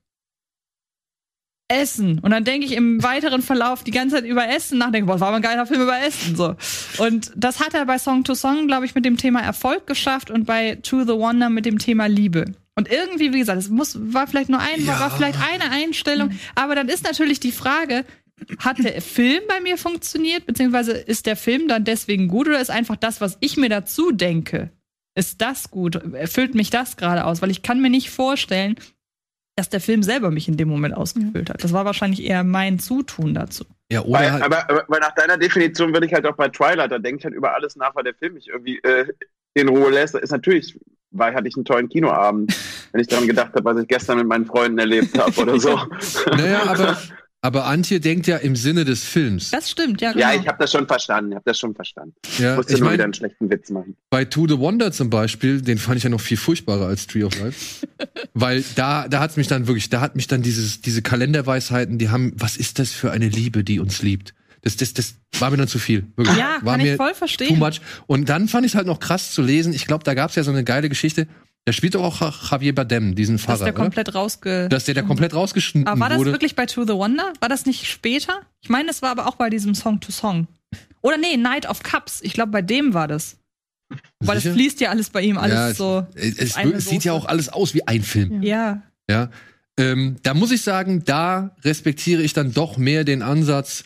Essen. 1.69 2.19
Und 2.19 2.31
dann 2.31 2.43
denke 2.43 2.65
ich 2.65 2.73
im 2.73 3.03
weiteren 3.03 3.41
Verlauf 3.41 3.83
die 3.83 3.91
ganze 3.91 4.17
Zeit 4.17 4.25
über 4.25 4.47
Essen 4.47 4.77
nach, 4.77 4.91
denke, 4.91 5.07
boah, 5.07 5.19
war 5.19 5.33
ein 5.33 5.41
geiler 5.41 5.65
Film 5.65 5.81
über 5.81 5.99
Essen, 5.99 6.35
so. 6.35 6.55
Und 6.97 7.31
das 7.35 7.59
hat 7.59 7.73
er 7.73 7.85
bei 7.85 7.97
Song 7.97 8.23
to 8.23 8.35
Song, 8.35 8.67
glaube 8.67 8.85
ich, 8.85 8.95
mit 8.95 9.05
dem 9.05 9.17
Thema 9.17 9.41
Erfolg 9.41 9.87
geschafft 9.87 10.31
und 10.31 10.45
bei 10.45 10.75
To 10.75 11.01
the 11.01 11.13
Wonder 11.13 11.49
mit 11.49 11.65
dem 11.65 11.79
Thema 11.79 12.05
Liebe. 12.05 12.45
Und 12.75 12.89
irgendwie, 12.89 13.33
wie 13.33 13.39
gesagt, 13.39 13.57
es 13.57 13.69
muss, 13.69 13.97
war 14.13 14.27
vielleicht 14.27 14.49
nur 14.49 14.59
ein, 14.59 14.85
war, 14.85 14.99
war 14.99 15.11
vielleicht 15.11 15.39
eine 15.41 15.71
Einstellung, 15.71 16.31
aber 16.55 16.75
dann 16.75 16.89
ist 16.89 17.03
natürlich 17.03 17.39
die 17.39 17.51
Frage, 17.51 18.05
hat 18.59 18.77
der 18.79 19.01
Film 19.01 19.41
bei 19.47 19.59
mir 19.61 19.77
funktioniert, 19.77 20.45
beziehungsweise 20.45 20.93
ist 20.93 21.25
der 21.25 21.35
Film 21.35 21.67
dann 21.67 21.83
deswegen 21.83 22.27
gut 22.27 22.47
oder 22.47 22.61
ist 22.61 22.69
einfach 22.69 22.95
das, 22.95 23.21
was 23.21 23.37
ich 23.41 23.57
mir 23.57 23.69
dazu 23.69 24.11
denke, 24.11 24.71
ist 25.15 25.41
das 25.41 25.71
gut? 25.71 25.95
Erfüllt 26.13 26.53
mich 26.53 26.69
das 26.69 26.95
gerade 26.95 27.25
aus? 27.25 27.41
Weil 27.41 27.49
ich 27.49 27.63
kann 27.63 27.81
mir 27.81 27.89
nicht 27.89 28.11
vorstellen, 28.11 28.75
dass 29.55 29.69
der 29.69 29.81
Film 29.81 30.03
selber 30.03 30.29
mich 30.29 30.47
in 30.47 30.55
dem 30.55 30.69
Moment 30.69 30.95
ausgefüllt 30.95 31.49
hat. 31.49 31.63
Das 31.63 31.73
war 31.73 31.83
wahrscheinlich 31.83 32.23
eher 32.23 32.43
mein 32.43 32.77
Zutun 32.77 33.33
dazu. 33.33 33.65
Ja, 33.91 34.01
oder 34.01 34.19
Weil, 34.19 34.31
halt, 34.33 34.43
aber, 34.43 34.69
aber 34.69 34.85
weil 34.87 34.99
nach 34.99 35.15
deiner 35.15 35.37
Definition 35.37 35.93
würde 35.93 36.05
ich 36.05 36.13
halt 36.13 36.27
auch 36.27 36.35
bei 36.35 36.49
Twilight, 36.49 36.91
da 36.91 36.99
denke 36.99 37.19
ich 37.19 37.25
halt 37.25 37.33
über 37.33 37.55
alles 37.55 37.75
nach, 37.75 37.95
weil 37.95 38.03
der 38.03 38.13
Film 38.13 38.35
mich 38.35 38.47
irgendwie 38.49 38.77
äh, 38.83 39.07
in 39.55 39.69
Ruhe 39.69 39.89
lässt. 39.89 40.13
Ist 40.13 40.31
natürlich, 40.31 40.79
weil 41.09 41.33
hatte 41.33 41.47
ich 41.47 41.55
einen 41.55 41.65
tollen 41.65 41.89
Kinoabend, 41.89 42.55
wenn 42.91 43.01
ich 43.01 43.07
daran 43.07 43.27
gedacht 43.27 43.53
habe, 43.55 43.65
was 43.65 43.81
ich 43.81 43.87
gestern 43.87 44.19
mit 44.19 44.27
meinen 44.27 44.45
Freunden 44.45 44.77
erlebt 44.77 45.17
habe 45.17 45.41
oder 45.41 45.59
so. 45.59 45.79
naja, 46.27 46.61
aber, 46.67 46.97
aber 47.47 47.65
Antje 47.65 48.01
denkt 48.01 48.27
ja 48.27 48.35
im 48.35 48.57
Sinne 48.57 48.83
des 48.83 49.05
Films. 49.05 49.51
Das 49.51 49.71
stimmt, 49.71 50.01
ja, 50.01 50.11
genau. 50.11 50.33
ja, 50.33 50.37
ich 50.37 50.45
habe 50.49 50.57
das 50.59 50.69
schon 50.69 50.85
verstanden, 50.85 51.31
ich 51.31 51.35
habe 51.37 51.45
das 51.45 51.57
schon 51.57 51.73
verstanden. 51.73 52.13
Ich 52.27 52.39
Ja, 52.39 52.57
musste 52.57 52.73
ich 52.73 52.79
nur 52.81 52.89
wieder 52.89 52.97
meine, 52.97 53.03
einen 53.05 53.13
schlechten 53.13 53.49
Witz 53.49 53.69
machen. 53.69 53.95
bei 54.09 54.25
To 54.25 54.45
the 54.49 54.57
Wonder 54.59 54.91
zum 54.91 55.09
Beispiel, 55.09 55.61
den 55.61 55.77
fand 55.77 55.95
ich 55.95 56.03
ja 56.03 56.09
noch 56.09 56.19
viel 56.19 56.35
furchtbarer 56.35 56.87
als 56.87 57.07
Tree 57.07 57.23
of 57.23 57.39
Life. 57.39 57.87
Weil 58.33 58.65
da, 58.75 59.07
da 59.07 59.21
hat's 59.21 59.37
mich 59.37 59.47
dann 59.47 59.65
wirklich, 59.65 59.89
da 59.89 60.01
hat 60.01 60.17
mich 60.17 60.27
dann 60.27 60.41
dieses, 60.41 60.81
diese 60.81 61.01
Kalenderweisheiten, 61.01 61.97
die 61.97 62.09
haben, 62.09 62.33
was 62.35 62.57
ist 62.57 62.79
das 62.79 62.91
für 62.91 63.11
eine 63.11 63.29
Liebe, 63.29 63.63
die 63.63 63.79
uns 63.79 64.01
liebt? 64.01 64.33
Das, 64.63 64.75
das, 64.75 64.93
das 64.93 65.15
war 65.39 65.49
mir 65.49 65.55
dann 65.55 65.69
zu 65.69 65.79
viel. 65.79 66.05
Wirklich. 66.17 66.37
ja, 66.37 66.57
war 66.63 66.73
kann 66.73 66.81
mir 66.81 66.91
ich 66.91 66.97
voll 66.97 67.11
too 67.11 67.17
verstehen. 67.17 67.59
much. 67.59 67.79
Und 68.07 68.27
dann 68.27 68.49
fand 68.49 68.65
ich 68.65 68.73
es 68.73 68.75
halt 68.75 68.87
noch 68.87 68.99
krass 68.99 69.31
zu 69.31 69.41
lesen. 69.41 69.71
Ich 69.71 69.87
glaube, 69.87 70.03
da 70.03 70.13
gab's 70.13 70.35
ja 70.35 70.43
so 70.43 70.51
eine 70.51 70.65
geile 70.65 70.89
Geschichte. 70.89 71.27
Da 71.67 71.73
spielt 71.73 71.95
doch 71.95 72.03
auch 72.21 72.49
Javier 72.49 72.73
Bardem, 72.73 73.13
diesen 73.13 73.35
Dass 73.35 73.43
Pfarrer, 73.43 73.65
der 73.65 73.73
oder? 73.73 73.83
komplett 73.83 74.15
rausge. 74.15 74.69
Dass 74.69 74.85
der 74.85 74.93
da 74.95 75.01
komplett 75.01 75.33
rausgeschnitten 75.33 75.85
aber 75.85 75.99
war 75.99 76.07
das 76.07 76.19
wurde. 76.19 76.31
wirklich 76.31 76.55
bei 76.55 76.65
To 76.65 76.83
the 76.83 76.93
Wonder? 76.93 77.33
War 77.41 77.49
das 77.49 77.65
nicht 77.65 77.87
später? 77.87 78.39
Ich 78.61 78.69
meine, 78.69 78.89
es 78.89 79.01
war 79.01 79.11
aber 79.11 79.27
auch 79.27 79.35
bei 79.35 79.49
diesem 79.49 79.75
Song 79.75 79.99
to 79.99 80.13
Song. 80.13 80.47
Oder 81.01 81.17
nee, 81.17 81.35
Night 81.35 81.69
of 81.69 81.83
Cups. 81.83 82.21
Ich 82.21 82.31
glaube, 82.31 82.53
bei 82.53 82.61
dem 82.61 82.93
war 82.93 83.09
das. 83.09 83.35
Weil 84.21 84.37
es 84.37 84.43
fließt 84.47 84.79
ja 84.79 84.91
alles 84.91 85.09
bei 85.09 85.21
ihm, 85.23 85.37
alles 85.37 85.55
ja, 85.55 85.69
es- 85.71 85.77
so. 85.77 86.07
Es, 86.15 86.55
es, 86.55 86.85
sieht 86.85 87.03
ja 87.03 87.11
auch 87.11 87.25
alles 87.25 87.49
aus 87.49 87.73
wie 87.73 87.85
ein 87.85 88.01
Film. 88.01 88.43
Ja. 88.43 88.81
Ja. 89.09 89.29
Ähm, 89.77 90.15
da 90.23 90.33
muss 90.33 90.51
ich 90.51 90.61
sagen, 90.61 91.03
da 91.03 91.53
respektiere 91.65 92.21
ich 92.21 92.31
dann 92.31 92.53
doch 92.53 92.77
mehr 92.77 93.03
den 93.03 93.21
Ansatz 93.21 93.83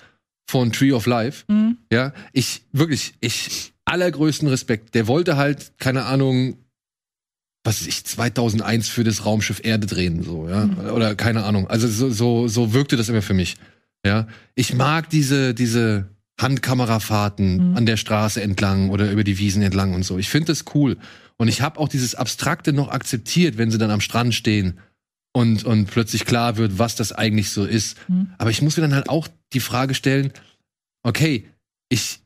von 0.47 0.71
Tree 0.71 0.91
of 0.91 1.07
Life. 1.07 1.45
Mhm. 1.47 1.77
Ja, 1.91 2.13
ich 2.31 2.61
wirklich, 2.73 3.15
ich 3.21 3.73
allergrößten 3.85 4.47
Respekt. 4.47 4.93
Der 4.93 5.07
wollte 5.07 5.35
halt 5.35 5.73
keine 5.79 6.05
Ahnung, 6.05 6.57
was 7.63 7.85
ich 7.85 8.03
2001 8.05 8.87
für 8.89 9.03
das 9.03 9.25
Raumschiff 9.25 9.61
Erde 9.63 9.87
drehen 9.87 10.23
so, 10.23 10.49
ja, 10.49 10.65
oder 10.93 11.15
keine 11.15 11.43
Ahnung. 11.43 11.67
Also 11.67 11.87
so 11.87 12.09
so 12.09 12.47
so 12.47 12.73
wirkte 12.73 12.97
das 12.97 13.09
immer 13.09 13.21
für 13.21 13.33
mich. 13.35 13.55
Ja, 14.05 14.27
ich 14.55 14.73
mag 14.73 15.09
diese 15.09 15.53
diese 15.53 16.07
Handkamerafahrten 16.39 17.69
Mhm. 17.71 17.77
an 17.77 17.85
der 17.85 17.97
Straße 17.97 18.41
entlang 18.41 18.89
oder 18.89 19.11
über 19.11 19.23
die 19.23 19.37
Wiesen 19.37 19.61
entlang 19.61 19.93
und 19.93 20.03
so. 20.03 20.17
Ich 20.17 20.29
finde 20.29 20.47
das 20.47 20.65
cool 20.73 20.97
und 21.37 21.47
ich 21.47 21.61
habe 21.61 21.79
auch 21.79 21.87
dieses 21.89 22.15
abstrakte 22.15 22.73
noch 22.73 22.89
akzeptiert, 22.89 23.57
wenn 23.57 23.71
sie 23.71 23.77
dann 23.77 23.91
am 23.91 24.01
Strand 24.01 24.33
stehen 24.33 24.79
und, 25.33 25.63
und 25.63 25.85
plötzlich 25.85 26.25
klar 26.25 26.57
wird, 26.57 26.79
was 26.79 26.95
das 26.95 27.11
eigentlich 27.13 27.51
so 27.51 27.65
ist. 27.65 27.97
Mhm. 28.09 28.31
Aber 28.37 28.49
ich 28.49 28.61
muss 28.61 28.75
mir 28.77 28.81
dann 28.81 28.95
halt 28.95 29.09
auch 29.09 29.27
die 29.53 29.59
Frage 29.59 29.93
stellen, 29.93 30.31
okay, 31.03 31.47
ich 31.89 32.19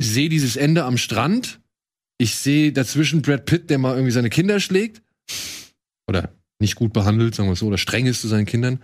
sehe 0.00 0.28
dieses 0.28 0.56
Ende 0.56 0.84
am 0.84 0.98
Strand, 0.98 1.60
ich 2.18 2.34
sehe 2.36 2.72
dazwischen 2.72 3.22
Brad 3.22 3.44
Pitt, 3.46 3.70
der 3.70 3.78
mal 3.78 3.94
irgendwie 3.94 4.12
seine 4.12 4.30
Kinder 4.30 4.60
schlägt 4.60 5.02
oder 6.08 6.30
nicht 6.58 6.74
gut 6.76 6.92
behandelt, 6.92 7.34
sagen 7.34 7.48
wir 7.48 7.56
so, 7.56 7.66
oder 7.66 7.78
streng 7.78 8.06
ist 8.06 8.20
zu 8.22 8.28
seinen 8.28 8.46
Kindern 8.46 8.80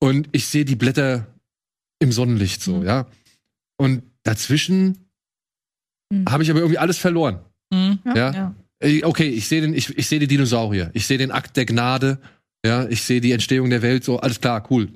und 0.00 0.28
ich 0.32 0.46
sehe 0.46 0.64
die 0.64 0.76
Blätter 0.76 1.26
im 1.98 2.12
Sonnenlicht 2.12 2.62
so, 2.62 2.78
Mhm. 2.78 2.86
ja. 2.86 3.06
Und 3.76 4.02
dazwischen 4.22 5.08
Mhm. 6.12 6.26
habe 6.28 6.42
ich 6.42 6.50
aber 6.50 6.60
irgendwie 6.60 6.78
alles 6.78 6.98
verloren. 6.98 7.40
Mhm. 7.72 7.98
Ja. 8.06 8.32
ja. 8.32 8.54
Ey, 8.80 9.02
Okay, 9.04 9.28
ich 9.28 9.48
sehe 9.48 9.62
den, 9.62 9.72
ich, 9.74 9.96
ich 9.96 10.06
sehe 10.06 10.18
die 10.18 10.26
Dinosaurier, 10.26 10.90
ich 10.92 11.06
sehe 11.06 11.18
den 11.18 11.30
Akt 11.30 11.56
der 11.56 11.64
Gnade, 11.64 12.18
ja, 12.66 12.86
ich 12.88 13.02
sehe 13.02 13.20
die 13.20 13.32
Entstehung 13.32 13.70
der 13.70 13.82
Welt, 13.82 14.04
so, 14.04 14.18
alles 14.18 14.40
klar, 14.40 14.66
cool. 14.70 14.90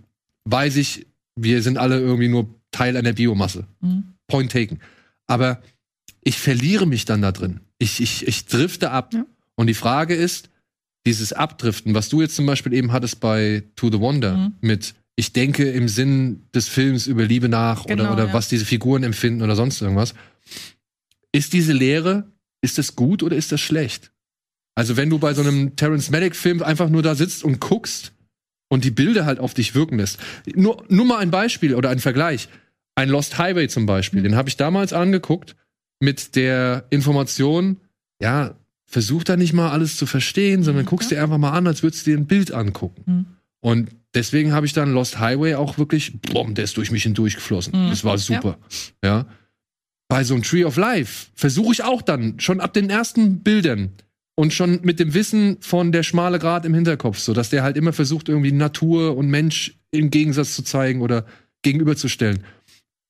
Weiß 0.44 0.76
ich, 0.76 1.06
wir 1.36 1.62
sind 1.62 1.78
alle 1.78 1.98
irgendwie 1.98 2.28
nur 2.28 2.48
Teil 2.70 2.96
einer 2.96 3.12
Biomasse. 3.14 3.66
Mhm. 3.80 4.04
Point 4.26 4.52
taken. 4.52 4.80
Aber 5.26 5.62
ich 6.22 6.38
verliere 6.38 6.86
mich 6.86 7.04
dann 7.06 7.22
da 7.22 7.32
drin. 7.32 7.60
Ich, 7.78 8.00
ich, 8.00 8.26
ich 8.26 8.46
drifte 8.46 8.90
ab. 8.90 9.12
Ja. 9.14 9.24
Und 9.56 9.66
die 9.68 9.74
Frage 9.74 10.14
ist, 10.14 10.50
dieses 11.06 11.32
Abdriften, 11.32 11.94
was 11.94 12.08
du 12.08 12.20
jetzt 12.20 12.36
zum 12.36 12.46
Beispiel 12.46 12.72
eben 12.72 12.92
hattest 12.92 13.20
bei 13.20 13.64
To 13.76 13.90
the 13.90 14.00
Wonder, 14.00 14.36
Mhm. 14.36 14.52
mit 14.60 14.94
ich 15.16 15.32
denke 15.32 15.68
im 15.70 15.88
Sinn 15.88 16.42
des 16.54 16.68
Films 16.68 17.06
über 17.08 17.24
Liebe 17.24 17.48
nach 17.48 17.86
Genau, 17.86 18.04
oder, 18.04 18.12
oder 18.12 18.26
ja. 18.28 18.32
was 18.32 18.48
diese 18.48 18.64
Figuren 18.64 19.02
empfinden 19.02 19.42
oder 19.42 19.56
sonst 19.56 19.80
irgendwas. 19.82 20.14
Ist 21.32 21.52
diese 21.52 21.72
Lehre, 21.72 22.30
ist 22.62 22.78
das 22.78 22.94
gut 22.94 23.22
oder 23.22 23.36
ist 23.36 23.50
das 23.52 23.60
schlecht? 23.60 24.12
Also 24.76 24.96
wenn 24.96 25.10
du 25.10 25.18
bei 25.18 25.34
so 25.34 25.42
einem 25.42 25.74
Terrence 25.74 26.10
Malick-Film 26.10 26.62
einfach 26.62 26.88
nur 26.88 27.02
da 27.02 27.16
sitzt 27.16 27.42
und 27.42 27.60
guckst 27.60 28.12
und 28.68 28.84
die 28.84 28.92
Bilder 28.92 29.26
halt 29.26 29.40
auf 29.40 29.54
dich 29.54 29.74
wirken 29.74 29.96
lässt. 29.98 30.18
Nur, 30.54 30.84
nur 30.88 31.04
mal 31.04 31.18
ein 31.18 31.32
Beispiel 31.32 31.74
oder 31.74 31.90
ein 31.90 31.98
Vergleich. 31.98 32.48
Ein 32.94 33.08
Lost 33.08 33.38
Highway 33.38 33.66
zum 33.68 33.86
Beispiel, 33.86 34.22
den 34.22 34.36
habe 34.36 34.48
ich 34.48 34.56
damals 34.56 34.92
angeguckt 34.92 35.56
mit 36.00 36.36
der 36.36 36.86
Information, 36.90 37.78
ja, 38.20 38.54
versuch 38.86 39.22
da 39.22 39.36
nicht 39.36 39.52
mal 39.52 39.70
alles 39.70 39.96
zu 39.96 40.06
verstehen, 40.06 40.62
sondern 40.62 40.84
Mhm, 40.84 40.88
guckst 40.88 41.10
dir 41.10 41.22
einfach 41.22 41.38
mal 41.38 41.52
an, 41.52 41.66
als 41.66 41.82
würdest 41.82 42.06
du 42.06 42.10
dir 42.10 42.18
ein 42.18 42.26
Bild 42.26 42.52
angucken. 42.52 43.02
Mhm. 43.06 43.26
Und 43.60 43.90
deswegen 44.14 44.52
habe 44.52 44.66
ich 44.66 44.72
dann 44.72 44.92
Lost 44.92 45.18
Highway 45.18 45.54
auch 45.54 45.78
wirklich, 45.78 46.20
boom, 46.20 46.54
der 46.54 46.64
ist 46.64 46.76
durch 46.76 46.90
mich 46.90 47.02
hindurch 47.02 47.34
geflossen. 47.34 47.72
Mhm. 47.86 47.90
Das 47.90 48.04
war 48.04 48.16
super. 48.16 48.58
Ja. 49.04 49.26
Bei 50.08 50.24
so 50.24 50.34
einem 50.34 50.42
Tree 50.42 50.64
of 50.64 50.76
Life 50.76 51.26
versuche 51.34 51.72
ich 51.72 51.82
auch 51.82 52.00
dann 52.00 52.40
schon 52.40 52.60
ab 52.60 52.72
den 52.72 52.88
ersten 52.88 53.40
Bildern 53.40 53.92
und 54.34 54.54
schon 54.54 54.80
mit 54.82 55.00
dem 55.00 55.12
Wissen 55.12 55.58
von 55.60 55.92
der 55.92 56.02
schmale 56.02 56.38
Grat 56.38 56.64
im 56.64 56.72
Hinterkopf, 56.72 57.18
so 57.18 57.34
dass 57.34 57.50
der 57.50 57.62
halt 57.62 57.76
immer 57.76 57.92
versucht, 57.92 58.28
irgendwie 58.28 58.52
Natur 58.52 59.16
und 59.16 59.28
Mensch 59.28 59.76
im 59.90 60.10
Gegensatz 60.10 60.54
zu 60.54 60.62
zeigen 60.62 61.02
oder 61.02 61.26
gegenüberzustellen. 61.62 62.44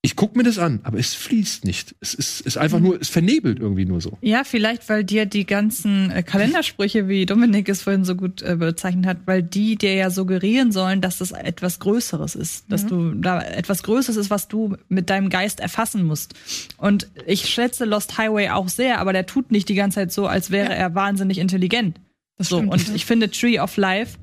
Ich 0.00 0.14
guck 0.14 0.36
mir 0.36 0.44
das 0.44 0.58
an, 0.58 0.78
aber 0.84 0.98
es 0.98 1.14
fließt 1.14 1.64
nicht. 1.64 1.96
Es 2.00 2.14
ist, 2.14 2.40
ist 2.42 2.56
einfach 2.56 2.78
nur, 2.78 3.00
es 3.00 3.08
vernebelt 3.08 3.58
irgendwie 3.58 3.84
nur 3.84 4.00
so. 4.00 4.16
Ja, 4.20 4.44
vielleicht, 4.44 4.88
weil 4.88 5.02
dir 5.02 5.26
die 5.26 5.44
ganzen 5.44 6.12
äh, 6.12 6.22
Kalendersprüche, 6.22 7.08
wie 7.08 7.26
Dominik 7.26 7.68
es 7.68 7.82
vorhin 7.82 8.04
so 8.04 8.14
gut 8.14 8.40
äh, 8.42 8.54
bezeichnet 8.54 9.06
hat, 9.06 9.18
weil 9.26 9.42
die 9.42 9.74
dir 9.74 9.94
ja 9.94 10.10
suggerieren 10.10 10.70
sollen, 10.70 11.00
dass 11.00 11.18
das 11.18 11.32
etwas 11.32 11.80
Größeres 11.80 12.36
ist, 12.36 12.70
dass 12.70 12.86
du 12.86 13.12
da 13.14 13.42
etwas 13.42 13.82
Größeres 13.82 14.16
ist, 14.16 14.30
was 14.30 14.46
du 14.46 14.76
mit 14.88 15.10
deinem 15.10 15.30
Geist 15.30 15.58
erfassen 15.58 16.04
musst. 16.04 16.34
Und 16.76 17.10
ich 17.26 17.48
schätze 17.48 17.84
Lost 17.84 18.18
Highway 18.18 18.50
auch 18.50 18.68
sehr, 18.68 19.00
aber 19.00 19.12
der 19.12 19.26
tut 19.26 19.50
nicht 19.50 19.68
die 19.68 19.74
ganze 19.74 19.96
Zeit 19.96 20.12
so, 20.12 20.28
als 20.28 20.52
wäre 20.52 20.72
er 20.72 20.94
wahnsinnig 20.94 21.38
intelligent. 21.38 21.98
Das 22.36 22.48
so 22.48 22.58
stimmt. 22.58 22.72
und 22.72 22.94
ich 22.94 23.04
finde 23.04 23.32
Tree 23.32 23.58
of 23.58 23.76
Life 23.76 24.16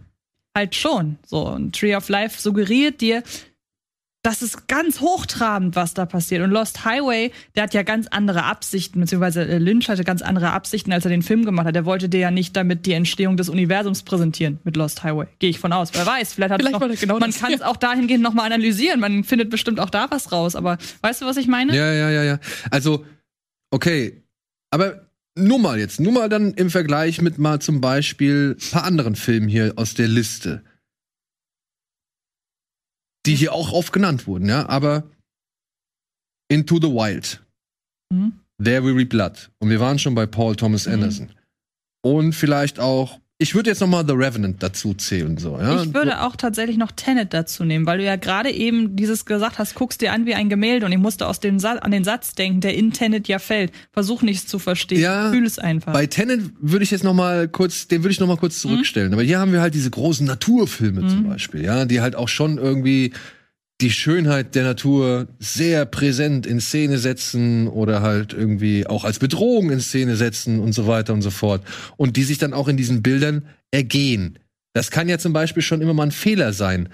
halt 0.56 0.74
schon 0.74 1.18
so. 1.28 1.50
Und 1.50 1.76
Tree 1.76 1.96
of 1.96 2.08
Life 2.08 2.42
suggeriert 2.42 3.02
dir, 3.02 3.24
das 4.26 4.42
ist 4.42 4.68
ganz 4.68 5.02
hochtrabend, 5.02 5.76
was 5.76 5.94
da 5.94 6.08
passiert. 6.08 6.42
Und 6.42 6.50
Lost 6.50 6.84
Highway, 6.84 7.32
der 7.56 7.64
hat 7.64 7.76
ja 7.76 7.84
ganz 7.84 8.08
andere 8.08 8.44
Absichten, 8.44 9.00
beziehungsweise 9.00 9.48
äh, 9.48 9.60
Lynch 9.60 9.88
hatte 9.88 10.04
ganz 10.04 10.24
andere 10.24 10.52
Absichten, 10.52 10.92
als 10.92 11.06
er 11.06 11.10
den 11.10 11.22
Film 11.22 11.46
gemacht 11.46 11.68
hat. 11.68 11.76
Er 11.76 11.86
wollte 11.86 12.10
dir 12.10 12.22
ja 12.22 12.32
nicht 12.32 12.56
damit 12.56 12.88
die 12.88 12.94
Entstehung 12.94 13.38
des 13.38 13.50
Universums 13.50 14.02
präsentieren 14.02 14.60
mit 14.64 14.78
Lost 14.78 15.04
Highway. 15.04 15.28
Gehe 15.38 15.52
ich 15.52 15.60
von 15.60 15.72
aus. 15.72 15.92
Wer 15.94 16.08
weiß, 16.08 16.34
vielleicht 16.34 16.52
hat 16.52 16.62
Vielleicht 16.62 16.80
noch, 16.80 17.00
genau 17.00 17.20
man 17.20 17.32
kann 17.32 17.54
es 17.54 17.62
auch 17.62 17.78
dahingehend 17.78 18.24
nochmal 18.24 18.48
analysieren. 18.48 19.00
Man 19.00 19.24
findet 19.24 19.52
bestimmt 19.52 19.80
auch 19.80 19.92
da 19.92 20.08
was 20.10 20.32
raus. 20.32 20.56
Aber 20.56 20.80
weißt 21.02 21.22
du, 21.22 21.26
was 21.28 21.38
ich 21.38 21.48
meine? 21.48 21.76
Ja, 21.76 21.94
ja, 21.94 22.10
ja, 22.10 22.24
ja. 22.24 22.40
Also, 22.72 23.06
okay. 23.70 24.24
Aber 24.72 25.08
nur 25.38 25.60
mal 25.60 25.78
jetzt, 25.78 26.00
nur 26.00 26.14
mal 26.14 26.30
dann 26.30 26.54
im 26.56 26.72
Vergleich 26.72 27.22
mit 27.22 27.38
mal 27.38 27.60
zum 27.60 27.80
Beispiel 27.80 28.58
ein 28.60 28.72
paar 28.72 28.86
anderen 28.86 29.16
Filmen 29.16 29.48
hier 29.48 29.74
aus 29.76 29.94
der 29.94 30.08
Liste. 30.08 30.64
Die 33.26 33.36
hier 33.36 33.54
auch 33.54 33.72
oft 33.72 33.92
genannt 33.94 34.28
wurden, 34.28 34.48
ja. 34.50 34.68
Aber 34.70 35.04
Into 36.50 36.76
the 36.80 36.88
Wild, 36.88 37.42
Mhm. 38.12 38.40
There 38.64 38.84
Will 38.84 38.94
Be 38.96 39.06
Blood. 39.06 39.50
Und 39.60 39.70
wir 39.70 39.80
waren 39.80 39.98
schon 40.00 40.14
bei 40.16 40.26
Paul 40.28 40.56
Thomas 40.56 40.86
Mhm. 40.86 40.94
Anderson. 40.94 41.32
Und 42.04 42.34
vielleicht 42.34 42.80
auch, 42.80 43.20
ich 43.38 43.54
würde 43.54 43.70
jetzt 43.70 43.82
noch 43.82 43.88
mal 43.90 44.06
The 44.08 44.14
Revenant 44.14 44.64
dazu 44.64 44.94
zählen, 44.94 45.38
so, 45.38 45.58
ja. 45.60 45.84
Ich 45.84 45.94
würde 45.94 46.22
auch 46.22 46.38
tatsächlich 46.38 46.78
noch 46.78 46.92
Tenet 46.94 47.34
dazu 47.34 47.66
nehmen, 47.66 47.86
weil 47.86 47.98
du 47.98 48.06
ja 48.06 48.16
gerade 48.16 48.50
eben 48.50 48.96
dieses 48.96 49.26
gesagt 49.26 49.60
hast, 49.60 49.76
guckst 49.76 50.00
dir 50.00 50.14
an 50.14 50.26
wie 50.26 50.34
ein 50.36 50.48
Gemälde 50.48 50.86
und 50.86 50.94
ich 50.94 50.98
musste 50.98 51.28
aus 51.28 51.42
dem 51.42 51.60
Sa 51.60 51.74
an 51.74 51.92
den 51.92 52.06
Satz 52.06 52.34
denken, 52.36 52.62
der 52.62 52.76
in 52.76 52.94
Tenet 52.94 53.28
ja 53.28 53.40
fällt. 53.40 53.74
Versuch 53.92 54.22
nichts 54.22 54.48
zu 54.48 54.58
verstehen, 54.58 55.02
Ja, 55.02 55.32
fühl 55.32 55.46
es 55.46 55.60
einfach. 55.60 55.92
Bei 55.92 56.06
Tenet 56.08 56.42
würde 56.62 56.84
ich 56.84 56.92
jetzt 56.92 57.04
noch 57.04 57.14
mal 57.14 57.50
kurz, 57.50 57.90
den 57.90 58.04
würde 58.04 58.12
ich 58.14 58.22
noch 58.22 58.28
mal 58.28 58.38
kurz 58.38 58.62
zurückstellen. 58.62 59.12
Aber 59.12 59.24
hier 59.24 59.40
haben 59.40 59.52
wir 59.52 59.60
halt 59.60 59.74
diese 59.74 59.90
großen 59.90 60.26
Naturfilme 60.26 61.06
zum 61.08 61.24
Mhm. 61.24 61.30
Beispiel, 61.30 61.64
ja, 61.64 61.84
die 61.84 62.00
halt 62.00 62.16
auch 62.16 62.30
schon 62.30 62.58
irgendwie 62.58 63.12
die 63.82 63.92
Schönheit 63.92 64.56
der 64.56 64.64
Natur 64.64 65.28
sehr 65.40 65.86
präsent 65.86 66.46
in 66.46 66.62
Szene 66.62 66.98
setzen 66.98 67.68
oder 67.68 68.02
halt 68.02 68.32
irgendwie 68.34 68.88
auch 68.88 69.04
als 69.04 69.20
Bedrohung 69.20 69.70
in 69.70 69.82
Szene 69.82 70.16
setzen 70.16 70.60
und 70.60 70.72
so 70.74 70.88
weiter 70.88 71.14
und 71.14 71.22
so 71.22 71.30
fort. 71.32 71.62
Und 71.98 72.16
die 72.16 72.24
sich 72.24 72.38
dann 72.38 72.54
auch 72.54 72.68
in 72.70 72.78
diesen 72.78 73.04
Bildern 73.04 73.46
ergehen. 73.72 74.40
Das 74.74 74.92
kann 74.92 75.10
ja 75.10 75.18
zum 75.18 75.34
Beispiel 75.34 75.62
schon 75.64 75.82
immer 75.82 75.94
mal 75.94 76.04
ein 76.04 76.12
Fehler 76.12 76.54
sein, 76.54 76.88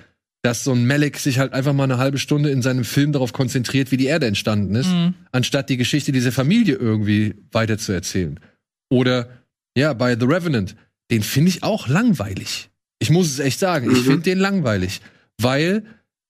dass 0.43 0.63
so 0.63 0.71
ein 0.71 0.87
Malek 0.87 1.19
sich 1.19 1.37
halt 1.37 1.53
einfach 1.53 1.73
mal 1.73 1.83
eine 1.83 1.99
halbe 1.99 2.17
Stunde 2.17 2.49
in 2.49 2.63
seinem 2.63 2.83
Film 2.83 3.11
darauf 3.11 3.31
konzentriert, 3.31 3.91
wie 3.91 3.97
die 3.97 4.05
Erde 4.07 4.25
entstanden 4.25 4.73
ist, 4.73 4.89
Mhm. 4.89 5.13
anstatt 5.31 5.69
die 5.69 5.77
Geschichte 5.77 6.11
dieser 6.11 6.31
Familie 6.31 6.75
irgendwie 6.75 7.35
weiter 7.51 7.77
zu 7.77 7.91
erzählen. 7.91 8.39
Oder 8.89 9.29
ja, 9.77 9.93
bei 9.93 10.17
The 10.19 10.25
Revenant, 10.25 10.75
den 11.11 11.21
finde 11.21 11.49
ich 11.49 11.61
auch 11.61 11.87
langweilig. 11.87 12.69
Ich 12.97 13.11
muss 13.11 13.27
es 13.27 13.37
echt 13.37 13.59
sagen, 13.59 13.91
ich 13.91 13.99
Mhm. 13.99 14.05
finde 14.05 14.21
den 14.23 14.39
langweilig, 14.39 15.01
weil 15.39 15.83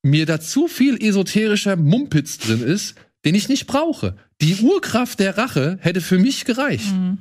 mir 0.04 0.26
da 0.26 0.39
zu 0.39 0.68
viel 0.68 1.02
esoterischer 1.04 1.76
Mumpitz 1.76 2.38
drin 2.39 2.62
ist, 2.64 2.95
den 3.26 3.36
ich 3.36 3.49
nicht 3.49 3.68
brauche. 3.68 4.16
Die 4.41 4.56
Urkraft 4.56 5.20
der 5.20 5.38
Rache 5.38 5.78
hätte 5.82 6.02
für 6.02 6.18
mich 6.18 6.45
gereicht. 6.45 6.91
Mhm. 6.93 7.18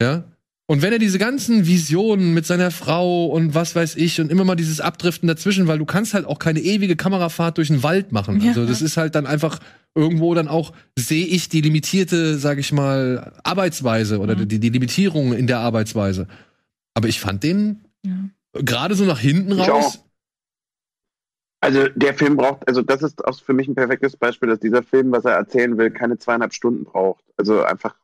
Ja. 0.00 0.24
Und 0.66 0.80
wenn 0.80 0.92
er 0.92 0.98
diese 1.00 1.18
ganzen 1.18 1.66
Visionen 1.66 2.32
mit 2.32 2.46
seiner 2.46 2.70
Frau 2.70 3.26
und 3.26 3.54
was 3.54 3.74
weiß 3.74 3.96
ich 3.96 4.20
und 4.20 4.30
immer 4.30 4.44
mal 4.44 4.54
dieses 4.54 4.80
Abdriften 4.80 5.26
dazwischen, 5.26 5.66
weil 5.66 5.78
du 5.78 5.84
kannst 5.84 6.14
halt 6.14 6.24
auch 6.24 6.38
keine 6.38 6.60
ewige 6.60 6.96
Kamerafahrt 6.96 7.58
durch 7.58 7.68
den 7.68 7.82
Wald 7.82 8.12
machen. 8.12 8.40
Ja. 8.40 8.50
Also 8.50 8.64
das 8.64 8.80
ist 8.80 8.96
halt 8.96 9.14
dann 9.16 9.26
einfach 9.26 9.58
irgendwo 9.94 10.32
dann 10.34 10.48
auch, 10.48 10.72
sehe 10.96 11.26
ich 11.26 11.48
die 11.48 11.60
limitierte, 11.60 12.38
sag 12.38 12.58
ich 12.58 12.72
mal, 12.72 13.32
Arbeitsweise 13.42 14.20
oder 14.20 14.36
Mhm. 14.36 14.48
die, 14.48 14.60
die 14.60 14.70
Limitierung 14.70 15.34
in 15.34 15.46
der 15.48 15.58
Arbeitsweise. 15.58 16.28
Aber 16.94 17.08
ich 17.08 17.20
fand 17.20 17.42
den 17.42 17.80
Ja. 18.06 18.12
gerade 18.54 18.94
so 18.94 19.04
nach 19.04 19.18
hinten 19.18 19.52
Ich 19.52 19.68
raus. 19.68 19.98
Also 21.62 21.86
der 21.94 22.12
Film 22.12 22.36
braucht, 22.36 22.66
also 22.66 22.82
das 22.82 23.04
ist 23.04 23.24
auch 23.24 23.40
für 23.40 23.52
mich 23.52 23.68
ein 23.68 23.76
perfektes 23.76 24.16
Beispiel, 24.16 24.48
dass 24.48 24.58
dieser 24.58 24.82
Film, 24.82 25.12
was 25.12 25.24
er 25.24 25.34
erzählen 25.34 25.78
will, 25.78 25.92
keine 25.92 26.18
zweieinhalb 26.18 26.52
Stunden 26.52 26.82
braucht. 26.82 27.24
Also 27.36 27.62
einfach, 27.62 27.94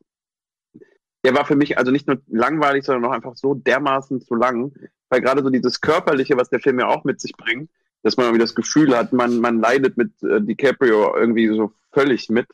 der 1.25 1.35
war 1.35 1.45
für 1.45 1.57
mich 1.57 1.77
also 1.77 1.91
nicht 1.91 2.07
nur 2.07 2.21
langweilig, 2.27 2.85
sondern 2.85 3.11
auch 3.11 3.13
einfach 3.13 3.35
so 3.35 3.55
dermaßen 3.55 4.21
zu 4.21 4.35
lang, 4.35 4.71
weil 5.09 5.19
gerade 5.19 5.43
so 5.43 5.49
dieses 5.49 5.81
Körperliche, 5.81 6.37
was 6.37 6.49
der 6.49 6.61
Film 6.61 6.79
ja 6.79 6.87
auch 6.87 7.03
mit 7.03 7.19
sich 7.19 7.33
bringt, 7.33 7.69
dass 8.01 8.15
man 8.15 8.27
irgendwie 8.27 8.39
das 8.39 8.55
Gefühl 8.55 8.95
hat, 8.95 9.11
man, 9.11 9.41
man 9.41 9.59
leidet 9.59 9.97
mit 9.97 10.23
äh, 10.23 10.39
DiCaprio 10.39 11.17
irgendwie 11.17 11.49
so 11.49 11.73
völlig 11.91 12.29
mit. 12.29 12.47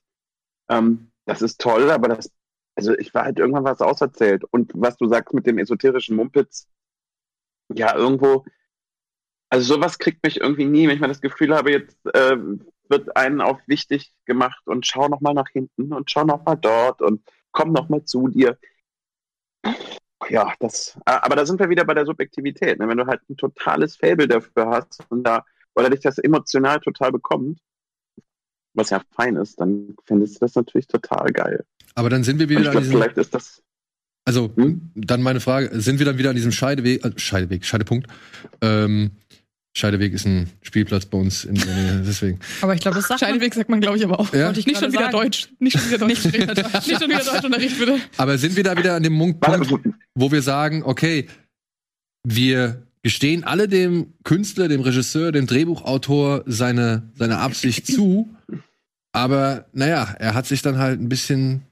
Ähm, 0.69 1.11
das 1.25 1.43
ist 1.43 1.61
toll, 1.61 1.91
aber 1.91 2.07
das, 2.07 2.31
also 2.73 2.97
ich 2.97 3.13
war 3.13 3.25
halt 3.25 3.37
irgendwann 3.37 3.63
was 3.63 3.81
auserzählt. 3.81 4.43
Und 4.43 4.71
was 4.73 4.97
du 4.97 5.07
sagst 5.07 5.35
mit 5.35 5.45
dem 5.45 5.59
esoterischen 5.59 6.15
Mumpitz, 6.15 6.67
ja, 7.71 7.95
irgendwo, 7.95 8.43
also 9.55 9.75
sowas 9.75 9.99
kriegt 9.99 10.21
mich 10.23 10.41
irgendwie 10.41 10.65
nie, 10.65 10.85
wenn 10.87 10.95
ich 10.95 11.01
mal 11.01 11.07
das 11.07 11.21
Gefühl 11.21 11.55
habe, 11.55 11.71
jetzt 11.71 11.97
äh, 12.13 12.35
wird 12.89 13.15
einen 13.15 13.39
auf 13.39 13.57
wichtig 13.67 14.13
gemacht 14.25 14.61
und 14.67 14.85
schau 14.85 15.07
noch 15.07 15.21
mal 15.21 15.33
nach 15.33 15.49
hinten 15.49 15.93
und 15.93 16.11
schau 16.11 16.25
noch 16.25 16.43
mal 16.43 16.55
dort 16.55 17.01
und 17.01 17.21
komm 17.51 17.71
noch 17.71 17.87
mal 17.87 18.03
zu 18.03 18.27
dir. 18.27 18.57
Ja, 20.29 20.53
das, 20.59 20.97
aber 21.05 21.37
da 21.37 21.45
sind 21.45 21.59
wir 21.59 21.69
wieder 21.69 21.85
bei 21.85 21.93
der 21.93 22.05
Subjektivität. 22.05 22.79
Ne? 22.79 22.87
Wenn 22.89 22.97
du 22.97 23.07
halt 23.07 23.21
ein 23.29 23.37
totales 23.37 23.95
Fable 23.95 24.27
dafür 24.27 24.67
hast 24.67 25.03
und 25.09 25.23
da, 25.23 25.45
oder 25.73 25.89
dich 25.89 26.01
das 26.01 26.17
emotional 26.17 26.81
total 26.81 27.13
bekommt, 27.13 27.59
was 28.73 28.89
ja 28.89 29.01
fein 29.11 29.37
ist, 29.37 29.61
dann 29.61 29.95
findest 30.05 30.35
du 30.35 30.39
das 30.41 30.55
natürlich 30.55 30.87
total 30.87 31.31
geil. 31.31 31.63
Aber 31.93 32.09
dann 32.09 32.25
sind 32.25 32.39
wir 32.39 32.45
Und 32.45 32.49
wieder 32.49 32.61
ich 32.71 32.77
an 32.77 32.83
diesem, 32.83 32.97
vielleicht 32.97 33.17
ist 33.17 33.33
das, 33.33 33.63
Also, 34.25 34.51
Hm? 34.55 34.91
dann 34.95 35.21
meine 35.21 35.39
Frage, 35.39 35.79
sind 35.79 35.99
wir 35.99 36.05
dann 36.05 36.17
wieder 36.17 36.31
an 36.31 36.35
diesem 36.35 36.51
Scheideweg, 36.51 37.05
äh, 37.05 37.11
Scheideweg, 37.15 37.63
Scheidepunkt? 37.63 38.07
Ähm, 38.61 39.11
Scheideweg 39.77 40.13
ist 40.13 40.25
ein 40.25 40.49
Spielplatz 40.61 41.05
bei 41.05 41.17
uns 41.17 41.43
in 41.43 41.55
der 41.55 41.65
Nähe, 41.65 42.03
deswegen. 42.07 42.39
Aber 42.61 42.73
ich 42.73 42.81
glaube, 42.81 42.95
das 42.95 43.07
sagt 43.07 43.21
man, 43.21 43.29
Scheideweg 43.29 43.53
sagt 43.53 43.69
man, 43.69 43.81
glaube 43.81 43.97
ich, 43.97 44.05
aber 44.05 44.19
auch. 44.19 44.33
Ja? 44.33 44.51
Ich 44.51 44.65
Nicht 44.65 44.79
schon 44.79 44.91
wieder 44.91 45.01
sagen. 45.03 45.11
Deutsch. 45.11 45.49
Nicht 45.59 45.77
schon 45.77 45.87
wieder 45.87 45.97
Deutsch. 45.97 46.23
nicht, 46.23 46.33
nicht 46.33 47.01
schon 47.01 47.09
wieder 47.09 47.23
Deutschunterricht, 47.23 47.77
bitte. 47.77 47.99
Aber 48.17 48.37
sind 48.37 48.55
wir 48.55 48.63
da 48.63 48.77
wieder 48.77 48.95
an 48.95 49.03
dem 49.03 49.17
Punkt, 49.17 49.71
wo 50.15 50.31
wir 50.31 50.41
sagen, 50.41 50.83
okay, 50.83 51.27
wir 52.23 52.83
gestehen 53.03 53.43
alle 53.43 53.67
dem 53.67 54.13
Künstler, 54.23 54.67
dem 54.67 54.81
Regisseur, 54.81 55.31
dem 55.31 55.45
Drehbuchautor 55.45 56.43
seine, 56.47 57.11
seine 57.15 57.37
Absicht 57.37 57.85
zu, 57.93 58.33
aber 59.11 59.65
naja, 59.73 60.15
er 60.17 60.33
hat 60.33 60.47
sich 60.47 60.61
dann 60.61 60.77
halt 60.77 60.99
ein 60.99 61.09
bisschen 61.09 61.63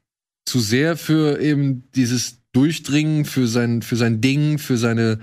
zu 0.45 0.59
sehr 0.59 0.95
für 0.95 1.41
eben 1.41 1.89
dieses 1.95 2.37
Durchdringen, 2.51 3.25
für 3.25 3.47
sein, 3.47 3.81
für 3.81 3.95
sein 3.95 4.21
Ding, 4.21 4.59
für 4.59 4.77
seine 4.77 5.19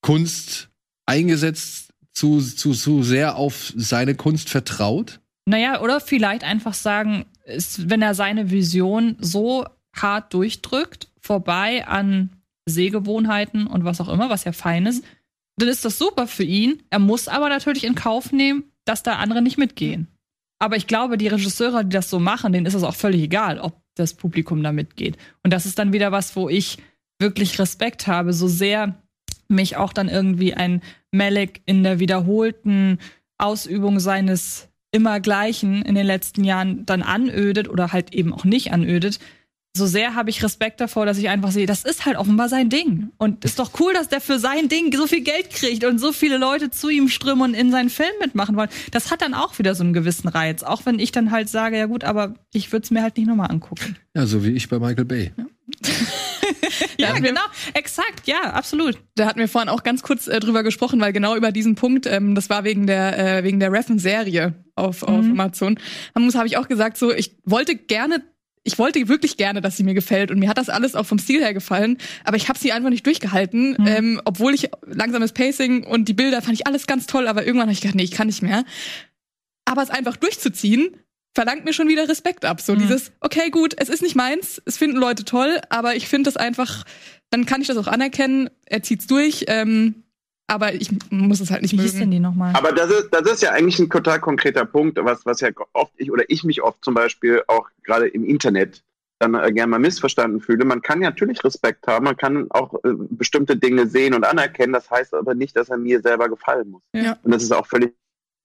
Kunst 0.00 0.70
eingesetzt, 1.04 1.87
zu, 2.18 2.40
zu, 2.40 2.72
zu 2.72 3.02
sehr 3.02 3.36
auf 3.36 3.72
seine 3.76 4.14
Kunst 4.14 4.50
vertraut. 4.50 5.20
Naja, 5.46 5.80
oder 5.80 6.00
vielleicht 6.00 6.44
einfach 6.44 6.74
sagen, 6.74 7.24
ist, 7.44 7.88
wenn 7.88 8.02
er 8.02 8.14
seine 8.14 8.50
Vision 8.50 9.16
so 9.20 9.64
hart 9.96 10.34
durchdrückt, 10.34 11.08
vorbei 11.20 11.86
an 11.86 12.30
Sehgewohnheiten 12.66 13.66
und 13.66 13.84
was 13.84 14.00
auch 14.00 14.08
immer, 14.08 14.28
was 14.28 14.44
ja 14.44 14.52
fein 14.52 14.86
ist, 14.86 15.04
dann 15.56 15.68
ist 15.68 15.84
das 15.84 15.98
super 15.98 16.26
für 16.26 16.44
ihn. 16.44 16.82
Er 16.90 16.98
muss 16.98 17.28
aber 17.28 17.48
natürlich 17.48 17.84
in 17.84 17.94
Kauf 17.94 18.32
nehmen, 18.32 18.64
dass 18.84 19.02
da 19.02 19.16
andere 19.16 19.42
nicht 19.42 19.58
mitgehen. 19.58 20.08
Aber 20.60 20.76
ich 20.76 20.86
glaube, 20.86 21.18
die 21.18 21.28
Regisseure, 21.28 21.84
die 21.84 21.94
das 21.94 22.10
so 22.10 22.18
machen, 22.18 22.52
denen 22.52 22.66
ist 22.66 22.74
es 22.74 22.82
auch 22.82 22.94
völlig 22.94 23.22
egal, 23.22 23.58
ob 23.58 23.80
das 23.94 24.14
Publikum 24.14 24.62
da 24.62 24.72
mitgeht. 24.72 25.16
Und 25.42 25.52
das 25.52 25.66
ist 25.66 25.78
dann 25.78 25.92
wieder 25.92 26.12
was, 26.12 26.36
wo 26.36 26.48
ich 26.48 26.78
wirklich 27.18 27.58
Respekt 27.58 28.06
habe, 28.06 28.32
so 28.32 28.48
sehr 28.48 28.94
mich 29.48 29.76
auch 29.76 29.92
dann 29.92 30.08
irgendwie 30.08 30.54
ein 30.54 30.82
Malek 31.10 31.62
in 31.66 31.82
der 31.82 31.98
wiederholten 31.98 32.98
Ausübung 33.38 34.00
seines 34.00 34.68
Immergleichen 34.90 35.82
in 35.82 35.94
den 35.94 36.06
letzten 36.06 36.44
Jahren 36.44 36.86
dann 36.86 37.02
anödet 37.02 37.68
oder 37.68 37.92
halt 37.92 38.14
eben 38.14 38.32
auch 38.32 38.44
nicht 38.44 38.72
anödet. 38.72 39.18
So 39.76 39.86
sehr 39.86 40.14
habe 40.14 40.30
ich 40.30 40.42
Respekt 40.42 40.80
davor, 40.80 41.06
dass 41.06 41.18
ich 41.18 41.28
einfach 41.28 41.52
sehe, 41.52 41.66
das 41.66 41.84
ist 41.84 42.04
halt 42.04 42.16
offenbar 42.16 42.48
sein 42.48 42.68
Ding. 42.68 43.10
Und 43.18 43.44
ist 43.44 43.58
doch 43.58 43.70
cool, 43.78 43.92
dass 43.92 44.08
der 44.08 44.20
für 44.20 44.38
sein 44.38 44.68
Ding 44.68 44.92
so 44.96 45.06
viel 45.06 45.20
Geld 45.20 45.50
kriegt 45.50 45.84
und 45.84 45.98
so 45.98 46.10
viele 46.12 46.38
Leute 46.38 46.70
zu 46.70 46.88
ihm 46.88 47.08
strömen 47.08 47.50
und 47.50 47.54
in 47.54 47.70
seinen 47.70 47.90
Film 47.90 48.10
mitmachen 48.20 48.56
wollen. 48.56 48.70
Das 48.90 49.10
hat 49.10 49.22
dann 49.22 49.34
auch 49.34 49.58
wieder 49.58 49.74
so 49.74 49.84
einen 49.84 49.92
gewissen 49.92 50.26
Reiz. 50.28 50.62
Auch 50.62 50.84
wenn 50.86 50.98
ich 50.98 51.12
dann 51.12 51.30
halt 51.30 51.48
sage, 51.48 51.76
ja 51.78 51.86
gut, 51.86 52.02
aber 52.02 52.34
ich 52.52 52.72
würde 52.72 52.84
es 52.84 52.90
mir 52.90 53.02
halt 53.02 53.18
nicht 53.18 53.28
nochmal 53.28 53.50
angucken. 53.50 53.96
Ja, 54.16 54.26
so 54.26 54.44
wie 54.44 54.50
ich 54.50 54.68
bei 54.68 54.78
Michael 54.78 55.04
Bay. 55.04 55.32
Ja, 55.36 55.44
wir- 56.98 57.20
genau. 57.20 57.40
Exakt, 57.74 58.26
ja, 58.26 58.40
absolut. 58.52 58.98
Da 59.14 59.26
hatten 59.26 59.38
wir 59.40 59.48
vorhin 59.48 59.68
auch 59.68 59.82
ganz 59.82 60.02
kurz 60.02 60.26
äh, 60.28 60.40
drüber 60.40 60.62
gesprochen, 60.62 61.00
weil 61.00 61.12
genau 61.12 61.36
über 61.36 61.52
diesen 61.52 61.74
Punkt, 61.74 62.06
ähm, 62.06 62.34
das 62.34 62.50
war 62.50 62.64
wegen 62.64 62.86
der 62.86 63.18
äh, 63.38 63.44
wegen 63.44 63.60
der 63.60 63.72
Reffen-Serie 63.72 64.54
auf, 64.74 65.02
auf 65.02 65.24
Mhm. 65.24 65.32
Amazon. 65.32 65.78
Da 66.14 66.20
muss 66.20 66.34
habe 66.34 66.46
ich 66.46 66.56
auch 66.56 66.68
gesagt, 66.68 66.96
so 66.96 67.12
ich 67.12 67.36
wollte 67.44 67.74
gerne, 67.76 68.22
ich 68.64 68.78
wollte 68.78 69.08
wirklich 69.08 69.36
gerne, 69.36 69.60
dass 69.60 69.76
sie 69.76 69.82
mir 69.84 69.94
gefällt 69.94 70.30
und 70.30 70.38
mir 70.38 70.48
hat 70.48 70.58
das 70.58 70.68
alles 70.68 70.94
auch 70.94 71.06
vom 71.06 71.18
Stil 71.18 71.40
her 71.40 71.54
gefallen, 71.54 71.98
aber 72.24 72.36
ich 72.36 72.48
habe 72.48 72.58
sie 72.58 72.72
einfach 72.72 72.90
nicht 72.90 73.06
durchgehalten, 73.06 73.76
Mhm. 73.78 73.86
ähm, 73.86 74.20
obwohl 74.24 74.54
ich 74.54 74.70
langsames 74.86 75.32
Pacing 75.32 75.84
und 75.84 76.08
die 76.08 76.14
Bilder 76.14 76.42
fand 76.42 76.54
ich 76.54 76.66
alles 76.66 76.86
ganz 76.86 77.06
toll, 77.06 77.28
aber 77.28 77.42
irgendwann 77.46 77.66
habe 77.68 77.72
ich 77.72 77.80
gedacht, 77.80 77.94
nee, 77.96 78.02
ich 78.04 78.10
kann 78.10 78.26
nicht 78.26 78.42
mehr. 78.42 78.64
Aber 79.64 79.82
es 79.82 79.90
einfach 79.90 80.16
durchzuziehen 80.16 80.96
verlangt 81.34 81.64
mir 81.64 81.72
schon 81.72 81.88
wieder 81.88 82.08
Respekt 82.08 82.44
ab. 82.44 82.60
So 82.60 82.74
Mhm. 82.74 82.78
dieses, 82.80 83.12
okay, 83.20 83.50
gut, 83.50 83.74
es 83.78 83.88
ist 83.88 84.02
nicht 84.02 84.16
meins, 84.16 84.60
es 84.64 84.76
finden 84.76 84.96
Leute 84.96 85.24
toll, 85.24 85.60
aber 85.68 85.94
ich 85.94 86.08
finde 86.08 86.28
das 86.28 86.36
einfach, 86.36 86.84
dann 87.30 87.46
kann 87.46 87.60
ich 87.60 87.68
das 87.68 87.76
auch 87.76 87.86
anerkennen, 87.86 88.50
er 88.66 88.82
zieht's 88.82 89.06
durch, 89.06 89.44
ähm, 89.48 90.02
aber 90.50 90.72
ich 90.74 90.88
muss 91.10 91.40
es 91.40 91.50
halt 91.50 91.60
nicht 91.62 91.72
Wie 91.72 91.80
hieß 91.82 91.92
denn 91.92 92.00
mögen. 92.00 92.10
die 92.12 92.20
nochmal? 92.20 92.54
Aber 92.54 92.72
das 92.72 92.90
ist, 92.90 93.08
das 93.12 93.30
ist 93.30 93.42
ja 93.42 93.50
eigentlich 93.52 93.78
ein 93.78 93.90
total 93.90 94.18
konkreter 94.18 94.64
Punkt, 94.64 94.98
was, 95.02 95.26
was 95.26 95.40
ja 95.40 95.50
oft 95.74 95.92
ich 95.96 96.10
oder 96.10 96.24
ich 96.28 96.42
mich 96.42 96.62
oft 96.62 96.82
zum 96.82 96.94
Beispiel 96.94 97.42
auch 97.48 97.68
gerade 97.84 98.08
im 98.08 98.24
Internet 98.24 98.82
dann 99.20 99.34
äh, 99.34 99.52
gerne 99.52 99.70
mal 99.70 99.78
missverstanden 99.78 100.40
fühle. 100.40 100.64
Man 100.64 100.80
kann 100.80 101.02
ja 101.02 101.10
natürlich 101.10 101.42
Respekt 101.44 101.86
haben, 101.86 102.04
man 102.04 102.16
kann 102.16 102.46
auch 102.50 102.72
äh, 102.84 102.92
bestimmte 103.10 103.56
Dinge 103.56 103.86
sehen 103.88 104.14
und 104.14 104.24
anerkennen, 104.24 104.72
das 104.72 104.90
heißt 104.90 105.12
aber 105.12 105.34
nicht, 105.34 105.54
dass 105.56 105.68
er 105.68 105.76
mir 105.76 106.00
selber 106.00 106.28
gefallen 106.28 106.70
muss. 106.70 106.82
Ja. 106.94 107.18
Und 107.22 107.32
das 107.34 107.42
ist 107.42 107.52
auch 107.52 107.66
völlig 107.66 107.92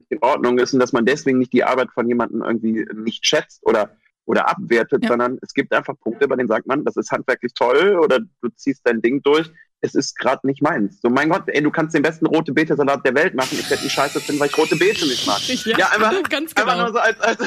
in 0.10 0.20
Ordnung 0.22 0.58
ist 0.60 0.74
und 0.74 0.80
dass 0.80 0.94
man 0.94 1.06
deswegen 1.06 1.40
nicht 1.40 1.54
die 1.54 1.64
Arbeit 1.64 1.90
von 1.94 2.08
jemandem 2.08 2.42
irgendwie 2.44 2.86
nicht 2.96 3.26
schätzt 3.26 3.62
oder 3.64 3.92
oder 4.26 4.48
abwertet, 4.48 5.04
Ja. 5.04 5.10
sondern 5.10 5.38
es 5.42 5.54
gibt 5.54 5.74
einfach 5.74 5.96
Punkte, 6.00 6.30
bei 6.30 6.38
denen 6.38 6.48
sagt 6.48 6.66
man, 6.66 6.86
das 6.86 6.96
ist 6.96 7.12
handwerklich 7.12 7.54
toll 7.54 8.00
oder 8.02 8.20
du 8.20 8.50
ziehst 8.56 8.80
dein 8.86 9.02
Ding 9.02 9.22
durch. 9.22 9.52
Es 9.82 9.96
ist 9.96 10.18
gerade 10.18 10.48
nicht 10.48 10.62
meins. 10.62 11.02
So, 11.02 11.10
mein 11.10 11.28
Gott, 11.28 11.44
ey, 11.48 11.62
du 11.62 11.70
kannst 11.70 11.94
den 11.94 12.04
besten 12.04 12.26
rote 12.26 12.54
Beete-Salat 12.54 13.06
der 13.06 13.14
Welt 13.16 13.36
machen. 13.36 13.58
Ich 13.60 13.70
werde 13.70 13.84
die 13.84 13.90
Scheiße 13.90 14.22
finden, 14.22 14.40
weil 14.40 14.48
ich 14.48 14.58
rote 14.58 14.78
Beete 14.78 15.06
nicht 15.06 15.28
mag. 15.28 15.42
Ja, 15.66 15.78
Ja, 15.78 15.90
einfach, 15.90 16.24
ganz 16.30 16.54
Einfach 16.56 16.72
genau. 16.72 16.84
nur 16.86 16.94
so 16.94 17.00
als, 17.00 17.20
als, 17.20 17.40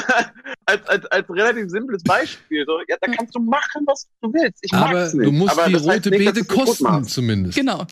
als, 0.67 0.87
als, 0.87 1.07
als 1.07 1.31
relativ 1.31 1.71
simples 1.71 2.03
Beispiel. 2.03 2.67
So, 2.67 2.79
ja, 2.89 2.97
da 3.01 3.11
kannst 3.11 3.35
du 3.35 3.41
machen, 3.41 3.85
was 3.87 4.07
du 4.21 4.31
willst. 4.35 4.59
Ich 4.61 4.75
Aber 4.75 4.93
mag's 4.93 5.15
nicht. 5.15 5.27
du 5.29 5.33
musst 5.33 5.59
aber 5.59 5.69
die 5.69 5.77
rote 5.77 6.11
nicht, 6.11 6.35
Beete 6.35 6.45
kosten, 6.45 7.05
zumindest. 7.05 7.57
Genau. 7.57 7.87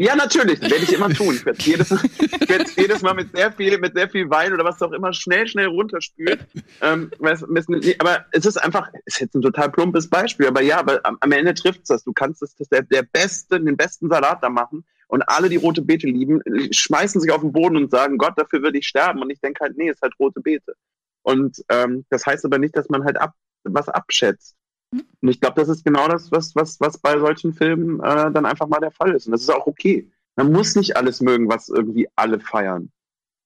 Ja, 0.00 0.14
natürlich. 0.14 0.60
Werde 0.60 0.76
ich 0.76 0.92
immer 0.92 1.08
tun. 1.10 1.34
Ich 1.34 1.44
werde 1.44 1.60
jedes, 1.60 1.90
ich 1.90 2.76
jedes 2.76 3.02
Mal 3.02 3.14
mit 3.14 3.34
sehr 3.36 3.50
viel, 3.50 3.78
mit 3.78 3.94
sehr 3.96 4.08
viel 4.08 4.30
Wein 4.30 4.52
oder 4.52 4.64
was 4.64 4.80
auch 4.80 4.92
immer 4.92 5.12
schnell, 5.12 5.48
schnell 5.48 5.66
runterspülen. 5.66 6.38
Ähm, 6.80 7.10
es- 7.20 7.42
es- 7.42 8.00
aber 8.00 8.24
es 8.30 8.46
ist 8.46 8.58
einfach, 8.58 8.88
es 9.06 9.14
ist 9.16 9.20
jetzt 9.20 9.34
ein 9.34 9.42
total 9.42 9.70
plumpes 9.72 10.08
Beispiel, 10.08 10.46
aber 10.46 10.62
ja, 10.62 10.78
aber 10.78 11.00
am, 11.04 11.18
Ende 11.32 11.52
trifft's 11.52 11.88
das. 11.88 12.04
Du 12.04 12.12
kannst 12.12 12.42
das, 12.42 12.54
das 12.54 12.68
der, 12.68 12.82
der 12.82 13.02
beste, 13.02 13.60
den 13.60 13.76
besten 13.76 14.08
Salat 14.08 14.40
da 14.40 14.48
machen 14.50 14.84
und 15.08 15.22
alle, 15.28 15.48
die 15.48 15.56
rote 15.56 15.82
Beete 15.82 16.06
lieben, 16.06 16.42
schmeißen 16.70 17.20
sich 17.20 17.32
auf 17.32 17.40
den 17.40 17.50
Boden 17.50 17.76
und 17.76 17.90
sagen, 17.90 18.18
Gott, 18.18 18.34
dafür 18.36 18.62
würde 18.62 18.78
ich 18.78 18.86
sterben. 18.86 19.20
Und 19.20 19.30
ich 19.30 19.40
denke 19.40 19.64
halt, 19.64 19.76
nee, 19.76 19.90
ist 19.90 20.00
halt 20.02 20.14
rote 20.20 20.40
Beete. 20.40 20.74
Und 21.22 21.64
ähm, 21.70 22.04
das 22.08 22.24
heißt 22.24 22.44
aber 22.44 22.58
nicht, 22.58 22.76
dass 22.76 22.88
man 22.88 23.02
halt 23.04 23.20
ab, 23.20 23.34
was 23.64 23.88
abschätzt. 23.88 24.54
Und 24.92 25.28
ich 25.28 25.40
glaube, 25.40 25.60
das 25.60 25.68
ist 25.68 25.84
genau 25.84 26.08
das, 26.08 26.30
was, 26.32 26.54
was, 26.54 26.80
was 26.80 26.98
bei 26.98 27.18
solchen 27.18 27.52
Filmen 27.52 28.00
äh, 28.00 28.30
dann 28.32 28.46
einfach 28.46 28.68
mal 28.68 28.80
der 28.80 28.90
Fall 28.92 29.14
ist. 29.14 29.26
Und 29.26 29.32
das 29.32 29.42
ist 29.42 29.50
auch 29.50 29.66
okay. 29.66 30.10
Man 30.36 30.52
muss 30.52 30.74
nicht 30.76 30.96
alles 30.96 31.20
mögen, 31.20 31.48
was 31.48 31.68
irgendwie 31.68 32.08
alle 32.16 32.40
feiern. 32.40 32.90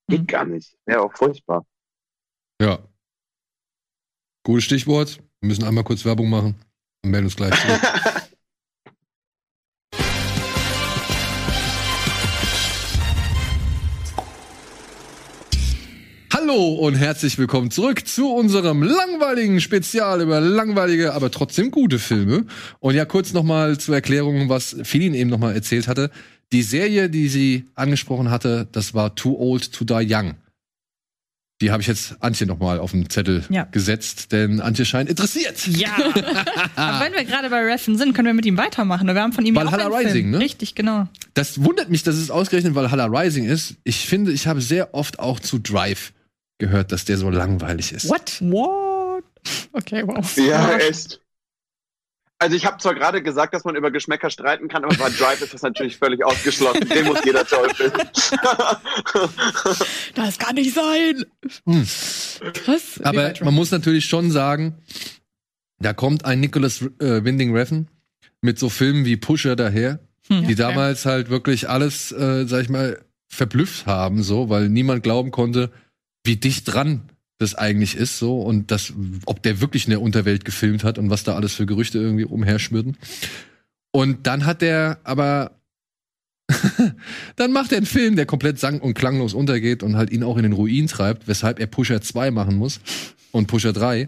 Geht 0.07 0.21
Mhm. 0.21 0.27
gar 0.27 0.45
nicht. 0.45 0.77
Wäre 0.85 1.01
auch 1.01 1.13
furchtbar. 1.13 1.65
Ja. 2.61 2.79
Gutes 4.45 4.65
Stichwort. 4.65 5.17
Wir 5.41 5.47
müssen 5.47 5.63
einmal 5.63 5.83
kurz 5.83 6.05
Werbung 6.05 6.29
machen 6.29 6.55
und 7.03 7.11
melden 7.11 7.25
uns 7.25 7.35
gleich 7.35 7.53
zurück. 7.59 7.81
Hallo 16.53 16.73
und 16.75 16.93
herzlich 16.93 17.39
willkommen 17.39 17.71
zurück 17.71 18.07
zu 18.07 18.31
unserem 18.31 18.83
langweiligen 18.83 19.59
Spezial 19.59 20.21
über 20.21 20.39
langweilige, 20.39 21.15
aber 21.15 21.31
trotzdem 21.31 21.71
gute 21.71 21.97
Filme. 21.97 22.45
Und 22.79 22.93
ja, 22.93 23.05
kurz 23.05 23.33
nochmal 23.33 23.79
zur 23.79 23.95
Erklärung, 23.95 24.49
was 24.49 24.75
Filin 24.83 25.15
eben 25.15 25.31
nochmal 25.31 25.55
erzählt 25.55 25.87
hatte. 25.87 26.11
Die 26.51 26.61
Serie, 26.61 27.09
die 27.09 27.27
sie 27.27 27.65
angesprochen 27.73 28.29
hatte, 28.29 28.67
das 28.71 28.93
war 28.93 29.15
Too 29.15 29.35
Old 29.35 29.71
to 29.73 29.83
Die 29.83 30.05
Young. 30.13 30.35
Die 31.59 31.71
habe 31.71 31.81
ich 31.81 31.87
jetzt 31.87 32.21
Antje 32.21 32.45
nochmal 32.45 32.77
auf 32.77 32.91
den 32.91 33.09
Zettel 33.09 33.43
Ja. 33.49 33.63
gesetzt, 33.71 34.31
denn 34.31 34.61
Antje 34.61 34.85
scheint 34.85 35.09
interessiert. 35.09 35.65
Ja. 35.65 35.89
Aber 36.75 37.03
wenn 37.03 37.13
wir 37.13 37.23
gerade 37.23 37.49
bei 37.49 37.63
Reffen 37.63 37.97
sind, 37.97 38.13
können 38.13 38.27
wir 38.27 38.33
mit 38.35 38.45
ihm 38.45 38.57
weitermachen. 38.57 39.07
Wir 39.07 39.19
haben 39.19 39.33
von 39.33 39.43
ihm 39.43 39.55
ja 39.55 39.61
auch 39.63 39.71
Valhalla 39.71 39.85
einen 39.97 40.05
Rising, 40.05 40.21
Film. 40.25 40.31
ne? 40.31 40.39
Richtig, 40.39 40.75
genau. 40.75 41.07
Das 41.33 41.63
wundert 41.63 41.89
mich, 41.89 42.03
dass 42.03 42.15
es 42.15 42.29
ausgerechnet 42.29 42.75
Valhalla 42.75 43.05
Rising 43.07 43.45
ist. 43.45 43.77
Ich 43.83 44.05
finde, 44.07 44.31
ich 44.31 44.45
habe 44.45 44.61
sehr 44.61 44.93
oft 44.93 45.17
auch 45.17 45.39
zu 45.39 45.57
Drive 45.57 46.13
gehört, 46.63 46.91
dass 46.91 47.03
der 47.05 47.17
so 47.17 47.29
langweilig 47.29 47.91
ist. 47.91 48.09
What? 48.09 48.37
What? 48.41 49.23
Okay, 49.73 50.03
wow. 50.05 50.37
Ja, 50.37 50.77
echt. 50.77 51.19
Also 52.39 52.55
ich 52.55 52.65
habe 52.65 52.77
zwar 52.77 52.93
gerade 52.95 53.21
gesagt, 53.21 53.53
dass 53.53 53.63
man 53.63 53.75
über 53.75 53.91
Geschmäcker 53.91 54.29
streiten 54.29 54.67
kann, 54.67 54.83
aber 54.83 54.95
bei 54.95 55.09
Drive 55.09 55.41
ist 55.41 55.53
das 55.53 55.61
natürlich 55.61 55.97
völlig 55.97 56.25
ausgeschlossen. 56.25 56.87
Den 56.89 57.05
muss 57.05 57.23
jeder 57.23 57.45
toll 57.45 57.69
finden. 57.73 57.99
Das 60.15 60.37
kann 60.37 60.55
nicht 60.55 60.73
sein. 60.73 61.25
Hm. 61.65 61.87
Krass. 62.53 62.99
Aber 63.03 63.33
man 63.43 63.53
muss 63.53 63.71
natürlich 63.71 64.05
schon 64.05 64.31
sagen, 64.31 64.75
da 65.79 65.93
kommt 65.93 66.25
ein 66.25 66.39
Nicholas 66.39 66.81
äh, 66.99 67.23
Winding 67.23 67.55
Refn 67.55 67.87
mit 68.41 68.59
so 68.59 68.69
Filmen 68.69 69.05
wie 69.05 69.17
Pusher 69.17 69.55
daher, 69.55 69.99
Hm. 70.27 70.47
die 70.47 70.55
damals 70.55 71.05
halt 71.05 71.29
wirklich 71.29 71.69
alles, 71.69 72.11
äh, 72.13 72.45
sag 72.47 72.61
ich 72.61 72.69
mal, 72.69 73.03
verblüfft 73.27 73.85
haben, 73.87 74.23
so, 74.23 74.49
weil 74.49 74.69
niemand 74.69 75.03
glauben 75.03 75.31
konnte, 75.31 75.71
wie 76.23 76.37
dicht 76.37 76.71
dran 76.71 77.09
das 77.39 77.55
eigentlich 77.55 77.95
ist, 77.95 78.19
so, 78.19 78.41
und 78.41 78.71
das, 78.71 78.93
ob 79.25 79.43
der 79.43 79.59
wirklich 79.59 79.85
in 79.85 79.89
der 79.91 80.01
Unterwelt 80.01 80.45
gefilmt 80.45 80.83
hat 80.83 80.97
und 80.97 81.09
was 81.09 81.23
da 81.23 81.35
alles 81.35 81.53
für 81.53 81.65
Gerüchte 81.65 81.97
irgendwie 81.97 82.25
umherschwirren. 82.25 82.97
Und 83.91 84.27
dann 84.27 84.45
hat 84.45 84.61
der 84.61 84.99
aber, 85.03 85.59
dann 87.35 87.51
macht 87.51 87.71
er 87.71 87.77
einen 87.77 87.85
Film, 87.85 88.15
der 88.15 88.25
komplett 88.25 88.59
sang- 88.59 88.79
und 88.79 88.93
klanglos 88.93 89.33
untergeht 89.33 89.83
und 89.83 89.97
halt 89.97 90.11
ihn 90.11 90.23
auch 90.23 90.37
in 90.37 90.43
den 90.43 90.53
Ruin 90.53 90.87
treibt, 90.87 91.27
weshalb 91.27 91.59
er 91.59 91.67
Pusher 91.67 92.01
2 92.01 92.31
machen 92.31 92.55
muss 92.55 92.79
und 93.31 93.47
Pusher 93.47 93.73
3 93.73 94.07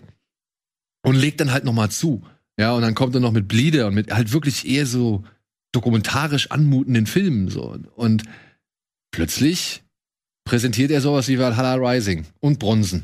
und 1.03 1.15
legt 1.15 1.39
dann 1.39 1.51
halt 1.51 1.65
noch 1.65 1.73
mal 1.73 1.89
zu. 1.89 2.23
Ja, 2.57 2.73
und 2.73 2.81
dann 2.81 2.95
kommt 2.95 3.13
er 3.15 3.21
noch 3.21 3.33
mit 3.33 3.47
Bleeder 3.47 3.87
und 3.87 3.95
mit 3.95 4.11
halt 4.11 4.31
wirklich 4.31 4.67
eher 4.67 4.85
so 4.85 5.23
dokumentarisch 5.73 6.51
anmutenden 6.51 7.05
Filmen 7.05 7.49
so. 7.49 7.77
Und 7.95 8.23
plötzlich 9.11 9.83
präsentiert 10.45 10.91
er 10.91 11.01
sowas 11.01 11.27
wie 11.27 11.37
Valhalla 11.37 11.75
Rising 11.75 12.25
und 12.39 12.59
Bronzen. 12.59 13.03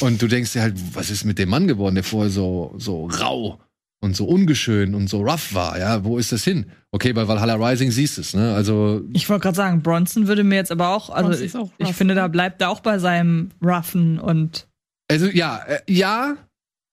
Und 0.00 0.20
du 0.22 0.28
denkst 0.28 0.52
dir 0.52 0.62
halt, 0.62 0.74
was 0.94 1.10
ist 1.10 1.24
mit 1.24 1.38
dem 1.38 1.48
Mann 1.48 1.66
geworden, 1.66 1.94
der 1.94 2.04
vorher 2.04 2.30
so, 2.30 2.74
so 2.78 3.06
rau 3.06 3.58
und 4.02 4.14
so 4.14 4.24
ungeschön 4.26 4.94
und 4.94 5.08
so 5.08 5.20
rough 5.22 5.52
war, 5.52 5.78
ja? 5.78 6.04
Wo 6.04 6.16
ist 6.18 6.32
das 6.32 6.44
hin? 6.44 6.66
Okay, 6.92 7.12
bei 7.12 7.26
Valhalla 7.26 7.54
Rising 7.54 7.90
siehst 7.90 8.16
du 8.16 8.20
es, 8.22 8.34
ne? 8.34 8.54
Also. 8.54 9.02
Ich 9.12 9.28
wollte 9.28 9.42
gerade 9.42 9.56
sagen, 9.56 9.82
Bronson 9.82 10.26
würde 10.26 10.44
mir 10.44 10.56
jetzt 10.56 10.70
aber 10.72 10.90
auch, 10.90 11.10
also 11.10 11.42
ich, 11.42 11.54
auch 11.56 11.70
ich 11.78 11.92
finde, 11.92 12.14
da 12.14 12.28
bleibt 12.28 12.62
er 12.62 12.70
auch 12.70 12.80
bei 12.80 12.98
seinem 12.98 13.50
Roughen 13.62 14.18
und 14.18 14.68
Also 15.08 15.26
ja, 15.26 15.58
äh, 15.66 15.80
ja, 15.88 16.36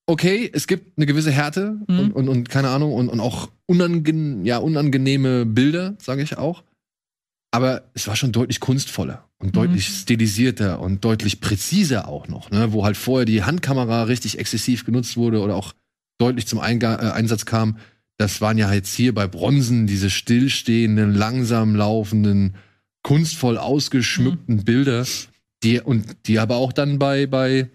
okay, 0.07 0.49
es 0.51 0.67
gibt 0.67 0.97
eine 0.97 1.05
gewisse 1.05 1.31
Härte 1.31 1.77
Mhm. 1.87 1.99
und, 1.99 2.11
und, 2.13 2.29
und 2.29 2.49
keine 2.49 2.69
Ahnung 2.69 2.93
und, 2.93 3.09
und 3.09 3.19
auch 3.19 3.49
unangen 3.67 4.43
ja, 4.43 4.57
unangenehme 4.57 5.45
Bilder, 5.45 5.95
sage 5.99 6.23
ich 6.23 6.37
auch. 6.37 6.63
Aber 7.57 7.89
es 7.95 8.07
war 8.07 8.15
schon 8.15 8.31
deutlich 8.31 8.59
kunstvoller 8.59 9.27
und 9.39 9.55
deutlich 9.55 9.87
stilisierter 9.87 10.79
und 10.79 11.03
deutlich 11.03 11.41
präziser 11.41 12.07
auch 12.07 12.27
noch, 12.27 12.51
ne? 12.51 12.71
wo 12.71 12.85
halt 12.85 12.97
vorher 12.97 13.25
die 13.25 13.43
Handkamera 13.43 14.03
richtig 14.03 14.37
exzessiv 14.37 14.85
genutzt 14.85 15.17
wurde 15.17 15.41
oder 15.41 15.55
auch 15.55 15.73
deutlich 16.19 16.45
zum 16.45 16.59
Einga 16.59 16.93
äh, 17.01 17.11
Einsatz 17.13 17.47
kam. 17.47 17.79
Das 18.17 18.41
waren 18.41 18.59
ja 18.59 18.71
jetzt 18.71 18.93
hier 18.93 19.11
bei 19.11 19.25
Bronzen 19.25 19.87
diese 19.87 20.11
stillstehenden, 20.11 21.15
langsam 21.15 21.73
laufenden, 21.73 22.53
kunstvoll 23.01 23.57
ausgeschmückten 23.57 24.63
Bilder, 24.63 25.03
die 25.63 25.81
und 25.81 26.27
die 26.27 26.37
aber 26.37 26.57
auch 26.57 26.71
dann 26.71 26.99
bei 26.99 27.25
bei 27.25 27.71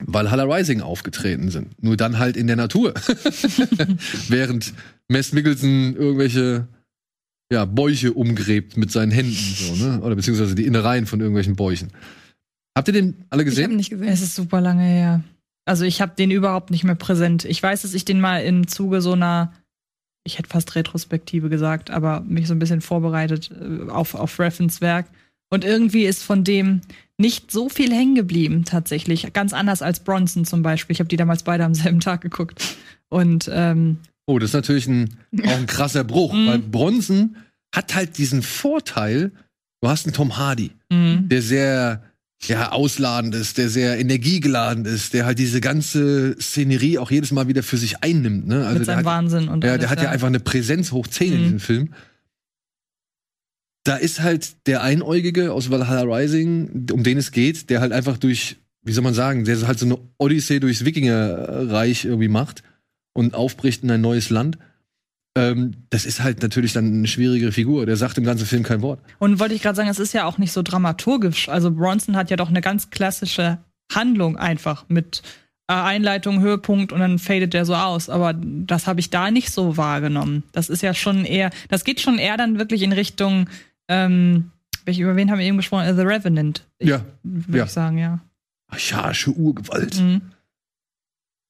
Valhalla 0.00 0.52
Rising 0.52 0.80
aufgetreten 0.80 1.52
sind. 1.52 1.80
Nur 1.80 1.96
dann 1.96 2.18
halt 2.18 2.36
in 2.36 2.48
der 2.48 2.56
Natur. 2.56 2.92
Während 4.28 4.74
Mess 5.06 5.32
Mickelson 5.32 5.94
irgendwelche 5.94 6.66
ja, 7.52 7.64
Bäuche 7.64 8.12
umgräbt 8.12 8.76
mit 8.76 8.92
seinen 8.92 9.10
Händen, 9.10 9.32
so, 9.34 9.74
ne? 9.74 10.00
Oder 10.02 10.14
beziehungsweise 10.14 10.54
die 10.54 10.66
Innereien 10.66 11.06
von 11.06 11.20
irgendwelchen 11.20 11.56
Bäuchen. 11.56 11.88
Habt 12.76 12.88
ihr 12.88 12.94
den 12.94 13.24
alle 13.30 13.42
Ich 13.42 13.48
habe 13.48 13.50
gesehen? 13.50 13.76
nicht 13.76 13.90
gesehen. 13.90 14.08
es 14.08 14.22
ist 14.22 14.36
super 14.36 14.60
lange 14.60 14.84
her. 14.84 15.24
Also 15.64 15.84
ich 15.84 16.00
habe 16.00 16.12
den 16.16 16.30
überhaupt 16.30 16.70
nicht 16.70 16.84
mehr 16.84 16.94
präsent. 16.94 17.44
Ich 17.44 17.62
weiß, 17.62 17.82
dass 17.82 17.94
ich 17.94 18.04
den 18.04 18.20
mal 18.20 18.38
im 18.38 18.68
Zuge 18.68 19.00
so 19.00 19.12
einer, 19.12 19.52
ich 20.24 20.38
hätte 20.38 20.48
fast 20.48 20.74
Retrospektive 20.76 21.48
gesagt, 21.48 21.90
aber 21.90 22.20
mich 22.20 22.46
so 22.46 22.54
ein 22.54 22.58
bisschen 22.60 22.80
vorbereitet 22.80 23.50
äh, 23.50 23.90
auf, 23.90 24.14
auf 24.14 24.38
Reffens 24.38 24.80
Werk. 24.80 25.06
Und 25.52 25.64
irgendwie 25.64 26.04
ist 26.04 26.22
von 26.22 26.44
dem 26.44 26.80
nicht 27.18 27.50
so 27.50 27.68
viel 27.68 27.92
hängen 27.92 28.14
geblieben, 28.14 28.64
tatsächlich. 28.64 29.32
Ganz 29.32 29.52
anders 29.52 29.82
als 29.82 30.00
Bronson 30.00 30.44
zum 30.44 30.62
Beispiel. 30.62 30.94
Ich 30.94 31.00
habe 31.00 31.08
die 31.08 31.16
damals 31.16 31.42
beide 31.42 31.64
am 31.64 31.74
selben 31.74 32.00
Tag 32.00 32.20
geguckt. 32.20 32.76
Und 33.08 33.50
ähm, 33.52 33.98
Oh, 34.30 34.38
das 34.38 34.50
ist 34.50 34.54
natürlich 34.54 34.86
ein, 34.86 35.16
auch 35.44 35.58
ein 35.58 35.66
krasser 35.66 36.04
Bruch, 36.04 36.32
Mhm. 36.32 36.46
weil 36.46 36.58
Bronson 36.60 37.36
hat 37.74 37.94
halt 37.94 38.16
diesen 38.18 38.42
Vorteil, 38.42 39.32
du 39.82 39.88
hast 39.88 40.06
einen 40.06 40.14
Tom 40.14 40.36
Hardy, 40.36 40.70
mh, 40.90 41.22
der 41.26 41.42
sehr 41.42 42.02
ja, 42.42 42.72
ausladend 42.72 43.34
ist, 43.34 43.58
der 43.58 43.68
sehr 43.68 43.98
energiegeladen 43.98 44.86
ist, 44.86 45.12
der 45.12 45.26
halt 45.26 45.38
diese 45.38 45.60
ganze 45.60 46.36
Szenerie 46.40 46.98
auch 46.98 47.10
jedes 47.10 47.32
Mal 47.32 47.48
wieder 47.48 47.62
für 47.62 47.76
sich 47.76 48.02
einnimmt. 48.02 48.46
Ne? 48.46 48.64
Also 48.66 48.78
mit 48.78 48.86
seinem 48.86 48.98
hat, 49.00 49.04
Wahnsinn 49.04 49.48
und 49.48 49.62
Ja, 49.62 49.70
alles, 49.72 49.80
der 49.80 49.90
hat 49.90 50.02
ja 50.02 50.10
einfach 50.10 50.28
eine 50.28 50.40
Präsenz 50.40 50.90
hoch 50.92 51.06
10 51.06 51.32
in 51.32 51.38
Mhm. 51.38 51.42
diesem 51.44 51.60
Film. 51.60 51.94
Da 53.84 53.96
ist 53.96 54.20
halt 54.20 54.66
der 54.66 54.82
Einäugige 54.82 55.52
aus 55.52 55.70
Valhalla 55.70 56.02
Rising, 56.02 56.86
um 56.92 57.02
den 57.02 57.18
es 57.18 57.32
geht, 57.32 57.68
der 57.70 57.80
halt 57.80 57.92
einfach 57.92 58.16
durch, 58.18 58.56
wie 58.84 58.92
soll 58.92 59.04
man 59.04 59.14
sagen, 59.14 59.44
der 59.44 59.66
halt 59.66 59.78
so 59.78 59.86
eine 59.86 59.98
Odyssee 60.18 60.60
durchs 60.60 60.84
Wikingerreich 60.84 62.04
irgendwie 62.04 62.28
macht 62.28 62.62
und 63.12 63.34
aufbricht 63.34 63.82
in 63.82 63.90
ein 63.90 64.00
neues 64.00 64.30
Land. 64.30 64.58
Ähm, 65.36 65.74
das 65.90 66.06
ist 66.06 66.22
halt 66.22 66.42
natürlich 66.42 66.72
dann 66.72 66.92
eine 66.92 67.06
schwierige 67.06 67.52
Figur. 67.52 67.86
Der 67.86 67.96
sagt 67.96 68.18
im 68.18 68.24
ganzen 68.24 68.46
Film 68.46 68.62
kein 68.62 68.82
Wort. 68.82 69.00
Und 69.18 69.38
wollte 69.38 69.54
ich 69.54 69.62
gerade 69.62 69.76
sagen, 69.76 69.88
es 69.88 69.98
ist 69.98 70.12
ja 70.12 70.24
auch 70.24 70.38
nicht 70.38 70.52
so 70.52 70.62
dramaturgisch. 70.62 71.48
Also 71.48 71.70
Bronson 71.70 72.16
hat 72.16 72.30
ja 72.30 72.36
doch 72.36 72.48
eine 72.48 72.60
ganz 72.60 72.90
klassische 72.90 73.58
Handlung 73.92 74.36
einfach 74.36 74.84
mit 74.88 75.22
äh, 75.68 75.72
Einleitung, 75.72 76.40
Höhepunkt 76.40 76.92
und 76.92 76.98
dann 76.98 77.18
fadet 77.18 77.54
der 77.54 77.64
so 77.64 77.74
aus. 77.74 78.08
Aber 78.08 78.34
das 78.34 78.86
habe 78.86 78.98
ich 78.98 79.10
da 79.10 79.30
nicht 79.30 79.50
so 79.52 79.76
wahrgenommen. 79.76 80.42
Das 80.52 80.68
ist 80.68 80.82
ja 80.82 80.94
schon 80.94 81.24
eher, 81.24 81.50
das 81.68 81.84
geht 81.84 82.00
schon 82.00 82.18
eher 82.18 82.36
dann 82.36 82.58
wirklich 82.58 82.82
in 82.82 82.92
Richtung, 82.92 83.48
ähm, 83.88 84.50
über 84.86 85.14
wen 85.14 85.30
haben 85.30 85.38
wir 85.38 85.46
eben 85.46 85.58
gesprochen? 85.58 85.84
Äh, 85.84 85.94
The 85.94 86.02
Revenant. 86.02 86.66
Ich, 86.78 86.88
Ja, 86.88 87.04
Würde 87.22 87.58
ja. 87.58 87.64
ich 87.64 87.70
sagen, 87.70 87.98
ja. 87.98 88.18
archaische 88.68 89.30
Urgewalt. 89.30 90.00
Mhm. 90.00 90.22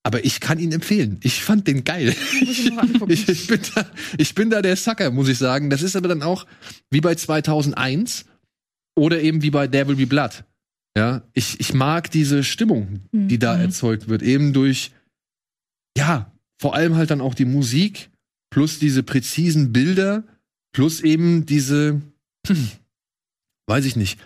Aber 0.03 0.25
ich 0.25 0.41
kann 0.41 0.59
ihn 0.59 0.73
empfehlen. 0.73 1.19
Ich 1.23 1.43
fand 1.45 1.67
den 1.67 1.85
geil. 1.85 2.15
Ich, 3.09 3.29
ich, 3.29 3.47
bin 3.49 3.61
da, 3.75 3.87
ich 4.19 4.35
bin 4.35 4.51
da 4.51 4.63
der 4.63 4.77
Sucker, 4.77 5.11
muss 5.11 5.29
ich 5.29 5.39
sagen. 5.39 5.69
Das 5.71 5.83
ist 5.83 5.97
aber 5.97 6.09
dann 6.09 6.23
auch 6.23 6.47
wie 6.91 7.01
bei 7.01 7.15
2001 7.15 8.25
oder 8.97 9.21
eben 9.21 9.43
wie 9.43 9.51
bei 9.51 9.67
Devil 9.67 9.97
Be 9.97 10.07
Blood. 10.07 10.45
Ja, 10.97 11.23
ich, 11.35 11.61
ich 11.61 11.73
mag 11.75 12.11
diese 12.11 12.43
Stimmung, 12.45 13.01
die 13.13 13.39
da 13.39 13.57
Mhm. 13.57 13.63
erzeugt 13.63 14.09
wird, 14.09 14.23
eben 14.23 14.53
durch, 14.53 14.91
ja, 15.97 16.33
vor 16.61 16.75
allem 16.75 16.97
halt 16.97 17.11
dann 17.11 17.21
auch 17.21 17.35
die 17.35 17.45
Musik, 17.45 18.11
plus 18.51 18.79
diese 18.79 19.03
präzisen 19.03 19.73
Bilder, 19.73 20.25
plus 20.73 21.01
eben 21.01 21.47
diese, 21.47 22.01
hm, 22.47 22.69
weiß 23.69 23.85
ich 23.85 23.97
nicht, 23.97 24.19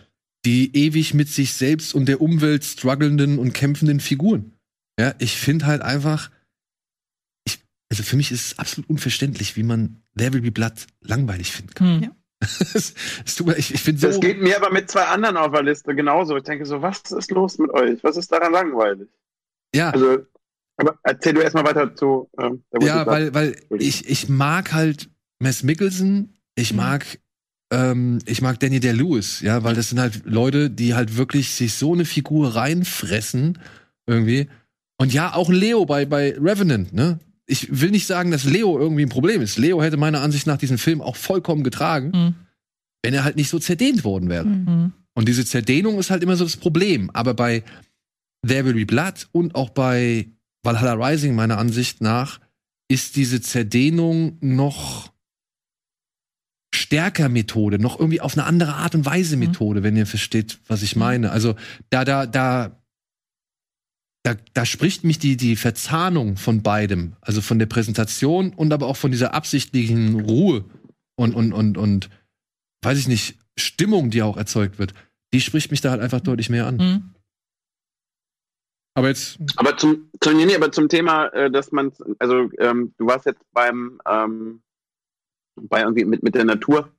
die 0.47 0.75
ewig 0.75 1.15
mit 1.15 1.29
sich 1.29 1.53
selbst 1.53 1.95
und 1.95 2.07
der 2.07 2.21
Umwelt 2.21 2.65
strugglenden 2.65 3.39
und 3.39 3.53
kämpfenden 3.53 4.01
Figuren. 4.01 4.53
Ja, 4.99 5.15
ich 5.19 5.37
finde 5.37 5.67
halt 5.67 5.83
einfach, 5.83 6.31
ich, 7.45 7.61
also 7.91 8.03
für 8.03 8.17
mich 8.17 8.31
ist 8.31 8.47
es 8.47 8.59
absolut 8.59 8.89
unverständlich, 8.89 9.57
wie 9.57 9.63
man 9.63 10.03
Devil 10.15 10.41
Be 10.41 10.53
Blood 10.53 10.87
langweilig 11.01 11.53
finden 11.53 11.75
kann. 11.75 11.87
Hm. 11.97 12.03
Ja. 12.05 12.11
es, 12.75 12.95
es 13.25 13.35
tut 13.37 13.47
mir, 13.49 13.57
ich, 13.57 13.75
ich 13.75 13.81
finde 13.83 14.01
so. 14.01 14.07
Das 14.09 14.21
geht 14.21 14.41
mir 14.41 14.57
aber 14.57 14.71
mit 14.73 14.91
zwei 14.91 15.05
anderen 15.05 15.37
auf 15.37 15.53
der 15.53 15.63
Liste 15.63 15.95
genauso. 15.95 16.37
Ich 16.37 16.45
denke 16.45 16.67
so, 16.67 16.83
was 16.83 17.01
ist 17.11 17.31
los 17.31 17.59
mit 17.59 17.71
euch? 17.73 18.03
Was 18.05 18.17
ist 18.17 18.31
daran 18.31 18.53
langweilig? 18.53 19.09
ja, 19.75 19.91
Also, 19.91 20.19
aber 20.77 20.99
erzähl 21.03 21.35
du 21.35 21.41
erstmal 21.41 21.65
weiter 21.65 21.95
zu. 21.95 22.29
Ähm, 22.41 22.65
ja, 22.81 23.07
weil, 23.07 23.33
weil 23.35 23.57
ich, 23.79 24.09
ich 24.09 24.29
mag 24.29 24.73
halt 24.73 25.09
Mess 25.41 25.63
Mickelson, 25.63 26.35
ich 26.57 26.73
Mhm. 26.73 26.77
mag, 26.77 27.19
ähm, 27.73 28.19
ich 28.27 28.41
mag 28.43 28.59
Danny 28.61 28.79
der 28.81 28.93
Lewis, 28.93 29.41
ja, 29.41 29.63
weil 29.65 29.75
das 29.75 29.89
sind 29.91 30.01
halt 30.01 30.23
Leute, 30.25 30.71
die 30.71 30.95
halt 30.95 31.17
wirklich 31.17 31.51
sich 31.55 31.75
so 31.75 31.93
eine 31.93 32.05
Figur 32.05 32.55
reinfressen, 32.55 33.59
irgendwie. 34.07 34.49
Und 34.99 35.13
ja, 35.13 35.35
auch 35.35 35.51
Leo 35.51 35.85
bei, 35.87 36.07
bei 36.07 36.35
Revenant, 36.39 36.93
ne? 36.93 37.19
Ich 37.47 37.81
will 37.81 37.91
nicht 37.91 38.07
sagen, 38.07 38.31
dass 38.31 38.45
Leo 38.45 38.79
irgendwie 38.79 39.03
ein 39.03 39.11
Problem 39.11 39.43
ist. 39.43 39.59
Leo 39.59 39.83
hätte 39.83 39.97
meiner 39.99 40.23
Ansicht 40.23 40.47
nach 40.47 40.57
diesen 40.57 40.79
Film 40.79 41.03
auch 41.03 41.17
vollkommen 41.17 41.63
getragen, 41.63 42.11
Mhm. 42.15 42.35
wenn 43.03 43.13
er 43.15 43.25
halt 43.25 43.37
nicht 43.37 43.51
so 43.51 43.59
zerdehnt 43.59 44.03
worden 44.05 44.29
wäre. 44.31 44.45
Mhm. 44.47 44.65
Mhm. 44.65 44.93
Und 45.15 45.29
diese 45.29 45.45
Zerdehnung 45.45 45.99
ist 45.99 46.11
halt 46.11 46.23
immer 46.23 46.37
so 46.37 46.45
das 46.45 46.57
Problem. 46.57 47.11
Aber 47.13 47.35
bei 47.35 47.63
There 48.47 48.65
Will 48.65 48.75
Be 48.75 48.87
Blood 48.87 49.29
und 49.33 49.55
auch 49.55 49.71
bei 49.71 50.29
Valhalla 50.63 50.95
Rising, 50.95 51.35
meiner 51.35 51.59
Ansicht 51.59 52.01
nach, 52.01 52.41
ist 52.89 53.17
diese 53.17 53.41
Zerdehnung 53.43 54.39
noch 54.41 55.13
stärker 56.75 57.29
Methode, 57.29 57.79
noch 57.79 57.99
irgendwie 58.01 58.21
auf 58.21 58.37
eine 58.37 58.47
andere 58.47 58.75
Art 58.75 58.95
und 58.95 59.05
Weise 59.07 59.37
Mhm. 59.37 59.45
Methode, 59.47 59.83
wenn 59.83 59.97
ihr 59.97 60.07
versteht, 60.07 60.59
was 60.67 60.83
ich 60.83 60.97
meine. 60.97 61.31
Also 61.31 61.55
da, 61.91 62.05
da, 62.05 62.27
da, 62.27 62.81
da, 64.25 64.35
da 64.55 64.65
spricht 64.65 65.05
mich 65.05 65.19
die, 65.19 65.37
die 65.37 65.55
Verzahnung 65.55 66.37
von 66.37 66.63
beidem, 66.63 67.15
also 67.21 67.43
von 67.43 67.59
der 67.59 67.67
Präsentation 67.67 68.55
und 68.55 68.73
aber 68.73 68.87
auch 68.87 68.97
von 68.97 69.11
dieser 69.11 69.35
absichtlichen 69.35 70.19
Ruhe 70.21 70.65
und, 71.17 71.35
und, 71.35 71.53
und, 71.53 71.77
und, 71.77 72.09
weiß 72.83 72.99
ich 72.99 73.07
nicht, 73.07 73.39
Stimmung, 73.57 74.11
die 74.11 74.23
auch 74.23 74.39
erzeugt 74.39 74.79
wird, 74.79 74.95
die 75.35 75.43
spricht 75.43 75.71
mich 75.71 75.83
da 75.83 75.91
halt 75.91 76.01
einfach 76.01 76.21
deutlich 76.21 76.49
mehr 76.49 76.67
an. 76.67 76.77
Mhm. 76.77 77.15
Aber 78.97 79.09
jetzt, 79.09 79.39
Aber 79.57 79.77
zum, 79.77 80.11
zum, 80.21 80.37
nee, 80.37 80.55
aber 80.55 80.73
zum 80.73 80.89
Thema, 80.89 81.27
äh, 81.29 81.51
dass 81.51 81.71
man, 81.73 81.93
also 82.19 82.49
ähm, 82.59 82.95
du 82.97 83.07
warst 83.07 83.27
jetzt 83.27 83.43
beim, 83.53 84.01
ähm, 84.09 84.63
bei 85.57 85.83
irgendwie 85.83 86.05
mit, 86.05 86.23
mit 86.23 86.35
der 86.35 86.45
Natur, 86.45 86.91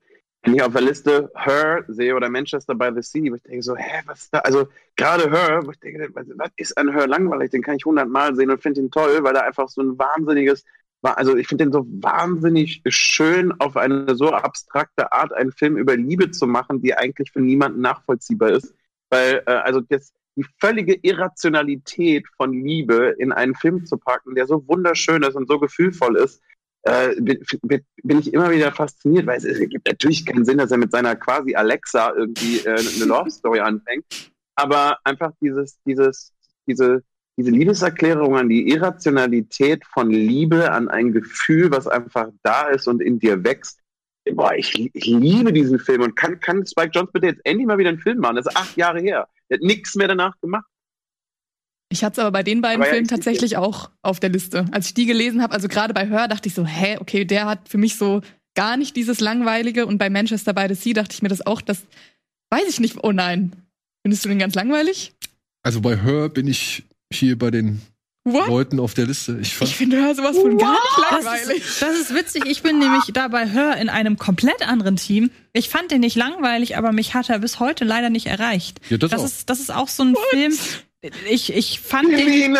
ich 0.54 0.62
auf 0.62 0.72
der 0.72 0.82
Liste 0.82 1.30
Her 1.34 1.84
sehe 1.88 2.14
oder 2.14 2.28
Manchester 2.28 2.74
by 2.74 2.90
the 2.94 3.02
Sea, 3.02 3.30
wo 3.30 3.36
ich 3.36 3.42
denke 3.42 3.62
so, 3.62 3.76
hä, 3.76 4.02
was 4.06 4.22
ist 4.24 4.34
da, 4.34 4.38
also 4.40 4.68
gerade 4.96 5.30
Her, 5.30 5.62
wo 5.64 5.70
ich 5.70 5.80
denke, 5.80 6.08
was, 6.14 6.26
ist 6.56 6.76
an 6.78 6.92
Her 6.92 7.06
langweilig, 7.06 7.50
den 7.50 7.62
kann 7.62 7.76
ich 7.76 7.84
hundertmal 7.84 8.34
sehen 8.34 8.50
und 8.50 8.62
finde 8.62 8.80
ihn 8.80 8.90
toll, 8.90 9.22
weil 9.22 9.34
er 9.36 9.44
einfach 9.46 9.68
so 9.68 9.82
ein 9.82 9.98
wahnsinniges, 9.98 10.64
wa- 11.02 11.12
also 11.12 11.36
ich 11.36 11.48
finde 11.48 11.64
den 11.64 11.72
so 11.72 11.86
wahnsinnig 11.88 12.82
schön, 12.88 13.52
auf 13.60 13.76
eine 13.76 14.14
so 14.14 14.30
abstrakte 14.32 15.12
Art 15.12 15.32
einen 15.32 15.52
Film 15.52 15.76
über 15.76 15.96
Liebe 15.96 16.30
zu 16.30 16.46
machen, 16.46 16.80
die 16.82 16.94
eigentlich 16.94 17.32
für 17.32 17.40
niemanden 17.40 17.80
nachvollziehbar 17.80 18.50
ist, 18.50 18.74
weil, 19.10 19.42
äh, 19.46 19.50
also 19.50 19.80
das, 19.80 20.12
die 20.36 20.44
völlige 20.60 20.94
Irrationalität 21.02 22.26
von 22.36 22.52
Liebe 22.52 23.14
in 23.18 23.32
einen 23.32 23.54
Film 23.54 23.86
zu 23.86 23.96
packen, 23.96 24.34
der 24.34 24.46
so 24.46 24.66
wunderschön 24.68 25.22
ist 25.22 25.34
und 25.34 25.48
so 25.48 25.58
gefühlvoll 25.58 26.16
ist, 26.16 26.42
äh, 26.82 27.14
bin, 27.20 28.18
ich 28.18 28.32
immer 28.32 28.50
wieder 28.50 28.72
fasziniert, 28.72 29.26
weil 29.26 29.38
es, 29.38 29.44
es 29.44 29.58
gibt 29.68 29.86
natürlich 29.86 30.24
keinen 30.24 30.44
Sinn, 30.44 30.58
dass 30.58 30.70
er 30.70 30.78
mit 30.78 30.92
seiner 30.92 31.16
quasi 31.16 31.54
Alexa 31.54 32.12
irgendwie 32.16 32.58
äh, 32.58 32.78
eine 32.78 33.04
Love 33.06 33.30
Story 33.30 33.60
anfängt, 33.60 34.04
aber 34.54 34.98
einfach 35.04 35.32
dieses, 35.40 35.78
dieses, 35.84 36.32
diese, 36.66 37.02
diese 37.36 37.50
Liebeserklärung 37.50 38.36
an 38.36 38.48
die 38.48 38.68
Irrationalität 38.68 39.84
von 39.86 40.10
Liebe, 40.10 40.72
an 40.72 40.88
ein 40.88 41.12
Gefühl, 41.12 41.70
was 41.70 41.86
einfach 41.86 42.28
da 42.42 42.68
ist 42.68 42.86
und 42.88 43.02
in 43.02 43.18
dir 43.18 43.44
wächst. 43.44 43.80
Boah, 44.32 44.54
ich, 44.54 44.90
ich 44.92 45.06
liebe 45.06 45.52
diesen 45.52 45.78
Film 45.78 46.02
und 46.02 46.16
kann, 46.16 46.40
kann 46.40 46.66
Spike 46.66 46.90
Jones 46.92 47.12
bitte 47.12 47.26
jetzt 47.26 47.40
endlich 47.44 47.66
mal 47.66 47.78
wieder 47.78 47.90
einen 47.90 48.00
Film 48.00 48.18
machen? 48.18 48.36
Das 48.36 48.46
ist 48.46 48.56
acht 48.56 48.76
Jahre 48.76 49.00
her. 49.00 49.28
Er 49.48 49.58
hat 49.58 49.62
nichts 49.62 49.94
mehr 49.94 50.08
danach 50.08 50.38
gemacht. 50.40 50.66
Ich 51.88 52.02
hatte 52.02 52.14
es 52.14 52.18
aber 52.18 52.32
bei 52.32 52.42
den 52.42 52.60
beiden 52.60 52.76
Aber 52.80 52.86
ja, 52.86 52.90
Filmen 52.94 53.04
ich- 53.06 53.10
tatsächlich 53.10 53.56
auch 53.56 53.90
auf 54.02 54.18
der 54.20 54.30
Liste. 54.30 54.64
Als 54.72 54.88
ich 54.88 54.94
die 54.94 55.06
gelesen 55.06 55.40
habe, 55.42 55.54
also 55.54 55.68
gerade 55.68 55.94
bei 55.94 56.08
Hör, 56.08 56.26
dachte 56.28 56.48
ich 56.48 56.54
so, 56.54 56.66
hä, 56.66 56.96
okay, 57.00 57.24
der 57.24 57.46
hat 57.46 57.68
für 57.68 57.78
mich 57.78 57.96
so 57.96 58.22
gar 58.54 58.76
nicht 58.76 58.96
dieses 58.96 59.20
Langweilige. 59.20 59.86
Und 59.86 59.98
bei 59.98 60.10
Manchester 60.10 60.52
by 60.52 60.66
the 60.68 60.74
Sea 60.74 60.94
dachte 60.94 61.14
ich 61.14 61.22
mir 61.22 61.28
das 61.28 61.46
auch, 61.46 61.60
das 61.60 61.82
weiß 62.50 62.64
ich 62.68 62.80
nicht. 62.80 62.96
Oh 63.04 63.12
nein. 63.12 63.52
Findest 64.02 64.24
du 64.24 64.28
den 64.28 64.38
ganz 64.38 64.54
langweilig? 64.54 65.12
Also 65.62 65.80
bei 65.80 65.96
Her 66.00 66.28
bin 66.28 66.46
ich 66.48 66.84
hier 67.12 67.38
bei 67.38 67.50
den 67.50 67.80
What? 68.24 68.48
Leuten 68.48 68.80
auf 68.80 68.94
der 68.94 69.06
Liste. 69.06 69.38
Ich 69.40 69.60
Ich 69.60 69.76
finde 69.76 69.98
Hör 69.98 70.12
sowas 70.14 70.36
von 70.36 70.58
gar 70.58 70.72
nicht 70.72 71.10
Das 71.10 71.24
langweilig. 71.24 71.58
ist, 71.64 71.82
das 71.82 71.96
ist 72.00 72.14
witzig. 72.14 72.44
Ich 72.46 72.62
bin 72.62 72.80
nämlich 72.80 73.04
dabei 73.12 73.50
Hör 73.50 73.76
in 73.76 73.88
einem 73.88 74.16
komplett 74.16 74.66
anderen 74.66 74.96
Team. 74.96 75.30
Ich 75.52 75.68
fand 75.68 75.92
den 75.92 76.00
nicht 76.00 76.16
langweilig, 76.16 76.76
aber 76.76 76.90
mich 76.90 77.14
hat 77.14 77.28
er 77.30 77.38
bis 77.38 77.60
heute 77.60 77.84
leider 77.84 78.10
nicht 78.10 78.26
erreicht. 78.26 78.80
ja, 78.90 78.96
das, 78.96 79.12
Das 79.12 79.22
ist, 79.22 79.48
das 79.50 79.60
ist 79.60 79.72
auch 79.72 79.86
so 79.88 80.02
ein 80.02 80.16
Film. 80.30 80.52
Ich, 81.28 81.54
ich 81.54 81.80
fand 81.80 82.12
den, 82.12 82.56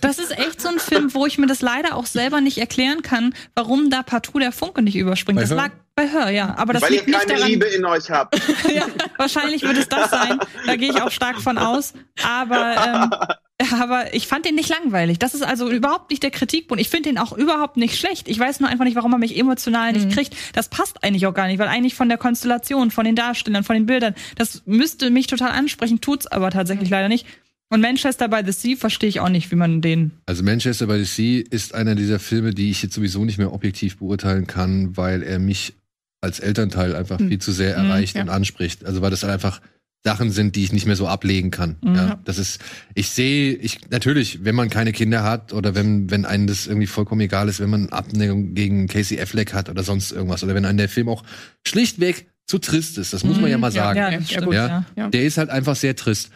das 0.00 0.18
ist 0.18 0.30
echt 0.30 0.60
so 0.60 0.68
ein 0.68 0.78
Film, 0.78 1.14
wo 1.14 1.26
ich 1.26 1.38
mir 1.38 1.46
das 1.46 1.60
leider 1.60 1.96
auch 1.96 2.06
selber 2.06 2.40
nicht 2.40 2.58
erklären 2.58 3.02
kann, 3.02 3.34
warum 3.54 3.90
da 3.90 4.02
partout 4.02 4.38
der 4.38 4.52
Funke 4.52 4.82
nicht 4.82 4.96
überspringt. 4.96 5.36
Bei 5.36 5.42
das 5.42 5.50
Her? 5.50 5.56
lag 5.56 5.70
bei 5.94 6.10
Hör, 6.10 6.30
ja. 6.30 6.54
Aber 6.56 6.72
das 6.72 6.82
Weil 6.82 6.92
ihr 6.92 6.96
liegt 6.98 7.08
nicht 7.08 7.20
keine 7.20 7.34
daran. 7.34 7.48
Liebe 7.48 7.66
in 7.66 7.84
euch 7.84 8.10
habt. 8.10 8.34
ja, 8.74 8.86
wahrscheinlich 9.16 9.62
wird 9.62 9.76
es 9.76 9.88
das 9.88 10.10
sein. 10.10 10.38
Da 10.66 10.76
gehe 10.76 10.90
ich 10.90 11.02
auch 11.02 11.10
stark 11.10 11.40
von 11.40 11.58
aus. 11.58 11.92
Aber, 12.22 12.76
ähm, 12.86 13.36
aber 13.72 14.14
ich 14.14 14.26
fand 14.26 14.44
den 14.46 14.54
nicht 14.54 14.68
langweilig. 14.68 15.18
Das 15.18 15.34
ist 15.34 15.42
also 15.42 15.70
überhaupt 15.70 16.10
nicht 16.10 16.22
der 16.22 16.30
Kritikpunkt. 16.30 16.80
Ich 16.80 16.88
finde 16.88 17.08
den 17.10 17.18
auch 17.18 17.32
überhaupt 17.36 17.76
nicht 17.76 17.96
schlecht. 17.98 18.28
Ich 18.28 18.38
weiß 18.38 18.60
nur 18.60 18.68
einfach 18.68 18.84
nicht, 18.84 18.96
warum 18.96 19.12
er 19.12 19.18
mich 19.18 19.36
emotional 19.38 19.92
nicht 19.92 20.06
Mhm. 20.06 20.10
kriegt. 20.12 20.34
Das 20.54 20.68
passt 20.68 21.02
eigentlich 21.04 21.26
auch 21.26 21.34
gar 21.34 21.46
nicht, 21.46 21.58
weil 21.58 21.68
eigentlich 21.68 21.94
von 21.94 22.08
der 22.08 22.18
Konstellation, 22.18 22.90
von 22.90 23.04
den 23.04 23.16
Darstellern, 23.16 23.64
von 23.64 23.74
den 23.74 23.86
Bildern, 23.86 24.14
das 24.36 24.62
müsste 24.66 25.10
mich 25.10 25.26
total 25.26 25.50
ansprechen, 25.50 26.00
tut's 26.00 26.26
aber 26.26 26.50
tatsächlich 26.50 26.90
leider 26.90 27.08
nicht. 27.08 27.26
Und 27.72 27.80
Manchester 27.82 28.26
by 28.28 28.40
the 28.44 28.50
Sea 28.52 28.76
verstehe 28.76 29.08
ich 29.08 29.20
auch 29.20 29.28
nicht, 29.28 29.50
wie 29.52 29.56
man 29.56 29.80
den. 29.80 30.10
Also 30.26 30.42
Manchester 30.42 30.86
by 30.88 30.98
the 30.98 31.04
Sea 31.04 31.44
ist 31.50 31.72
einer 31.74 31.94
dieser 31.94 32.18
Filme, 32.18 32.52
die 32.52 32.70
ich 32.70 32.82
jetzt 32.82 32.94
sowieso 32.94 33.24
nicht 33.24 33.38
mehr 33.38 33.52
objektiv 33.52 33.98
beurteilen 33.98 34.48
kann, 34.48 34.96
weil 34.96 35.22
er 35.22 35.38
mich 35.38 35.74
als 36.20 36.40
Elternteil 36.40 36.96
einfach 36.96 37.18
Hm. 37.20 37.28
viel 37.28 37.38
zu 37.38 37.52
sehr 37.52 37.76
Hm, 37.76 37.86
erreicht 37.86 38.16
ja. 38.16 38.22
und 38.22 38.28
anspricht. 38.28 38.84
Also 38.84 39.02
weil 39.02 39.10
das 39.10 39.22
einfach 39.24 39.60
Sachen 40.02 40.30
sind, 40.30 40.56
die 40.56 40.64
ich 40.64 40.72
nicht 40.72 40.86
mehr 40.86 40.96
so 40.96 41.06
ablegen 41.06 41.50
kann. 41.50 41.76
Mhm. 41.82 41.94
Ja, 41.94 42.20
das 42.24 42.38
ist, 42.38 42.60
ich 42.94 43.10
sehe, 43.10 43.52
ich 43.54 43.90
natürlich, 43.90 44.44
wenn 44.44 44.54
man 44.54 44.70
keine 44.70 44.92
Kinder 44.92 45.22
hat 45.22 45.52
oder 45.52 45.74
wenn 45.74 46.10
wenn 46.10 46.24
einem 46.24 46.46
das 46.46 46.66
irgendwie 46.66 46.86
vollkommen 46.86 47.20
egal 47.20 47.48
ist, 47.48 47.60
wenn 47.60 47.68
man 47.70 47.90
Abneigung 47.90 48.54
gegen 48.54 48.86
Casey 48.88 49.20
Affleck 49.20 49.52
hat 49.52 49.68
oder 49.68 49.82
sonst 49.82 50.10
irgendwas 50.12 50.42
oder 50.42 50.54
wenn 50.54 50.64
einem 50.64 50.78
der 50.78 50.88
Film 50.88 51.08
auch 51.10 51.22
schlichtweg 51.66 52.28
zu 52.46 52.58
trist 52.58 52.96
ist, 52.98 53.12
das 53.12 53.24
muss 53.24 53.38
man 53.38 53.50
ja 53.50 53.58
mal 53.58 53.70
Mhm, 53.70 53.76
ja, 53.76 53.82
sagen. 53.82 53.98
Ja, 53.98 54.10
ja, 54.10 54.22
stimmt. 54.22 54.52
Ja. 54.54 55.08
Der 55.10 55.22
ist 55.24 55.36
halt 55.38 55.50
einfach 55.50 55.76
sehr 55.76 55.94
trist. 55.94 56.30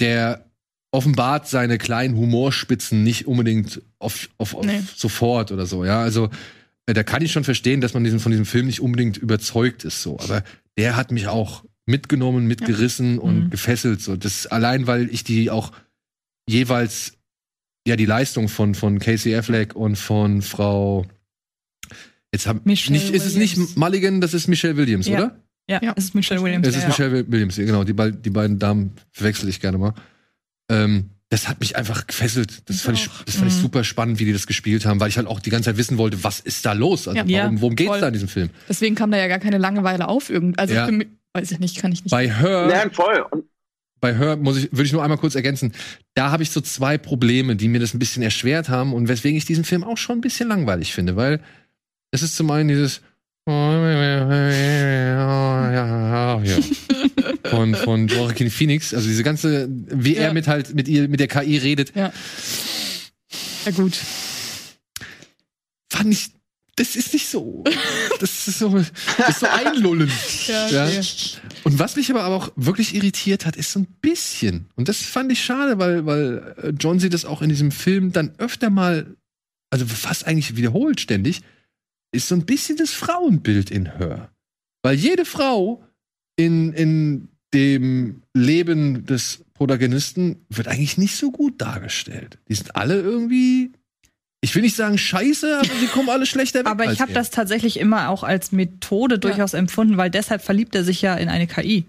Der 0.00 0.46
offenbart 0.90 1.46
seine 1.48 1.76
kleinen 1.78 2.16
Humorspitzen 2.16 3.02
nicht 3.02 3.26
unbedingt 3.26 3.82
auf, 3.98 4.28
auf, 4.38 4.54
auf 4.54 4.64
Nee. 4.64 4.80
sofort 4.96 5.52
oder 5.52 5.66
so. 5.66 5.84
Ja, 5.84 6.00
also 6.00 6.30
äh, 6.86 6.94
da 6.94 7.02
kann 7.02 7.22
ich 7.22 7.32
schon 7.32 7.44
verstehen, 7.44 7.80
dass 7.80 7.94
man 7.94 8.02
diesen, 8.04 8.20
von 8.20 8.30
diesem 8.32 8.46
Film 8.46 8.66
nicht 8.66 8.80
unbedingt 8.80 9.16
überzeugt 9.16 9.84
ist. 9.84 10.02
So, 10.02 10.18
aber 10.20 10.42
der 10.78 10.96
hat 10.96 11.10
mich 11.10 11.28
auch 11.28 11.64
mitgenommen, 11.86 12.46
mitgerissen 12.46 13.18
und 13.18 13.44
Mhm. 13.44 13.50
gefesselt. 13.50 14.00
So, 14.00 14.16
das 14.16 14.46
allein, 14.46 14.86
weil 14.86 15.08
ich 15.12 15.24
die 15.24 15.50
auch 15.50 15.72
jeweils 16.48 17.14
ja 17.86 17.96
die 17.96 18.06
Leistung 18.06 18.48
von 18.48 18.74
von 18.74 18.98
Casey 18.98 19.34
Affleck 19.36 19.74
und 19.76 19.96
von 19.96 20.40
Frau 20.42 21.04
jetzt 22.32 22.46
haben 22.46 22.60
Michelle 22.64 22.98
nicht 22.98 23.10
ist 23.14 23.26
es 23.26 23.36
nicht. 23.36 23.76
Mulligan, 23.76 24.20
das 24.20 24.34
ist 24.34 24.48
Michelle 24.48 24.76
Williams, 24.76 25.06
Ja. 25.06 25.16
oder? 25.18 25.40
Ja, 25.68 25.80
Ja. 25.82 25.94
es 25.96 26.04
ist 26.04 26.14
Michelle 26.14 26.42
Williams. 26.42 26.66
Es 26.66 26.76
ist 26.76 26.82
ja, 26.82 26.88
Michelle 26.88 27.30
Williams, 27.30 27.56
ja, 27.56 27.64
genau. 27.64 27.84
Die, 27.84 27.94
die 27.94 28.30
beiden 28.30 28.58
Damen 28.58 28.92
verwechsel 29.12 29.48
ich 29.48 29.60
gerne 29.60 29.78
mal. 29.78 29.94
Ähm, 30.70 31.10
das 31.30 31.48
hat 31.48 31.60
mich 31.60 31.76
einfach 31.76 32.06
gefesselt. 32.06 32.62
Das 32.68 32.76
Ich 32.76 32.82
fand 32.82 32.98
ich, 32.98 33.08
das 33.26 33.36
fand 33.36 33.48
ich 33.50 33.56
Mhm. 33.56 33.60
super 33.62 33.82
spannend, 33.84 34.18
wie 34.20 34.24
die 34.24 34.32
das 34.32 34.46
gespielt 34.46 34.84
haben, 34.86 35.00
weil 35.00 35.08
ich 35.08 35.16
halt 35.16 35.26
auch 35.26 35.40
die 35.40 35.50
ganze 35.50 35.70
Zeit 35.70 35.76
wissen 35.78 35.98
wollte, 35.98 36.22
was 36.22 36.40
ist 36.40 36.64
da 36.64 36.72
los? 36.72 37.08
Also 37.08 37.20
Ja. 37.24 37.42
warum, 37.44 37.60
worum 37.60 37.76
geht's 37.76 37.88
voll. 37.88 38.00
da 38.00 38.06
in 38.08 38.12
diesem 38.12 38.28
Film? 38.28 38.50
Deswegen 38.68 38.94
kam 38.94 39.10
da 39.10 39.16
ja 39.18 39.26
gar 39.26 39.38
keine 39.40 39.58
Langeweile 39.58 40.08
auf 40.08 40.30
irgend. 40.30 40.58
Also 40.58 40.74
Ja. 40.74 40.86
für 40.86 40.92
mich, 40.92 41.08
weiß 41.32 41.50
ich 41.52 41.58
nicht, 41.58 41.76
kann 41.78 41.90
ich 41.92 42.04
nicht. 42.04 42.10
Bei 42.12 42.30
Her, 42.30 42.68
Ja, 42.70 42.90
voll. 42.90 43.24
Und 43.30 43.44
bei 44.00 44.14
Her 44.16 44.36
muss 44.36 44.58
ich, 44.58 44.70
würde 44.70 44.84
ich 44.84 44.92
nur 44.92 45.02
einmal 45.02 45.18
kurz 45.18 45.34
ergänzen. 45.34 45.72
Da 46.14 46.30
habe 46.30 46.42
ich 46.42 46.50
so 46.50 46.60
zwei 46.60 46.98
Probleme, 46.98 47.56
die 47.56 47.68
mir 47.68 47.80
das 47.80 47.94
ein 47.94 47.98
bisschen 47.98 48.22
erschwert 48.22 48.68
haben 48.68 48.92
und 48.92 49.08
weswegen 49.08 49.36
ich 49.36 49.44
diesen 49.46 49.64
Film 49.64 49.82
auch 49.82 49.96
schon 49.96 50.18
ein 50.18 50.20
bisschen 50.20 50.48
langweilig 50.48 50.92
finde, 50.92 51.16
weil 51.16 51.40
es 52.12 52.22
ist 52.22 52.36
zum 52.36 52.50
einen 52.50 52.68
dieses 52.68 53.00
von 57.50 57.74
von 57.74 58.08
Joaquin 58.08 58.50
Phoenix, 58.50 58.94
also 58.94 59.06
diese 59.06 59.22
ganze, 59.22 59.68
wie 59.70 60.16
er 60.16 60.28
Ja. 60.28 60.32
mit 60.32 60.48
halt 60.48 60.74
mit 60.74 60.88
ihr 60.88 61.08
mit 61.08 61.20
der 61.20 61.28
KI 61.28 61.58
redet, 61.58 61.94
ja. 61.94 62.12
Ja, 63.66 63.72
gut. 63.72 63.98
fand 65.92 66.12
ich, 66.12 66.30
das 66.76 66.96
ist 66.96 67.12
nicht 67.12 67.28
so, 67.28 67.62
das 68.18 68.48
ist 68.48 68.58
so, 68.58 68.70
das 69.18 69.28
ist 69.28 69.40
so 69.40 69.46
einlullend. 69.46 70.10
Ja, 70.48 70.68
Ja. 70.88 71.00
Und 71.64 71.78
was 71.78 71.96
mich 71.96 72.10
aber 72.10 72.26
auch 72.26 72.50
wirklich 72.56 72.94
irritiert 72.94 73.46
hat, 73.46 73.56
ist 73.56 73.72
so 73.72 73.80
ein 73.80 73.86
bisschen, 74.00 74.66
und 74.76 74.88
das 74.88 74.98
fand 75.02 75.30
ich 75.32 75.42
schade, 75.44 75.78
weil, 75.78 76.04
weil 76.04 76.54
äh, 76.62 76.68
John 76.78 76.98
sie 76.98 77.08
das 77.10 77.24
auch 77.24 77.42
in 77.42 77.48
diesem 77.48 77.70
Film 77.70 78.12
dann 78.12 78.32
öfter 78.38 78.70
mal, 78.70 79.14
also 79.70 79.86
fast 79.86 80.26
eigentlich 80.26 80.56
wiederholt 80.56 81.00
ständig, 81.00 81.42
ist 82.14 82.28
so 82.28 82.34
ein 82.34 82.46
bisschen 82.46 82.76
das 82.76 82.90
Frauenbild 82.92 83.70
in 83.70 83.86
Her. 83.98 84.30
Weil 84.82 84.94
jede 84.96 85.24
Frau 85.24 85.82
in, 86.36 86.72
in 86.72 87.28
dem 87.52 88.22
Leben 88.34 89.06
des 89.06 89.44
Protagonisten 89.54 90.44
wird 90.48 90.68
eigentlich 90.68 90.98
nicht 90.98 91.16
so 91.16 91.30
gut 91.30 91.60
dargestellt. 91.60 92.38
Die 92.48 92.54
sind 92.54 92.74
alle 92.76 93.00
irgendwie, 93.00 93.72
ich 94.42 94.54
will 94.54 94.62
nicht 94.62 94.74
sagen 94.76 94.98
scheiße, 94.98 95.58
aber 95.58 95.74
sie 95.78 95.86
kommen 95.86 96.08
alle 96.10 96.26
schlechter 96.26 96.60
weg. 96.60 96.66
Aber 96.66 96.90
ich 96.92 97.00
habe 97.00 97.12
das 97.12 97.30
tatsächlich 97.30 97.78
immer 97.78 98.08
auch 98.08 98.24
als 98.24 98.50
Methode 98.52 99.18
durchaus 99.18 99.54
empfunden, 99.54 99.96
weil 99.96 100.10
deshalb 100.10 100.42
verliebt 100.42 100.74
er 100.74 100.82
sich 100.84 101.00
ja 101.02 101.14
in 101.14 101.28
eine 101.28 101.46
KI. 101.46 101.84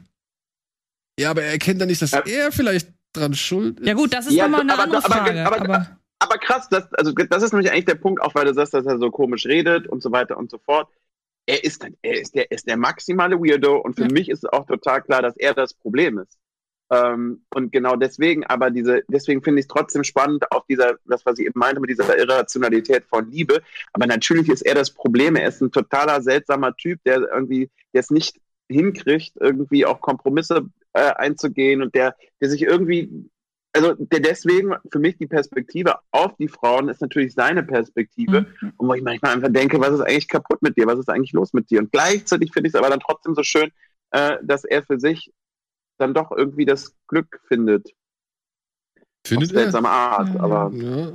Ja, 1.20 1.32
aber 1.32 1.44
er 1.44 1.52
erkennt 1.52 1.82
dann 1.82 1.88
nicht, 1.88 2.02
dass 2.02 2.12
Ja. 2.12 2.24
er 2.26 2.52
vielleicht 2.52 2.90
dran 3.14 3.34
schuld 3.34 3.80
ist. 3.80 3.88
Ja 3.88 3.94
gut, 3.94 4.14
das 4.14 4.28
ist 4.28 4.34
Ja, 4.34 4.44
nochmal 4.48 4.62
eine 4.62 4.74
aber- 4.74 4.84
andere 4.84 5.06
aber- 5.06 5.14
Frage. 5.16 5.46
aber- 5.46 5.62
Aber, 5.62 6.00
aber 6.20 6.38
krass, 6.38 6.68
das, 6.70 6.92
also 6.94 7.12
das 7.14 7.44
ist 7.44 7.54
nämlich 7.54 7.72
eigentlich 7.72 7.86
der 7.86 7.96
Punkt, 7.96 8.22
auch 8.22 8.36
weil 8.36 8.46
du 8.46 8.54
sagst, 8.54 8.74
dass 8.74 8.86
er 8.86 8.98
so 9.00 9.12
komisch 9.12 9.46
redet 9.46 9.88
und 9.88 10.02
so 10.02 10.12
weiter 10.12 10.38
und 10.38 10.50
so 10.50 10.58
fort. 10.60 10.90
Er 11.48 11.64
ist, 11.64 11.86
er 12.02 12.20
ist, 12.22 12.36
der, 12.36 12.50
ist 12.52 12.68
der 12.68 12.78
maximale 12.78 13.38
Weirdo 13.40 13.78
und 13.78 13.96
für 13.96 14.04
Ja. 14.04 14.12
mich 14.12 14.30
ist 14.30 14.44
es 14.44 14.50
auch 14.52 14.66
total 14.66 15.02
klar, 15.04 15.22
dass 15.22 15.38
er 15.38 15.54
das 15.54 15.74
Problem 15.74 16.18
ist. 16.20 16.38
Ähm, 16.92 17.44
und 17.54 17.72
genau 17.72 17.96
deswegen, 17.96 18.46
aber 18.46 18.70
diese, 18.72 19.04
deswegen 19.08 19.44
finde 19.44 19.60
ich 19.60 19.66
es 19.66 19.68
trotzdem 19.68 20.04
spannend, 20.04 20.52
auf 20.52 20.66
dieser, 20.68 20.98
das, 21.06 21.26
was 21.26 21.40
ich 21.40 21.48
eben 21.48 21.60
meinte, 21.60 21.82
mit 21.82 21.90
dieser 21.90 22.18
Irrationalität 22.18 23.06
von 23.06 23.30
Liebe. 23.30 23.62
Aber 23.94 24.06
natürlich 24.08 24.50
ist 24.50 24.62
er 24.62 24.76
das 24.76 24.92
Problem. 24.92 25.36
Er 25.36 25.48
ist 25.48 25.62
ein 25.62 25.72
totaler 25.72 26.22
seltsamer 26.22 26.76
Typ, 26.76 27.00
der 27.06 27.22
irgendwie, 27.22 27.70
der 27.94 28.02
es 28.02 28.12
nicht 28.12 28.40
hinkriegt, 28.70 29.34
irgendwie 29.40 29.86
auch 29.86 30.00
Kompromisse 30.02 30.70
äh, 30.94 31.12
einzugehen 31.14 31.82
und 31.82 31.96
der, 31.96 32.16
der 32.42 32.50
sich 32.50 32.62
irgendwie 32.62 33.30
also 33.76 33.94
der 33.94 34.20
deswegen 34.22 34.74
für 34.92 35.00
mich 35.00 35.18
die 35.18 35.28
Perspektive 35.28 36.00
auf 36.12 36.36
die 36.38 36.48
Frauen 36.48 36.90
ist 36.90 37.02
natürlich 37.02 37.34
seine 37.34 37.62
Perspektive. 37.64 38.48
Mhm. 38.62 38.74
Und 38.78 38.88
wo 38.88 38.94
ich 38.94 39.04
manchmal 39.04 39.34
einfach 39.36 39.52
denke, 39.52 39.80
was 39.80 39.92
ist 39.94 40.02
eigentlich 40.02 40.28
kaputt 40.28 40.62
mit 40.62 40.78
dir? 40.78 40.88
Was 40.88 41.00
ist 41.00 41.10
eigentlich 41.10 41.34
los 41.34 41.54
mit 41.54 41.70
dir? 41.70 41.80
Und 41.80 41.92
gleichzeitig 41.92 42.52
finde 42.54 42.68
ich 42.70 42.74
es 42.74 42.80
aber 42.80 42.90
dann 42.90 43.00
trotzdem 43.02 43.36
so 43.36 43.44
schön, 43.44 43.72
äh, 44.12 44.38
dass 44.44 44.64
er 44.64 44.82
für 44.84 45.00
sich 45.00 45.32
dann 45.98 46.14
doch 46.14 46.32
irgendwie 46.32 46.66
das 46.66 46.96
Glück 47.08 47.40
findet. 47.48 47.92
Findet 49.26 49.50
auf 49.52 49.56
er? 49.56 49.62
seltsame 49.64 49.90
Art. 49.90 50.34
Ja. 50.34 50.40
Aber 50.40 50.72
Ja. 50.74 51.12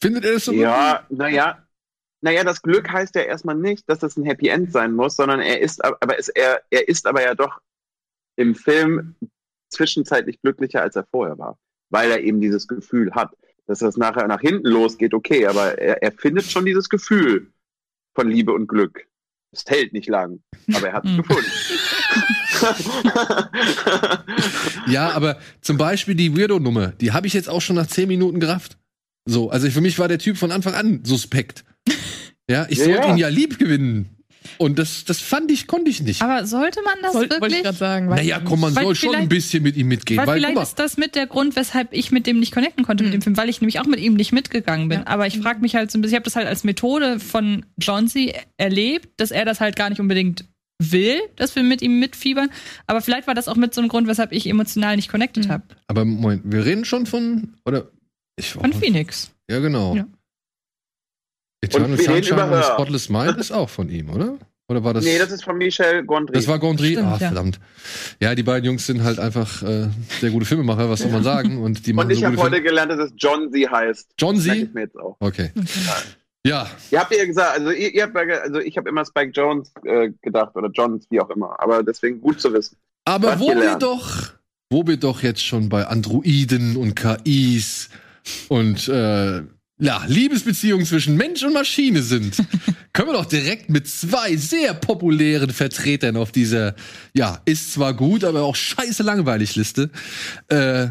Findet 0.00 0.24
er 0.26 0.32
das 0.34 0.44
so? 0.44 0.52
ja, 0.52 1.06
naja. 1.08 1.62
Naja, 2.22 2.44
das 2.44 2.62
Glück 2.62 2.90
heißt 2.90 3.14
ja 3.14 3.22
erstmal 3.22 3.54
nicht, 3.56 3.88
dass 3.88 4.02
es 4.02 4.16
ein 4.16 4.24
Happy 4.24 4.48
End 4.48 4.72
sein 4.72 4.94
muss, 4.94 5.16
sondern 5.16 5.40
er 5.40 5.60
ist, 5.60 5.84
ab- 5.84 5.98
aber 6.00 6.18
ist, 6.18 6.28
er, 6.30 6.62
er 6.70 6.88
ist 6.88 7.06
aber 7.06 7.22
ja 7.22 7.34
doch 7.34 7.60
im 8.36 8.54
Film 8.54 9.14
zwischenzeitlich 9.68 10.40
glücklicher, 10.40 10.80
als 10.82 10.96
er 10.96 11.04
vorher 11.10 11.38
war, 11.38 11.58
weil 11.90 12.10
er 12.10 12.20
eben 12.20 12.40
dieses 12.40 12.68
Gefühl 12.68 13.12
hat. 13.14 13.30
Dass 13.68 13.80
das 13.80 13.96
nachher 13.96 14.28
nach 14.28 14.40
hinten 14.40 14.68
losgeht, 14.68 15.12
okay, 15.12 15.46
aber 15.46 15.76
er, 15.78 16.00
er 16.02 16.12
findet 16.12 16.44
schon 16.44 16.64
dieses 16.64 16.88
Gefühl 16.88 17.50
von 18.14 18.30
Liebe 18.30 18.52
und 18.52 18.68
Glück. 18.68 19.06
Es 19.50 19.64
hält 19.66 19.92
nicht 19.92 20.08
lang, 20.08 20.40
aber 20.72 20.86
er 20.88 20.92
hat 20.92 21.04
es 21.04 21.10
Hm. 21.16 21.16
gefunden. 21.18 21.50
Ja, 24.88 25.10
aber 25.10 25.38
zum 25.60 25.76
Beispiel 25.76 26.14
die 26.14 26.36
Weirdo-Nummer, 26.36 26.88
die 26.88 27.12
habe 27.12 27.26
ich 27.26 27.32
jetzt 27.32 27.48
auch 27.48 27.60
schon 27.60 27.76
nach 27.76 27.86
zehn 27.88 28.08
Minuten 28.08 28.40
gerafft. 28.40 28.78
So, 29.24 29.50
also 29.50 29.68
für 29.70 29.80
mich 29.80 29.98
war 29.98 30.08
der 30.08 30.18
Typ 30.18 30.36
von 30.36 30.52
Anfang 30.52 30.74
an 30.74 31.00
suspekt. 31.04 31.64
Ja, 32.48 32.66
ich 32.68 32.78
Ja, 32.78 32.84
sollte 32.84 33.00
ja. 33.08 33.10
ihn 33.10 33.16
ja 33.18 33.28
lieb 33.28 33.58
gewinnen. 33.58 34.15
Und 34.58 34.78
das, 34.78 35.04
das 35.04 35.20
fand 35.20 35.50
ich, 35.50 35.66
konnte 35.66 35.90
ich 35.90 36.02
nicht. 36.02 36.22
Aber 36.22 36.46
sollte 36.46 36.80
man 36.82 36.94
das 37.02 37.12
Soll, 37.12 37.22
wollte 37.22 37.34
ich 37.36 37.40
wirklich? 37.42 37.62
gerade 37.62 37.76
sagen. 37.78 38.06
naja, 38.08 38.40
komm, 38.44 38.60
man 38.60 38.72
soll 38.74 38.94
schon 38.94 39.14
ein 39.14 39.28
bisschen 39.28 39.62
mit 39.62 39.76
ihm 39.76 39.88
mitgehen. 39.88 40.18
Weil 40.18 40.26
Weil, 40.26 40.38
vielleicht 40.38 40.54
mal, 40.54 40.62
ist 40.62 40.78
das 40.78 40.96
mit 40.96 41.14
der 41.14 41.26
Grund, 41.26 41.56
weshalb 41.56 41.92
ich 41.92 42.10
mit 42.12 42.26
dem 42.26 42.40
nicht 42.40 42.52
connecten 42.52 42.84
konnte 42.84 43.04
mit 43.04 43.12
Hm. 43.12 43.20
dem 43.20 43.22
Film, 43.22 43.36
weil 43.36 43.48
ich 43.48 43.60
nämlich 43.60 43.80
auch 43.80 43.86
mit 43.86 44.00
ihm 44.00 44.14
nicht 44.14 44.32
mitgegangen 44.32 44.88
bin. 44.88 45.00
Ja. 45.00 45.06
Aber 45.06 45.26
ich 45.26 45.38
frage 45.38 45.60
mich 45.60 45.74
halt 45.74 45.90
so 45.90 45.98
ein 45.98 46.02
bisschen, 46.02 46.14
ich 46.14 46.16
habe 46.16 46.24
das 46.24 46.36
halt 46.36 46.46
als 46.46 46.64
Methode 46.64 47.20
von 47.20 47.64
Johnsy 47.78 48.32
erlebt, 48.56 49.08
dass 49.20 49.30
er 49.30 49.44
das 49.44 49.60
halt 49.60 49.76
gar 49.76 49.90
nicht 49.90 50.00
unbedingt 50.00 50.44
will, 50.82 51.18
dass 51.36 51.56
wir 51.56 51.62
mit 51.62 51.80
ihm 51.82 51.98
mitfiebern. 51.98 52.50
Aber 52.86 53.00
vielleicht 53.00 53.26
war 53.26 53.34
das 53.34 53.48
auch 53.48 53.56
mit 53.56 53.72
so 53.74 53.80
einem 53.80 53.88
Grund, 53.88 54.06
weshalb 54.08 54.32
ich 54.32 54.46
emotional 54.46 54.96
nicht 54.96 55.10
connected 55.10 55.44
Hm. 55.44 55.50
habe. 55.52 55.64
aber 55.88 56.04
Moment, 56.04 56.42
wir 56.44 56.64
reden 56.66 56.84
schon 56.84 57.06
von, 57.06 57.54
oder? 57.64 57.88
Ich, 58.38 58.50
Von 58.52 58.72
Phoenix. 58.74 59.30
Ja, 59.50 59.60
genau. 59.60 59.96
Ja. 59.96 60.06
Eternal 61.60 61.90
Und 61.92 61.98
wir 61.98 62.08
reden 62.08 62.22
Sunshine 62.24 62.42
über 62.46 62.48
Her. 62.56 62.62
Spotless 62.62 63.08
Mind 63.08 63.36
ist 63.38 63.52
auch 63.52 63.68
von 63.70 63.88
ihm, 63.88 64.10
oder? 64.10 64.38
Oder 64.68 64.82
war 64.82 64.94
das? 64.94 65.04
nee, 65.04 65.16
das 65.18 65.30
ist 65.30 65.44
von 65.44 65.56
Michel 65.58 66.04
Gondry. 66.04 66.34
Das 66.34 66.48
war 66.48 66.58
Gondry. 66.58 66.92
Stimmt, 66.92 67.06
Ah, 67.06 67.10
ja. 67.12 67.28
verdammt. 67.28 67.60
Ja, 68.20 68.34
die 68.34 68.42
beiden 68.42 68.64
Jungs 68.64 68.84
sind 68.84 69.04
halt 69.04 69.20
einfach 69.20 69.62
äh, 69.62 69.88
sehr 70.20 70.30
gute 70.30 70.44
Filmemacher, 70.44 70.90
was 70.90 71.00
soll 71.00 71.12
man 71.12 71.22
sagen? 71.22 71.62
Und 71.62 71.86
die 71.86 71.92
machen 71.92 72.06
Und 72.06 72.12
ich 72.12 72.18
so 72.20 72.26
habe 72.26 72.36
heute 72.38 72.50
Filme. 72.56 72.68
gelernt, 72.68 72.90
dass 72.90 72.98
es 72.98 73.12
John 73.16 73.52
Z 73.52 73.70
heißt. 73.70 74.08
John 74.18 74.36
Z? 74.40 74.54
ich 74.56 74.74
mir 74.74 74.80
jetzt 74.82 74.98
auch. 74.98 75.16
Okay. 75.20 75.52
Okay. 75.56 75.68
Ja, 76.44 76.68
Ihr 76.92 77.00
habt 77.00 77.12
ja 77.12 77.24
gesagt, 77.24 77.58
also 77.58 77.70
ihr, 77.72 77.92
ihr 77.92 78.02
habt 78.04 78.16
also 78.16 78.60
ich 78.60 78.76
habe 78.76 78.88
immer 78.88 79.04
Spike 79.04 79.32
Jones 79.32 79.72
äh, 79.84 80.10
gedacht 80.22 80.54
oder 80.54 80.68
Jones, 80.70 81.04
wie 81.10 81.20
auch 81.20 81.30
immer. 81.30 81.58
Aber 81.60 81.82
deswegen 81.82 82.20
gut 82.20 82.40
zu 82.40 82.52
wissen. 82.52 82.76
aber 83.04 83.38
wo 83.40 83.48
wir 83.48 83.76
doch, 83.78 84.30
wo 84.70 84.86
wir 84.86 84.96
doch 84.96 85.22
jetzt 85.24 85.44
schon 85.44 85.68
bei 85.68 85.86
Androiden 85.88 86.76
und 86.76 86.94
KIs 86.94 87.88
und 88.48 88.86
äh, 88.88 89.42
ja, 89.78 90.02
Liebesbeziehungen 90.06 90.86
zwischen 90.86 91.16
Mensch 91.16 91.42
und 91.42 91.52
Maschine 91.52 92.02
sind, 92.02 92.36
können 92.92 93.08
wir 93.08 93.14
doch 93.14 93.26
direkt 93.26 93.68
mit 93.68 93.86
zwei 93.88 94.36
sehr 94.36 94.74
populären 94.74 95.50
Vertretern 95.50 96.16
auf 96.16 96.32
dieser, 96.32 96.74
ja, 97.12 97.40
ist 97.44 97.72
zwar 97.72 97.94
gut, 97.94 98.24
aber 98.24 98.42
auch 98.42 98.56
scheiße 98.56 99.02
langweilig 99.02 99.54
Liste 99.56 99.90
äh, 100.48 100.88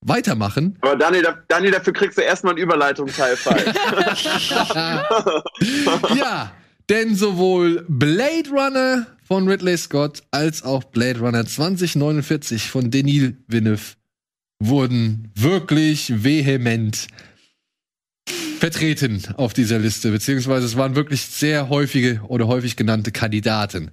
weitermachen. 0.00 0.76
Aber 0.82 0.96
Daniel, 0.96 1.22
da, 1.22 1.38
Daniel 1.48 1.72
dafür 1.72 1.92
kriegst 1.92 2.16
du 2.18 2.22
erstmal 2.22 2.52
einen 2.54 2.62
Überleitungsteil 2.62 3.36
frei. 3.36 3.64
ja, 6.16 6.52
denn 6.88 7.16
sowohl 7.16 7.84
Blade 7.88 8.50
Runner 8.50 9.06
von 9.24 9.48
Ridley 9.48 9.76
Scott 9.76 10.22
als 10.30 10.62
auch 10.62 10.84
Blade 10.84 11.18
Runner 11.18 11.44
2049 11.44 12.70
von 12.70 12.90
Denis 12.90 13.32
Villeneuve 13.48 13.96
wurden 14.60 15.30
wirklich 15.34 16.24
vehement 16.24 17.08
vertreten 18.58 19.22
auf 19.36 19.52
dieser 19.54 19.78
Liste, 19.78 20.10
beziehungsweise 20.10 20.66
es 20.66 20.76
waren 20.76 20.94
wirklich 20.94 21.22
sehr 21.22 21.68
häufige 21.68 22.20
oder 22.28 22.46
häufig 22.46 22.76
genannte 22.76 23.12
Kandidaten. 23.12 23.90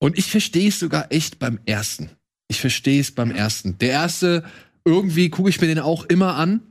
Und 0.00 0.16
ich 0.16 0.30
verstehe 0.30 0.68
es 0.68 0.78
sogar 0.78 1.10
echt 1.12 1.38
beim 1.38 1.58
ersten. 1.66 2.10
Ich 2.48 2.60
verstehe 2.60 3.00
es 3.00 3.10
beim 3.10 3.30
ersten. 3.30 3.78
Der 3.78 3.90
erste, 3.90 4.44
irgendwie 4.84 5.28
gucke 5.28 5.50
ich 5.50 5.60
mir 5.60 5.66
den 5.66 5.80
auch 5.80 6.04
immer 6.04 6.36
an. 6.36 6.62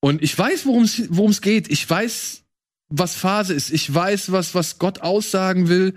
Und 0.00 0.22
ich 0.22 0.36
weiß, 0.36 0.66
worum 0.66 0.82
es 1.30 1.40
geht. 1.40 1.70
Ich 1.70 1.88
weiß, 1.88 2.42
was 2.88 3.14
Phase 3.14 3.54
ist. 3.54 3.70
Ich 3.70 3.92
weiß, 3.92 4.32
was, 4.32 4.54
was 4.54 4.78
Gott 4.78 5.00
aussagen 5.00 5.68
will. 5.68 5.94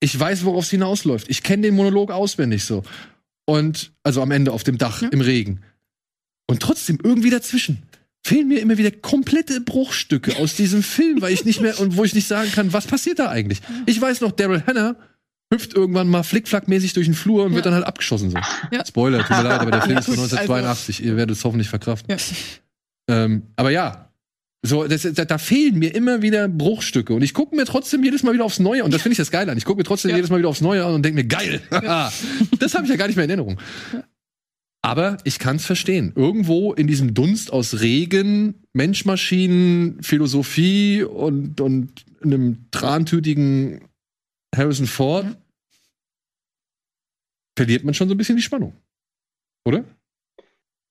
Ich 0.00 0.18
weiß, 0.18 0.44
worauf 0.44 0.64
es 0.64 0.70
hinausläuft. 0.70 1.30
Ich 1.30 1.42
kenne 1.42 1.62
den 1.62 1.74
Monolog 1.74 2.10
auswendig 2.10 2.64
so. 2.64 2.82
Und, 3.46 3.92
also 4.02 4.20
am 4.20 4.30
Ende 4.30 4.52
auf 4.52 4.64
dem 4.64 4.76
Dach, 4.76 5.00
Ja. 5.00 5.08
im 5.08 5.20
Regen. 5.22 5.62
Und 6.48 6.60
trotzdem 6.60 6.98
irgendwie 7.02 7.30
dazwischen 7.30 7.82
fehlen 8.26 8.48
mir 8.48 8.60
immer 8.60 8.76
wieder 8.78 8.90
komplette 8.90 9.60
Bruchstücke 9.60 10.36
aus 10.38 10.54
diesem 10.56 10.82
Film, 10.82 11.22
weil 11.22 11.32
ich 11.32 11.44
nicht 11.44 11.60
mehr, 11.60 11.78
und 11.80 11.96
wo 11.96 12.04
ich 12.04 12.14
nicht 12.14 12.26
sagen 12.26 12.50
kann, 12.52 12.72
was 12.72 12.86
passiert 12.86 13.18
da 13.18 13.28
eigentlich? 13.28 13.60
Ich 13.86 14.00
weiß 14.00 14.20
noch, 14.20 14.32
Daryl 14.32 14.62
Hannah 14.66 14.96
hüpft 15.52 15.74
irgendwann 15.74 16.08
mal 16.08 16.24
flickflackmäßig 16.24 16.92
durch 16.94 17.06
den 17.06 17.14
Flur 17.14 17.44
und 17.44 17.52
wird 17.54 17.64
Ja. 17.64 17.70
dann 17.70 17.74
halt 17.74 17.86
abgeschossen 17.86 18.30
so. 18.30 18.36
Ja. 18.72 18.84
Spoiler, 18.84 19.20
tut 19.20 19.30
mir 19.36 19.42
leid, 19.44 19.60
aber 19.60 19.70
der 19.70 19.82
Film 19.82 19.96
ist 19.98 20.06
von 20.06 20.14
Also- 20.18 20.36
1982. 20.36 21.04
Ihr 21.04 21.16
werdet 21.16 21.36
es 21.36 21.44
hoffentlich 21.44 21.68
verkraften. 21.68 22.10
Ja. 22.10 22.16
Ähm, 23.08 23.42
aber 23.54 23.70
ja, 23.70 24.10
so, 24.62 24.82
das, 24.88 25.02
da, 25.14 25.24
da 25.24 25.38
fehlen 25.38 25.78
mir 25.78 25.94
immer 25.94 26.22
wieder 26.22 26.48
Bruchstücke. 26.48 27.14
Und 27.14 27.22
ich 27.22 27.32
gucke 27.32 27.54
mir 27.54 27.64
trotzdem 27.64 28.02
jedes 28.02 28.24
Mal 28.24 28.32
wieder 28.34 28.44
aufs 28.44 28.58
Neue, 28.58 28.82
und 28.82 28.92
das 28.92 29.02
finde 29.02 29.12
ich 29.12 29.18
das 29.18 29.30
geil 29.30 29.48
an. 29.48 29.56
Ich 29.56 29.64
gucke 29.64 29.78
mir 29.78 29.84
trotzdem 29.84 30.12
jedes 30.16 30.28
Mal 30.30 30.38
wieder 30.40 30.48
aufs 30.48 30.60
Neue 30.60 30.84
an 30.84 30.94
und 30.94 31.04
denke 31.04 31.22
mir, 31.22 31.28
geil! 31.28 31.60
das 32.58 32.74
habe 32.74 32.82
ich 32.84 32.90
ja 32.90 32.96
gar 32.96 33.06
nicht 33.06 33.14
mehr 33.14 33.24
in 33.26 33.30
Erinnerung. 33.30 33.60
Aber 34.86 35.16
ich 35.24 35.40
kann 35.40 35.56
es 35.56 35.66
verstehen. 35.66 36.12
Irgendwo 36.14 36.72
in 36.72 36.86
diesem 36.86 37.12
Dunst 37.12 37.52
aus 37.52 37.80
Regen, 37.80 38.62
Menschmaschinen, 38.72 40.00
Philosophie 40.00 41.02
und, 41.02 41.60
und 41.60 42.04
einem 42.22 42.70
trantütigen 42.70 43.88
Harrison 44.54 44.86
Ford 44.86 45.26
verliert 47.58 47.82
man 47.82 47.94
schon 47.94 48.06
so 48.06 48.14
ein 48.14 48.16
bisschen 48.16 48.36
die 48.36 48.42
Spannung. 48.42 48.74
Oder? 49.66 49.82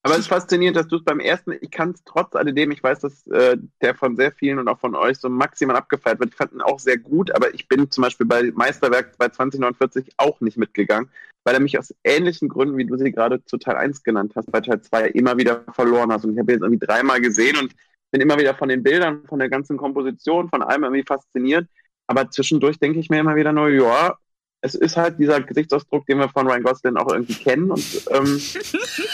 Aber 0.03 0.15
es 0.15 0.19
ist 0.19 0.27
faszinierend, 0.27 0.75
dass 0.75 0.89
du 0.89 0.97
es 0.97 1.03
beim 1.05 1.21
ersten, 1.21 1.53
ich 1.61 1.71
kann 1.71 1.91
es 1.91 2.03
trotz 2.03 2.35
alledem, 2.35 2.71
ich 2.71 2.83
weiß, 2.83 2.99
dass 2.99 3.25
äh, 3.27 3.55
der 3.81 3.95
von 3.95 4.17
sehr 4.17 4.33
vielen 4.33 4.59
und 4.59 4.67
auch 4.67 4.79
von 4.81 4.93
euch 4.95 5.19
so 5.19 5.29
maximal 5.29 5.77
abgefeiert 5.77 6.19
wird. 6.19 6.31
Ich 6.31 6.35
fand 6.35 6.51
ihn 6.51 6.59
auch 6.59 6.79
sehr 6.79 6.97
gut, 6.97 7.31
aber 7.31 7.53
ich 7.53 7.69
bin 7.69 7.89
zum 7.89 8.01
Beispiel 8.01 8.27
bei 8.27 8.51
Meisterwerk 8.51 9.17
bei 9.17 9.29
2049 9.29 10.15
auch 10.17 10.41
nicht 10.41 10.57
mitgegangen, 10.57 11.09
weil 11.45 11.53
er 11.53 11.61
mich 11.61 11.77
aus 11.77 11.93
ähnlichen 12.03 12.49
Gründen, 12.49 12.77
wie 12.77 12.85
du 12.85 12.97
sie 12.97 13.11
gerade 13.11 13.43
zu 13.45 13.57
Teil 13.57 13.75
1 13.75 14.03
genannt 14.03 14.33
hast, 14.35 14.51
bei 14.51 14.61
Teil 14.61 14.81
2 14.81 15.09
immer 15.09 15.37
wieder 15.37 15.63
verloren 15.73 16.11
hast. 16.11 16.25
Und 16.25 16.33
ich 16.33 16.39
habe 16.39 16.51
ihn 16.51 16.55
jetzt 16.55 16.63
irgendwie 16.63 16.85
dreimal 16.85 17.21
gesehen 17.21 17.55
und 17.57 17.73
bin 18.11 18.19
immer 18.19 18.37
wieder 18.37 18.55
von 18.55 18.67
den 18.67 18.81
Bildern, 18.81 19.23
von 19.27 19.39
der 19.39 19.49
ganzen 19.49 19.77
Komposition, 19.77 20.49
von 20.49 20.63
allem 20.63 20.83
irgendwie 20.83 21.05
fasziniert. 21.05 21.67
Aber 22.07 22.29
zwischendurch 22.31 22.79
denke 22.79 22.99
ich 22.99 23.09
mir 23.09 23.19
immer 23.19 23.35
wieder 23.35 23.53
nur, 23.53 23.69
ja, 23.69 24.17
es 24.61 24.73
ist 24.73 24.97
halt 24.97 25.19
dieser 25.19 25.39
Gesichtsausdruck, 25.41 26.07
den 26.07 26.17
wir 26.17 26.29
von 26.29 26.47
Ryan 26.47 26.63
Gosling 26.63 26.97
auch 26.97 27.11
irgendwie 27.11 27.35
kennen. 27.35 27.69
Und 27.69 28.05
ähm, 28.09 28.23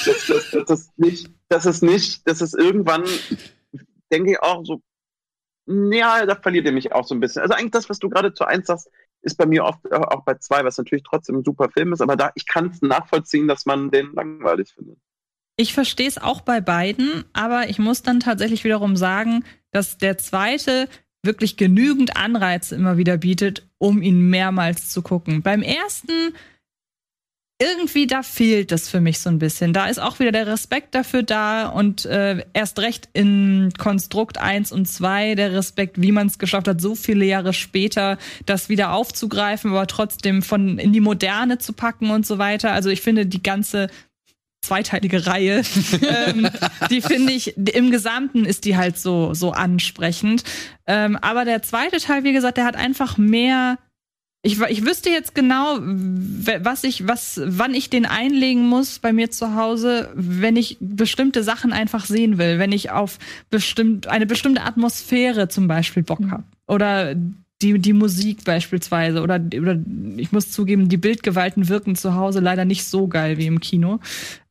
das, 0.06 0.28
das, 0.28 0.52
das, 0.52 0.70
ist 0.80 0.98
nicht, 0.98 1.30
das 1.50 1.66
ist 1.66 1.84
nicht, 1.84 2.28
das 2.28 2.42
ist 2.42 2.58
irgendwann, 2.58 3.04
denke 4.10 4.32
ich 4.32 4.42
auch 4.42 4.64
so, 4.64 4.82
ja, 5.68 6.26
da 6.26 6.36
verliert 6.36 6.66
ihr 6.66 6.72
mich 6.72 6.94
auch 6.94 7.06
so 7.06 7.14
ein 7.14 7.20
bisschen. 7.20 7.42
Also 7.42 7.56
eigentlich 7.56 7.72
das, 7.72 7.90
was 7.90 8.00
du 8.00 8.10
gerade 8.10 8.34
zu 8.34 8.46
eins 8.46 8.68
sagst, 8.68 8.90
ist 9.22 9.38
bei 9.38 9.46
mir 9.46 9.64
oft 9.64 9.92
auch 9.92 10.24
bei 10.24 10.36
zwei, 10.36 10.64
was 10.64 10.78
natürlich 10.78 11.04
trotzdem 11.04 11.38
ein 11.38 11.44
super 11.44 11.70
Film 11.70 11.94
ist, 11.94 12.02
aber 12.02 12.16
da, 12.16 12.32
ich 12.36 12.46
kann 12.46 12.68
es 12.68 12.82
nachvollziehen, 12.82 13.48
dass 13.48 13.66
man 13.66 13.92
den 13.92 14.14
langweilig 14.14 14.74
findet. 14.74 14.98
Ich 15.58 15.74
verstehe 15.74 16.08
es 16.08 16.18
auch 16.18 16.42
bei 16.42 16.62
beiden, 16.62 17.26
aber 17.34 17.70
ich 17.70 17.78
muss 17.78 18.02
dann 18.02 18.20
tatsächlich 18.20 18.64
wiederum 18.64 18.96
sagen, 18.96 19.44
dass 19.72 19.98
der 19.98 20.18
zweite 20.18 20.88
wirklich 21.24 21.56
genügend 21.56 22.18
Anreize 22.18 22.76
immer 22.76 22.98
wieder 22.98 23.18
bietet, 23.18 23.70
um 23.78 24.02
ihn 24.02 24.30
mehrmals 24.30 24.90
zu 24.90 25.02
gucken. 25.02 25.44
Beim 25.44 25.62
ersten 25.62 26.34
irgendwie 27.62 28.08
da 28.08 28.24
fehlt 28.24 28.72
es 28.72 28.90
für 28.90 29.02
mich 29.02 29.20
so 29.20 29.30
ein 29.30 29.38
bisschen. 29.38 29.72
Da 29.72 29.86
ist 29.86 30.00
auch 30.00 30.20
wieder 30.20 30.32
der 30.32 30.48
Respekt 30.48 30.96
dafür 30.96 31.22
da 31.22 31.68
und 31.68 32.06
äh, 32.06 32.44
erst 32.54 32.80
recht 32.80 33.08
in 33.14 33.72
Konstrukt 33.78 34.40
1 34.40 34.72
und 34.72 34.88
2 34.88 35.36
der 35.36 35.54
Respekt, 35.54 36.02
wie 36.02 36.12
man 36.12 36.26
es 36.26 36.40
geschafft 36.40 36.68
hat, 36.68 36.82
so 36.82 36.96
viele 36.96 37.24
Jahre 37.24 37.54
später 37.54 38.18
das 38.48 38.68
wieder 38.68 38.94
aufzugreifen, 38.94 39.72
aber 39.72 39.86
trotzdem 39.86 40.42
von 40.42 40.80
in 40.80 40.92
die 40.92 41.02
Moderne 41.02 41.60
zu 41.60 41.74
packen 41.74 42.10
und 42.10 42.26
so 42.26 42.40
weiter. 42.40 42.72
Also 42.72 42.90
ich 42.90 43.02
finde 43.02 43.28
die 43.28 43.44
ganze 43.44 43.90
zweiteilige 44.64 45.28
Reihe, 45.28 45.62
ähm, 46.28 46.50
die 46.90 47.02
finde 47.02 47.32
ich, 47.32 47.58
im 47.58 47.92
Gesamten 47.92 48.46
ist 48.46 48.66
die 48.66 48.76
halt 48.76 48.98
so, 48.98 49.36
so 49.36 49.52
ansprechend. 49.52 50.44
Ähm, 50.88 51.16
aber 51.18 51.46
der 51.46 51.62
zweite 51.62 51.98
Teil, 51.98 52.24
wie 52.24 52.34
gesagt, 52.34 52.58
der 52.58 52.66
hat 52.66 52.76
einfach 52.76 53.20
mehr. 53.20 53.78
Ich, 54.44 54.60
ich 54.60 54.86
wüsste 54.86 55.12
jetzt 55.12 55.36
genau, 55.36 55.78
was 55.80 56.84
ich, 56.84 57.08
was, 57.08 57.40
wann 57.46 57.76
ich 57.76 57.92
den 57.92 58.08
einlegen 58.08 58.68
muss 58.68 58.98
bei 58.98 59.14
mir 59.14 59.30
zu 59.30 59.54
Hause, 59.56 60.10
wenn 60.16 60.56
ich 60.56 60.78
bestimmte 60.80 61.44
Sachen 61.44 61.72
einfach 61.74 62.06
sehen 62.06 62.40
will, 62.40 62.58
wenn 62.58 62.72
ich 62.72 62.90
auf 62.90 63.20
bestimmt, 63.52 64.08
eine 64.08 64.26
bestimmte 64.26 64.64
Atmosphäre 64.64 65.48
zum 65.48 65.68
Beispiel 65.68 66.02
Bock 66.02 66.22
habe. 66.32 66.44
Oder 66.68 67.16
die, 67.62 67.78
die 67.78 67.94
Musik 67.94 68.44
beispielsweise. 68.44 69.22
Oder, 69.22 69.36
oder 69.36 69.78
ich 70.18 70.32
muss 70.32 70.52
zugeben, 70.52 70.90
die 70.90 70.98
Bildgewalten 70.98 71.70
wirken 71.70 71.96
zu 71.96 72.16
Hause 72.16 72.40
leider 72.40 72.66
nicht 72.66 72.86
so 72.86 73.08
geil 73.08 73.38
wie 73.38 73.46
im 73.46 73.60
Kino. 73.60 74.00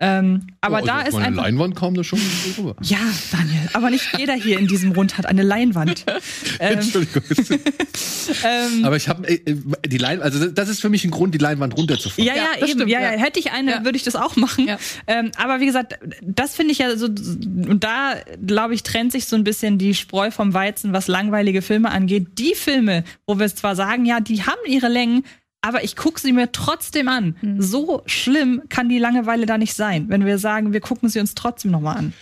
Ähm, 0.03 0.47
aber 0.63 0.77
Oh, 0.77 0.77
also 0.79 0.87
da 0.87 1.01
ist 1.03 1.15
einfach. 1.15 1.43
Leinwand 1.43 1.77
kam 1.77 1.95
das 1.95 2.07
schon 2.07 2.19
rüber. 2.57 2.75
Ja, 2.83 2.99
Daniel, 3.33 3.69
aber 3.75 3.91
nicht 3.91 4.07
jeder 4.17 4.33
hier 4.35 4.59
in 4.59 4.67
diesem 4.67 4.93
Rund 4.93 5.19
hat 5.19 5.27
eine 5.27 5.43
Leinwand. 5.43 6.07
ähm, 6.59 6.79
Entschuldigung. 6.79 7.23
ähm, 8.45 8.85
Aber 8.85 8.97
ich 8.97 9.09
habe 9.09 9.29
äh, 9.29 9.41
die 9.87 9.99
Leinwand, 9.99 10.23
also 10.35 10.47
das 10.47 10.69
ist 10.69 10.81
für 10.81 10.89
mich 10.89 11.05
ein 11.05 11.11
Grund, 11.11 11.35
die 11.35 11.39
Leinwand 11.39 11.77
runterzufahren. 11.77 12.25
ja, 12.27 12.35
ja, 12.35 12.43
Ja, 12.43 12.49
das 12.61 12.71
eben. 12.71 12.79
stimmt, 12.79 12.91
ja, 12.91 13.01
ja. 13.01 13.13
ja. 13.13 13.19
Hätte 13.19 13.39
ich 13.41 13.53
eine, 13.53 13.71
Ja. 13.73 13.85
würde 13.85 13.97
ich 13.97 14.03
das 14.05 14.17
auch 14.17 14.37
machen. 14.37 14.67
Ja. 14.69 14.79
Ähm, 15.07 15.33
aber 15.37 15.61
wie 15.61 15.67
gesagt, 15.67 15.99
das 16.23 16.55
finde 16.55 16.73
ich 16.73 16.79
ja 16.79 16.97
so, 16.97 17.07
und 17.07 17.81
da, 17.85 18.15
glaube 18.47 18.75
ich, 18.75 18.83
trennt 18.83 19.13
sich 19.13 19.27
so 19.27 19.37
ein 19.37 19.45
bisschen 19.45 19.79
die 19.79 19.95
Spreu 19.95 20.31
vom 20.31 20.55
Weizen, 20.55 20.93
was 20.93 21.09
langweilige 21.09 21.63
Filme 21.63 21.91
angeht. 21.91 22.39
Die 22.39 22.55
Filme, 22.55 23.05
wo 23.27 23.39
wir 23.39 23.55
zwar 23.55 23.77
sagen, 23.77 24.05
ja, 24.07 24.21
die 24.21 24.43
haben 24.45 24.61
ihre 24.67 24.89
Längen, 24.89 25.25
aber 25.63 25.85
ich 25.85 25.97
gucke 25.97 26.21
sie 26.21 26.33
mir 26.33 26.53
trotzdem 26.53 27.09
an. 27.09 27.37
Hm. 27.41 27.61
So 27.61 28.03
schlimm 28.07 28.63
kann 28.69 28.89
die 28.89 28.99
Langeweile 28.99 29.47
da 29.47 29.59
nicht 29.59 29.75
sein, 29.75 30.09
wenn 30.09 30.25
wir 30.25 30.39
sagen, 30.39 30.73
wir 30.73 30.81
gucken 30.81 31.09
sie 31.09 31.21
uns 31.21 31.35
trotzdem 31.35 31.71
nochmal 31.71 31.97
an. 31.99 32.13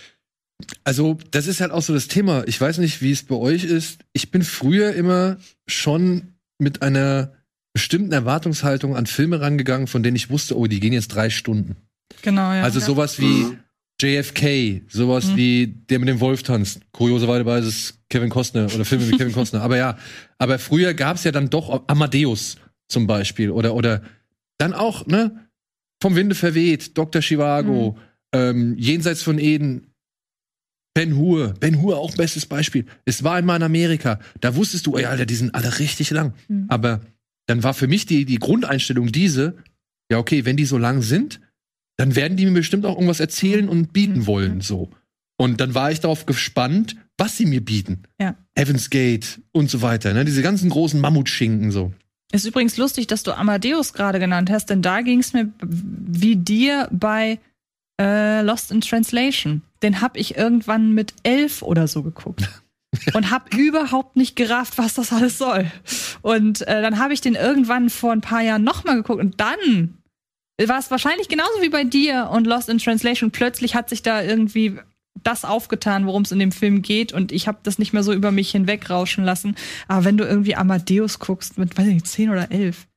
Also, 0.83 1.17
das 1.31 1.47
ist 1.47 1.61
halt 1.61 1.71
auch 1.71 1.81
so 1.81 1.93
das 1.93 2.09
Thema. 2.09 2.43
Ich 2.47 2.59
weiß 2.59 2.79
nicht, 2.79 3.01
wie 3.01 3.11
es 3.11 3.23
bei 3.23 3.35
euch 3.35 3.63
ist. 3.63 4.01
Ich 4.11 4.29
bin 4.29 4.43
früher 4.43 4.93
immer 4.93 5.37
schon 5.67 6.33
mit 6.57 6.81
einer 6.81 7.31
bestimmten 7.73 8.11
Erwartungshaltung 8.11 8.95
an 8.97 9.05
Filme 9.05 9.39
rangegangen, 9.39 9.87
von 9.87 10.03
denen 10.03 10.17
ich 10.17 10.29
wusste, 10.29 10.57
oh, 10.57 10.67
die 10.67 10.81
gehen 10.81 10.91
jetzt 10.91 11.09
drei 11.09 11.29
Stunden. 11.29 11.77
Genau, 12.23 12.51
ja. 12.51 12.63
Also 12.63 12.81
sowas 12.81 13.19
wie 13.19 13.57
JFK, 14.01 14.81
sowas 14.89 15.27
Mhm. 15.27 15.35
wie 15.37 15.67
der 15.89 15.99
mit 15.99 16.09
dem 16.09 16.19
Wolf 16.19 16.43
tanzt. 16.43 16.81
Kurioserweise 16.91 17.67
ist 17.69 17.75
es 17.77 17.99
Kevin 18.09 18.29
Costner 18.29 18.65
oder 18.73 18.83
Filme 18.83 19.05
mit 19.05 19.17
Kevin 19.17 19.33
Costner. 19.33 19.61
Aber 19.61 19.77
ja, 19.77 19.97
aber 20.37 20.59
früher 20.59 20.93
gab's 20.93 21.23
ja 21.23 21.31
dann 21.31 21.49
doch 21.49 21.87
Amadeus 21.87 22.57
zum 22.89 23.07
Beispiel 23.07 23.51
oder 23.51 23.73
oder 23.75 24.01
dann 24.57 24.73
auch 24.73 25.07
ne 25.07 25.47
vom 26.01 26.15
Winde 26.15 26.35
verweht, 26.35 26.97
Dr. 26.97 27.21
Chivago, 27.21 27.97
ähm, 28.33 28.75
jenseits 28.77 29.21
von 29.23 29.37
Eden. 29.39 29.85
Ben 30.95 31.15
Hur, 31.15 31.53
Ben 31.59 31.81
Hur 31.81 31.97
auch 31.97 32.15
bestes 32.15 32.45
Beispiel. 32.45 32.85
Es 33.05 33.23
war 33.23 33.35
einmal 33.35 33.57
in 33.57 33.63
Amerika, 33.63 34.19
da 34.41 34.55
wusstest 34.55 34.87
du, 34.87 34.97
ey, 34.97 35.05
Alter, 35.05 35.25
die 35.25 35.35
sind 35.35 35.53
alle 35.55 35.79
richtig 35.79 36.09
lang. 36.09 36.33
Mhm. 36.47 36.65
Aber 36.67 37.01
dann 37.47 37.63
war 37.63 37.73
für 37.73 37.87
mich 37.87 38.05
die, 38.05 38.25
die 38.25 38.39
Grundeinstellung 38.39 39.11
diese, 39.11 39.55
ja, 40.11 40.17
okay, 40.17 40.45
wenn 40.45 40.57
die 40.57 40.65
so 40.65 40.77
lang 40.77 41.01
sind, 41.01 41.39
dann 41.97 42.15
werden 42.15 42.37
die 42.37 42.45
mir 42.45 42.53
bestimmt 42.53 42.85
auch 42.85 42.95
irgendwas 42.95 43.19
erzählen 43.19 43.69
und 43.69 43.93
bieten 43.93 44.19
Mhm. 44.19 44.27
wollen, 44.27 44.61
so. 44.61 44.89
Und 45.37 45.61
dann 45.61 45.73
war 45.75 45.91
ich 45.91 45.99
darauf 45.99 46.25
gespannt, 46.25 46.95
was 47.17 47.37
sie 47.37 47.45
mir 47.45 47.63
bieten. 47.63 48.03
Ja. 48.19 48.35
Heaven's 48.57 48.89
Gate 48.89 49.41
und 49.51 49.69
so 49.69 49.81
weiter, 49.81 50.13
ne? 50.13 50.25
Diese 50.25 50.41
ganzen 50.41 50.69
großen 50.69 50.99
Mammutschinken, 50.99 51.71
so. 51.71 51.93
Ist 52.31 52.45
übrigens 52.45 52.77
lustig, 52.77 53.07
dass 53.07 53.23
du 53.23 53.35
Amadeus 53.35 53.93
gerade 53.93 54.19
genannt 54.19 54.51
hast, 54.51 54.69
denn 54.69 54.81
da 54.81 55.01
ging 55.01 55.19
es 55.19 55.33
mir 55.33 55.51
wie 55.61 56.35
dir 56.35 56.87
bei 56.91 57.39
äh, 57.99 58.41
Lost 58.41 58.71
in 58.71 58.81
Translation. 58.81 59.63
Den 59.81 60.01
hab 60.01 60.15
ich 60.15 60.37
irgendwann 60.37 60.93
mit 60.93 61.13
elf 61.23 61.63
oder 61.63 61.87
so 61.87 62.03
geguckt. 62.03 62.49
und 63.13 63.31
hab 63.31 63.53
überhaupt 63.53 64.15
nicht 64.15 64.35
gerafft, 64.35 64.77
was 64.77 64.95
das 64.95 65.13
alles 65.13 65.37
soll. 65.37 65.71
Und 66.21 66.67
äh, 66.67 66.81
dann 66.81 66.99
habe 66.99 67.13
ich 67.13 67.21
den 67.21 67.35
irgendwann 67.35 67.89
vor 67.89 68.11
ein 68.11 68.21
paar 68.21 68.41
Jahren 68.41 68.63
nochmal 68.63 68.95
geguckt 68.95 69.21
und 69.21 69.39
dann 69.39 69.99
war 70.67 70.79
es 70.79 70.91
wahrscheinlich 70.91 71.29
genauso 71.29 71.61
wie 71.61 71.69
bei 71.69 71.85
dir 71.85 72.29
und 72.31 72.45
Lost 72.45 72.67
in 72.67 72.79
Translation. 72.79 73.31
Plötzlich 73.31 73.75
hat 73.75 73.89
sich 73.89 74.01
da 74.01 74.21
irgendwie 74.21 74.77
das 75.23 75.45
aufgetan, 75.45 76.05
worum 76.05 76.23
es 76.23 76.31
in 76.31 76.39
dem 76.39 76.51
Film 76.51 76.81
geht 76.81 77.13
und 77.13 77.31
ich 77.31 77.47
habe 77.47 77.59
das 77.63 77.79
nicht 77.79 77.93
mehr 77.93 78.03
so 78.03 78.13
über 78.13 78.31
mich 78.31 78.51
hinwegrauschen 78.51 79.23
lassen. 79.23 79.55
Aber 79.87 80.05
wenn 80.05 80.17
du 80.17 80.23
irgendwie 80.25 80.55
Amadeus 80.55 81.19
guckst 81.19 81.57
mit, 81.57 81.77
weiß 81.77 81.87
ich 81.87 81.93
nicht, 81.93 82.07
10 82.07 82.29
oder 82.29 82.51
11, 82.51 82.87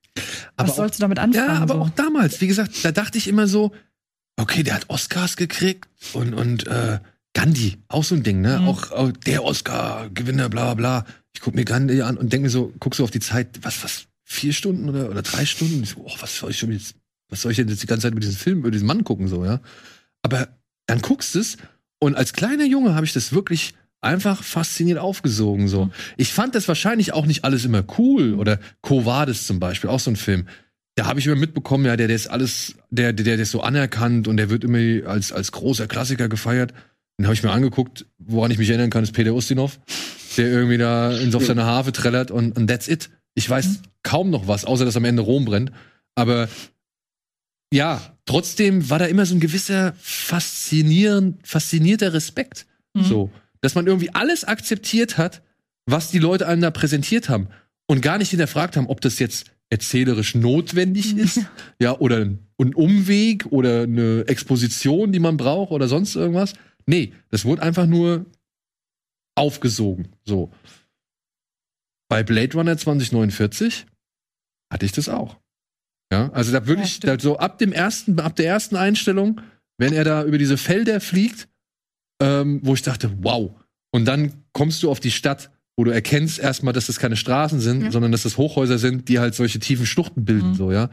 Aber 0.55 0.67
was 0.67 0.71
auch- 0.73 0.75
sollst 0.77 0.99
du 0.99 1.01
damit 1.01 1.19
anfangen? 1.19 1.47
Ja, 1.47 1.59
aber 1.61 1.75
so? 1.75 1.81
auch 1.81 1.89
damals, 1.91 2.41
wie 2.41 2.47
gesagt, 2.47 2.83
da 2.83 2.91
dachte 2.91 3.17
ich 3.17 3.27
immer 3.27 3.47
so, 3.47 3.71
okay, 4.37 4.63
der 4.63 4.75
hat 4.75 4.89
Oscars 4.89 5.35
gekriegt 5.37 5.87
und, 6.13 6.33
und 6.33 6.67
äh, 6.67 6.99
Gandhi, 7.33 7.77
auch 7.87 8.03
so 8.03 8.13
ein 8.15 8.23
Ding, 8.23 8.41
ne? 8.41 8.59
Mhm. 8.59 8.67
Auch, 8.67 8.91
auch 8.91 9.11
der 9.11 9.43
Oscar-Gewinner, 9.43 10.49
bla 10.49 10.73
bla 10.73 11.01
bla. 11.01 11.05
Ich 11.33 11.41
guck 11.41 11.55
mir 11.55 11.65
Gandhi 11.65 12.01
an 12.03 12.17
und 12.17 12.31
denke 12.31 12.43
mir 12.43 12.49
so, 12.49 12.71
guck 12.79 12.93
so 12.95 13.03
auf 13.03 13.11
die 13.11 13.19
Zeit, 13.19 13.59
was, 13.63 13.83
was, 13.83 14.05
vier 14.23 14.53
Stunden 14.53 14.89
oder, 14.89 15.09
oder 15.09 15.21
drei 15.21 15.45
Stunden? 15.45 15.83
Ich 15.83 15.89
so, 15.91 16.01
oh, 16.05 16.11
was 16.19 16.37
soll 16.37 16.51
ich 16.51 16.57
schon 16.59 16.71
jetzt, 16.71 16.95
was 17.29 17.41
soll 17.41 17.51
ich 17.51 17.57
denn 17.57 17.67
jetzt 17.67 17.81
die 17.83 17.87
ganze 17.87 18.03
Zeit 18.03 18.11
über 18.11 18.19
diesen 18.21 18.35
Film, 18.35 18.59
über 18.59 18.71
diesen 18.71 18.87
Mann 18.87 19.03
gucken, 19.03 19.27
so, 19.27 19.43
ja? 19.45 19.59
Aber 20.21 20.47
dann 20.87 21.01
guckst 21.01 21.35
es 21.35 21.57
und 22.03 22.15
als 22.15 22.33
kleiner 22.33 22.65
Junge 22.65 22.95
habe 22.95 23.05
ich 23.05 23.13
das 23.13 23.33
wirklich 23.33 23.73
einfach 24.01 24.43
fasziniert 24.43 24.99
aufgesogen, 24.99 25.67
so. 25.67 25.85
Mhm. 25.85 25.91
Ich 26.17 26.33
fand 26.33 26.55
das 26.55 26.67
wahrscheinlich 26.67 27.13
auch 27.13 27.25
nicht 27.25 27.45
alles 27.45 27.65
immer 27.65 27.83
cool 27.97 28.33
oder 28.35 28.59
Covades 28.81 29.47
zum 29.47 29.59
Beispiel, 29.59 29.89
auch 29.89 29.99
so 29.99 30.11
ein 30.11 30.15
Film 30.15 30.45
da 30.95 31.05
habe 31.05 31.19
ich 31.19 31.25
immer 31.25 31.35
mitbekommen, 31.35 31.85
ja, 31.85 31.95
der, 31.97 32.07
der 32.07 32.15
ist 32.15 32.27
alles, 32.27 32.75
der, 32.89 33.13
der, 33.13 33.25
der 33.25 33.39
ist 33.39 33.51
so 33.51 33.61
anerkannt 33.61 34.27
und 34.27 34.37
der 34.37 34.49
wird 34.49 34.63
immer 34.63 35.07
als, 35.09 35.31
als 35.31 35.51
großer 35.51 35.87
Klassiker 35.87 36.29
gefeiert. 36.29 36.73
Den 37.17 37.25
habe 37.25 37.33
ich 37.33 37.43
mir 37.43 37.51
angeguckt, 37.51 38.05
woran 38.19 38.51
ich 38.51 38.57
mich 38.57 38.69
erinnern 38.69 38.89
kann, 38.89 39.03
ist 39.03 39.13
Peter 39.13 39.33
Ustinov, 39.33 39.79
der 40.37 40.47
irgendwie 40.47 40.77
da 40.77 41.11
auf 41.33 41.45
seiner 41.45 41.65
Harfe 41.65 41.91
trällert 41.91 42.31
und, 42.31 42.57
und 42.57 42.67
that's 42.67 42.87
it. 42.87 43.09
Ich 43.35 43.49
weiß 43.49 43.81
kaum 44.03 44.29
noch 44.29 44.47
was, 44.47 44.65
außer 44.65 44.85
dass 44.85 44.97
am 44.97 45.05
Ende 45.05 45.23
Rom 45.23 45.45
brennt. 45.45 45.71
Aber 46.15 46.47
ja, 47.73 48.15
trotzdem 48.25 48.89
war 48.91 48.99
da 48.99 49.05
immer 49.05 49.25
so 49.25 49.33
ein 49.33 49.39
gewisser 49.39 49.93
faszinierend, 49.99 51.45
faszinierter 51.45 52.13
Respekt. 52.13 52.67
Mhm. 52.93 53.03
So, 53.03 53.31
dass 53.61 53.73
man 53.73 53.87
irgendwie 53.87 54.13
alles 54.13 54.43
akzeptiert 54.43 55.17
hat, 55.17 55.41
was 55.87 56.11
die 56.11 56.19
Leute 56.19 56.47
einem 56.47 56.61
da 56.61 56.69
präsentiert 56.69 57.29
haben 57.29 57.47
und 57.87 58.01
gar 58.01 58.19
nicht 58.19 58.29
hinterfragt 58.29 58.77
haben, 58.77 58.87
ob 58.87 59.01
das 59.01 59.17
jetzt 59.17 59.47
erzählerisch 59.71 60.35
notwendig 60.35 61.17
ist, 61.17 61.41
ja, 61.79 61.97
oder 61.97 62.17
ein, 62.17 62.45
ein 62.59 62.75
Umweg 62.75 63.47
oder 63.47 63.83
eine 63.83 64.25
Exposition, 64.27 65.11
die 65.11 65.19
man 65.19 65.37
braucht 65.37 65.71
oder 65.71 65.87
sonst 65.87 66.15
irgendwas. 66.15 66.53
Nee, 66.85 67.13
das 67.31 67.43
wurde 67.43 67.63
einfach 67.63 67.87
nur 67.87 68.27
aufgesogen. 69.33 70.09
So. 70.25 70.51
Bei 72.07 72.21
Blade 72.21 72.55
Runner 72.55 72.77
2049 72.77 73.87
hatte 74.71 74.85
ich 74.85 74.91
das 74.91 75.09
auch. 75.09 75.39
Ja, 76.13 76.29
also 76.31 76.51
da 76.51 76.65
wirklich, 76.67 76.99
Ja, 77.03 77.15
da 77.15 77.19
so 77.21 77.37
ab 77.37 77.57
dem 77.57 77.73
ersten, 77.73 78.19
ab 78.19 78.35
der 78.35 78.45
ersten 78.47 78.75
Einstellung, 78.75 79.41
wenn 79.77 79.93
er 79.93 80.03
da 80.03 80.23
über 80.23 80.37
diese 80.37 80.57
Felder 80.57 81.01
fliegt, 81.01 81.47
ähm, 82.21 82.59
wo 82.63 82.73
ich 82.75 82.81
dachte, 82.83 83.11
wow. 83.21 83.51
Und 83.91 84.05
dann 84.05 84.31
kommst 84.53 84.83
du 84.83 84.91
auf 84.91 84.99
die 84.99 85.11
Stadt, 85.11 85.49
wo 85.75 85.83
du 85.83 85.91
erkennst 85.91 86.37
erstmal, 86.37 86.71
dass 86.73 86.85
das 86.85 86.99
keine 86.99 87.15
Straßen 87.17 87.59
sind, 87.59 87.81
Ja. 87.81 87.91
sondern 87.91 88.11
dass 88.11 88.23
das 88.23 88.37
Hochhäuser 88.37 88.77
sind, 88.77 89.09
die 89.09 89.17
halt 89.19 89.33
solche 89.33 89.59
tiefen 89.59 89.87
Schluchten 89.87 90.23
bilden, 90.23 90.49
Mhm. 90.51 90.55
so, 90.55 90.71
ja. 90.71 90.89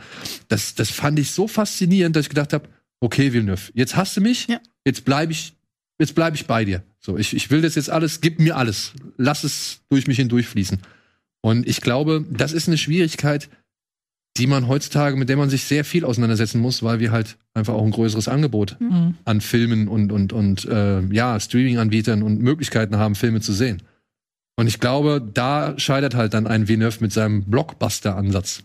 Das, 0.48 0.74
das 0.74 0.88
fand 0.90 1.18
ich 1.18 1.30
so 1.32 1.46
faszinierend, 1.46 2.16
dass 2.16 2.24
ich 2.24 2.30
gedacht 2.30 2.54
habe, 2.54 2.68
okay, 3.00 3.32
Villeneuve, 3.34 3.70
jetzt 3.74 3.96
hast 3.96 4.16
du 4.16 4.22
mich, 4.22 4.48
Ja. 4.48 4.58
jetzt 4.86 5.04
bleibe 5.04 5.32
ich, 5.32 5.52
jetzt 5.98 6.14
bleibe 6.14 6.36
ich 6.36 6.46
bei 6.46 6.64
dir. 6.64 6.82
So, 6.98 7.18
ich, 7.18 7.36
ich 7.36 7.50
will 7.50 7.60
das 7.60 7.74
jetzt 7.74 7.90
alles, 7.90 8.22
gib 8.22 8.38
mir 8.40 8.56
alles. 8.56 8.92
Lass 9.18 9.44
es 9.44 9.80
durch 9.90 10.06
mich 10.06 10.16
hindurchfließen. 10.16 10.78
Und 11.42 11.66
ich 11.68 11.80
glaube, 11.82 12.24
das 12.30 12.52
ist 12.52 12.68
eine 12.68 12.76
Schwierigkeit, 12.78 13.48
die 14.36 14.46
man 14.46 14.68
heutzutage, 14.68 15.16
mit 15.16 15.28
der 15.28 15.36
man 15.36 15.50
sich 15.50 15.64
sehr 15.64 15.84
viel 15.84 16.04
auseinandersetzen 16.04 16.60
muss, 16.60 16.82
weil 16.82 17.00
wir 17.00 17.10
halt 17.10 17.36
einfach 17.52 17.74
auch 17.74 17.84
ein 17.84 17.90
größeres 17.90 18.28
Angebot 18.28 18.76
Mhm. 18.80 19.14
an 19.24 19.40
Filmen 19.40 19.88
und, 19.88 20.12
und, 20.12 20.32
und 20.32 20.64
äh, 20.66 21.00
ja, 21.12 21.38
Streaming-Anbietern 21.40 22.22
und 22.22 22.40
Möglichkeiten 22.40 22.96
haben, 22.96 23.14
Filme 23.16 23.40
zu 23.40 23.52
sehen. 23.52 23.82
Und 24.56 24.66
ich 24.66 24.78
glaube, 24.78 25.20
da 25.34 25.78
scheitert 25.78 26.14
halt 26.14 26.34
dann 26.34 26.46
ein 26.46 26.68
Villeneuve 26.68 26.98
mit 27.00 27.12
seinem 27.12 27.44
Blockbuster-Ansatz. 27.44 28.62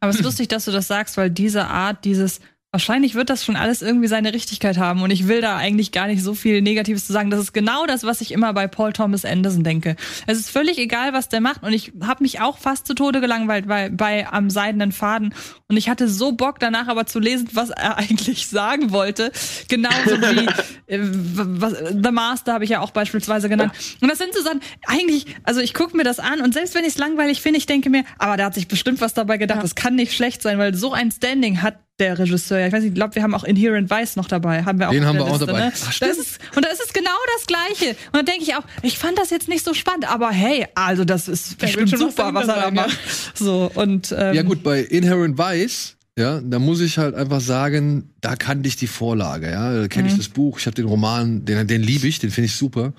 Aber 0.00 0.10
es 0.10 0.16
ist 0.16 0.24
lustig, 0.24 0.48
dass 0.48 0.64
du 0.64 0.72
das 0.72 0.88
sagst, 0.88 1.16
weil 1.16 1.30
diese 1.30 1.66
Art, 1.68 2.04
dieses, 2.04 2.40
wahrscheinlich 2.72 3.14
wird 3.14 3.28
das 3.28 3.44
schon 3.44 3.54
alles 3.54 3.82
irgendwie 3.82 4.08
seine 4.08 4.32
Richtigkeit 4.32 4.78
haben 4.78 5.02
und 5.02 5.10
ich 5.10 5.28
will 5.28 5.42
da 5.42 5.58
eigentlich 5.58 5.92
gar 5.92 6.06
nicht 6.06 6.22
so 6.22 6.32
viel 6.32 6.62
Negatives 6.62 7.06
zu 7.06 7.12
sagen. 7.12 7.28
Das 7.28 7.38
ist 7.38 7.52
genau 7.52 7.84
das, 7.84 8.02
was 8.02 8.22
ich 8.22 8.32
immer 8.32 8.54
bei 8.54 8.66
Paul 8.66 8.94
Thomas 8.94 9.26
Anderson 9.26 9.62
denke. 9.62 9.94
Es 10.26 10.38
ist 10.38 10.48
völlig 10.48 10.78
egal, 10.78 11.12
was 11.12 11.28
der 11.28 11.42
macht 11.42 11.62
und 11.62 11.74
ich 11.74 11.92
habe 12.02 12.22
mich 12.22 12.40
auch 12.40 12.56
fast 12.56 12.86
zu 12.86 12.94
Tode 12.94 13.20
gelangweilt 13.20 13.68
bei, 13.68 13.90
bei 13.90 14.26
Am 14.26 14.48
seidenen 14.48 14.92
Faden 14.92 15.34
und 15.68 15.76
ich 15.76 15.90
hatte 15.90 16.08
so 16.08 16.32
Bock 16.32 16.60
danach 16.60 16.88
aber 16.88 17.04
zu 17.04 17.18
lesen, 17.20 17.50
was 17.52 17.68
er 17.68 17.98
eigentlich 17.98 18.48
sagen 18.48 18.90
wollte. 18.90 19.32
Genauso 19.68 20.22
wie 20.22 20.46
äh, 20.86 20.98
was, 20.98 21.74
The 21.78 22.10
Master 22.10 22.54
habe 22.54 22.64
ich 22.64 22.70
ja 22.70 22.80
auch 22.80 22.90
beispielsweise 22.90 23.50
genannt. 23.50 23.74
Und 24.00 24.08
das 24.08 24.16
sind 24.16 24.32
so 24.32 24.42
Sachen, 24.42 24.60
eigentlich, 24.86 25.26
also 25.44 25.60
ich 25.60 25.74
gucke 25.74 25.94
mir 25.94 26.04
das 26.04 26.18
an 26.18 26.40
und 26.40 26.54
selbst 26.54 26.74
wenn 26.74 26.84
ich 26.84 26.92
es 26.92 26.98
langweilig 26.98 27.42
finde, 27.42 27.58
ich 27.58 27.66
denke 27.66 27.90
mir, 27.90 28.04
aber 28.16 28.38
da 28.38 28.46
hat 28.46 28.54
sich 28.54 28.66
bestimmt 28.66 29.02
was 29.02 29.12
dabei 29.12 29.36
gedacht. 29.36 29.58
Ja. 29.58 29.62
Das 29.62 29.74
kann 29.74 29.94
nicht 29.94 30.14
schlecht 30.14 30.40
sein, 30.40 30.56
weil 30.56 30.74
so 30.74 30.94
ein 30.94 31.10
Standing 31.10 31.60
hat 31.60 31.76
der 32.02 32.18
Regisseur. 32.18 32.58
Ja, 32.58 32.66
Ich 32.66 32.72
weiß 32.72 32.80
nicht, 32.82 32.90
ich 32.90 32.94
glaube, 32.94 33.14
wir 33.14 33.22
haben 33.22 33.34
auch 33.34 33.44
Inherent 33.44 33.90
Vice 33.90 34.16
noch 34.16 34.28
dabei. 34.28 34.64
Haben 34.64 34.78
wir 34.78 34.88
auch 34.88 34.92
Den 34.92 35.04
haben 35.06 35.16
wir 35.16 35.24
auch 35.24 35.30
Liste, 35.30 35.46
dabei. 35.46 35.60
Ne? 35.66 35.72
Ach, 35.74 35.84
Da 35.86 35.92
stimmt. 35.92 36.10
ist 36.12 36.18
es, 36.20 36.38
und 36.56 36.64
da 36.64 36.70
ist 36.70 36.82
es 36.84 36.92
genau 36.92 37.10
das 37.36 37.46
Gleiche. 37.46 37.90
Und 38.06 38.14
dann 38.16 38.26
denke 38.26 38.42
ich 38.42 38.54
auch, 38.54 38.64
ich 38.82 38.98
fand 38.98 39.18
das 39.18 39.30
jetzt 39.30 39.48
nicht 39.48 39.64
so 39.64 39.74
spannend, 39.74 40.10
aber 40.12 40.30
hey, 40.30 40.66
also 40.74 41.04
das 41.04 41.28
ist 41.28 41.60
Der 41.60 41.66
bestimmt 41.66 41.90
schon 41.90 42.00
was 42.00 42.16
super, 42.16 42.34
was 42.34 42.48
er 42.48 42.56
da 42.62 42.70
macht. 42.70 42.98
So, 43.34 43.70
und, 43.74 44.14
ähm, 44.16 44.34
Ja 44.34 44.42
gut, 44.42 44.62
bei 44.62 44.80
Inherent 44.80 45.38
Vice, 45.38 45.96
ja, 46.18 46.40
da 46.42 46.58
muss 46.58 46.80
ich 46.80 46.98
halt 46.98 47.14
einfach 47.14 47.40
sagen, 47.40 48.10
da 48.20 48.36
kannte 48.36 48.68
ich 48.68 48.76
die 48.76 48.86
Vorlage, 48.86 49.50
ja, 49.50 49.80
da 49.80 49.88
kenne 49.88 50.08
ich 50.08 50.14
Mhm. 50.14 50.18
das 50.18 50.28
Buch, 50.28 50.58
ich 50.58 50.66
habe 50.66 50.74
den 50.74 50.84
Roman, 50.86 51.44
den, 51.44 51.66
den 51.66 51.82
liebe 51.82 52.06
ich, 52.06 52.18
den 52.18 52.30
finde 52.30 52.46
ich 52.46 52.54
super. 52.56 52.92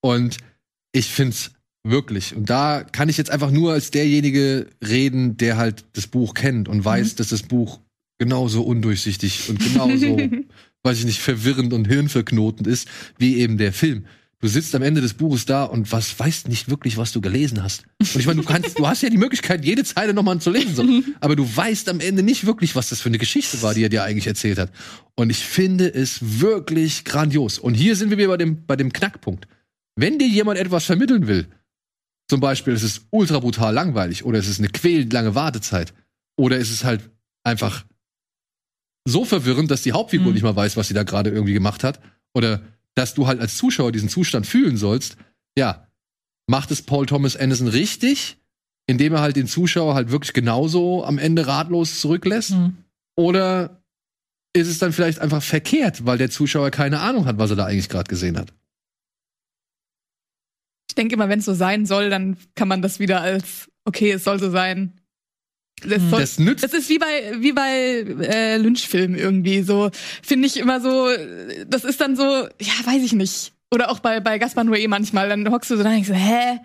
Und 0.00 0.38
ich 0.92 1.08
find's 1.10 1.50
wirklich. 1.84 2.34
Und 2.34 2.48
da 2.50 2.82
kann 2.82 3.08
ich 3.08 3.16
jetzt 3.16 3.30
einfach 3.30 3.50
nur 3.50 3.72
als 3.72 3.90
derjenige 3.90 4.66
reden, 4.86 5.36
der 5.36 5.56
halt 5.56 5.84
das 5.92 6.06
Buch 6.06 6.34
kennt 6.34 6.68
und 6.68 6.84
weiß, 6.84 7.14
dass 7.16 7.28
das 7.28 7.42
Buch 7.42 7.80
genauso 8.18 8.62
undurchsichtig 8.62 9.48
und 9.48 9.58
genauso, 9.58 10.16
weiß 10.82 10.98
ich 11.00 11.04
nicht, 11.04 11.20
verwirrend 11.20 11.72
und 11.72 11.86
hirnverknotend 11.86 12.66
ist, 12.66 12.88
wie 13.18 13.36
eben 13.36 13.58
der 13.58 13.72
Film. 13.72 14.06
Du 14.38 14.48
sitzt 14.48 14.74
am 14.74 14.82
Ende 14.82 15.00
des 15.00 15.14
Buches 15.14 15.46
da 15.46 15.64
und 15.64 15.90
was 15.92 16.18
weißt 16.18 16.48
nicht 16.48 16.68
wirklich, 16.68 16.98
was 16.98 17.10
du 17.10 17.22
gelesen 17.22 17.62
hast. 17.62 17.84
Und 17.98 18.16
ich 18.16 18.26
meine, 18.26 18.42
du 18.42 18.46
kannst, 18.46 18.78
du 18.78 18.86
hast 18.86 19.02
ja 19.02 19.08
die 19.08 19.16
Möglichkeit, 19.16 19.64
jede 19.64 19.82
Zeile 19.82 20.12
nochmal 20.12 20.38
zu 20.40 20.50
lesen, 20.50 20.74
so. 20.74 20.84
aber 21.20 21.36
du 21.36 21.56
weißt 21.56 21.88
am 21.88 22.00
Ende 22.00 22.22
nicht 22.22 22.44
wirklich, 22.44 22.76
was 22.76 22.90
das 22.90 23.00
für 23.00 23.08
eine 23.08 23.16
Geschichte 23.16 23.62
war, 23.62 23.72
die 23.72 23.82
er 23.82 23.88
dir 23.88 24.04
eigentlich 24.04 24.26
erzählt 24.26 24.58
hat. 24.58 24.70
Und 25.14 25.30
ich 25.30 25.38
finde 25.38 25.92
es 25.92 26.40
wirklich 26.40 27.04
grandios. 27.04 27.58
Und 27.58 27.74
hier 27.74 27.96
sind 27.96 28.10
wir 28.10 28.18
wieder 28.18 28.28
bei 28.28 28.36
dem, 28.36 28.66
bei 28.66 28.76
dem 28.76 28.92
Knackpunkt. 28.92 29.48
Wenn 29.94 30.18
dir 30.18 30.28
jemand 30.28 30.58
etwas 30.58 30.84
vermitteln 30.84 31.26
will, 31.26 31.48
zum 32.28 32.40
Beispiel, 32.40 32.74
es 32.74 32.82
ist 32.82 33.06
ultra 33.10 33.38
brutal 33.38 33.72
langweilig 33.72 34.24
oder 34.24 34.38
es 34.38 34.48
ist 34.48 34.58
eine 34.58 34.68
quälend 34.68 35.12
lange 35.14 35.34
Wartezeit 35.34 35.94
oder 36.36 36.58
es 36.58 36.70
ist 36.70 36.84
halt 36.84 37.08
einfach 37.42 37.86
so 39.06 39.24
verwirrend, 39.24 39.70
dass 39.70 39.82
die 39.82 39.92
Hauptfigur 39.92 40.26
Mhm. 40.28 40.34
nicht 40.34 40.42
mal 40.42 40.56
weiß, 40.56 40.76
was 40.76 40.88
sie 40.88 40.94
da 40.94 41.04
gerade 41.04 41.30
irgendwie 41.30 41.54
gemacht 41.54 41.84
hat 41.84 42.00
oder 42.34 42.60
dass 42.94 43.14
du 43.14 43.26
halt 43.26 43.40
als 43.40 43.56
Zuschauer 43.56 43.92
diesen 43.92 44.08
Zustand 44.08 44.46
fühlen 44.46 44.76
sollst, 44.76 45.16
ja, 45.56 45.86
macht 46.46 46.70
es 46.70 46.82
Paul 46.82 47.06
Thomas 47.06 47.36
Anderson 47.36 47.68
richtig, 47.68 48.38
indem 48.86 49.14
er 49.14 49.20
halt 49.20 49.36
den 49.36 49.46
Zuschauer 49.46 49.94
halt 49.94 50.10
wirklich 50.10 50.32
genauso 50.32 51.04
am 51.04 51.18
Ende 51.18 51.46
ratlos 51.46 52.00
zurücklässt? 52.00 52.50
Hm. 52.50 52.76
Oder 53.16 53.82
ist 54.54 54.68
es 54.68 54.78
dann 54.78 54.92
vielleicht 54.92 55.18
einfach 55.18 55.42
verkehrt, 55.42 56.04
weil 56.06 56.18
der 56.18 56.30
Zuschauer 56.30 56.70
keine 56.70 57.00
Ahnung 57.00 57.26
hat, 57.26 57.38
was 57.38 57.50
er 57.50 57.56
da 57.56 57.66
eigentlich 57.66 57.88
gerade 57.88 58.08
gesehen 58.08 58.38
hat? 58.38 58.52
Ich 60.88 60.94
denke 60.94 61.14
immer, 61.14 61.28
wenn 61.28 61.40
es 61.40 61.44
so 61.44 61.54
sein 61.54 61.84
soll, 61.84 62.10
dann 62.10 62.36
kann 62.54 62.68
man 62.68 62.80
das 62.80 62.98
wieder 62.98 63.20
als, 63.20 63.70
okay, 63.84 64.12
es 64.12 64.24
soll 64.24 64.38
so 64.38 64.50
sein. 64.50 64.95
Das, 65.82 66.02
soll, 66.10 66.20
Das 66.20 66.38
nützt 66.38 66.64
das 66.64 66.72
ist 66.72 66.88
wie 66.88 66.98
bei, 66.98 67.34
wie 67.38 67.52
bei 67.52 68.04
äh, 68.24 68.56
Lynchfilmen 68.56 69.18
irgendwie. 69.18 69.62
So, 69.62 69.90
finde 70.22 70.46
ich 70.46 70.56
immer 70.56 70.80
so, 70.80 71.08
das 71.66 71.84
ist 71.84 72.00
dann 72.00 72.16
so, 72.16 72.22
ja, 72.24 72.72
weiß 72.86 73.02
ich 73.02 73.12
nicht. 73.12 73.52
Oder 73.70 73.90
auch 73.90 73.98
bei, 73.98 74.20
bei 74.20 74.38
Gaspar 74.38 74.64
Noé 74.64 74.88
manchmal, 74.88 75.28
dann 75.28 75.50
hockst 75.50 75.70
du 75.70 75.76
so 75.76 75.82
da 75.82 75.90
und 75.90 75.96
denkst 75.96 76.08
so, 76.08 76.14
hä? 76.14 76.58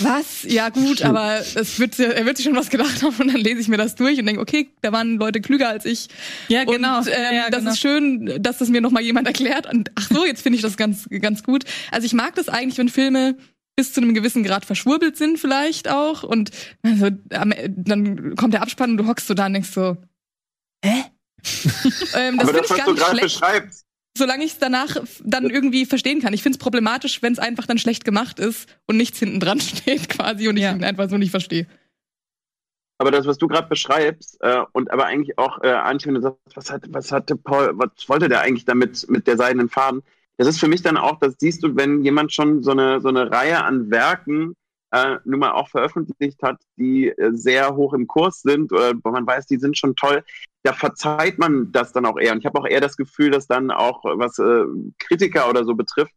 Was? 0.00 0.42
Ja, 0.42 0.70
gut, 0.70 1.02
aber 1.02 1.38
es 1.54 1.78
wird, 1.78 1.98
er 2.00 2.26
wird 2.26 2.36
sich 2.36 2.44
schon 2.44 2.56
was 2.56 2.68
gedacht 2.68 3.02
haben 3.02 3.14
und 3.16 3.28
dann 3.32 3.40
lese 3.40 3.60
ich 3.60 3.68
mir 3.68 3.76
das 3.76 3.94
durch 3.94 4.18
und 4.18 4.26
denke, 4.26 4.40
okay, 4.40 4.68
da 4.82 4.90
waren 4.92 5.16
Leute 5.18 5.40
klüger 5.40 5.68
als 5.68 5.84
ich. 5.84 6.08
Ja, 6.48 6.64
genau. 6.64 6.98
Und, 6.98 7.06
ähm, 7.06 7.34
Ja, 7.34 7.50
das 7.50 7.60
genau. 7.60 7.70
ist 7.70 7.78
schön, 7.80 8.42
dass 8.42 8.58
das 8.58 8.68
mir 8.70 8.80
noch 8.80 8.90
mal 8.90 9.02
jemand 9.02 9.28
erklärt. 9.28 9.72
Und 9.72 9.90
ach 9.94 10.08
so, 10.10 10.24
jetzt 10.26 10.42
finde 10.42 10.56
ich 10.56 10.62
das 10.62 10.76
ganz, 10.76 11.08
ganz 11.20 11.44
gut. 11.44 11.64
Also 11.92 12.06
ich 12.06 12.12
mag 12.12 12.34
das 12.34 12.48
eigentlich, 12.48 12.78
wenn 12.78 12.88
Filme 12.88 13.36
bis 13.76 13.92
zu 13.92 14.00
einem 14.00 14.14
gewissen 14.14 14.44
Grad 14.44 14.64
verschwurbelt 14.64 15.16
sind 15.16 15.38
vielleicht 15.38 15.88
auch. 15.88 16.22
Und 16.22 16.50
also, 16.82 17.10
dann 17.10 18.34
kommt 18.36 18.54
der 18.54 18.62
Abspann 18.62 18.92
und 18.92 18.96
du 18.98 19.06
hockst 19.06 19.26
so 19.26 19.34
da 19.34 19.46
und 19.46 19.54
denkst 19.54 19.70
so, 19.70 19.96
hä? 20.84 21.04
ähm, 22.14 22.38
das 22.38 22.48
Aber 22.48 22.54
finde 22.54 22.60
das, 22.60 22.70
ich 22.70 22.70
was 22.70 22.76
gar 22.78 22.86
du 22.86 22.92
nicht 22.92 23.00
gerade 23.00 23.18
schlecht, 23.18 23.40
beschreibst, 23.40 23.86
solange 24.16 24.44
ich 24.44 24.52
es 24.52 24.58
danach 24.58 24.96
dann 25.24 25.50
irgendwie 25.50 25.86
verstehen 25.86 26.20
kann. 26.22 26.32
Ich 26.32 26.42
finde 26.42 26.56
es 26.56 26.62
problematisch, 26.62 27.20
wenn 27.22 27.32
es 27.32 27.38
einfach 27.38 27.66
dann 27.66 27.78
schlecht 27.78 28.04
gemacht 28.04 28.38
ist 28.38 28.68
und 28.86 28.96
nichts 28.96 29.18
hinten 29.18 29.40
dran 29.40 29.60
steht 29.60 30.08
quasi 30.08 30.48
und 30.48 30.56
ich 30.56 30.62
Ja. 30.62 30.72
ihn 30.72 30.84
einfach 30.84 31.10
so 31.10 31.18
nicht 31.18 31.30
verstehe. 31.32 31.66
aber 32.98 33.10
das, 33.10 33.26
was 33.26 33.38
du 33.38 33.48
gerade 33.48 33.68
beschreibst, 33.68 34.38
äh, 34.40 34.62
und 34.72 34.90
aber 34.92 35.06
eigentlich 35.06 35.36
auch 35.38 35.62
äh, 35.62 35.68
Antje, 35.72 36.08
wenn 36.08 36.14
du 36.14 36.20
sagst, 36.22 36.38
was, 36.56 36.70
hat, 36.70 36.84
was 36.88 37.12
hatte 37.12 37.36
Paul, 37.36 37.72
was 37.74 38.08
wollte 38.08 38.28
der 38.28 38.40
eigentlich 38.40 38.64
damit 38.64 39.06
mit 39.10 39.26
der 39.26 39.36
seidenen 39.36 39.68
Faden? 39.68 40.02
Das 40.36 40.48
ist 40.48 40.58
für 40.58 40.68
mich 40.68 40.82
dann 40.82 40.96
auch, 40.96 41.18
das 41.20 41.34
siehst 41.38 41.62
du, 41.62 41.76
wenn 41.76 42.02
jemand 42.02 42.32
schon 42.32 42.62
so 42.62 42.72
eine, 42.72 43.00
so 43.00 43.08
eine 43.08 43.30
Reihe 43.30 43.62
an 43.64 43.90
Werken 43.90 44.54
äh, 44.90 45.16
nun 45.24 45.40
mal 45.40 45.52
auch 45.52 45.68
veröffentlicht 45.68 46.42
hat, 46.42 46.60
die 46.76 47.08
äh, 47.08 47.30
sehr 47.32 47.74
hoch 47.76 47.94
im 47.94 48.06
Kurs 48.06 48.42
sind, 48.42 48.72
oder 48.72 48.92
wo 49.02 49.10
man 49.10 49.26
weiß, 49.26 49.46
die 49.46 49.58
sind 49.58 49.76
schon 49.78 49.94
toll, 49.96 50.24
da 50.62 50.72
verzeiht 50.72 51.38
man 51.38 51.70
das 51.72 51.92
dann 51.92 52.06
auch 52.06 52.18
eher. 52.18 52.32
Und 52.32 52.38
ich 52.38 52.46
habe 52.46 52.58
auch 52.58 52.66
eher 52.66 52.80
das 52.80 52.96
Gefühl, 52.96 53.30
dass 53.30 53.46
dann 53.46 53.70
auch, 53.70 54.02
was 54.04 54.38
äh, 54.38 54.64
Kritiker 54.98 55.48
oder 55.50 55.64
so 55.64 55.74
betrifft, 55.74 56.14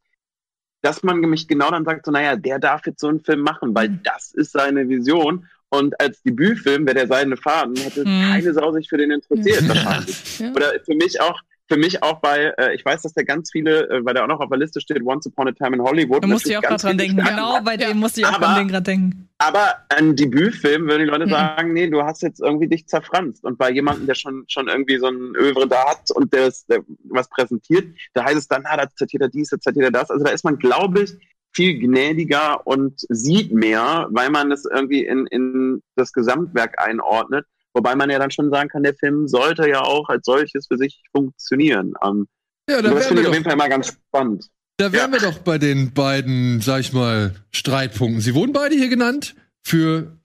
dass 0.83 1.03
man 1.03 1.19
mich 1.19 1.47
genau 1.47 1.69
dann 1.71 1.85
sagt, 1.85 2.05
so, 2.05 2.11
naja, 2.11 2.35
der 2.35 2.59
darf 2.59 2.85
jetzt 2.85 3.01
so 3.01 3.07
einen 3.07 3.19
Film 3.19 3.41
machen, 3.41 3.73
weil 3.75 3.89
Mhm. 3.89 3.99
das 4.03 4.31
ist 4.33 4.51
seine 4.51 4.87
Vision. 4.87 5.47
Und 5.69 5.99
als 5.99 6.21
Debütfilm 6.23 6.85
wäre 6.85 6.95
der 6.95 7.07
seidene 7.07 7.35
Faden, 7.35 7.75
hätte 7.75 8.05
Mhm. 8.07 8.21
keine 8.31 8.53
Sau 8.53 8.71
sich 8.71 8.87
für 8.87 8.97
den 8.97 9.11
interessiert 9.11 9.67
wahrscheinlich. 9.67 10.39
Ja. 10.39 10.51
Oder 10.53 10.73
für 10.85 10.95
mich 10.95 11.19
auch, 11.19 11.39
für 11.69 11.77
mich 11.77 12.01
auch 12.01 12.19
bei, 12.21 12.53
äh, 12.57 12.75
ich 12.75 12.85
weiß, 12.85 13.01
dass 13.01 13.13
der 13.13 13.25
ganz 13.25 13.51
viele, 13.51 13.89
äh, 13.89 14.05
weil 14.05 14.13
der 14.13 14.23
auch 14.23 14.27
noch 14.27 14.39
auf 14.39 14.49
der 14.49 14.57
Liste 14.57 14.79
steht, 14.79 15.01
Once 15.03 15.25
Upon 15.27 15.49
a 15.49 15.51
Time 15.51 15.75
in 15.75 15.81
Hollywood. 15.81 16.23
Da 16.23 16.27
musste 16.27 16.49
ich 16.49 16.57
auch 16.57 16.61
gerade 16.61 16.81
dran 16.81 16.97
denken. 16.97 17.17
Genau, 17.17 17.59
bei 17.61 17.75
dem 17.77 17.89
Ja. 17.89 17.93
musste 17.95 18.21
ich 18.21 18.25
auch 18.25 18.33
Aber- 18.35 18.47
an 18.47 18.59
den 18.59 18.67
gerade 18.69 18.83
denken. 18.83 19.23
Aber 19.39 19.75
ein 19.89 20.15
Debütfilm 20.15 20.87
würden 20.87 21.01
die 21.05 21.09
Leute 21.11 21.25
Mhm. 21.27 21.31
sagen, 21.31 21.73
nee, 21.73 21.89
du 21.89 22.01
hast 22.01 22.21
jetzt 22.23 22.39
irgendwie 22.41 22.67
dich 22.67 22.87
zerfranst. 22.87 23.43
Und 23.43 23.57
bei 23.57 23.69
jemandem, 23.69 24.07
der 24.07 24.15
schon, 24.15 24.45
schon 24.47 24.67
irgendwie 24.67 24.97
so 24.97 25.07
ein 25.07 25.35
Övre 25.35 25.67
da 25.67 25.89
hat 25.89 26.09
und 26.15 26.33
der, 26.33 26.47
ist, 26.47 26.69
der 26.71 26.79
was 27.03 27.29
präsentiert, 27.29 27.85
da 28.13 28.23
heißt 28.23 28.37
es 28.37 28.47
dann, 28.47 28.63
ah, 28.65 28.77
da 28.77 28.89
zitiert 28.95 29.21
er 29.23 29.29
dies, 29.29 29.49
da 29.49 29.59
zitiert 29.59 29.85
er 29.85 29.91
das. 29.91 30.09
Also 30.09 30.23
da 30.25 30.31
ist 30.31 30.43
man, 30.43 30.57
glaube 30.57 31.01
ich, 31.03 31.13
viel 31.53 31.77
gnädiger 31.79 32.65
und 32.65 32.93
sieht 33.09 33.51
mehr, 33.51 34.07
weil 34.11 34.29
man 34.29 34.51
es 34.51 34.65
irgendwie 34.65 35.05
in, 35.05 35.27
in 35.27 35.81
das 35.95 36.13
Gesamtwerk 36.13 36.79
einordnet. 36.79 37.45
Wobei 37.77 37.95
man 37.95 38.09
ja 38.09 38.17
dann 38.17 38.31
schon 38.31 38.49
sagen 38.49 38.69
kann, 38.69 38.81
der 38.81 38.95
Film 38.95 39.27
sollte 39.27 39.69
ja 39.69 39.81
auch 39.83 40.09
als 40.09 40.25
solches 40.25 40.65
für 40.67 40.77
sich 40.77 40.99
funktionieren. 41.15 41.93
Ähm, 42.03 42.27
Ja, 42.67 42.81
da 42.81 42.89
das 42.89 42.93
wären, 42.93 43.03
finde 43.03 43.15
wir 43.15 43.21
ich 43.21 43.27
auf 43.27 43.33
jeden 43.35 43.43
doch, 43.43 43.49
Fall 43.51 43.57
mal 43.57 43.69
ganz 43.69 43.87
spannend. 43.89 44.49
da 44.77 44.91
wären 44.91 45.13
Ja. 45.13 45.21
wir 45.21 45.29
doch 45.29 45.37
bei 45.39 45.59
den 45.59 45.93
beiden, 45.93 46.59
sag 46.61 46.79
ich 46.81 46.91
mal, 46.91 47.35
Streitpunkten. 47.51 48.19
Sie 48.21 48.33
wurden 48.33 48.51
beide 48.51 48.73
hier 48.75 48.89
genannt. 48.89 49.35
Für, 49.63 50.17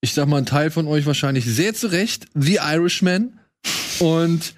ich 0.00 0.14
sag 0.14 0.26
mal, 0.26 0.38
ein 0.38 0.46
Teil 0.46 0.70
von 0.72 0.88
euch 0.88 1.06
wahrscheinlich 1.06 1.44
sehr 1.44 1.74
zu 1.74 1.86
Recht, 1.92 2.26
The 2.34 2.56
Irishman. 2.60 3.38
Und, 4.00 4.54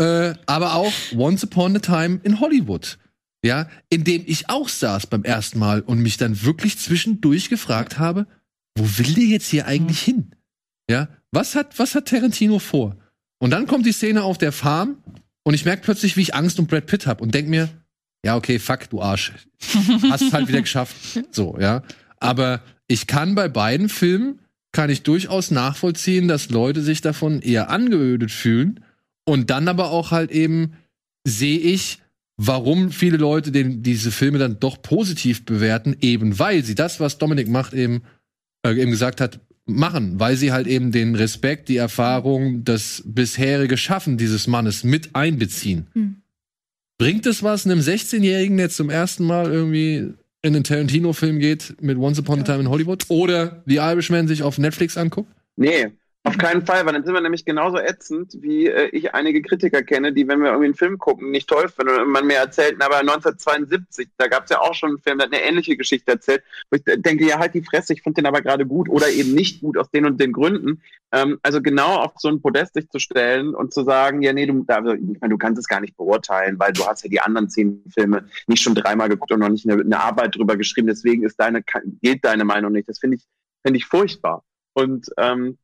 äh, 0.00 0.34
aber 0.46 0.74
auch 0.74 0.92
Once 1.16 1.44
Upon 1.44 1.76
a 1.76 1.78
Time 1.78 2.18
in 2.24 2.40
Hollywood. 2.40 2.98
Ja, 3.44 3.68
in 3.88 4.02
dem 4.02 4.24
ich 4.26 4.48
auch 4.50 4.68
saß 4.68 5.06
beim 5.06 5.22
ersten 5.22 5.60
Mal 5.60 5.80
und 5.82 5.98
mich 6.00 6.16
dann 6.16 6.42
wirklich 6.42 6.76
zwischendurch 6.78 7.50
gefragt 7.50 7.98
habe, 8.00 8.26
wo 8.76 8.84
will 8.98 9.14
der 9.14 9.24
jetzt 9.24 9.48
hier 9.48 9.66
eigentlich 9.66 10.00
hin? 10.00 10.34
Ja, 10.90 11.08
was 11.34 11.54
hat, 11.54 11.78
was 11.78 11.94
hat 11.94 12.06
Tarantino 12.06 12.58
vor? 12.58 12.96
Und 13.38 13.50
dann 13.50 13.66
kommt 13.66 13.86
die 13.86 13.92
Szene 13.92 14.22
auf 14.22 14.38
der 14.38 14.52
Farm 14.52 14.96
und 15.42 15.54
ich 15.54 15.64
merke 15.64 15.82
plötzlich, 15.82 16.16
wie 16.16 16.22
ich 16.22 16.34
Angst 16.34 16.58
um 16.58 16.66
Brad 16.66 16.86
Pitt 16.86 17.06
hab 17.06 17.20
und 17.20 17.34
denk 17.34 17.48
mir, 17.48 17.68
ja, 18.24 18.36
okay, 18.36 18.58
fuck, 18.58 18.88
du 18.88 19.02
Arsch. 19.02 19.32
Hast 20.10 20.22
es 20.22 20.32
halt 20.32 20.48
wieder 20.48 20.62
geschafft. 20.62 20.96
So, 21.30 21.58
ja. 21.60 21.82
Aber 22.18 22.62
ich 22.88 23.06
kann 23.06 23.34
bei 23.34 23.48
beiden 23.48 23.88
Filmen, 23.88 24.40
kann 24.72 24.88
ich 24.88 25.02
durchaus 25.02 25.50
nachvollziehen, 25.50 26.26
dass 26.26 26.48
Leute 26.48 26.80
sich 26.82 27.00
davon 27.00 27.42
eher 27.42 27.70
angeödet 27.70 28.30
fühlen. 28.30 28.80
Und 29.26 29.50
dann 29.50 29.68
aber 29.68 29.90
auch 29.90 30.10
halt 30.10 30.30
eben 30.30 30.72
sehe 31.26 31.58
ich, 31.58 31.98
warum 32.36 32.90
viele 32.90 33.16
Leute 33.16 33.52
den, 33.52 33.82
diese 33.82 34.10
Filme 34.10 34.38
dann 34.38 34.58
doch 34.58 34.82
positiv 34.82 35.44
bewerten, 35.44 35.96
eben 36.00 36.38
weil 36.38 36.64
sie 36.64 36.74
das, 36.74 37.00
was 37.00 37.18
Dominik 37.18 37.48
macht, 37.48 37.72
eben, 37.74 38.02
äh, 38.66 38.74
eben 38.74 38.90
gesagt 38.90 39.20
hat, 39.20 39.40
machen, 39.66 40.20
weil 40.20 40.36
sie 40.36 40.52
halt 40.52 40.66
eben 40.66 40.92
den 40.92 41.14
Respekt, 41.14 41.68
die 41.68 41.76
Erfahrung, 41.76 42.64
das 42.64 43.02
bisherige 43.06 43.76
Schaffen 43.76 44.18
dieses 44.18 44.46
Mannes 44.46 44.84
mit 44.84 45.14
einbeziehen. 45.14 45.86
Hm. 45.92 46.16
Bringt 46.98 47.26
es 47.26 47.42
was, 47.42 47.66
einem 47.66 47.80
16-Jährigen, 47.80 48.56
der 48.56 48.70
zum 48.70 48.90
ersten 48.90 49.24
Mal 49.24 49.50
irgendwie 49.50 50.14
in 50.42 50.54
einen 50.54 50.64
Tarantino-Film 50.64 51.38
geht 51.38 51.74
mit 51.80 51.96
Once 51.96 52.18
Upon 52.18 52.40
a 52.40 52.42
Time 52.42 52.60
in 52.60 52.68
Hollywood 52.68 53.04
oder 53.08 53.62
The 53.66 53.76
Irishman 53.76 54.28
sich 54.28 54.42
auf 54.42 54.58
Netflix 54.58 54.96
anguckt? 54.96 55.32
Nee, 55.56 55.88
auf 56.26 56.38
keinen 56.38 56.64
Fall, 56.64 56.86
weil 56.86 56.94
dann 56.94 57.04
sind 57.04 57.12
wir 57.12 57.20
nämlich 57.20 57.44
genauso 57.44 57.78
ätzend, 57.78 58.38
wie 58.40 58.66
äh, 58.66 58.88
ich 58.92 59.14
einige 59.14 59.42
Kritiker 59.42 59.82
kenne, 59.82 60.14
die, 60.14 60.26
wenn 60.26 60.40
wir 60.40 60.48
irgendwie 60.48 60.64
einen 60.66 60.74
Film 60.74 60.96
gucken, 60.96 61.30
nicht 61.30 61.48
toll 61.48 61.68
finden 61.68 62.00
und 62.00 62.08
man 62.08 62.26
mir 62.26 62.36
erzählt, 62.36 62.76
na, 62.78 62.86
aber 62.86 63.00
1972, 63.00 64.08
da 64.16 64.28
gab 64.28 64.44
es 64.44 64.50
ja 64.50 64.60
auch 64.60 64.72
schon 64.72 64.90
einen 64.90 64.98
Film, 65.00 65.18
der 65.18 65.26
hat 65.26 65.34
eine 65.34 65.42
ähnliche 65.42 65.76
Geschichte 65.76 66.12
erzählt, 66.12 66.42
wo 66.70 66.76
ich 66.76 66.82
denke, 66.84 67.26
ja, 67.26 67.38
halt 67.38 67.52
die 67.52 67.62
Fresse, 67.62 67.92
ich 67.92 68.02
finde 68.02 68.22
den 68.22 68.26
aber 68.26 68.40
gerade 68.40 68.64
gut 68.64 68.88
oder 68.88 69.10
eben 69.10 69.34
nicht 69.34 69.60
gut 69.60 69.76
aus 69.76 69.90
den 69.90 70.06
und 70.06 70.18
den 70.18 70.32
Gründen. 70.32 70.82
Ähm, 71.12 71.38
also 71.42 71.60
genau 71.60 71.96
auf 71.96 72.12
so 72.16 72.28
ein 72.28 72.40
Podest 72.40 72.72
sich 72.72 72.88
zu 72.88 72.98
stellen 72.98 73.54
und 73.54 73.74
zu 73.74 73.84
sagen, 73.84 74.22
ja, 74.22 74.32
nee, 74.32 74.46
du, 74.46 74.64
da, 74.66 74.76
also, 74.76 74.94
ich 74.94 75.20
meine, 75.20 75.32
du 75.32 75.38
kannst 75.38 75.58
es 75.58 75.68
gar 75.68 75.80
nicht 75.80 75.94
beurteilen, 75.96 76.58
weil 76.58 76.72
du 76.72 76.86
hast 76.86 77.04
ja 77.04 77.10
die 77.10 77.20
anderen 77.20 77.50
zehn 77.50 77.84
Filme 77.92 78.26
nicht 78.46 78.62
schon 78.62 78.74
dreimal 78.74 79.10
geguckt 79.10 79.30
und 79.32 79.40
noch 79.40 79.50
nicht 79.50 79.68
eine, 79.68 79.82
eine 79.82 80.00
Arbeit 80.00 80.36
drüber 80.36 80.56
geschrieben, 80.56 80.86
deswegen 80.86 81.22
ist 81.22 81.38
deine, 81.38 81.62
gilt 82.00 82.24
deine 82.24 82.46
Meinung 82.46 82.72
nicht. 82.72 82.88
Das 82.88 82.98
finde 82.98 83.18
ich, 83.18 83.26
finde 83.62 83.76
ich 83.76 83.84
furchtbar. 83.84 84.42
Und 84.72 85.10
ähm, 85.18 85.58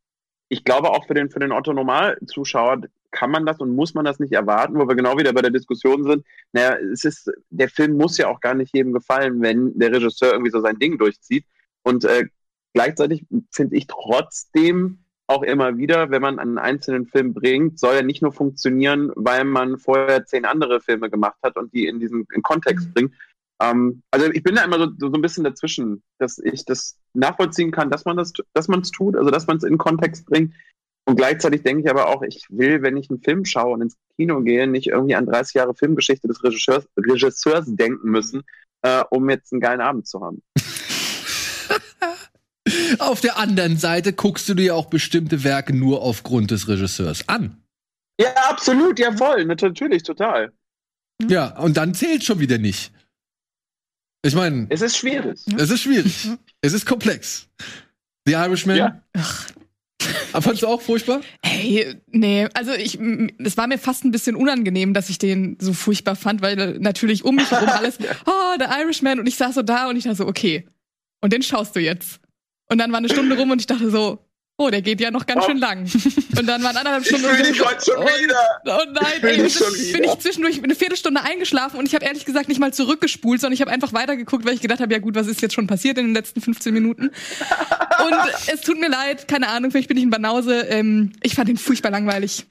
ich 0.51 0.65
glaube 0.65 0.91
auch 0.91 1.07
für 1.07 1.15
den, 1.15 1.31
für 1.31 1.39
den 1.39 1.53
Otto-Normal-Zuschauer 1.53 2.83
kann 3.13 3.31
man 3.31 3.47
das 3.47 3.59
und 3.61 3.75
muss 3.75 3.95
man 3.95 4.05
das 4.05 4.19
nicht 4.19 4.33
erwarten, 4.33 4.79
wo 4.79 4.87
wir 4.87 4.97
genau 4.97 5.17
wieder 5.17 5.33
bei 5.33 5.43
der 5.43 5.53
Diskussion 5.53 6.05
sind. 6.05 6.27
Naja, 6.53 6.77
es 6.93 7.05
ist, 7.05 7.31
der 7.51 7.69
Film 7.69 7.97
muss 7.97 8.19
ja 8.19 8.29
auch 8.29 8.41
gar 8.41 8.55
nicht 8.55 8.75
jedem 8.75 8.93
gefallen, 8.93 9.41
wenn 9.41 9.79
der 9.79 9.93
Regisseur 9.93 10.33
irgendwie 10.33 10.51
so 10.51 10.61
sein 10.61 10.79
Ding 10.79 10.99
durchzieht. 10.99 11.45
Und 11.83 12.05
äh, 12.05 12.27
gleichzeitig 12.75 13.27
finde 13.53 13.77
ich 13.77 13.87
trotzdem 13.87 14.99
auch 15.29 15.45
immer 15.45 15.79
wieder, 15.79 16.11
wenn 16.11 16.23
man 16.23 16.41
einen 16.41 16.59
einzelnen 16.59 17.07
Film 17.07 17.33
bringt, 17.33 17.79
soll 17.79 17.95
er 17.95 18.03
nicht 18.03 18.21
nur 18.21 18.33
funktionieren, 18.33 19.13
weil 19.15 19.45
man 19.45 19.79
vorher 19.79 20.27
zehn 20.27 20.45
andere 20.45 20.81
Filme 20.81 21.09
gemacht 21.09 21.39
hat 21.45 21.57
und 21.57 21.73
die 21.73 21.87
in 21.87 22.01
diesen 22.01 22.27
in 22.35 22.43
Kontext 22.43 22.93
bringt. 22.93 23.15
Ähm, 23.61 24.03
also 24.11 24.31
ich 24.31 24.43
bin 24.43 24.55
da 24.55 24.65
immer 24.65 24.79
so, 24.79 24.89
so 24.99 25.13
ein 25.13 25.23
bisschen 25.23 25.45
dazwischen, 25.45 26.03
dass 26.19 26.39
ich 26.39 26.65
das 26.65 26.97
nachvollziehen 27.13 27.71
kann, 27.71 27.91
dass 27.91 28.05
man 28.05 28.17
das, 28.17 28.33
dass 28.55 28.69
man 28.69 28.81
es 28.81 28.91
tut, 28.91 29.17
also 29.17 29.31
dass 29.31 29.47
man 29.47 29.59
es 29.59 29.65
in 29.65 29.79
Kontext 29.79 30.27
bringt. 30.27 30.55
Und 31.07 31.17
gleichzeitig 31.17 31.63
denke 31.63 31.83
ich 31.83 31.91
aber 31.91 32.09
auch, 32.09 32.23
ich 32.23 32.47
will, 32.51 32.83
wenn 32.83 32.97
ich 32.97 33.11
einen 33.11 33.23
Film 33.23 33.45
schaue 33.45 33.75
und 33.75 33.83
ins 33.83 33.97
Kino 34.17 34.41
gehe, 34.41 34.67
nicht 34.67 34.89
irgendwie 34.89 35.15
an 35.15 35.27
30 35.27 35.55
Jahre 35.55 35.75
Filmgeschichte 35.75 36.29
des 36.29 36.43
Regisseurs, 36.43 36.87
Regisseurs 36.97 37.67
denken 37.69 38.11
müssen, 38.11 38.43
äh, 38.83 39.03
um 39.11 39.29
jetzt 39.29 39.53
einen 39.53 39.61
geilen 39.61 39.81
Abend 39.81 40.07
zu 40.07 40.21
haben. 40.21 40.43
Auf 42.99 43.21
der 43.21 43.39
anderen 43.39 43.77
Seite 43.77 44.13
guckst 44.13 44.49
du 44.49 44.55
dir 44.55 44.77
auch 44.77 44.87
bestimmte 44.87 45.43
Werke 45.43 45.75
nur 45.75 46.03
aufgrund 46.03 46.51
des 46.51 46.69
Regisseurs 46.69 47.29
an. 47.29 47.57
Ja, 48.21 48.29
absolut, 48.49 48.99
ja 48.99 49.13
voll, 49.13 49.47
natürlich, 49.47 50.03
total. 50.03 50.53
Ja, 51.29 51.59
und 51.59 51.77
dann 51.77 51.95
zählt 51.95 52.23
schon 52.23 52.39
wieder 52.39 52.59
nicht. 52.59 52.93
Ich 54.23 54.35
meine, 54.35 54.67
Es 54.69 54.83
ist 54.83 54.97
schwierig. 54.97 55.41
es 55.57 55.71
ist 55.71 55.83
schwierig. 55.83 56.29
Es 56.61 56.73
ist 56.73 56.85
komplex. 56.87 57.49
The 58.27 58.33
Irishman, 58.35 58.77
Ja. 58.77 59.03
Aber 60.33 60.43
fandst 60.43 60.63
du 60.63 60.67
auch 60.67 60.81
furchtbar? 60.81 61.21
Ey, 61.43 61.95
nee, 62.07 62.49
also 62.55 62.73
ich, 62.73 62.99
es 63.39 63.57
war 63.57 63.67
mir 63.67 63.79
fast 63.79 64.05
ein 64.05 64.11
bisschen 64.13 64.35
unangenehm, 64.37 64.95
dass 64.95 65.11
ich 65.11 65.19
den 65.19 65.57
so 65.61 65.73
furchtbar 65.73 66.17
fand, 66.17 66.41
weil 66.41 66.79
natürlich 66.79 67.25
um 67.25 67.35
mich 67.35 67.51
herum 67.51 67.69
alles, 67.69 67.99
oh, 68.27 68.57
der 68.59 68.71
Irishman 68.81 69.19
und 69.21 69.27
ich 69.27 69.37
saß 69.37 69.55
so 69.57 69.63
da 69.63 69.89
und 69.89 69.97
ich 69.97 70.05
dachte 70.05 70.17
so, 70.17 70.27
okay. 70.27 70.67
Und 71.21 71.33
den 71.33 71.43
schaust 71.43 71.77
du 71.77 71.81
jetzt. 71.81 72.21
Und 72.71 72.79
dann 72.79 72.93
war 72.93 72.99
eine 72.99 73.09
Stunde 73.09 73.37
rum 73.37 73.51
und 73.51 73.61
ich 73.61 73.67
dachte 73.67 73.91
so, 73.91 74.25
oh, 74.61 74.71
der 74.71 74.83
geht 74.83 75.01
ja 75.01 75.11
noch 75.11 75.27
ganz 75.27 75.45
Oh. 75.45 75.49
schön 75.49 75.59
lang. 75.59 75.81
Und 76.39 76.47
dann 76.47 76.63
waren 76.63 76.77
anderthalb 76.77 77.03
Ich 77.03 77.09
Stunden 77.09 77.27
fühle 77.27 77.49
und 77.49 77.55
dich 77.57 77.65
heute 77.65 77.85
schon 77.85 78.05
wieder. 78.05 78.61
Oh 78.67 78.85
nein, 78.93 79.21
fühl 79.21 79.29
ey, 79.31 79.51
schon 79.51 79.93
bin 79.93 80.05
ich 80.05 80.19
zwischendurch 80.19 80.63
eine 80.63 80.75
Viertelstunde 80.75 81.23
eingeschlafen 81.23 81.79
und 81.79 81.87
ich 81.87 81.95
habe 81.95 82.05
ehrlich 82.05 82.25
gesagt 82.27 82.49
nicht 82.49 82.61
mal 82.61 82.73
zurückgespult, 82.73 83.41
sondern 83.41 83.55
ich 83.55 83.63
habe 83.63 83.71
einfach 83.71 83.93
weitergeguckt, 83.93 84.45
weil 84.45 84.55
ich 84.55 84.61
gedacht 84.61 84.81
habe, 84.81 84.93
ja 84.93 84.99
gut, 84.99 85.15
was 85.15 85.27
ist 85.27 85.41
jetzt 85.41 85.55
schon 85.55 85.67
passiert 85.67 85.97
in 85.99 86.07
den 86.07 86.15
letzten 86.15 86.41
15 86.41 86.75
Minuten? 86.75 87.11
Und 88.01 88.17
es 88.53 88.61
tut 88.63 88.79
mir 88.81 88.89
leid, 88.89 89.29
keine 89.29 89.49
Ahnung, 89.49 89.71
vielleicht 89.71 89.89
bin 89.89 89.97
ich 89.97 90.05
ein 90.05 90.11
Banause. 90.11 90.61
Ähm, 90.69 91.13
ich 91.23 91.35
fand 91.35 91.49
ihn 91.49 91.59
furchtbar 91.59 91.91
langweilig. 91.91 92.47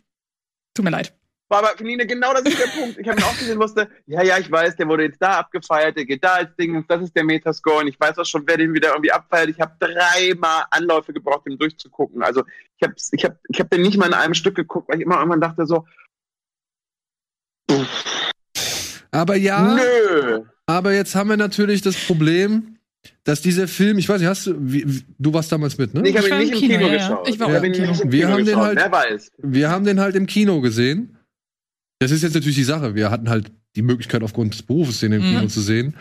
Tut 0.76 0.86
mir 0.86 0.92
leid. 0.92 1.14
War 1.52 1.60
aber, 1.60 1.70
Feline, 1.78 2.06
genau 2.06 2.32
das 2.34 2.44
ist 2.44 2.60
der 2.60 2.68
Punkt. 2.80 2.98
Ich 3.00 3.08
habe 3.08 3.20
ihn 3.20 3.24
auch 3.24 3.38
gesehen, 3.38 3.60
wusste, 3.60 3.90
ja, 4.06 4.22
ja, 4.22 4.38
ich 4.38 4.52
weiß, 4.52 4.76
der 4.76 4.88
wurde 4.88 5.04
jetzt 5.04 5.20
da 5.20 5.40
abgefeiert, 5.40 5.98
der 5.98 6.06
geht 6.06 6.24
da 6.24 6.36
als 6.36 6.56
Ding, 6.56 6.86
das 6.88 7.02
ist 7.02 7.16
der 7.16 7.24
Metascore 7.24 7.80
und 7.82 7.88
ich 7.88 8.00
weiß 8.00 8.20
auch 8.20 8.26
schon, 8.26 8.44
wer 8.46 8.56
den 8.58 8.72
wieder 8.74 8.90
irgendwie 8.90 9.12
abfeiert. 9.12 9.50
Ich 9.50 9.60
habe 9.60 9.74
dreimal 9.80 10.66
Anläufe 10.70 11.12
gebraucht, 11.12 11.48
den 11.48 11.58
durchzugucken. 11.58 12.22
Also 12.22 12.44
ich 12.78 12.88
habe 12.88 12.94
ich 13.12 13.26
hab, 13.26 13.38
ich 13.50 13.60
hab 13.60 13.70
den 13.72 13.82
nicht 13.82 13.98
mal 13.98 14.06
in 14.08 14.14
einem 14.14 14.36
Stück 14.36 14.56
geguckt, 14.56 14.90
weil 14.90 14.98
ich 15.00 15.06
immer 15.06 15.18
irgendwann 15.18 15.42
dachte 15.42 15.66
so, 15.66 15.86
Aber 19.12 19.36
ja, 19.36 19.76
nö. 19.76 20.44
aber 20.68 20.94
jetzt 20.94 21.16
haben 21.16 21.30
wir 21.30 21.38
natürlich 21.38 21.82
das 21.82 21.96
Problem, 21.96 22.78
dass 23.24 23.42
dieser 23.42 23.68
Film, 23.68 23.98
ich 23.98 24.08
weiß 24.08 24.20
nicht, 24.22 24.30
hast 24.30 24.46
du, 24.48 24.54
wie, 24.60 25.04
du 25.18 25.34
warst 25.34 25.52
damals 25.52 25.78
mit, 25.78 25.94
ne? 25.94 26.08
Ich 26.08 26.16
habe 26.16 26.28
ihn 26.28 26.32
war 26.32 26.40
nicht 26.40 26.52
im 26.54 26.60
Kino, 26.60 26.78
Kino, 26.78 26.88
ja, 26.88 26.94
ja. 26.94 26.98
geschaut. 27.10 27.28
Ich 27.30 27.40
war 27.40 27.48
auch 27.48 27.54
hab 27.54 27.64
im 27.64 27.72
Kino. 27.72 27.88
Wir 27.88 28.10
Kino 28.10 28.28
haben 28.30 28.38
den 28.38 28.46
geschaut. 28.46 28.64
halt- 28.66 28.78
Wer 28.78 28.92
weiß. 28.92 29.32
Wir 29.40 29.70
haben 29.70 29.86
den 29.86 30.00
halt 30.00 30.16
im 30.16 30.28
Kino 30.28 30.62
gesehen. 30.62 31.18
Das 32.00 32.12
ist 32.12 32.24
jetzt 32.24 32.34
natürlich 32.34 32.56
die 32.58 32.64
Sache. 32.64 32.96
Wir 32.96 33.12
hatten 33.12 33.30
halt 33.30 33.52
die 33.76 33.82
Möglichkeit, 33.82 34.24
aufgrund 34.24 34.54
des 34.54 34.64
Berufes 34.64 35.00
den 35.00 35.12
im 35.12 35.22
Mhm. 35.22 35.36
Kino 35.36 35.48
zu 35.48 35.62
sehen. 35.62 35.96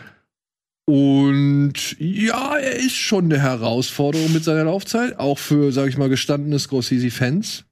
Und 0.87 1.95
ja, 1.99 2.55
er 2.57 2.75
ist 2.77 2.95
schon 2.95 3.25
eine 3.25 3.39
Herausforderung 3.39 4.33
mit 4.33 4.43
seiner 4.43 4.63
Laufzeit, 4.63 5.19
auch 5.19 5.37
für, 5.37 5.71
sage 5.71 5.89
ich 5.89 5.97
mal, 5.97 6.09
gestandene 6.09 6.57
Scorsese-Fans 6.57 7.65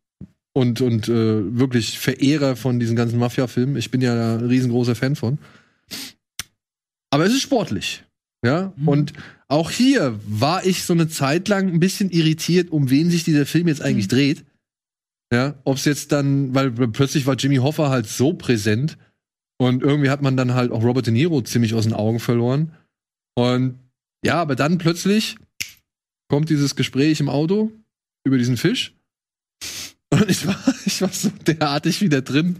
und, 0.53 0.81
und 0.81 1.07
äh, 1.09 1.57
wirklich 1.57 1.97
Verehrer 1.97 2.55
von 2.55 2.79
diesen 2.79 2.95
ganzen 2.95 3.17
Mafia-Filmen. 3.17 3.75
Ich 3.75 3.89
bin 3.89 4.01
ja 4.01 4.35
ein 4.35 4.45
riesengroßer 4.45 4.93
Fan 4.95 5.15
von. 5.15 5.39
Aber 7.09 7.25
es 7.25 7.33
ist 7.33 7.41
sportlich. 7.41 8.03
Ja, 8.45 8.71
Mhm. 8.77 8.87
und 8.87 9.13
auch 9.47 9.71
hier 9.71 10.19
war 10.27 10.63
ich 10.65 10.83
so 10.83 10.93
eine 10.93 11.07
Zeit 11.07 11.47
lang 11.47 11.69
ein 11.69 11.79
bisschen 11.79 12.11
irritiert, 12.11 12.69
um 12.69 12.91
wen 12.91 13.09
sich 13.09 13.23
dieser 13.23 13.47
Film 13.47 13.67
jetzt 13.67 13.81
eigentlich 13.81 14.05
Mhm. 14.05 14.11
dreht. 14.11 14.43
Ja, 15.31 15.55
ob 15.65 15.75
es 15.75 15.85
jetzt 15.85 16.11
dann, 16.11 16.55
weil 16.55 16.71
plötzlich 16.71 17.25
war 17.25 17.35
Jimmy 17.35 17.57
Hoffa 17.57 17.89
halt 17.89 18.07
so 18.07 18.33
präsent 18.33 18.97
und 19.59 19.83
irgendwie 19.83 20.09
hat 20.09 20.21
man 20.21 20.37
dann 20.37 20.53
halt 20.53 20.71
auch 20.71 20.83
Robert 20.83 21.07
De 21.07 21.13
Niro 21.13 21.41
ziemlich 21.41 21.73
aus 21.73 21.83
den 21.83 21.93
Augen 21.93 22.19
verloren. 22.19 22.73
Und 23.35 23.79
ja, 24.23 24.35
aber 24.35 24.55
dann 24.55 24.77
plötzlich 24.77 25.37
kommt 26.29 26.49
dieses 26.49 26.75
Gespräch 26.75 27.19
im 27.19 27.29
Auto 27.29 27.71
über 28.23 28.37
diesen 28.37 28.57
Fisch. 28.57 28.95
Und 30.09 30.29
ich 30.29 30.45
war, 30.47 30.57
ich 30.85 31.01
war 31.01 31.09
so 31.09 31.29
derartig 31.45 32.01
wieder 32.01 32.21
drin. 32.21 32.59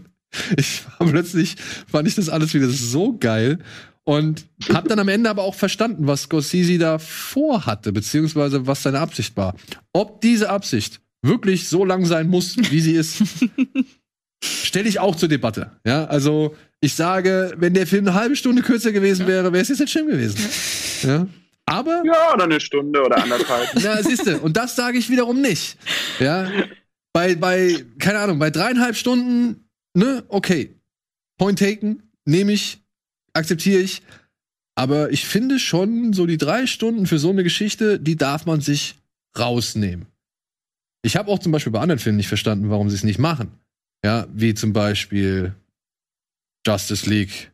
Ich 0.56 0.84
war 0.86 1.08
plötzlich, 1.08 1.56
fand 1.90 2.06
ich 2.06 2.16
das 2.16 2.28
alles 2.28 2.52
wieder 2.52 2.68
so 2.68 3.16
geil. 3.16 3.60
Und 4.04 4.46
hab 4.72 4.88
dann 4.88 4.98
am 4.98 5.08
Ende 5.08 5.28
aber 5.28 5.42
auch 5.42 5.54
verstanden, 5.54 6.06
was 6.06 6.22
Scorsese 6.22 6.78
da 6.78 6.98
vorhatte, 6.98 7.92
beziehungsweise 7.92 8.66
was 8.66 8.82
seine 8.82 9.00
Absicht 9.00 9.36
war. 9.36 9.54
Ob 9.92 10.22
diese 10.22 10.48
Absicht 10.48 11.00
wirklich 11.22 11.68
so 11.68 11.84
lang 11.84 12.04
sein 12.04 12.28
muss, 12.28 12.56
wie 12.56 12.80
sie 12.80 12.94
ist, 12.94 13.22
stelle 14.44 14.88
ich 14.88 14.98
auch 14.98 15.16
zur 15.16 15.28
Debatte. 15.28 15.72
Ja, 15.84 16.04
also 16.04 16.54
ich 16.80 16.94
sage, 16.94 17.54
wenn 17.56 17.74
der 17.74 17.86
Film 17.86 18.06
eine 18.06 18.14
halbe 18.14 18.36
Stunde 18.36 18.62
kürzer 18.62 18.92
gewesen 18.92 19.26
wäre, 19.26 19.52
wäre 19.52 19.62
es 19.62 19.68
jetzt 19.68 19.80
nicht 19.80 19.90
schlimm 19.90 20.08
gewesen. 20.08 20.38
Ja. 21.02 21.26
Aber 21.66 22.02
Ja, 22.04 22.32
oder 22.32 22.44
eine 22.44 22.60
Stunde 22.60 23.02
oder 23.02 23.22
anderthalb. 23.22 23.74
ja, 23.82 24.02
siehste, 24.02 24.38
und 24.40 24.56
das 24.56 24.74
sage 24.74 24.98
ich 24.98 25.10
wiederum 25.10 25.40
nicht. 25.40 25.76
Ja, 26.18 26.50
bei, 27.12 27.34
bei, 27.34 27.84
keine 27.98 28.20
Ahnung, 28.20 28.38
bei 28.38 28.50
dreieinhalb 28.50 28.96
Stunden, 28.96 29.68
ne, 29.94 30.24
okay. 30.28 30.74
Point 31.36 31.58
taken, 31.58 32.02
nehme 32.24 32.52
ich, 32.52 32.78
akzeptiere 33.32 33.80
ich. 33.80 34.02
Aber 34.74 35.10
ich 35.10 35.26
finde 35.26 35.58
schon, 35.58 36.12
so 36.12 36.26
die 36.26 36.38
drei 36.38 36.66
Stunden 36.66 37.06
für 37.06 37.18
so 37.18 37.30
eine 37.30 37.42
Geschichte, 37.42 37.98
die 37.98 38.16
darf 38.16 38.46
man 38.46 38.60
sich 38.60 38.96
rausnehmen. 39.36 40.06
Ich 41.02 41.16
habe 41.16 41.30
auch 41.30 41.38
zum 41.38 41.52
Beispiel 41.52 41.72
bei 41.72 41.80
anderen 41.80 41.98
Filmen 41.98 42.16
nicht 42.16 42.28
verstanden, 42.28 42.70
warum 42.70 42.88
sie 42.90 42.96
es 42.96 43.04
nicht 43.04 43.18
machen. 43.18 43.52
Ja, 44.04 44.26
wie 44.32 44.54
zum 44.54 44.72
Beispiel 44.72 45.54
Justice 46.66 47.08
League 47.08 47.52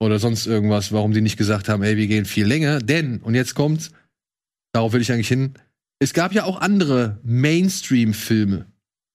oder 0.00 0.18
sonst 0.18 0.46
irgendwas, 0.46 0.92
warum 0.92 1.12
die 1.12 1.20
nicht 1.20 1.36
gesagt 1.36 1.68
haben, 1.68 1.82
ey, 1.82 1.96
wir 1.96 2.06
gehen 2.06 2.24
viel 2.24 2.46
länger. 2.46 2.78
Denn, 2.80 3.18
und 3.20 3.34
jetzt 3.34 3.54
kommt's, 3.54 3.92
darauf 4.72 4.92
will 4.92 5.00
ich 5.00 5.12
eigentlich 5.12 5.28
hin, 5.28 5.54
es 6.00 6.12
gab 6.12 6.32
ja 6.32 6.44
auch 6.44 6.60
andere 6.60 7.18
Mainstream-Filme, 7.22 8.66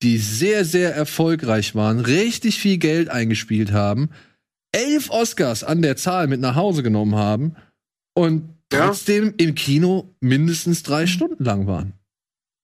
die 0.03 0.17
sehr, 0.17 0.63
sehr 0.63 0.95
erfolgreich 0.95 1.75
waren, 1.75 1.99
richtig 1.99 2.59
viel 2.59 2.77
Geld 2.77 3.09
eingespielt 3.09 3.71
haben, 3.71 4.09
elf 4.71 5.09
Oscars 5.09 5.63
an 5.63 5.81
der 5.81 5.97
Zahl 5.97 6.27
mit 6.27 6.39
nach 6.39 6.55
Hause 6.55 6.83
genommen 6.83 7.15
haben 7.15 7.55
und 8.15 8.49
Ja. 8.71 8.87
trotzdem 8.87 9.33
im 9.37 9.55
Kino 9.55 10.13
mindestens 10.19 10.83
drei 10.83 11.07
Stunden 11.07 11.43
lang 11.43 11.67
waren. 11.67 11.93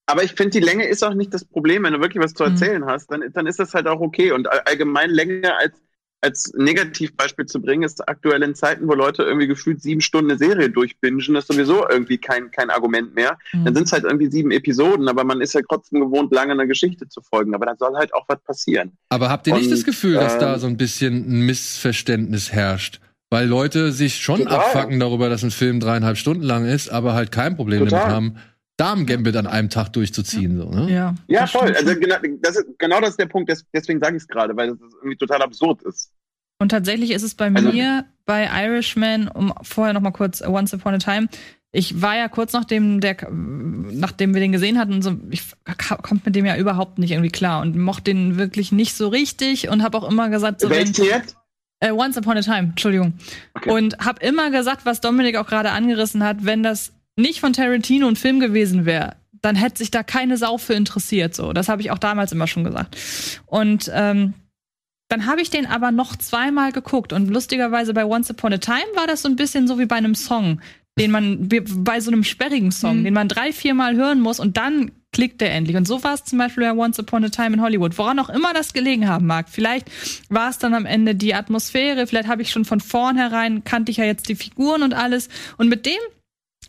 Aber 0.06 0.24
ich 0.24 0.34
finde, 0.34 0.52
die 0.52 0.66
Länge 0.66 0.86
ist 0.88 1.04
auch 1.04 1.14
nicht 1.14 1.34
das 1.34 1.46
Problem. 1.46 1.84
Wenn 1.84 1.94
du 1.94 2.02
wirklich 2.02 2.22
was 2.24 2.34
zu 2.34 2.44
Mhm. 2.44 2.50
erzählen 2.52 2.86
hast, 2.86 3.10
dann, 3.12 3.24
dann 3.34 3.48
ist 3.48 3.60
das 3.60 3.74
halt 3.74 3.88
auch 3.88 4.02
okay. 4.02 4.32
Und 4.32 4.52
all- 4.52 4.62
allgemein 4.66 5.10
Länge 5.10 5.58
als, 5.58 5.74
als 6.20 6.54
Negativbeispiel 6.56 7.46
zu 7.46 7.62
bringen, 7.62 7.84
ist 7.84 8.08
aktuell 8.08 8.44
in 8.44 8.54
Zeiten, 8.56 8.88
wo 8.88 8.94
Leute 8.94 9.24
irgendwie 9.24 9.48
gefühlt 9.48 9.82
sieben 9.82 10.02
Stunden 10.02 10.32
eine 10.32 10.38
Serie 10.38 10.70
durchbingen, 10.70 11.20
ist 11.36 11.48
sowieso 11.48 11.88
irgendwie 11.90 12.18
kein, 12.18 12.52
kein 12.52 12.70
Argument 12.70 13.16
mehr. 13.16 13.38
Mhm. 13.54 13.66
Dann 13.66 13.76
sind 13.76 13.84
es 13.86 13.94
halt 13.94 14.04
irgendwie 14.04 14.30
sieben 14.30 14.52
Episoden, 14.52 15.08
aber 15.08 15.24
man 15.24 15.42
ist 15.42 15.54
ja 15.54 15.62
trotzdem 15.68 16.02
gewohnt, 16.02 16.34
lange 16.34 16.52
einer 16.54 16.68
Geschichte 16.68 17.08
zu 17.08 17.22
folgen. 17.22 17.56
Aber 17.56 17.66
da 17.66 17.76
soll 17.78 17.96
halt 17.96 18.14
auch 18.14 18.26
was 18.28 18.42
passieren. 18.42 18.92
Aber 19.10 19.30
habt 19.30 19.48
ihr 19.48 19.54
nicht 19.54 19.66
Und, 19.66 19.72
das 19.72 19.84
Gefühl, 19.86 20.16
dass 20.16 20.34
ähm, 20.34 20.40
da 20.40 20.60
so 20.60 20.68
ein 20.68 20.78
bisschen 20.78 21.16
ein 21.28 21.46
Missverständnis 21.46 22.52
herrscht? 22.52 23.00
Weil 23.30 23.48
Leute 23.48 23.92
sich 23.92 24.18
schon 24.18 24.40
Total. 24.42 24.58
abfacken 24.60 25.00
darüber, 25.00 25.28
dass 25.28 25.44
ein 25.44 25.50
Film 25.52 25.80
dreieinhalb 25.80 26.18
Stunden 26.18 26.44
lang 26.44 26.66
ist, 26.66 26.90
aber 26.90 27.14
halt 27.14 27.32
kein 27.32 27.56
Problem 27.56 27.80
Total. 27.80 28.00
damit 28.00 28.14
haben, 28.14 28.38
Damen-Gambit 28.78 29.36
an 29.36 29.48
einem 29.48 29.70
Tag 29.70 29.94
durchzuziehen. 29.94 30.58
So, 30.58 30.70
ne? 30.70 30.92
Ja, 30.92 31.16
Ja, 31.28 31.42
das 31.42 31.52
voll. 31.52 31.74
Also 31.76 31.94
genau 31.96 32.16
das, 32.42 32.56
ist, 32.58 32.66
genau 32.80 33.00
das 33.00 33.12
ist 33.12 33.20
der 33.20 33.28
Punkt. 33.28 33.50
Des, 33.50 33.66
deswegen 33.74 34.00
sage 34.00 34.18
ich 34.18 34.24
es 34.24 34.28
gerade, 34.28 34.56
weil 34.56 34.70
das 34.70 34.78
irgendwie 35.02 35.18
total 35.18 35.42
absurd 35.44 35.84
ist. 35.84 36.12
Und 36.60 36.70
tatsächlich 36.70 37.12
ist 37.12 37.24
es 37.24 37.36
bei 37.36 37.52
Also- 37.54 37.72
mir 37.72 38.06
bei 38.26 38.50
Irishman, 38.66 39.28
um 39.28 39.54
vorher 39.62 39.94
noch 39.94 40.02
mal 40.02 40.12
kurz 40.12 40.42
uh, 40.42 40.46
Once 40.48 40.74
Upon 40.74 40.94
a 40.96 40.98
Time. 40.98 41.28
Ich 41.76 42.02
war 42.02 42.16
ja 42.16 42.28
kurz 42.30 42.54
nachdem 42.54 43.02
der, 43.02 43.18
nachdem 43.32 44.34
wir 44.34 44.42
den 44.42 44.52
gesehen 44.52 44.78
hatten, 44.78 45.02
so, 45.02 45.18
ich 45.32 45.42
kommt 46.04 46.24
mit 46.26 46.36
dem 46.36 46.46
ja 46.46 46.56
überhaupt 46.56 47.00
nicht 47.00 47.12
irgendwie 47.12 47.32
klar 47.32 47.62
und 47.64 47.76
mochte 47.78 48.04
den 48.14 48.38
wirklich 48.38 48.72
nicht 48.72 48.94
so 48.94 49.08
richtig 49.08 49.70
und 49.70 49.82
habe 49.84 49.98
auch 49.98 50.10
immer 50.10 50.30
gesagt, 50.30 50.62
so, 50.62 50.70
wenn, 50.70 50.94
äh, 51.80 51.92
Once 51.92 52.16
Upon 52.16 52.38
a 52.38 52.42
Time, 52.42 52.70
Entschuldigung. 52.70 53.14
Okay. 53.56 53.72
Und 53.72 53.98
habe 53.98 54.24
immer 54.26 54.52
gesagt, 54.52 54.86
was 54.86 55.02
Dominik 55.02 55.36
auch 55.36 55.48
gerade 55.48 55.72
angerissen 55.72 56.24
hat, 56.24 56.46
wenn 56.46 56.62
das 56.64 56.94
nicht 57.16 57.40
von 57.40 57.54
Tarantino 57.54 58.08
ein 58.08 58.16
Film 58.16 58.40
gewesen 58.40 58.86
wäre, 58.86 59.16
dann 59.42 59.56
hätte 59.56 59.80
sich 59.80 59.92
da 59.92 60.04
keine 60.04 60.38
Sau 60.38 60.58
für 60.58 60.74
interessiert. 60.74 61.36
So, 61.36 61.54
das 61.54 61.70
habe 61.70 61.82
ich 61.82 61.92
auch 61.92 62.00
damals 62.00 62.32
immer 62.32 62.48
schon 62.48 62.64
gesagt. 62.64 62.98
Und 63.46 63.92
ähm, 63.94 64.34
dann 65.10 65.26
habe 65.26 65.42
ich 65.42 65.50
den 65.50 65.66
aber 65.66 65.92
noch 65.92 66.16
zweimal 66.16 66.72
geguckt 66.72 67.14
und 67.14 67.30
lustigerweise 67.30 67.94
bei 67.94 68.06
Once 68.06 68.32
Upon 68.32 68.54
a 68.54 68.58
Time 68.58 68.86
war 68.96 69.06
das 69.06 69.22
so 69.22 69.30
ein 69.30 69.36
bisschen 69.36 69.68
so 69.68 69.78
wie 69.78 69.86
bei 69.86 69.98
einem 69.98 70.16
Song, 70.16 70.62
den 70.98 71.12
man 71.12 71.50
bei 71.50 72.00
so 72.00 72.10
einem 72.10 72.24
sperrigen 72.24 72.72
Song, 72.72 73.00
Mhm. 73.00 73.04
den 73.04 73.14
man 73.14 73.28
drei, 73.28 73.52
viermal 73.52 73.96
hören 73.96 74.22
muss 74.22 74.40
und 74.40 74.58
dann 74.58 74.92
klickt 75.12 75.42
der 75.42 75.54
endlich. 75.54 75.76
Und 75.78 75.88
so 75.88 76.04
war 76.04 76.16
es 76.16 76.24
zum 76.24 76.40
Beispiel 76.40 76.64
bei 76.64 76.74
Once 76.74 76.98
Upon 76.98 77.26
a 77.26 77.30
Time 77.30 77.56
in 77.56 77.62
Hollywood. 77.62 77.98
Woran 78.00 78.18
auch 78.18 78.30
immer 78.30 78.54
das 78.54 78.74
gelegen 78.74 79.08
haben 79.08 79.28
mag. 79.28 79.50
Vielleicht 79.50 79.92
war 80.30 80.50
es 80.50 80.58
dann 80.58 80.74
am 80.74 80.88
Ende 80.88 81.14
die 81.14 81.36
Atmosphäre, 81.36 82.08
vielleicht 82.08 82.28
habe 82.30 82.42
ich 82.42 82.50
schon 82.50 82.66
von 82.66 82.80
vornherein, 82.80 83.64
kannte 83.64 83.92
ich 83.92 83.98
ja 83.98 84.06
jetzt 84.06 84.30
die 84.30 84.36
Figuren 84.36 84.82
und 84.82 84.94
alles. 84.96 85.30
Und 85.58 85.70
mit 85.70 85.86
dem 85.86 86.00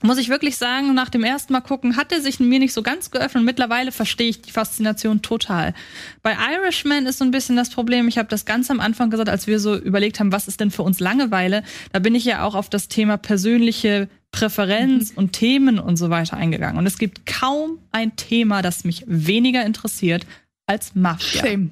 muss 0.02 0.18
ich 0.18 0.28
wirklich 0.28 0.56
sagen, 0.56 0.94
nach 0.94 1.08
dem 1.08 1.24
ersten 1.24 1.52
Mal 1.52 1.60
gucken, 1.60 1.96
hat 1.96 2.12
er 2.12 2.20
sich 2.20 2.40
mir 2.40 2.58
nicht 2.58 2.72
so 2.72 2.82
ganz 2.82 3.10
geöffnet. 3.10 3.40
Und 3.40 3.44
mittlerweile 3.44 3.92
verstehe 3.92 4.28
ich 4.28 4.42
die 4.42 4.50
Faszination 4.50 5.22
total. 5.22 5.74
Bei 6.22 6.36
Irishman 6.54 7.06
ist 7.06 7.18
so 7.18 7.24
ein 7.24 7.30
bisschen 7.30 7.56
das 7.56 7.70
Problem, 7.70 8.08
ich 8.08 8.18
habe 8.18 8.28
das 8.28 8.44
ganz 8.44 8.70
am 8.70 8.80
Anfang 8.80 9.10
gesagt, 9.10 9.28
als 9.28 9.46
wir 9.46 9.60
so 9.60 9.76
überlegt 9.76 10.20
haben, 10.20 10.32
was 10.32 10.48
ist 10.48 10.60
denn 10.60 10.70
für 10.70 10.82
uns 10.82 11.00
Langeweile, 11.00 11.62
da 11.92 11.98
bin 11.98 12.14
ich 12.14 12.24
ja 12.24 12.44
auch 12.44 12.54
auf 12.54 12.68
das 12.68 12.88
Thema 12.88 13.16
persönliche 13.16 14.08
Präferenz 14.32 15.12
und 15.14 15.32
Themen 15.32 15.78
und 15.78 15.96
so 15.96 16.10
weiter 16.10 16.36
eingegangen. 16.36 16.76
Und 16.76 16.86
es 16.86 16.98
gibt 16.98 17.24
kaum 17.24 17.78
ein 17.92 18.16
Thema, 18.16 18.62
das 18.62 18.84
mich 18.84 19.04
weniger 19.06 19.64
interessiert 19.64 20.26
als 20.66 20.94
Mafia. 20.94 21.44
Ähm, 21.44 21.70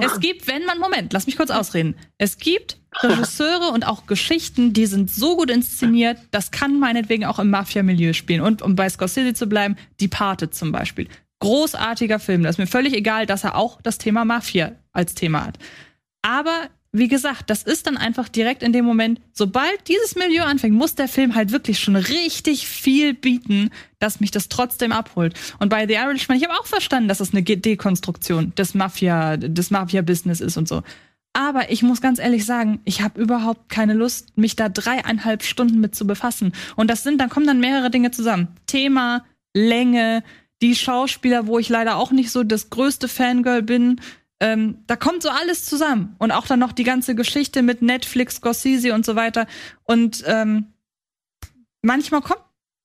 es 0.00 0.20
gibt, 0.20 0.46
wenn 0.46 0.64
man, 0.64 0.78
Moment, 0.78 1.12
lass 1.12 1.26
mich 1.26 1.36
kurz 1.36 1.50
ausreden. 1.50 1.94
Es 2.16 2.38
gibt 2.38 2.78
Regisseure 3.02 3.70
und 3.72 3.86
auch 3.86 4.06
Geschichten, 4.06 4.72
die 4.72 4.86
sind 4.86 5.10
so 5.10 5.36
gut 5.36 5.50
inszeniert, 5.50 6.18
das 6.30 6.50
kann 6.50 6.78
meinetwegen 6.78 7.24
auch 7.24 7.38
im 7.38 7.50
Mafia-Milieu 7.50 8.12
spielen. 8.12 8.40
Und 8.40 8.62
um 8.62 8.76
bei 8.76 8.88
Scorsese 8.88 9.34
zu 9.34 9.46
bleiben, 9.46 9.76
Die 10.00 10.08
Pate 10.08 10.50
zum 10.50 10.72
Beispiel. 10.72 11.08
Großartiger 11.40 12.18
Film. 12.18 12.42
Das 12.42 12.54
ist 12.54 12.58
mir 12.58 12.66
völlig 12.66 12.94
egal, 12.94 13.26
dass 13.26 13.44
er 13.44 13.56
auch 13.56 13.80
das 13.82 13.98
Thema 13.98 14.24
Mafia 14.24 14.72
als 14.92 15.14
Thema 15.14 15.44
hat. 15.44 15.58
Aber 16.22 16.68
wie 16.96 17.08
gesagt, 17.08 17.50
das 17.50 17.64
ist 17.64 17.88
dann 17.88 17.96
einfach 17.96 18.28
direkt 18.28 18.62
in 18.62 18.72
dem 18.72 18.84
Moment, 18.84 19.20
sobald 19.32 19.88
dieses 19.88 20.14
Milieu 20.14 20.44
anfängt, 20.44 20.76
muss 20.76 20.94
der 20.94 21.08
Film 21.08 21.34
halt 21.34 21.50
wirklich 21.50 21.80
schon 21.80 21.96
richtig 21.96 22.68
viel 22.68 23.14
bieten, 23.14 23.70
dass 23.98 24.20
mich 24.20 24.30
das 24.30 24.48
trotzdem 24.48 24.92
abholt. 24.92 25.34
Und 25.58 25.70
bei 25.70 25.88
The 25.88 25.94
Irishman, 25.94 26.38
ich 26.38 26.44
habe 26.44 26.54
auch 26.54 26.66
verstanden, 26.66 27.08
dass 27.08 27.18
es 27.18 27.32
eine 27.32 27.42
Dekonstruktion 27.42 28.54
des 28.54 28.74
Mafia, 28.74 29.36
des 29.36 29.72
Mafia-Business 29.72 30.40
ist 30.40 30.56
und 30.56 30.68
so. 30.68 30.82
Aber 31.34 31.70
ich 31.70 31.82
muss 31.82 32.00
ganz 32.00 32.20
ehrlich 32.20 32.46
sagen, 32.46 32.80
ich 32.84 33.02
habe 33.02 33.20
überhaupt 33.20 33.68
keine 33.68 33.92
Lust, 33.92 34.38
mich 34.38 34.54
da 34.54 34.68
dreieinhalb 34.68 35.42
Stunden 35.42 35.80
mit 35.80 35.94
zu 35.94 36.06
befassen. 36.06 36.52
Und 36.76 36.88
das 36.88 37.02
sind, 37.02 37.20
dann 37.20 37.28
kommen 37.28 37.46
dann 37.46 37.58
mehrere 37.58 37.90
Dinge 37.90 38.12
zusammen. 38.12 38.48
Thema, 38.66 39.24
Länge, 39.52 40.22
die 40.62 40.76
Schauspieler, 40.76 41.48
wo 41.48 41.58
ich 41.58 41.68
leider 41.68 41.96
auch 41.96 42.12
nicht 42.12 42.30
so 42.30 42.44
das 42.44 42.70
größte 42.70 43.08
Fangirl 43.08 43.62
bin. 43.62 44.00
Ähm, 44.38 44.78
da 44.86 44.94
kommt 44.94 45.22
so 45.22 45.28
alles 45.28 45.64
zusammen. 45.64 46.14
Und 46.18 46.30
auch 46.30 46.46
dann 46.46 46.60
noch 46.60 46.72
die 46.72 46.84
ganze 46.84 47.16
Geschichte 47.16 47.62
mit 47.62 47.82
Netflix, 47.82 48.36
Scorsese 48.36 48.94
und 48.94 49.04
so 49.04 49.16
weiter. 49.16 49.48
Und 49.82 50.22
ähm, 50.26 50.66
manchmal 51.82 52.20
kommt 52.20 52.44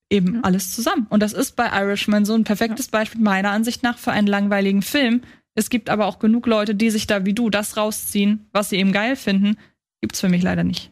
eben 0.10 0.36
ja. 0.36 0.42
alles 0.42 0.74
zusammen. 0.74 1.06
Und 1.12 1.22
das 1.22 1.34
ist 1.34 1.56
bei 1.56 1.68
Irishman 1.68 2.26
so 2.26 2.34
ein 2.34 2.46
perfektes 2.46 2.88
ja. 2.88 2.92
Beispiel 2.94 3.22
meiner 3.22 3.52
Ansicht 3.52 3.84
nach 3.84 4.00
für 4.00 4.12
einen 4.12 4.28
langweiligen 4.28 4.82
Film. 4.82 5.22
Es 5.56 5.70
gibt 5.70 5.90
aber 5.90 6.06
auch 6.06 6.20
genug 6.20 6.48
Leute, 6.48 6.76
die 6.76 6.90
sich 6.90 7.08
da 7.08 7.26
wie 7.26 7.34
du 7.34 7.50
das 7.50 7.78
rausziehen, 7.78 8.48
was 8.52 8.70
sie 8.70 8.78
eben 8.78 8.92
geil 8.92 9.16
finden. 9.16 9.58
Gibt's 10.02 10.20
für 10.20 10.30
mich 10.30 10.44
leider 10.44 10.64
nicht. 10.64 10.92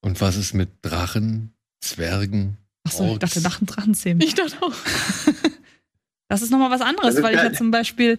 Und 0.00 0.20
was 0.20 0.36
ist 0.36 0.54
mit 0.54 0.70
Drachen, 0.82 1.52
Zwergen? 1.80 2.56
Achso, 2.84 3.12
ich 3.12 3.18
dachte 3.18 3.40
Drachen, 3.40 3.66
Drachenzähmen. 3.66 4.22
Ich 4.22 4.34
dachte 4.34 4.56
auch. 4.60 4.72
das 6.28 6.42
ist 6.42 6.50
nochmal 6.50 6.70
was 6.70 6.80
anderes, 6.80 7.22
weil 7.22 7.34
ich 7.34 7.42
ja 7.42 7.52
zum 7.52 7.70
Beispiel 7.70 8.18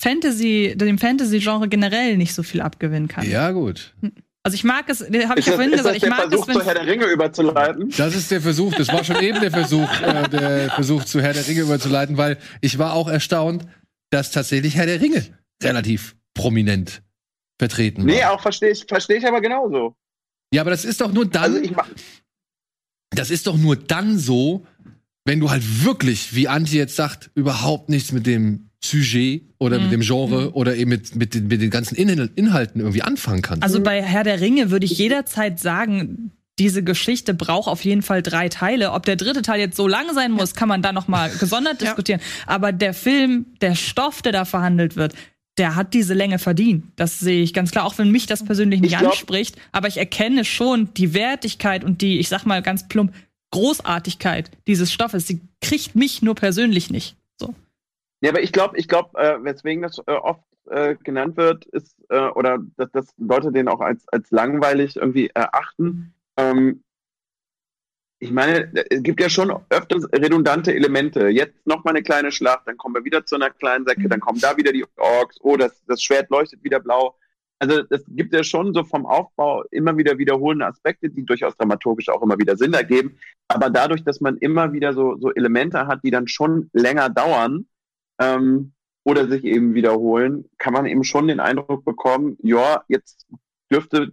Fantasy, 0.00 0.74
dem 0.76 0.98
Fantasy-Genre 0.98 1.68
generell 1.68 2.16
nicht 2.16 2.34
so 2.34 2.42
viel 2.42 2.62
abgewinnen 2.62 3.06
kann. 3.06 3.28
Ja, 3.28 3.50
gut. 3.50 3.94
Also 4.42 4.54
ich 4.54 4.64
mag 4.64 4.88
es, 4.88 5.02
habe 5.02 5.38
ich 5.38 5.46
ja 5.46 5.52
vorhin 5.52 5.72
gesagt, 5.72 5.96
ich 5.96 6.08
mag 6.08 6.30
Versuch, 6.30 6.48
es, 6.48 6.54
zu 6.54 6.64
Herr 6.64 6.74
der 6.74 6.86
Ringe 6.86 7.04
überzuleiten. 7.04 7.92
Das 7.96 8.16
ist 8.16 8.30
der 8.30 8.40
Versuch, 8.40 8.72
das 8.74 8.88
war 8.88 9.04
schon 9.04 9.20
eben 9.20 9.38
der 9.40 9.50
Versuch, 9.50 9.88
äh, 10.00 10.28
der 10.30 10.70
Versuch 10.70 11.04
zu 11.04 11.20
Herr 11.20 11.34
der 11.34 11.46
Ringe 11.46 11.60
überzuleiten, 11.60 12.16
weil 12.16 12.38
ich 12.62 12.78
war 12.78 12.94
auch 12.94 13.08
erstaunt, 13.08 13.66
dass 14.10 14.30
tatsächlich 14.32 14.76
Herr 14.76 14.86
der 14.86 15.00
Ringe 15.00 15.24
relativ 15.62 16.16
prominent 16.34 17.02
vertreten 17.58 17.98
war. 18.06 18.06
Nee, 18.06 18.24
auch 18.24 18.40
verstehe 18.40 18.70
ich, 18.70 18.84
verstehe 18.86 19.18
ich 19.18 19.26
aber 19.26 19.40
genauso. 19.40 19.94
Ja, 20.52 20.62
aber 20.62 20.70
das 20.70 20.84
ist 20.84 21.00
doch 21.00 21.12
nur 21.12 21.26
dann, 21.26 21.54
Also 21.56 21.74
das 23.10 23.30
ist 23.30 23.46
doch 23.46 23.56
nur 23.56 23.76
dann 23.76 24.18
so, 24.18 24.66
wenn 25.24 25.40
du 25.40 25.50
halt 25.50 25.84
wirklich, 25.84 26.34
wie 26.34 26.48
Antje 26.48 26.78
jetzt 26.78 26.96
sagt, 26.96 27.30
überhaupt 27.34 27.88
nichts 27.88 28.12
mit 28.12 28.26
dem 28.26 28.70
Sujet 28.82 29.42
oder 29.58 29.76
Mhm. 29.78 29.82
mit 29.84 29.92
dem 29.92 30.00
Genre 30.00 30.52
oder 30.54 30.74
eben 30.74 30.88
mit, 30.90 31.14
mit, 31.14 31.34
den, 31.34 31.48
mit 31.48 31.60
den 31.60 31.70
ganzen 31.70 31.94
Inhal 31.96 32.30
Inhalten 32.34 32.80
irgendwie 32.80 33.02
anfangen 33.02 33.42
kannst. 33.42 33.62
Also 33.62 33.82
bei 33.82 34.02
Herr 34.02 34.24
der 34.24 34.40
Ringe 34.40 34.70
würde 34.70 34.86
ich 34.86 34.96
jederzeit 34.96 35.60
sagen, 35.60 36.32
diese 36.60 36.84
Geschichte 36.84 37.34
braucht 37.34 37.66
auf 37.68 37.84
jeden 37.84 38.02
Fall 38.02 38.22
drei 38.22 38.48
Teile. 38.48 38.92
Ob 38.92 39.04
der 39.06 39.16
dritte 39.16 39.42
Teil 39.42 39.58
jetzt 39.58 39.76
so 39.76 39.88
lang 39.88 40.14
sein 40.14 40.30
muss, 40.30 40.54
kann 40.54 40.68
man 40.68 40.82
da 40.82 40.92
noch 40.92 41.08
mal 41.08 41.28
gesondert 41.30 41.74
Ja. 41.80 41.86
diskutieren. 41.88 42.20
Aber 42.46 42.70
der 42.70 42.94
Film, 42.94 43.46
der 43.60 43.74
Stoff, 43.74 44.22
der 44.22 44.30
da 44.32 44.44
verhandelt 44.44 44.94
wird, 44.94 45.14
der 45.58 45.74
hat 45.74 45.92
diese 45.94 46.14
Länge 46.14 46.38
verdient. 46.38 46.84
Das 46.96 47.18
sehe 47.18 47.42
ich 47.42 47.52
ganz 47.52 47.70
klar, 47.72 47.84
auch 47.84 47.98
wenn 47.98 48.10
mich 48.10 48.26
das 48.26 48.44
persönlich 48.44 48.80
nicht 48.80 48.92
Ich 48.92 48.98
glaub- 48.98 49.10
anspricht. 49.12 49.56
Aber 49.72 49.88
ich 49.88 49.96
erkenne 49.96 50.44
schon 50.44 50.94
die 50.94 51.12
Wertigkeit 51.14 51.82
und 51.82 52.00
die, 52.02 52.18
ich 52.20 52.28
sag 52.28 52.44
mal 52.46 52.62
ganz 52.62 52.86
plump, 52.88 53.12
Großartigkeit 53.52 54.50
dieses 54.66 54.92
Stoffes. 54.92 55.26
Sie 55.26 55.40
kriegt 55.60 55.94
mich 55.96 56.22
nur 56.22 56.34
persönlich 56.34 56.90
nicht. 56.90 57.16
So. 57.38 57.54
Ja, 58.20 58.30
aber 58.30 58.42
ich 58.42 58.52
glaube, 58.52 58.78
ich 58.78 58.86
glaube, 58.88 59.18
äh, 59.18 59.42
weswegen 59.42 59.82
das 59.82 59.98
äh, 60.06 60.12
oft 60.12 60.42
äh, 60.70 60.94
genannt 61.02 61.36
wird, 61.36 61.64
ist, 61.66 61.96
äh, 62.10 62.28
oder 62.28 62.58
dass, 62.76 62.90
dass 62.92 63.06
Leute 63.18 63.50
den 63.52 63.68
auch 63.68 63.80
als, 63.80 64.06
als 64.08 64.30
langweilig 64.30 64.96
irgendwie 64.96 65.30
erachten. 65.34 66.12
Ähm, 66.40 66.82
ich 68.22 68.30
meine, 68.30 68.70
es 68.90 69.02
gibt 69.02 69.20
ja 69.20 69.30
schon 69.30 69.50
öfters 69.70 70.04
redundante 70.12 70.74
Elemente. 70.74 71.28
Jetzt 71.28 71.66
noch 71.66 71.84
mal 71.84 71.90
eine 71.90 72.02
kleine 72.02 72.30
Schlacht, 72.30 72.66
dann 72.66 72.76
kommen 72.76 72.94
wir 72.94 73.04
wieder 73.04 73.24
zu 73.24 73.36
einer 73.36 73.50
kleinen 73.50 73.86
Säcke, 73.86 74.08
dann 74.08 74.20
kommen 74.20 74.40
da 74.40 74.56
wieder 74.56 74.72
die 74.72 74.84
Orks, 74.96 75.38
oh, 75.40 75.56
das, 75.56 75.82
das 75.86 76.02
Schwert 76.02 76.28
leuchtet 76.30 76.62
wieder 76.62 76.80
blau. 76.80 77.16
Also 77.58 77.82
es 77.90 78.04
gibt 78.08 78.34
ja 78.34 78.42
schon 78.42 78.72
so 78.74 78.84
vom 78.84 79.06
Aufbau 79.06 79.64
immer 79.70 79.96
wieder 79.96 80.18
wiederholende 80.18 80.66
Aspekte, 80.66 81.10
die 81.10 81.24
durchaus 81.24 81.56
dramaturgisch 81.56 82.08
auch 82.08 82.22
immer 82.22 82.38
wieder 82.38 82.56
Sinn 82.56 82.74
ergeben. 82.74 83.18
Aber 83.48 83.70
dadurch, 83.70 84.02
dass 84.04 84.20
man 84.20 84.36
immer 84.38 84.72
wieder 84.72 84.92
so, 84.92 85.16
so 85.18 85.32
Elemente 85.32 85.86
hat, 85.86 86.00
die 86.04 86.10
dann 86.10 86.26
schon 86.26 86.70
länger 86.72 87.10
dauern, 87.10 87.66
ähm, 88.18 88.72
oder 89.04 89.28
sich 89.28 89.44
eben 89.44 89.74
wiederholen, 89.74 90.44
kann 90.58 90.72
man 90.72 90.86
eben 90.86 91.04
schon 91.04 91.28
den 91.28 91.40
Eindruck 91.40 91.84
bekommen, 91.84 92.36
ja, 92.42 92.84
jetzt 92.88 93.26
dürfte, 93.72 94.10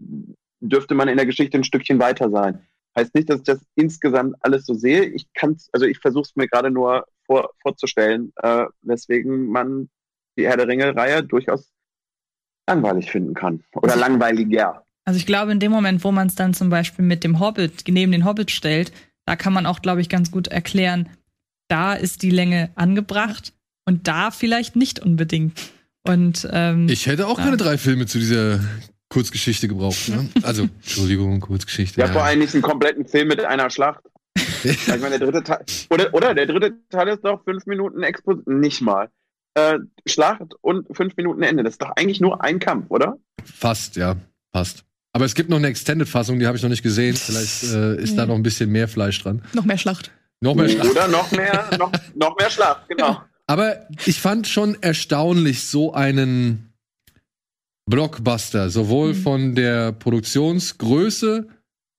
dürfte 0.59 0.95
man 0.95 1.07
in 1.07 1.17
der 1.17 1.25
Geschichte 1.25 1.57
ein 1.57 1.63
Stückchen 1.63 1.99
weiter 1.99 2.29
sein. 2.29 2.65
Heißt 2.97 3.13
nicht, 3.13 3.29
dass 3.29 3.37
ich 3.39 3.43
das 3.45 3.59
insgesamt 3.75 4.35
alles 4.39 4.65
so 4.65 4.73
sehe. 4.73 5.05
Ich 5.05 5.27
kann's, 5.33 5.69
also 5.71 5.85
ich 5.85 5.99
versuche 5.99 6.23
es 6.23 6.35
mir 6.35 6.47
gerade 6.47 6.71
nur 6.71 7.05
vor, 7.25 7.51
vorzustellen, 7.61 8.33
äh, 8.41 8.65
weswegen 8.81 9.47
man 9.47 9.89
die 10.37 10.45
Herr 10.47 10.57
der 10.57 10.67
Ringe-Reihe 10.67 11.23
durchaus 11.23 11.71
langweilig 12.67 13.11
finden 13.11 13.33
kann. 13.33 13.63
Oder 13.75 13.95
langweiliger. 13.95 14.83
Also 15.05 15.17
ich 15.19 15.25
glaube, 15.25 15.51
in 15.51 15.59
dem 15.59 15.71
Moment, 15.71 16.03
wo 16.03 16.11
man 16.11 16.27
es 16.27 16.35
dann 16.35 16.53
zum 16.53 16.69
Beispiel 16.69 17.05
mit 17.05 17.23
dem 17.23 17.39
Hobbit, 17.39 17.85
neben 17.87 18.11
den 18.11 18.25
Hobbit 18.25 18.51
stellt, 18.51 18.91
da 19.25 19.35
kann 19.35 19.53
man 19.53 19.65
auch, 19.65 19.81
glaube 19.81 20.01
ich, 20.01 20.09
ganz 20.09 20.31
gut 20.31 20.47
erklären, 20.47 21.09
da 21.69 21.93
ist 21.93 22.23
die 22.23 22.29
Länge 22.29 22.71
angebracht 22.75 23.53
und 23.85 24.07
da 24.07 24.31
vielleicht 24.31 24.75
nicht 24.75 24.99
unbedingt. 24.99 25.71
Und 26.03 26.47
ähm, 26.51 26.87
ich 26.89 27.05
hätte 27.07 27.27
auch 27.27 27.37
Ja. 27.37 27.45
keine 27.45 27.57
drei 27.57 27.77
Filme 27.77 28.05
zu 28.05 28.19
dieser 28.19 28.59
Kurzgeschichte 29.17 29.67
gebraucht. 29.67 30.09
Ne? 30.09 30.29
Also, 30.43 30.63
Entschuldigung, 30.63 31.39
Kurzgeschichte. 31.39 31.99
Ja, 31.99 32.07
vor 32.07 32.23
allem 32.23 32.37
nicht 32.37 32.53
einen 32.53 32.61
kompletten 32.61 33.03
Film 33.07 33.29
mit 33.29 33.43
einer 33.43 33.71
Schlacht. 33.71 34.03
Ich 34.63 34.87
meine, 34.87 35.17
der 35.17 35.19
dritte 35.19 35.43
Teil, 35.43 35.63
oder, 35.89 36.13
oder 36.13 36.35
der 36.35 36.45
dritte 36.45 36.73
Teil 36.89 37.07
ist 37.07 37.23
doch 37.23 37.43
fünf 37.43 37.65
Minuten 37.65 38.03
Expo, 38.03 38.35
nicht 38.45 38.81
mal. 38.81 39.09
Äh, 39.55 39.79
Schlacht 40.05 40.53
und 40.61 40.85
fünf 40.95 41.15
Minuten 41.15 41.41
Ende. 41.41 41.63
Das 41.63 41.73
ist 41.73 41.81
doch 41.81 41.91
eigentlich 41.95 42.21
nur 42.21 42.43
ein 42.43 42.59
Kampf, 42.59 42.85
oder? 42.89 43.17
Fast, 43.43 43.95
ja, 43.95 44.17
fast. 44.51 44.83
Aber 45.13 45.25
es 45.25 45.33
gibt 45.33 45.49
noch 45.49 45.57
eine 45.57 45.67
Extended-Fassung, 45.67 46.37
die 46.37 46.45
habe 46.45 46.57
ich 46.57 46.63
noch 46.63 46.69
nicht 46.69 46.83
gesehen. 46.83 47.15
Vielleicht 47.15 47.63
äh, 47.63 47.95
ist 47.99 48.17
da 48.17 48.27
noch 48.27 48.35
ein 48.35 48.43
bisschen 48.43 48.71
mehr 48.71 48.87
Fleisch 48.87 49.21
dran. 49.23 49.41
Noch 49.53 49.65
mehr 49.65 49.77
Schlacht. 49.77 50.11
Noch 50.41 50.53
mehr 50.53 50.69
Schlacht. 50.69 50.91
Oder 50.91 51.07
noch 51.07 51.31
mehr, 51.31 51.69
noch, 51.79 51.91
noch 52.13 52.37
mehr 52.37 52.49
Schlacht, 52.51 52.87
genau. 52.87 53.21
Aber 53.47 53.87
ich 54.05 54.21
fand 54.21 54.47
schon 54.47 54.77
erstaunlich 54.81 55.63
so 55.63 55.93
einen 55.93 56.66
Blockbuster, 57.87 58.69
sowohl 58.69 59.13
von 59.13 59.55
der 59.55 59.91
Produktionsgröße 59.93 61.47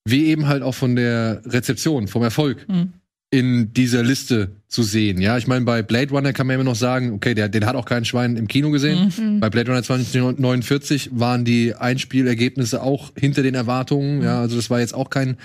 wie 0.08 0.26
eben 0.26 0.46
halt 0.46 0.62
auch 0.62 0.74
von 0.74 0.96
der 0.96 1.42
Rezeption, 1.44 2.08
vom 2.08 2.22
Erfolg 2.22 2.66
Mhm. 2.68 2.92
in 3.30 3.74
dieser 3.74 4.02
Liste 4.02 4.52
zu 4.68 4.82
sehen. 4.82 5.20
Ja, 5.20 5.36
ich 5.36 5.46
meine, 5.46 5.66
bei 5.66 5.82
Blade 5.82 6.10
Runner 6.12 6.32
kann 6.32 6.46
man 6.46 6.54
immer 6.54 6.64
noch 6.64 6.76
sagen, 6.76 7.12
okay, 7.12 7.34
der, 7.34 7.50
den 7.50 7.66
hat 7.66 7.76
auch 7.76 7.84
kein 7.84 8.06
Schwein 8.06 8.36
im 8.38 8.48
Kino 8.48 8.70
gesehen. 8.70 9.12
Mhm. 9.18 9.40
Bei 9.40 9.50
Blade 9.50 9.70
Runner 9.70 9.82
2049 9.82 11.10
waren 11.12 11.44
die 11.44 11.74
Einspielergebnisse 11.74 12.82
auch 12.82 13.12
hinter 13.18 13.42
den 13.42 13.54
Erwartungen. 13.54 14.22
Ja, 14.22 14.40
also 14.40 14.56
das 14.56 14.70
war 14.70 14.80
jetzt 14.80 14.94
auch 14.94 15.10
kein 15.10 15.36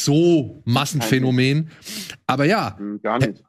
so 0.00 0.60
Massenphänomen. 0.64 1.68
Aber 2.26 2.44
ja, 2.46 2.76
Hm, 2.78 3.00
Gar 3.02 3.18
nicht. 3.20 3.42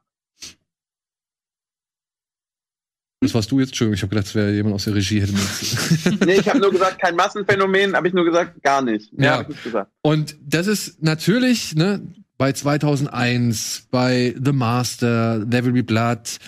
Das 3.22 3.34
warst 3.34 3.50
du 3.50 3.60
jetzt. 3.60 3.70
Entschuldigung, 3.70 3.94
ich 3.94 4.02
habe 4.02 4.10
gedacht, 4.10 4.26
es 4.26 4.34
wäre 4.34 4.52
jemand 4.52 4.74
aus 4.74 4.84
der 4.84 4.94
Regie. 4.94 5.20
Hätte 5.22 5.32
Nee, 6.26 6.34
ich 6.40 6.48
habe 6.48 6.58
nur 6.58 6.70
gesagt, 6.70 7.00
kein 7.00 7.16
Massenphänomen, 7.16 7.94
habe 7.94 8.08
ich 8.08 8.14
nur 8.14 8.24
gesagt, 8.24 8.62
gar 8.62 8.82
nicht. 8.82 9.12
Mehr 9.16 9.30
Ja. 9.42 9.48
nicht 9.48 9.62
gesagt. 9.64 9.90
Und 10.02 10.36
das 10.44 10.66
ist 10.66 11.02
natürlich, 11.02 11.74
ne, 11.74 12.02
bei 12.38 12.52
2001, 12.52 13.86
bei 13.90 14.34
The 14.42 14.52
Master, 14.52 15.46
There 15.48 15.64
Will 15.64 15.72
Be 15.72 15.82
Blood, 15.84 16.38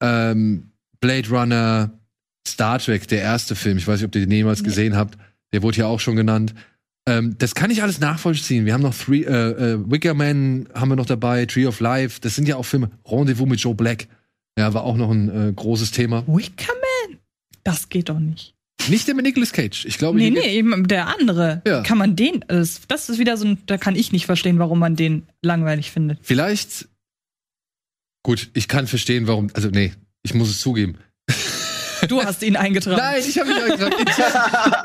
ähm, 0.00 0.70
Blade 1.00 1.28
Runner, 1.30 1.90
Star 2.46 2.78
Trek, 2.78 3.08
der 3.08 3.22
erste 3.22 3.54
Film, 3.54 3.76
ich 3.78 3.86
weiß 3.86 4.00
nicht, 4.00 4.08
ob 4.08 4.14
ihr 4.14 4.22
den 4.22 4.30
jemals 4.30 4.60
Nee. 4.62 4.68
gesehen 4.68 4.96
habt, 4.96 5.18
der 5.52 5.62
wurde 5.62 5.78
ja 5.78 5.86
auch 5.86 6.00
schon 6.00 6.16
genannt. 6.16 6.54
Ähm, 7.08 7.36
das 7.38 7.54
kann 7.54 7.70
ich 7.70 7.82
alles 7.82 8.00
nachvollziehen. 8.00 8.64
Wir 8.66 8.74
haben 8.74 8.82
noch 8.82 8.94
Three, 8.94 9.22
äh, 9.22 9.72
äh, 9.74 9.90
Wicker 9.90 10.14
Man 10.14 10.68
haben 10.74 10.88
wir 10.88 10.96
noch 10.96 11.06
dabei, 11.06 11.46
Tree 11.46 11.66
of 11.66 11.80
Life, 11.80 12.20
das 12.20 12.34
sind 12.34 12.48
ja 12.48 12.56
auch 12.56 12.64
Filme. 12.64 12.90
Rendezvous 13.04 13.48
mit 13.48 13.60
Joe 13.60 13.74
Black, 13.74 14.08
ja, 14.58 14.72
war 14.74 14.84
auch 14.84 14.96
noch 14.96 15.10
ein 15.10 15.28
äh, 15.28 15.52
großes 15.52 15.90
Thema. 15.90 16.26
Wickerman? 16.26 17.20
Das 17.64 17.88
geht 17.88 18.08
doch 18.08 18.18
nicht. 18.18 18.54
Nicht 18.88 19.08
der 19.08 19.14
mit 19.14 19.24
Nicolas 19.24 19.52
Cage. 19.52 19.84
Ich 19.86 19.98
glaube, 19.98 20.18
Nee, 20.18 20.30
nee, 20.30 20.56
eben 20.56 20.86
der 20.86 21.08
andere. 21.18 21.62
Ja. 21.66 21.82
Kann 21.82 21.98
man 21.98 22.14
den, 22.14 22.44
das, 22.46 22.82
das 22.86 23.08
ist 23.08 23.18
wieder 23.18 23.36
so 23.36 23.46
ein, 23.46 23.58
da 23.66 23.78
kann 23.78 23.96
ich 23.96 24.12
nicht 24.12 24.26
verstehen, 24.26 24.58
warum 24.58 24.78
man 24.78 24.96
den 24.96 25.26
langweilig 25.42 25.90
findet. 25.90 26.18
Vielleicht. 26.22 26.88
Gut, 28.22 28.50
ich 28.54 28.68
kann 28.68 28.86
verstehen, 28.86 29.26
warum. 29.26 29.48
Also, 29.54 29.68
nee, 29.70 29.92
ich 30.22 30.34
muss 30.34 30.50
es 30.50 30.60
zugeben. 30.60 30.98
Du 32.08 32.22
hast 32.22 32.42
ihn 32.42 32.56
eingetragen. 32.56 32.96
Nein, 32.96 33.22
ich 33.26 33.38
habe 33.38 33.50
ihn 33.50 33.56
eingetragen. 33.56 33.94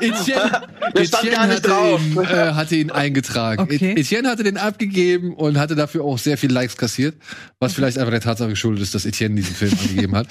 Etienne, 0.00 0.68
Der 0.96 1.04
stand 1.04 1.24
Etienne 1.24 1.36
gar 1.36 1.46
nicht 1.46 1.56
hatte, 1.56 1.68
drauf. 1.68 2.00
ihn, 2.00 2.18
äh, 2.18 2.52
hatte 2.54 2.76
ihn 2.76 2.90
eingetragen. 2.90 3.62
Okay. 3.62 3.94
Etienne 3.96 4.28
hatte 4.28 4.42
den 4.42 4.56
abgegeben 4.56 5.34
und 5.34 5.58
hatte 5.58 5.74
dafür 5.74 6.04
auch 6.04 6.18
sehr 6.18 6.38
viel 6.38 6.52
Likes 6.52 6.76
kassiert, 6.76 7.16
was 7.60 7.74
vielleicht 7.74 7.98
einfach 7.98 8.10
der 8.12 8.20
Tatsache 8.20 8.50
geschuldet 8.50 8.82
ist, 8.82 8.94
dass 8.94 9.04
Etienne 9.06 9.34
diesen 9.36 9.54
Film 9.54 9.72
angegeben 9.80 10.16
hat. 10.16 10.26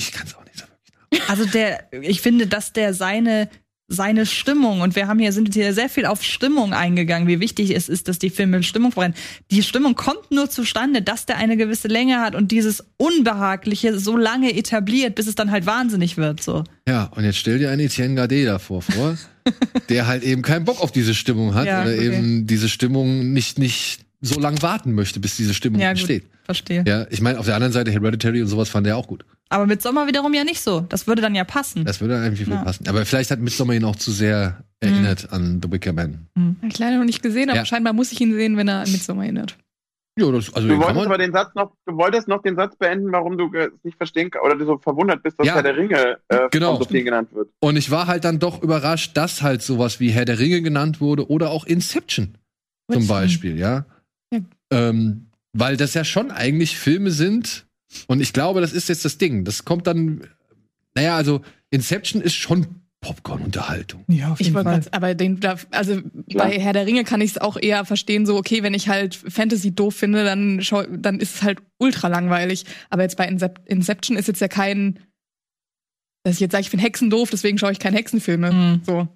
Ich 0.00 0.12
kann 0.12 0.26
es 0.26 0.34
auch 0.34 0.44
nicht 0.44 0.58
so 0.58 0.64
wirklich 1.10 1.28
Also 1.30 1.44
der, 1.46 1.88
ich 2.02 2.20
finde, 2.20 2.46
dass 2.46 2.72
der 2.72 2.94
seine 2.94 3.48
seine 3.90 4.24
Stimmung 4.24 4.80
und 4.80 4.94
wir 4.94 5.08
haben 5.08 5.18
hier 5.18 5.32
sind 5.32 5.52
hier 5.52 5.74
sehr 5.74 5.88
viel 5.88 6.06
auf 6.06 6.22
Stimmung 6.22 6.72
eingegangen, 6.72 7.26
wie 7.26 7.40
wichtig 7.40 7.74
es 7.74 7.88
ist, 7.88 8.06
dass 8.06 8.20
die 8.20 8.30
Filme 8.30 8.62
Stimmung 8.62 8.92
verbrennen. 8.92 9.16
Die 9.50 9.64
Stimmung 9.64 9.96
kommt 9.96 10.30
nur 10.30 10.48
zustande, 10.48 11.02
dass 11.02 11.26
der 11.26 11.36
eine 11.38 11.56
gewisse 11.56 11.88
Länge 11.88 12.20
hat 12.20 12.36
und 12.36 12.52
dieses 12.52 12.84
Unbehagliche 12.98 13.98
so 13.98 14.16
lange 14.16 14.56
etabliert, 14.56 15.16
bis 15.16 15.26
es 15.26 15.34
dann 15.34 15.50
halt 15.50 15.66
wahnsinnig 15.66 16.16
wird. 16.16 16.40
So. 16.40 16.62
Ja, 16.88 17.06
und 17.16 17.24
jetzt 17.24 17.38
stell 17.38 17.58
dir 17.58 17.70
einen 17.70 17.80
Etienne 17.80 18.14
Gardet 18.14 18.46
davor 18.46 18.80
vor, 18.80 19.18
der 19.88 20.06
halt 20.06 20.22
eben 20.22 20.42
keinen 20.42 20.64
Bock 20.64 20.80
auf 20.80 20.92
diese 20.92 21.12
Stimmung 21.12 21.54
hat 21.54 21.66
Ja, 21.66 21.82
oder 21.82 21.92
okay. 21.92 22.06
eben 22.06 22.46
diese 22.46 22.68
Stimmung 22.68 23.32
nicht, 23.32 23.58
nicht 23.58 24.00
so 24.20 24.38
lang 24.38 24.62
warten 24.62 24.92
möchte, 24.92 25.18
bis 25.18 25.36
diese 25.36 25.52
Stimmung 25.52 25.80
Ja, 25.80 25.90
entsteht. 25.90 26.24
Verstehe. 26.44 26.84
Ja, 26.86 27.06
ich 27.10 27.20
meine, 27.20 27.40
auf 27.40 27.46
der 27.46 27.56
anderen 27.56 27.72
Seite 27.72 27.90
Hereditary 27.90 28.40
und 28.40 28.48
sowas 28.48 28.68
fand 28.68 28.86
er 28.86 28.96
auch 28.96 29.08
gut. 29.08 29.24
Aber 29.52 29.66
mit 29.66 29.82
Sommer 29.82 30.06
wiederum 30.06 30.32
ja 30.32 30.44
nicht 30.44 30.60
so. 30.60 30.80
Das 30.88 31.06
würde 31.06 31.20
dann 31.22 31.34
ja 31.34 31.44
passen. 31.44 31.84
Das 31.84 32.00
würde 32.00 32.18
eigentlich 32.20 32.44
viel 32.44 32.52
Ja. 32.54 32.62
passen. 32.62 32.86
Aber 32.88 33.04
vielleicht 33.04 33.30
hat 33.32 33.40
Midsommar 33.40 33.74
ihn 33.76 33.84
auch 33.84 33.96
zu 33.96 34.12
sehr 34.12 34.62
erinnert 34.80 35.32
an 35.32 35.60
The 35.62 35.70
Wicker 35.70 35.92
Man. 35.92 36.26
Hab 36.62 36.70
ich 36.70 36.78
leider 36.78 36.98
noch 36.98 37.04
nicht 37.04 37.22
gesehen, 37.22 37.50
aber 37.50 37.58
Ja. 37.58 37.64
scheinbar 37.66 37.92
muss 37.92 38.12
ich 38.12 38.20
ihn 38.20 38.32
sehen, 38.32 38.56
wenn 38.56 38.68
er 38.68 38.80
an 38.82 38.90
Midsommar 38.92 39.24
erinnert. 39.24 39.56
Ja, 40.18 40.30
das, 40.30 40.52
also 40.54 40.68
Du 40.68 40.76
wolltest 40.78 41.06
aber 41.06 41.18
den 41.18 41.32
Satz 41.32 41.54
noch, 41.54 41.72
du 41.86 41.96
wolltest 41.96 42.28
noch 42.28 42.42
den 42.42 42.54
Satz 42.56 42.76
beenden, 42.76 43.10
warum 43.12 43.38
du 43.38 43.50
es 43.54 43.70
nicht 43.84 43.96
verstehen 43.96 44.30
kannst 44.30 44.44
oder 44.44 44.56
du 44.56 44.66
so 44.66 44.78
verwundert 44.78 45.22
bist, 45.22 45.38
dass 45.38 45.46
Ja. 45.46 45.54
Herr 45.54 45.62
der 45.62 45.76
Ringe 45.76 46.18
äh, 46.28 46.48
Genau. 46.50 46.76
von 46.76 46.84
so 46.84 46.88
vielen 46.90 47.04
genannt 47.04 47.28
wird. 47.32 47.48
Und 47.60 47.76
ich 47.76 47.90
war 47.90 48.06
halt 48.06 48.24
dann 48.24 48.38
doch 48.38 48.62
überrascht, 48.62 49.16
dass 49.16 49.42
halt 49.42 49.62
sowas 49.62 49.98
wie 50.00 50.10
Herr 50.10 50.24
der 50.24 50.38
Ringe 50.38 50.62
genannt 50.62 51.00
wurde 51.00 51.28
oder 51.30 51.50
auch 51.50 51.64
Inception 51.64 52.36
zum 52.90 53.06
Beispiel, 53.06 53.56
ja. 53.58 53.84
Ja. 54.32 54.40
Ähm, 54.72 55.26
weil 55.52 55.76
das 55.76 55.94
ja 55.94 56.04
schon 56.04 56.30
eigentlich 56.30 56.76
Filme 56.78 57.10
sind. 57.12 57.66
Und 58.06 58.20
ich 58.20 58.32
glaube, 58.32 58.60
das 58.60 58.72
ist 58.72 58.88
jetzt 58.88 59.04
das 59.04 59.18
Ding. 59.18 59.44
Das 59.44 59.64
kommt 59.64 59.86
dann, 59.86 60.26
naja, 60.94 61.16
also 61.16 61.40
Inception 61.70 62.20
ist 62.22 62.34
schon 62.34 62.66
Popcorn-Unterhaltung. 63.00 64.04
Ja, 64.08 64.32
auf 64.32 64.40
Ich 64.40 64.52
wollte 64.52 64.68
grad- 64.70 64.92
aber 64.94 65.14
den, 65.14 65.40
da- 65.40 65.56
also 65.70 66.00
bei 66.34 66.50
Herr 66.60 66.74
der 66.74 66.86
Ringe 66.86 67.04
kann 67.04 67.20
ich 67.22 67.30
es 67.32 67.38
auch 67.38 67.56
eher 67.56 67.84
verstehen, 67.86 68.26
so, 68.26 68.36
okay, 68.36 68.62
wenn 68.62 68.74
ich 68.74 68.88
halt 68.88 69.14
Fantasy 69.14 69.74
doof 69.74 69.94
finde, 69.96 70.22
dann, 70.24 70.60
schau, 70.62 70.82
dann 70.82 71.18
ist 71.18 71.36
es 71.36 71.42
halt 71.42 71.60
ultra 71.78 72.08
langweilig. 72.08 72.64
Aber 72.90 73.02
jetzt 73.02 73.16
bei 73.16 73.26
Incep 73.26 73.60
Inception 73.66 74.16
ist 74.18 74.28
jetzt 74.28 74.40
ja 74.40 74.48
kein, 74.48 74.98
dass 76.24 76.34
ich 76.34 76.40
jetzt 76.40 76.52
sage, 76.52 76.60
ich 76.62 76.70
finde 76.70 76.84
Hexen 76.84 77.08
doof, 77.08 77.30
deswegen 77.30 77.56
schaue 77.56 77.72
ich 77.72 77.78
keine 77.78 77.96
Hexenfilme. 77.96 78.52
Mhm. 78.52 78.80
So. 78.84 79.08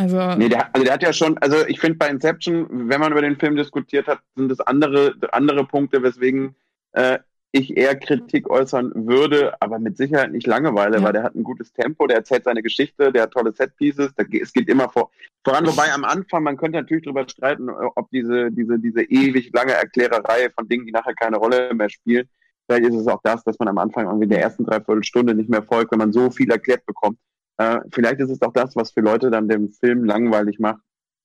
Also, 0.00 0.34
Nee, 0.36 0.48
der, 0.48 0.72
also 0.74 0.84
der 0.84 0.94
hat 0.94 1.02
ja 1.02 1.12
schon, 1.12 1.36
also 1.38 1.66
ich 1.66 1.80
finde 1.80 1.98
bei 1.98 2.08
Inception, 2.08 2.88
wenn 2.88 3.00
man 3.00 3.12
über 3.12 3.20
den 3.20 3.36
Film 3.38 3.56
diskutiert 3.56 4.06
hat, 4.06 4.20
sind 4.36 4.50
es 4.50 4.60
andere, 4.60 5.14
andere 5.32 5.66
Punkte, 5.66 6.02
weswegen 6.02 6.54
äh, 6.92 7.18
ich 7.50 7.76
eher 7.76 7.96
Kritik 7.96 8.50
äußern 8.50 8.92
würde, 8.94 9.54
aber 9.60 9.78
mit 9.78 9.96
Sicherheit 9.96 10.32
nicht 10.32 10.46
Langeweile, 10.46 10.98
Ja. 10.98 11.02
weil 11.02 11.12
der 11.14 11.22
hat 11.22 11.34
ein 11.34 11.44
gutes 11.44 11.72
Tempo, 11.72 12.06
der 12.06 12.18
erzählt 12.18 12.44
seine 12.44 12.62
Geschichte, 12.62 13.10
der 13.10 13.22
hat 13.22 13.30
tolle 13.32 13.52
Setpieces, 13.52 14.12
da, 14.14 14.24
ge- 14.24 14.42
es 14.42 14.52
geht 14.52 14.68
immer 14.68 14.88
vor, 14.90 15.10
voran. 15.44 15.66
Wobei 15.66 15.90
am 15.92 16.04
Anfang, 16.04 16.42
man 16.42 16.56
könnte 16.58 16.78
natürlich 16.78 17.04
darüber 17.04 17.26
streiten, 17.28 17.70
ob 17.70 18.10
diese, 18.10 18.50
diese, 18.52 18.78
diese 18.78 19.02
ewig 19.02 19.50
lange 19.54 19.72
Erklärerei 19.72 20.50
von 20.50 20.68
Dingen, 20.68 20.84
die 20.84 20.92
nachher 20.92 21.14
keine 21.14 21.38
Rolle 21.38 21.72
mehr 21.74 21.88
spielen, 21.88 22.28
vielleicht 22.68 22.84
ist 22.90 22.96
es 22.96 23.06
auch 23.06 23.20
das, 23.22 23.42
dass 23.44 23.58
man 23.58 23.68
am 23.68 23.78
Anfang 23.78 24.04
irgendwie 24.04 24.24
in 24.24 24.30
der 24.30 24.42
ersten 24.42 24.64
Dreiviertelstunde 24.66 25.34
nicht 25.34 25.48
mehr 25.48 25.62
folgt, 25.62 25.90
wenn 25.92 25.98
man 25.98 26.12
so 26.12 26.30
viel 26.30 26.50
erklärt 26.50 26.84
bekommt. 26.84 27.18
Äh, 27.56 27.80
vielleicht 27.92 28.20
ist 28.20 28.30
es 28.30 28.42
auch 28.42 28.52
das, 28.52 28.76
was 28.76 28.90
für 28.92 29.00
Leute 29.00 29.30
dann 29.30 29.48
den 29.48 29.70
Film 29.70 30.04
langweilig 30.04 30.58
macht, 30.58 30.82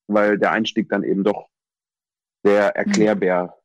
weil 0.08 0.38
der 0.38 0.52
Einstieg 0.52 0.88
dann 0.88 1.04
eben 1.04 1.24
doch 1.26 1.48
sehr 2.44 2.76
erklärbär 2.78 3.56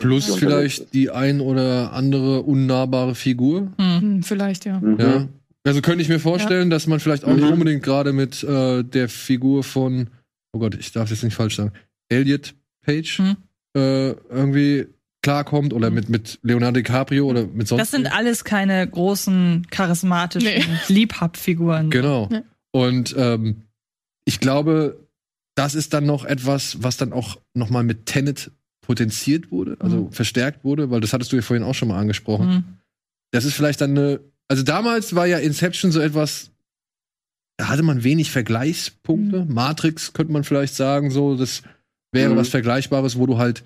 Plus 0.00 0.30
unterwegs 0.30 0.38
vielleicht 0.38 0.78
ist. 0.80 0.94
die 0.94 1.10
ein 1.10 1.40
oder 1.40 1.92
andere 1.92 2.42
unnahbare 2.42 3.14
Figur. 3.14 3.72
Hm. 3.78 4.00
hm, 4.00 4.22
vielleicht, 4.22 4.64
ja. 4.64 4.78
Mhm. 4.80 4.98
Ja. 5.00 5.28
Also 5.64 5.80
könnte 5.80 6.02
ich 6.02 6.08
mir 6.08 6.18
vorstellen, 6.18 6.70
dass 6.70 6.86
man 6.86 6.98
vielleicht 7.00 7.24
auch 7.24 7.34
nicht 7.34 7.44
Mhm. 7.46 7.52
unbedingt 7.52 7.82
gerade 7.82 8.12
mit 8.12 8.42
äh, 8.42 8.82
der 8.82 9.08
Figur 9.08 9.62
von, 9.62 10.08
oh 10.52 10.58
Gott, 10.58 10.74
ich 10.74 10.90
darf 10.92 11.10
jetzt 11.10 11.22
nicht 11.22 11.34
falsch 11.34 11.56
sagen, 11.56 11.72
Elliot 12.08 12.54
Page 12.84 13.20
Mhm. 13.20 13.36
äh, 13.76 14.10
irgendwie 14.10 14.86
klarkommt 15.24 15.72
oder 15.72 15.90
mit, 15.90 16.08
mit 16.08 16.40
Leonardo 16.42 16.80
DiCaprio 16.80 17.26
oder 17.26 17.46
mit 17.46 17.68
sonst. 17.68 17.80
Das 17.80 17.90
sind 17.92 18.12
alles 18.12 18.42
keine 18.42 18.84
großen, 18.88 19.68
charismatischen 19.70 20.48
Nee. 20.48 20.64
Liebhabfiguren. 20.88 21.90
Genau. 21.90 22.28
Ja. 22.32 22.42
Und 22.72 23.14
ähm, 23.16 23.62
ich 24.24 24.40
glaube, 24.40 24.98
das 25.54 25.74
ist 25.76 25.92
dann 25.94 26.06
noch 26.06 26.24
etwas, 26.24 26.82
was 26.82 26.96
dann 26.96 27.12
auch 27.12 27.38
noch 27.54 27.70
mal 27.70 27.84
mit 27.84 28.06
Tenet 28.06 28.50
potenziert 28.82 29.50
wurde, 29.50 29.76
also 29.80 29.96
Mhm. 30.04 30.12
verstärkt 30.12 30.64
wurde, 30.64 30.90
weil 30.90 31.00
das 31.00 31.12
hattest 31.12 31.32
du 31.32 31.36
ja 31.36 31.42
vorhin 31.42 31.64
auch 31.64 31.74
schon 31.74 31.88
mal 31.88 31.98
angesprochen. 31.98 32.48
Mhm. 32.48 32.64
Das 33.30 33.44
ist 33.44 33.54
vielleicht 33.54 33.80
dann 33.80 33.92
eine. 33.96 34.20
Also 34.48 34.62
damals 34.62 35.14
war 35.14 35.26
ja 35.26 35.38
Inception 35.38 35.90
so 35.92 36.00
etwas. 36.00 36.50
Da 37.56 37.68
hatte 37.68 37.82
man 37.82 38.02
wenig 38.04 38.30
Vergleichspunkte. 38.30 39.44
Matrix 39.48 40.12
könnte 40.12 40.32
man 40.32 40.44
vielleicht 40.44 40.74
sagen, 40.74 41.10
so, 41.10 41.36
das 41.36 41.62
wäre 42.12 42.32
Mhm. 42.32 42.36
was 42.36 42.48
Vergleichbares, 42.48 43.16
wo 43.18 43.26
du 43.26 43.38
halt 43.38 43.62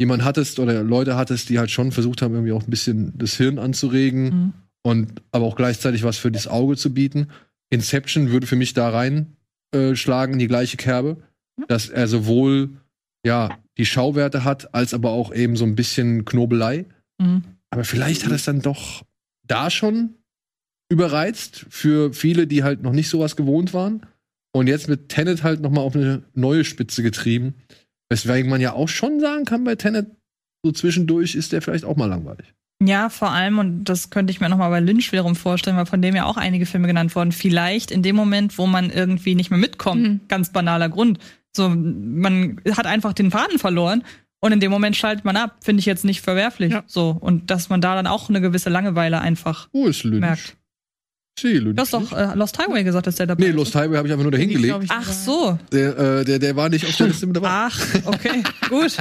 jemand 0.00 0.24
hattest 0.24 0.58
oder 0.58 0.82
Leute 0.82 1.16
hattest, 1.16 1.48
die 1.50 1.58
halt 1.58 1.70
schon 1.70 1.92
versucht 1.92 2.22
haben, 2.22 2.32
irgendwie 2.34 2.52
auch 2.52 2.62
ein 2.62 2.70
bisschen 2.70 3.12
das 3.18 3.34
Hirn 3.36 3.58
anzuregen 3.58 4.24
Mhm. 4.24 4.52
und 4.82 5.22
aber 5.32 5.44
auch 5.44 5.56
gleichzeitig 5.56 6.04
was 6.04 6.16
für 6.16 6.30
das 6.30 6.46
Auge 6.46 6.76
zu 6.76 6.94
bieten. 6.94 7.28
Inception 7.70 8.30
würde 8.30 8.46
für 8.46 8.56
mich 8.56 8.72
da 8.72 8.88
rein 8.88 9.36
äh, 9.72 9.94
schlagen 9.94 10.32
in 10.34 10.38
die 10.40 10.48
gleiche 10.48 10.76
Kerbe, 10.76 11.18
dass 11.68 11.88
er 11.88 12.08
sowohl 12.08 12.70
ja 13.24 13.58
die 13.80 13.86
Schauwerte 13.86 14.44
hat, 14.44 14.74
als 14.74 14.92
aber 14.92 15.08
auch 15.10 15.34
eben 15.34 15.56
so 15.56 15.64
ein 15.64 15.74
bisschen 15.74 16.26
Knobelei. 16.26 16.84
Mhm. 17.16 17.44
Aber 17.70 17.84
vielleicht 17.84 18.26
hat 18.26 18.32
es 18.32 18.44
dann 18.44 18.60
doch 18.60 19.02
da 19.46 19.70
schon 19.70 20.16
überreizt 20.90 21.64
für 21.70 22.12
viele, 22.12 22.46
die 22.46 22.62
halt 22.62 22.82
noch 22.82 22.92
nicht 22.92 23.08
sowas 23.08 23.36
gewohnt 23.36 23.72
waren. 23.72 24.04
Und 24.52 24.66
jetzt 24.66 24.88
mit 24.88 25.08
Tenet 25.08 25.42
halt 25.42 25.62
noch 25.62 25.70
mal 25.70 25.80
auf 25.80 25.96
eine 25.96 26.24
neue 26.34 26.64
Spitze 26.64 27.02
getrieben. 27.02 27.54
Weswegen 28.10 28.50
man 28.50 28.60
ja 28.60 28.74
auch 28.74 28.88
schon 28.88 29.18
sagen 29.18 29.46
kann, 29.46 29.64
bei 29.64 29.76
Tenet 29.76 30.08
so 30.62 30.72
zwischendurch 30.72 31.34
ist 31.34 31.52
der 31.52 31.62
vielleicht 31.62 31.86
auch 31.86 31.96
mal 31.96 32.04
langweilig. 32.04 32.52
Ja, 32.82 33.08
vor 33.08 33.30
allem, 33.30 33.58
und 33.58 33.84
das 33.84 34.10
könnte 34.10 34.30
ich 34.30 34.40
mir 34.40 34.50
nochmal 34.50 34.70
bei 34.70 34.80
Lynch 34.80 35.10
wiederum 35.12 35.36
vorstellen, 35.36 35.78
weil 35.78 35.86
von 35.86 36.02
dem 36.02 36.16
ja 36.16 36.26
auch 36.26 36.36
einige 36.36 36.66
Filme 36.66 36.86
genannt 36.86 37.14
wurden. 37.16 37.32
Vielleicht 37.32 37.90
in 37.90 38.02
dem 38.02 38.16
Moment, 38.16 38.58
wo 38.58 38.66
man 38.66 38.90
irgendwie 38.90 39.34
nicht 39.34 39.50
mehr 39.50 39.58
mitkommt. 39.58 40.02
Mhm. 40.02 40.20
Ganz 40.28 40.52
banaler 40.52 40.90
Grund. 40.90 41.18
So, 41.56 41.68
man 41.68 42.60
hat 42.76 42.86
einfach 42.86 43.12
den 43.12 43.30
Faden 43.30 43.58
verloren 43.58 44.04
und 44.40 44.52
in 44.52 44.60
dem 44.60 44.70
Moment 44.70 44.96
schaltet 44.96 45.24
man 45.24 45.36
ab. 45.36 45.56
Finde 45.62 45.80
ich 45.80 45.86
jetzt 45.86 46.04
nicht 46.04 46.20
verwerflich. 46.20 46.72
Ja. 46.72 46.84
So. 46.86 47.10
Und 47.18 47.50
dass 47.50 47.68
man 47.68 47.80
da 47.80 47.94
dann 47.94 48.06
auch 48.06 48.28
eine 48.28 48.40
gewisse 48.40 48.70
Langeweile 48.70 49.20
einfach 49.20 49.68
Wo 49.72 49.86
ist 49.86 50.04
Lynch? 50.04 50.20
merkt. 50.20 50.56
Lynch. 51.42 51.74
Du 51.76 51.80
hast 51.80 51.94
doch 51.94 52.12
äh, 52.12 52.34
Lost 52.34 52.58
Highway 52.58 52.84
gesagt, 52.84 53.06
dass 53.06 53.16
der 53.16 53.26
dabei 53.26 53.42
Nee, 53.44 53.48
ist. 53.50 53.56
Lost 53.56 53.74
Highway 53.74 53.96
habe 53.96 54.06
ich 54.06 54.12
einfach 54.12 54.24
nur 54.24 54.32
dahin 54.32 54.50
gelegt. 54.50 54.84
ich, 54.84 54.90
Ach 54.90 55.10
so. 55.10 55.58
Der, 55.72 55.98
äh, 55.98 56.24
der, 56.24 56.38
der 56.38 56.54
war 56.54 56.68
nicht 56.68 56.84
auf 56.86 56.94
der 56.96 57.06
Liste 57.08 57.26
mit 57.26 57.36
dabei. 57.36 57.48
Ach, 57.50 57.80
okay, 58.04 58.42
gut. 58.68 58.96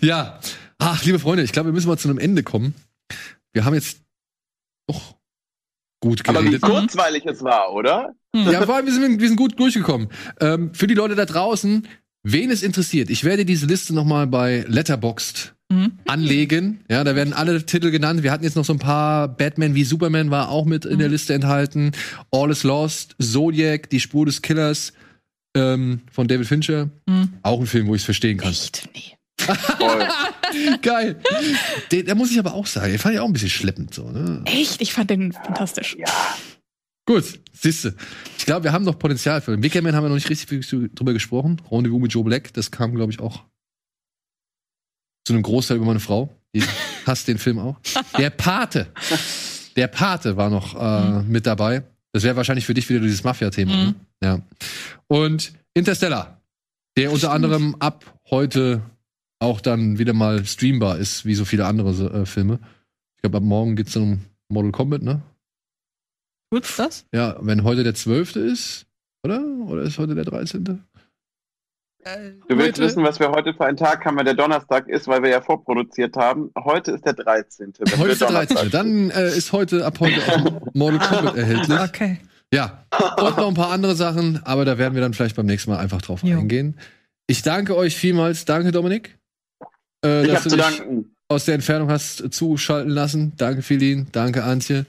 Ja. 0.00 0.40
Ach, 0.78 1.04
liebe 1.04 1.18
Freunde, 1.20 1.44
ich 1.44 1.52
glaube, 1.52 1.68
wir 1.68 1.72
müssen 1.72 1.86
mal 1.88 1.96
zu 1.96 2.08
einem 2.08 2.18
Ende 2.18 2.42
kommen. 2.42 2.74
Wir 3.52 3.64
haben 3.64 3.74
jetzt 3.74 4.00
doch 4.88 5.14
gut 6.00 6.28
Aber 6.28 6.40
wie 6.42 6.46
geredet. 6.46 6.62
kurzweilig 6.62 7.24
es 7.26 7.42
war, 7.44 7.72
oder? 7.72 8.14
Ja, 8.34 8.62
vor 8.66 8.76
allem, 8.76 8.86
wir 8.86 8.92
sind, 8.92 9.20
wir 9.20 9.28
sind 9.28 9.36
gut 9.36 9.58
durchgekommen. 9.58 10.08
Ähm, 10.40 10.74
für 10.74 10.86
die 10.86 10.94
Leute 10.94 11.14
da 11.14 11.24
draußen, 11.24 11.86
wen 12.24 12.50
es 12.50 12.62
interessiert, 12.62 13.08
ich 13.10 13.24
werde 13.24 13.44
diese 13.44 13.66
Liste 13.66 13.94
noch 13.94 14.04
mal 14.04 14.26
bei 14.26 14.64
Letterboxd 14.68 15.52
Mhm. 15.72 15.92
anlegen. 16.06 16.80
Ja, 16.90 17.04
da 17.04 17.16
werden 17.16 17.32
alle 17.32 17.64
Titel 17.64 17.90
genannt. 17.90 18.22
Wir 18.22 18.32
hatten 18.32 18.44
jetzt 18.44 18.54
noch 18.54 18.66
so 18.66 18.74
ein 18.74 18.78
paar 18.78 19.28
Batman 19.28 19.74
wie 19.74 19.84
Superman 19.84 20.30
war 20.30 20.50
auch 20.50 20.66
mit 20.66 20.84
in 20.84 20.98
der 20.98 21.08
Liste 21.08 21.32
enthalten. 21.32 21.92
All 22.30 22.50
is 22.50 22.64
Lost, 22.64 23.16
Zodiac, 23.18 23.88
Die 23.88 23.98
Spur 23.98 24.26
des 24.26 24.42
Killers 24.42 24.92
ähm, 25.56 26.00
von 26.12 26.28
David 26.28 26.46
Fincher. 26.46 26.90
Mhm. 27.06 27.30
Auch 27.42 27.60
ein 27.60 27.66
Film, 27.66 27.86
wo 27.86 27.94
ich 27.94 28.02
es 28.02 28.04
verstehen 28.04 28.36
kann. 28.36 28.50
Echt? 28.50 28.88
Nee. 28.94 29.16
Geil. 30.82 31.16
Den, 31.90 32.06
da 32.06 32.14
muss 32.14 32.30
ich 32.30 32.38
aber 32.38 32.54
auch 32.54 32.66
sagen, 32.66 32.90
den 32.90 32.98
fand 32.98 33.14
ich 33.14 33.20
auch 33.20 33.26
ein 33.26 33.32
bisschen 33.32 33.50
schleppend 33.50 33.94
so. 33.94 34.10
Ne? 34.10 34.42
Echt? 34.44 34.80
Ich 34.82 34.92
fand 34.92 35.08
den 35.10 35.32
fantastisch. 35.32 35.96
ja. 35.98 36.06
Gut, 37.06 37.40
siehste. 37.52 37.94
Ich 38.38 38.46
glaube, 38.46 38.64
wir 38.64 38.72
haben 38.72 38.84
noch 38.84 38.98
Potenzial 38.98 39.40
für 39.40 39.50
den. 39.50 39.62
Wickerman 39.62 39.94
haben 39.94 40.04
wir 40.04 40.08
noch 40.08 40.14
nicht 40.14 40.30
richtig 40.30 40.64
viel 40.64 40.90
drüber 40.94 41.12
gesprochen. 41.12 41.60
Rendezvous 41.70 42.00
mit 42.00 42.12
Joe 42.12 42.24
Black, 42.24 42.52
das 42.54 42.70
kam, 42.70 42.94
glaube 42.94 43.12
ich, 43.12 43.20
auch 43.20 43.44
zu 45.24 45.32
einem 45.32 45.42
Großteil 45.42 45.76
über 45.76 45.86
meine 45.86 46.00
Frau. 46.00 46.34
Die 46.54 46.62
hasst 47.06 47.28
den 47.28 47.38
Film 47.38 47.58
auch. 47.58 47.78
Der 48.16 48.30
Pate. 48.30 48.86
Der 49.76 49.88
Pate 49.88 50.36
war 50.36 50.50
noch 50.50 50.74
äh, 50.80 51.22
mit 51.22 51.46
dabei. 51.46 51.82
Das 52.12 52.22
wäre 52.22 52.36
wahrscheinlich 52.36 52.64
für 52.64 52.74
dich 52.74 52.88
wieder 52.88 53.00
dieses 53.00 53.24
Mafia-Thema. 53.24 53.74
Mhm. 53.74 53.82
Ne? 53.84 53.94
Ja. 54.22 54.40
Und 55.08 55.52
Interstellar, 55.74 56.40
der 56.96 57.12
unter 57.12 57.32
anderem 57.32 57.74
ab 57.80 58.04
heute 58.30 58.82
auch 59.40 59.60
dann 59.60 59.98
wieder 59.98 60.12
mal 60.12 60.44
streambar 60.46 60.98
ist, 60.98 61.26
wie 61.26 61.34
so 61.34 61.44
viele 61.44 61.66
andere 61.66 62.22
äh, 62.22 62.24
Filme. 62.26 62.60
Ich 63.16 63.22
glaube, 63.22 63.38
ab 63.38 63.42
morgen 63.42 63.76
geht's 63.76 63.92
dann 63.92 64.02
um 64.04 64.20
Mortal 64.48 64.72
Kombat, 64.72 65.02
ne? 65.02 65.22
Tut's 66.54 66.76
das? 66.76 67.04
Ja, 67.12 67.36
wenn 67.40 67.64
heute 67.64 67.82
der 67.82 67.94
12. 67.94 68.36
ist, 68.36 68.86
oder? 69.24 69.40
Oder 69.66 69.82
ist 69.82 69.98
heute 69.98 70.14
der 70.14 70.24
13.? 70.24 70.64
Du 72.48 72.58
willst 72.58 72.78
wissen, 72.78 73.02
was 73.02 73.18
wir 73.18 73.30
heute 73.30 73.54
für 73.54 73.64
einen 73.64 73.76
Tag 73.76 74.04
haben, 74.04 74.16
weil 74.18 74.24
der 74.24 74.34
Donnerstag 74.34 74.86
ist, 74.88 75.08
weil 75.08 75.22
wir 75.22 75.30
ja 75.30 75.40
vorproduziert 75.40 76.16
haben. 76.16 76.50
Heute 76.56 76.92
ist 76.92 77.04
der 77.06 77.14
13. 77.14 77.72
Wenn 77.78 77.98
Heute 77.98 78.12
ist 78.12 78.20
der 78.20 78.28
Donnerstag 78.28 78.56
13. 78.58 78.70
Dann 78.70 79.10
äh, 79.10 79.28
ist 79.36 79.52
heute 79.52 79.84
ab 79.84 79.98
heute 79.98 80.20
auch 80.28 80.60
Mortal 80.74 80.98
Kombat 81.08 81.36
erhältlich. 81.36 81.80
Okay. 81.80 82.20
Ja, 82.52 82.84
und 83.16 83.36
noch 83.36 83.48
ein 83.48 83.54
paar 83.54 83.70
andere 83.70 83.96
Sachen, 83.96 84.40
aber 84.44 84.64
da 84.64 84.78
werden 84.78 84.94
wir 84.94 85.00
dann 85.00 85.12
vielleicht 85.14 85.34
beim 85.34 85.46
nächsten 85.46 85.70
Mal 85.72 85.78
einfach 85.78 86.02
drauf 86.02 86.22
Jo. 86.22 86.38
eingehen. 86.38 86.78
Ich 87.26 87.42
danke 87.42 87.74
euch 87.74 87.96
vielmals. 87.96 88.44
Danke, 88.44 88.70
Dominik. 88.70 89.18
Äh, 90.04 90.22
Ich 90.26 90.30
dass 90.30 90.44
du 90.44 90.50
zu 90.50 90.56
dich 90.56 90.64
danken. 90.64 91.16
aus 91.28 91.46
der 91.46 91.54
Entfernung 91.56 91.90
hast 91.90 92.32
zuschalten 92.32 92.90
lassen. 92.92 93.32
Danke, 93.38 93.62
Philin. 93.62 94.06
Danke, 94.12 94.44
Antje. 94.44 94.84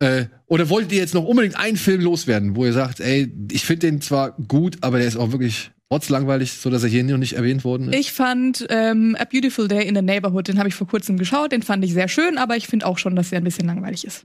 Äh, 0.00 0.26
oder 0.46 0.68
wolltet 0.70 0.92
ihr 0.92 0.98
jetzt 0.98 1.14
noch 1.14 1.24
unbedingt 1.24 1.56
einen 1.56 1.76
Film 1.76 2.00
loswerden, 2.00 2.56
wo 2.56 2.64
ihr 2.64 2.72
sagt, 2.72 3.00
ey, 3.00 3.32
ich 3.52 3.64
finde 3.64 3.86
den 3.90 4.00
zwar 4.00 4.32
gut, 4.32 4.78
aber 4.80 4.98
der 4.98 5.06
ist 5.06 5.16
auch 5.16 5.30
wirklich 5.32 5.70
rotzlangweilig, 5.92 6.52
so 6.52 6.70
dass 6.70 6.82
er 6.82 6.88
hier 6.88 7.04
noch 7.04 7.18
nicht 7.18 7.34
erwähnt 7.34 7.64
worden 7.64 7.92
ist? 7.92 7.98
Ich 7.98 8.12
fand 8.12 8.66
ähm, 8.70 9.16
A 9.18 9.24
Beautiful 9.24 9.68
Day 9.68 9.86
in 9.86 9.94
the 9.94 10.02
Neighborhood, 10.02 10.48
den 10.48 10.58
habe 10.58 10.68
ich 10.68 10.74
vor 10.74 10.86
kurzem 10.86 11.18
geschaut, 11.18 11.52
den 11.52 11.62
fand 11.62 11.84
ich 11.84 11.92
sehr 11.92 12.08
schön, 12.08 12.38
aber 12.38 12.56
ich 12.56 12.66
finde 12.66 12.86
auch 12.86 12.96
schon, 12.98 13.14
dass 13.14 13.30
er 13.32 13.38
ein 13.38 13.44
bisschen 13.44 13.66
langweilig 13.66 14.04
ist. 14.06 14.24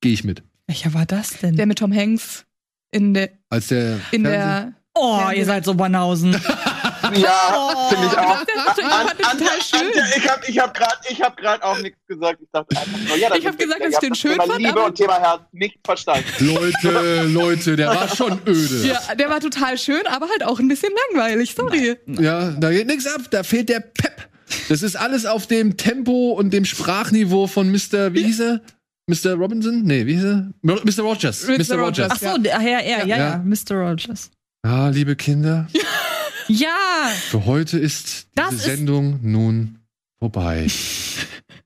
Gehe 0.00 0.12
ich 0.12 0.24
mit. 0.24 0.42
Welcher 0.66 0.92
war 0.94 1.06
das 1.06 1.38
denn? 1.38 1.54
Der 1.54 1.66
mit 1.66 1.78
Tom 1.78 1.94
Hanks 1.94 2.44
in 2.90 3.14
der 3.14 3.30
Als 3.48 3.68
der 3.68 4.00
in 4.10 4.22
Fernseh- 4.22 4.30
der 4.30 4.72
oh, 4.94 5.20
ihr 5.34 5.44
seid 5.44 5.64
so 5.64 5.74
Banausen. 5.74 6.34
Ja, 7.14 7.88
finde 7.88 8.06
ich 8.06 8.18
auch. 8.18 8.42
Ich 8.78 8.84
fand 8.84 9.10
den 9.10 9.38
total 9.38 9.62
schön. 9.62 9.90
Ich 10.16 10.28
habe 10.28 10.40
ich 10.48 10.58
hab 10.58 10.74
gerade 10.74 11.22
hab 11.22 11.36
grad 11.36 11.62
auch 11.62 11.78
nichts 11.80 11.98
gesagt. 12.06 12.40
Ich 12.42 12.48
dachte 12.52 12.76
einfach 12.76 12.98
nur, 13.08 13.16
ja, 13.16 13.28
das 13.28 13.38
Ich 13.38 13.46
hab 13.46 13.52
ist 13.54 13.58
gesagt, 13.60 13.80
dass 13.82 13.92
ich 13.92 13.98
den 13.98 14.08
das 14.10 14.18
schön 14.18 14.32
Thema 14.32 14.46
fand, 14.46 14.58
Liebe 14.58 14.70
aber- 14.72 14.84
und 14.86 14.94
Thema 14.96 15.18
Herz 15.20 15.40
nicht 15.52 15.78
verstanden. 15.84 16.24
Leute, 16.40 17.22
Leute, 17.28 17.76
der 17.76 17.88
war 17.88 18.08
schon 18.14 18.40
öde. 18.46 18.86
Ja, 18.88 19.14
der 19.14 19.28
war 19.30 19.40
total 19.40 19.78
schön, 19.78 20.06
aber 20.06 20.28
halt 20.28 20.44
auch 20.44 20.58
ein 20.58 20.68
bisschen 20.68 20.92
langweilig, 21.12 21.54
sorry. 21.54 21.96
Ja, 22.06 22.50
da 22.50 22.70
geht 22.70 22.86
nichts 22.86 23.06
ab, 23.06 23.22
da 23.30 23.42
fehlt 23.42 23.68
der 23.68 23.80
Pep. 23.80 24.28
Das 24.68 24.82
ist 24.82 24.96
alles 24.96 25.26
auf 25.26 25.46
dem 25.46 25.76
Tempo 25.76 26.32
und 26.32 26.50
dem 26.52 26.64
Sprachniveau 26.64 27.46
von 27.46 27.70
Mr. 27.70 28.12
Wie 28.14 28.22
hieß 28.24 28.40
er? 28.40 28.60
Mr. 29.08 29.34
Robinson? 29.34 29.82
Nee, 29.82 30.06
wie 30.06 30.14
hieß 30.14 30.24
er? 30.24 30.48
Mr. 30.62 31.02
Rogers. 31.02 31.46
Mr. 31.46 31.58
Mr. 31.58 31.78
Rogers. 31.78 32.10
Ach 32.12 32.18
so, 32.18 32.26
ja, 32.42 32.60
ja, 32.60 32.80
ja, 32.80 33.04
ja, 33.04 33.16
Ja. 33.16 33.42
Mr. 33.44 33.74
Rogers. 33.76 34.30
Ah, 34.64 34.88
liebe 34.88 35.14
Kinder, 35.14 35.68
Ja, 36.48 37.08
für 37.30 37.44
heute 37.44 37.78
ist 37.78 38.28
Das 38.34 38.50
diese 38.50 38.60
ist- 38.62 38.76
Sendung 38.76 39.18
nun 39.22 39.78
vorbei. 40.18 40.66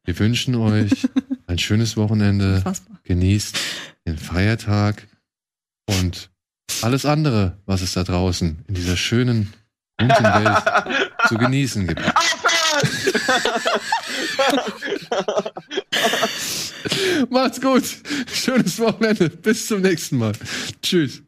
Wir 0.05 0.19
wünschen 0.19 0.55
euch 0.55 1.07
ein 1.47 1.59
schönes 1.59 1.97
Wochenende. 1.97 2.57
unfassbar. 2.57 2.99
Genießt 3.05 3.59
den 4.07 4.19
Feiertag 4.19 5.07
und 5.87 6.31
alles 6.83 7.05
andere, 7.05 7.59
was 7.67 7.83
es 7.83 7.93
da 7.93 8.05
draußen 8.05 8.65
in 8.67 8.75
dieser 8.75 8.97
schönen, 8.97 9.53
bunten 9.99 10.25
Welt 10.25 10.63
zu 11.29 11.37
genießen 11.37 11.87
gibt. 11.87 12.03
Macht's 17.29 17.61
gut. 17.61 17.85
Schönes 18.33 18.79
Wochenende. 18.79 19.29
Bis 19.29 19.67
zum 19.67 19.83
nächsten 19.83 20.17
Mal. 20.19 20.33
Tschüss. 20.83 21.23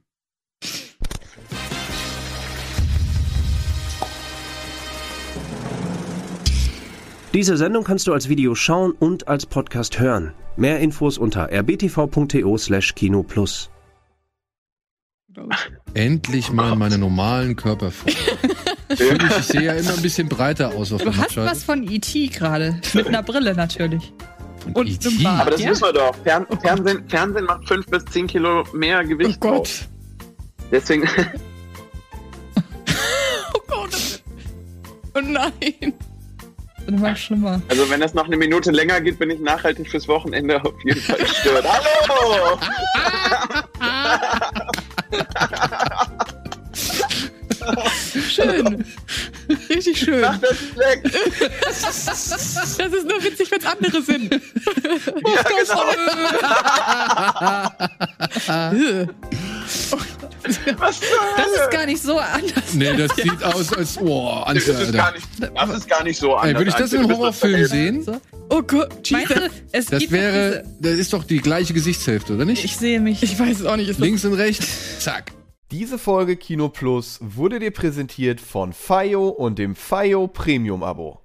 Diese 7.35 7.57
Sendung 7.57 7.85
kannst 7.85 8.07
du 8.07 8.13
als 8.13 8.29
Video 8.29 8.55
schauen 8.55 8.93
und 8.93 9.29
als 9.29 9.47
Podcast 9.47 9.99
hören. 9.99 10.35
Mehr 10.57 10.81
Infos 10.81 11.17
unter 11.19 11.51
rbtv.to 11.51 12.59
slash 12.59 12.95
kinoplus. 12.95 13.71
Endlich 15.95 16.53
mal 16.53 16.77
meine 16.77 16.99
normalen 16.99 17.57
Körperformen. 17.57 18.17
Ich, 18.93 18.99
fühl 18.99 19.13
mich- 19.17 19.39
ich 19.39 19.45
sehe 19.47 19.63
ja 19.63 19.73
immer 19.73 19.95
ein 19.95 20.03
bisschen 20.03 20.29
breiter 20.29 20.75
aus 20.75 20.93
auf 20.93 21.01
Du 21.03 21.17
hast 21.17 21.35
was 21.39 21.65
von 21.65 21.83
E.T. 21.91 22.27
gerade. 22.27 22.79
Mit 22.93 23.07
einer 23.09 23.23
Brille 23.23 23.55
natürlich. 23.55 24.13
Von 24.63 24.75
und 24.75 24.87
einem 25.07 25.23
Bart. 25.23 25.41
Aber 25.41 25.51
das 25.53 25.63
Ja. 25.63 25.71
wissen 25.71 25.83
wir 25.85 25.93
doch. 25.95 26.15
Fern 26.17 26.47
Fernsehen, 26.61 27.09
Fernsehen 27.09 27.45
macht 27.47 27.67
5 27.69 27.87
bis 27.87 28.05
10 28.05 28.27
Kilo 28.27 28.65
mehr 28.75 29.01
Oh 29.03 29.09
Gewicht 29.09 29.41
Gott. 29.41 29.55
drauf. 29.61 29.89
Deswegen, 30.71 31.05
Oh 33.55 33.61
Gott. 33.67 34.23
Oh 35.15 35.21
nein. 35.23 35.95
Immer 36.87 37.17
schlimmer. 37.17 37.63
also 37.69 37.89
wenn 37.91 38.01
das 38.01 38.15
noch 38.15 38.27
eine 38.27 38.37
Minute 38.37 38.71
länger 38.71 39.01
geht, 39.01 39.19
bin 39.19 39.31
ich 39.31 39.41
nachhaltig 39.41 39.89
fürs 39.89 40.09
Wochenende 40.09 40.63
auf 40.65 40.75
jeden 40.85 41.01
Fall 41.01 41.19
gestört. 41.19 41.65
Hallo! 41.67 42.59
Schön. 48.31 48.85
Richtig 49.69 49.99
schön. 49.99 50.21
Mach 50.21 50.39
das 50.39 50.57
weg! 50.77 51.03
Das 51.65 52.79
ist 52.79 53.07
nur 53.09 53.23
witzig, 53.25 53.51
wenn 53.51 53.59
es 53.61 53.67
andere 53.67 54.03
sind. 54.03 54.33
Ja, 54.33 55.43
genau. 55.43 55.83
Was 60.77 61.01
Das 61.37 61.47
ist 61.47 61.71
gar 61.71 61.87
nicht 61.87 62.03
so 62.03 62.19
anders. 62.19 62.75
Nee, 62.75 62.97
das 62.97 63.15
sieht 63.17 63.43
aus 63.45 63.73
als. 63.73 63.99
Oh, 63.99 64.43
Das 64.53 64.69
Antje, 64.69 64.73
ist, 64.73 64.93
gar 64.93 65.13
nicht, 65.13 65.27
das 65.55 65.77
ist 65.77 65.89
gar 65.89 66.05
nicht 66.05 66.19
so 66.19 66.31
Ey, 66.31 66.35
anders. 66.35 66.55
würde 66.59 66.71
ich 66.71 66.75
das 66.77 66.93
in 66.93 66.99
einem 67.01 67.17
Horrorfilm 67.17 67.67
sehen? 67.67 68.07
Oh 68.51 68.63
Gott. 68.63 69.11
Meinst 69.11 69.31
Jesus. 69.31 69.45
du, 69.45 69.51
es 69.73 69.87
Das 69.87 70.01
gibt 70.01 70.13
wäre. 70.13 70.65
Das 70.81 70.93
ist 70.95 71.13
doch 71.13 71.25
die 71.25 71.39
gleiche 71.39 71.73
Gesichtshälfte, 71.73 72.35
oder 72.35 72.45
nicht? 72.45 72.65
Ich 72.65 72.77
sehe 72.77 73.01
mich. 73.01 73.23
Ich 73.23 73.39
weiß 73.39 73.61
es 73.61 73.67
auch 73.67 73.77
nicht. 73.77 73.89
Ist 73.89 73.99
das 73.99 74.05
Links 74.05 74.25
und 74.25 74.35
rechts. 74.35 74.67
Zack. 74.99 75.33
Diese 75.73 75.99
Folge 75.99 76.37
Kino 76.37 76.69
Plus 76.69 77.19
wurde 77.23 77.59
dir 77.59 77.71
präsentiert 77.71 78.43
von 78.43 78.75
FIO 78.75 79.29
und 79.29 79.59
dem 79.59 79.75
FIO 79.75 80.29
Premium 80.29 80.83
Abo. 80.83 81.22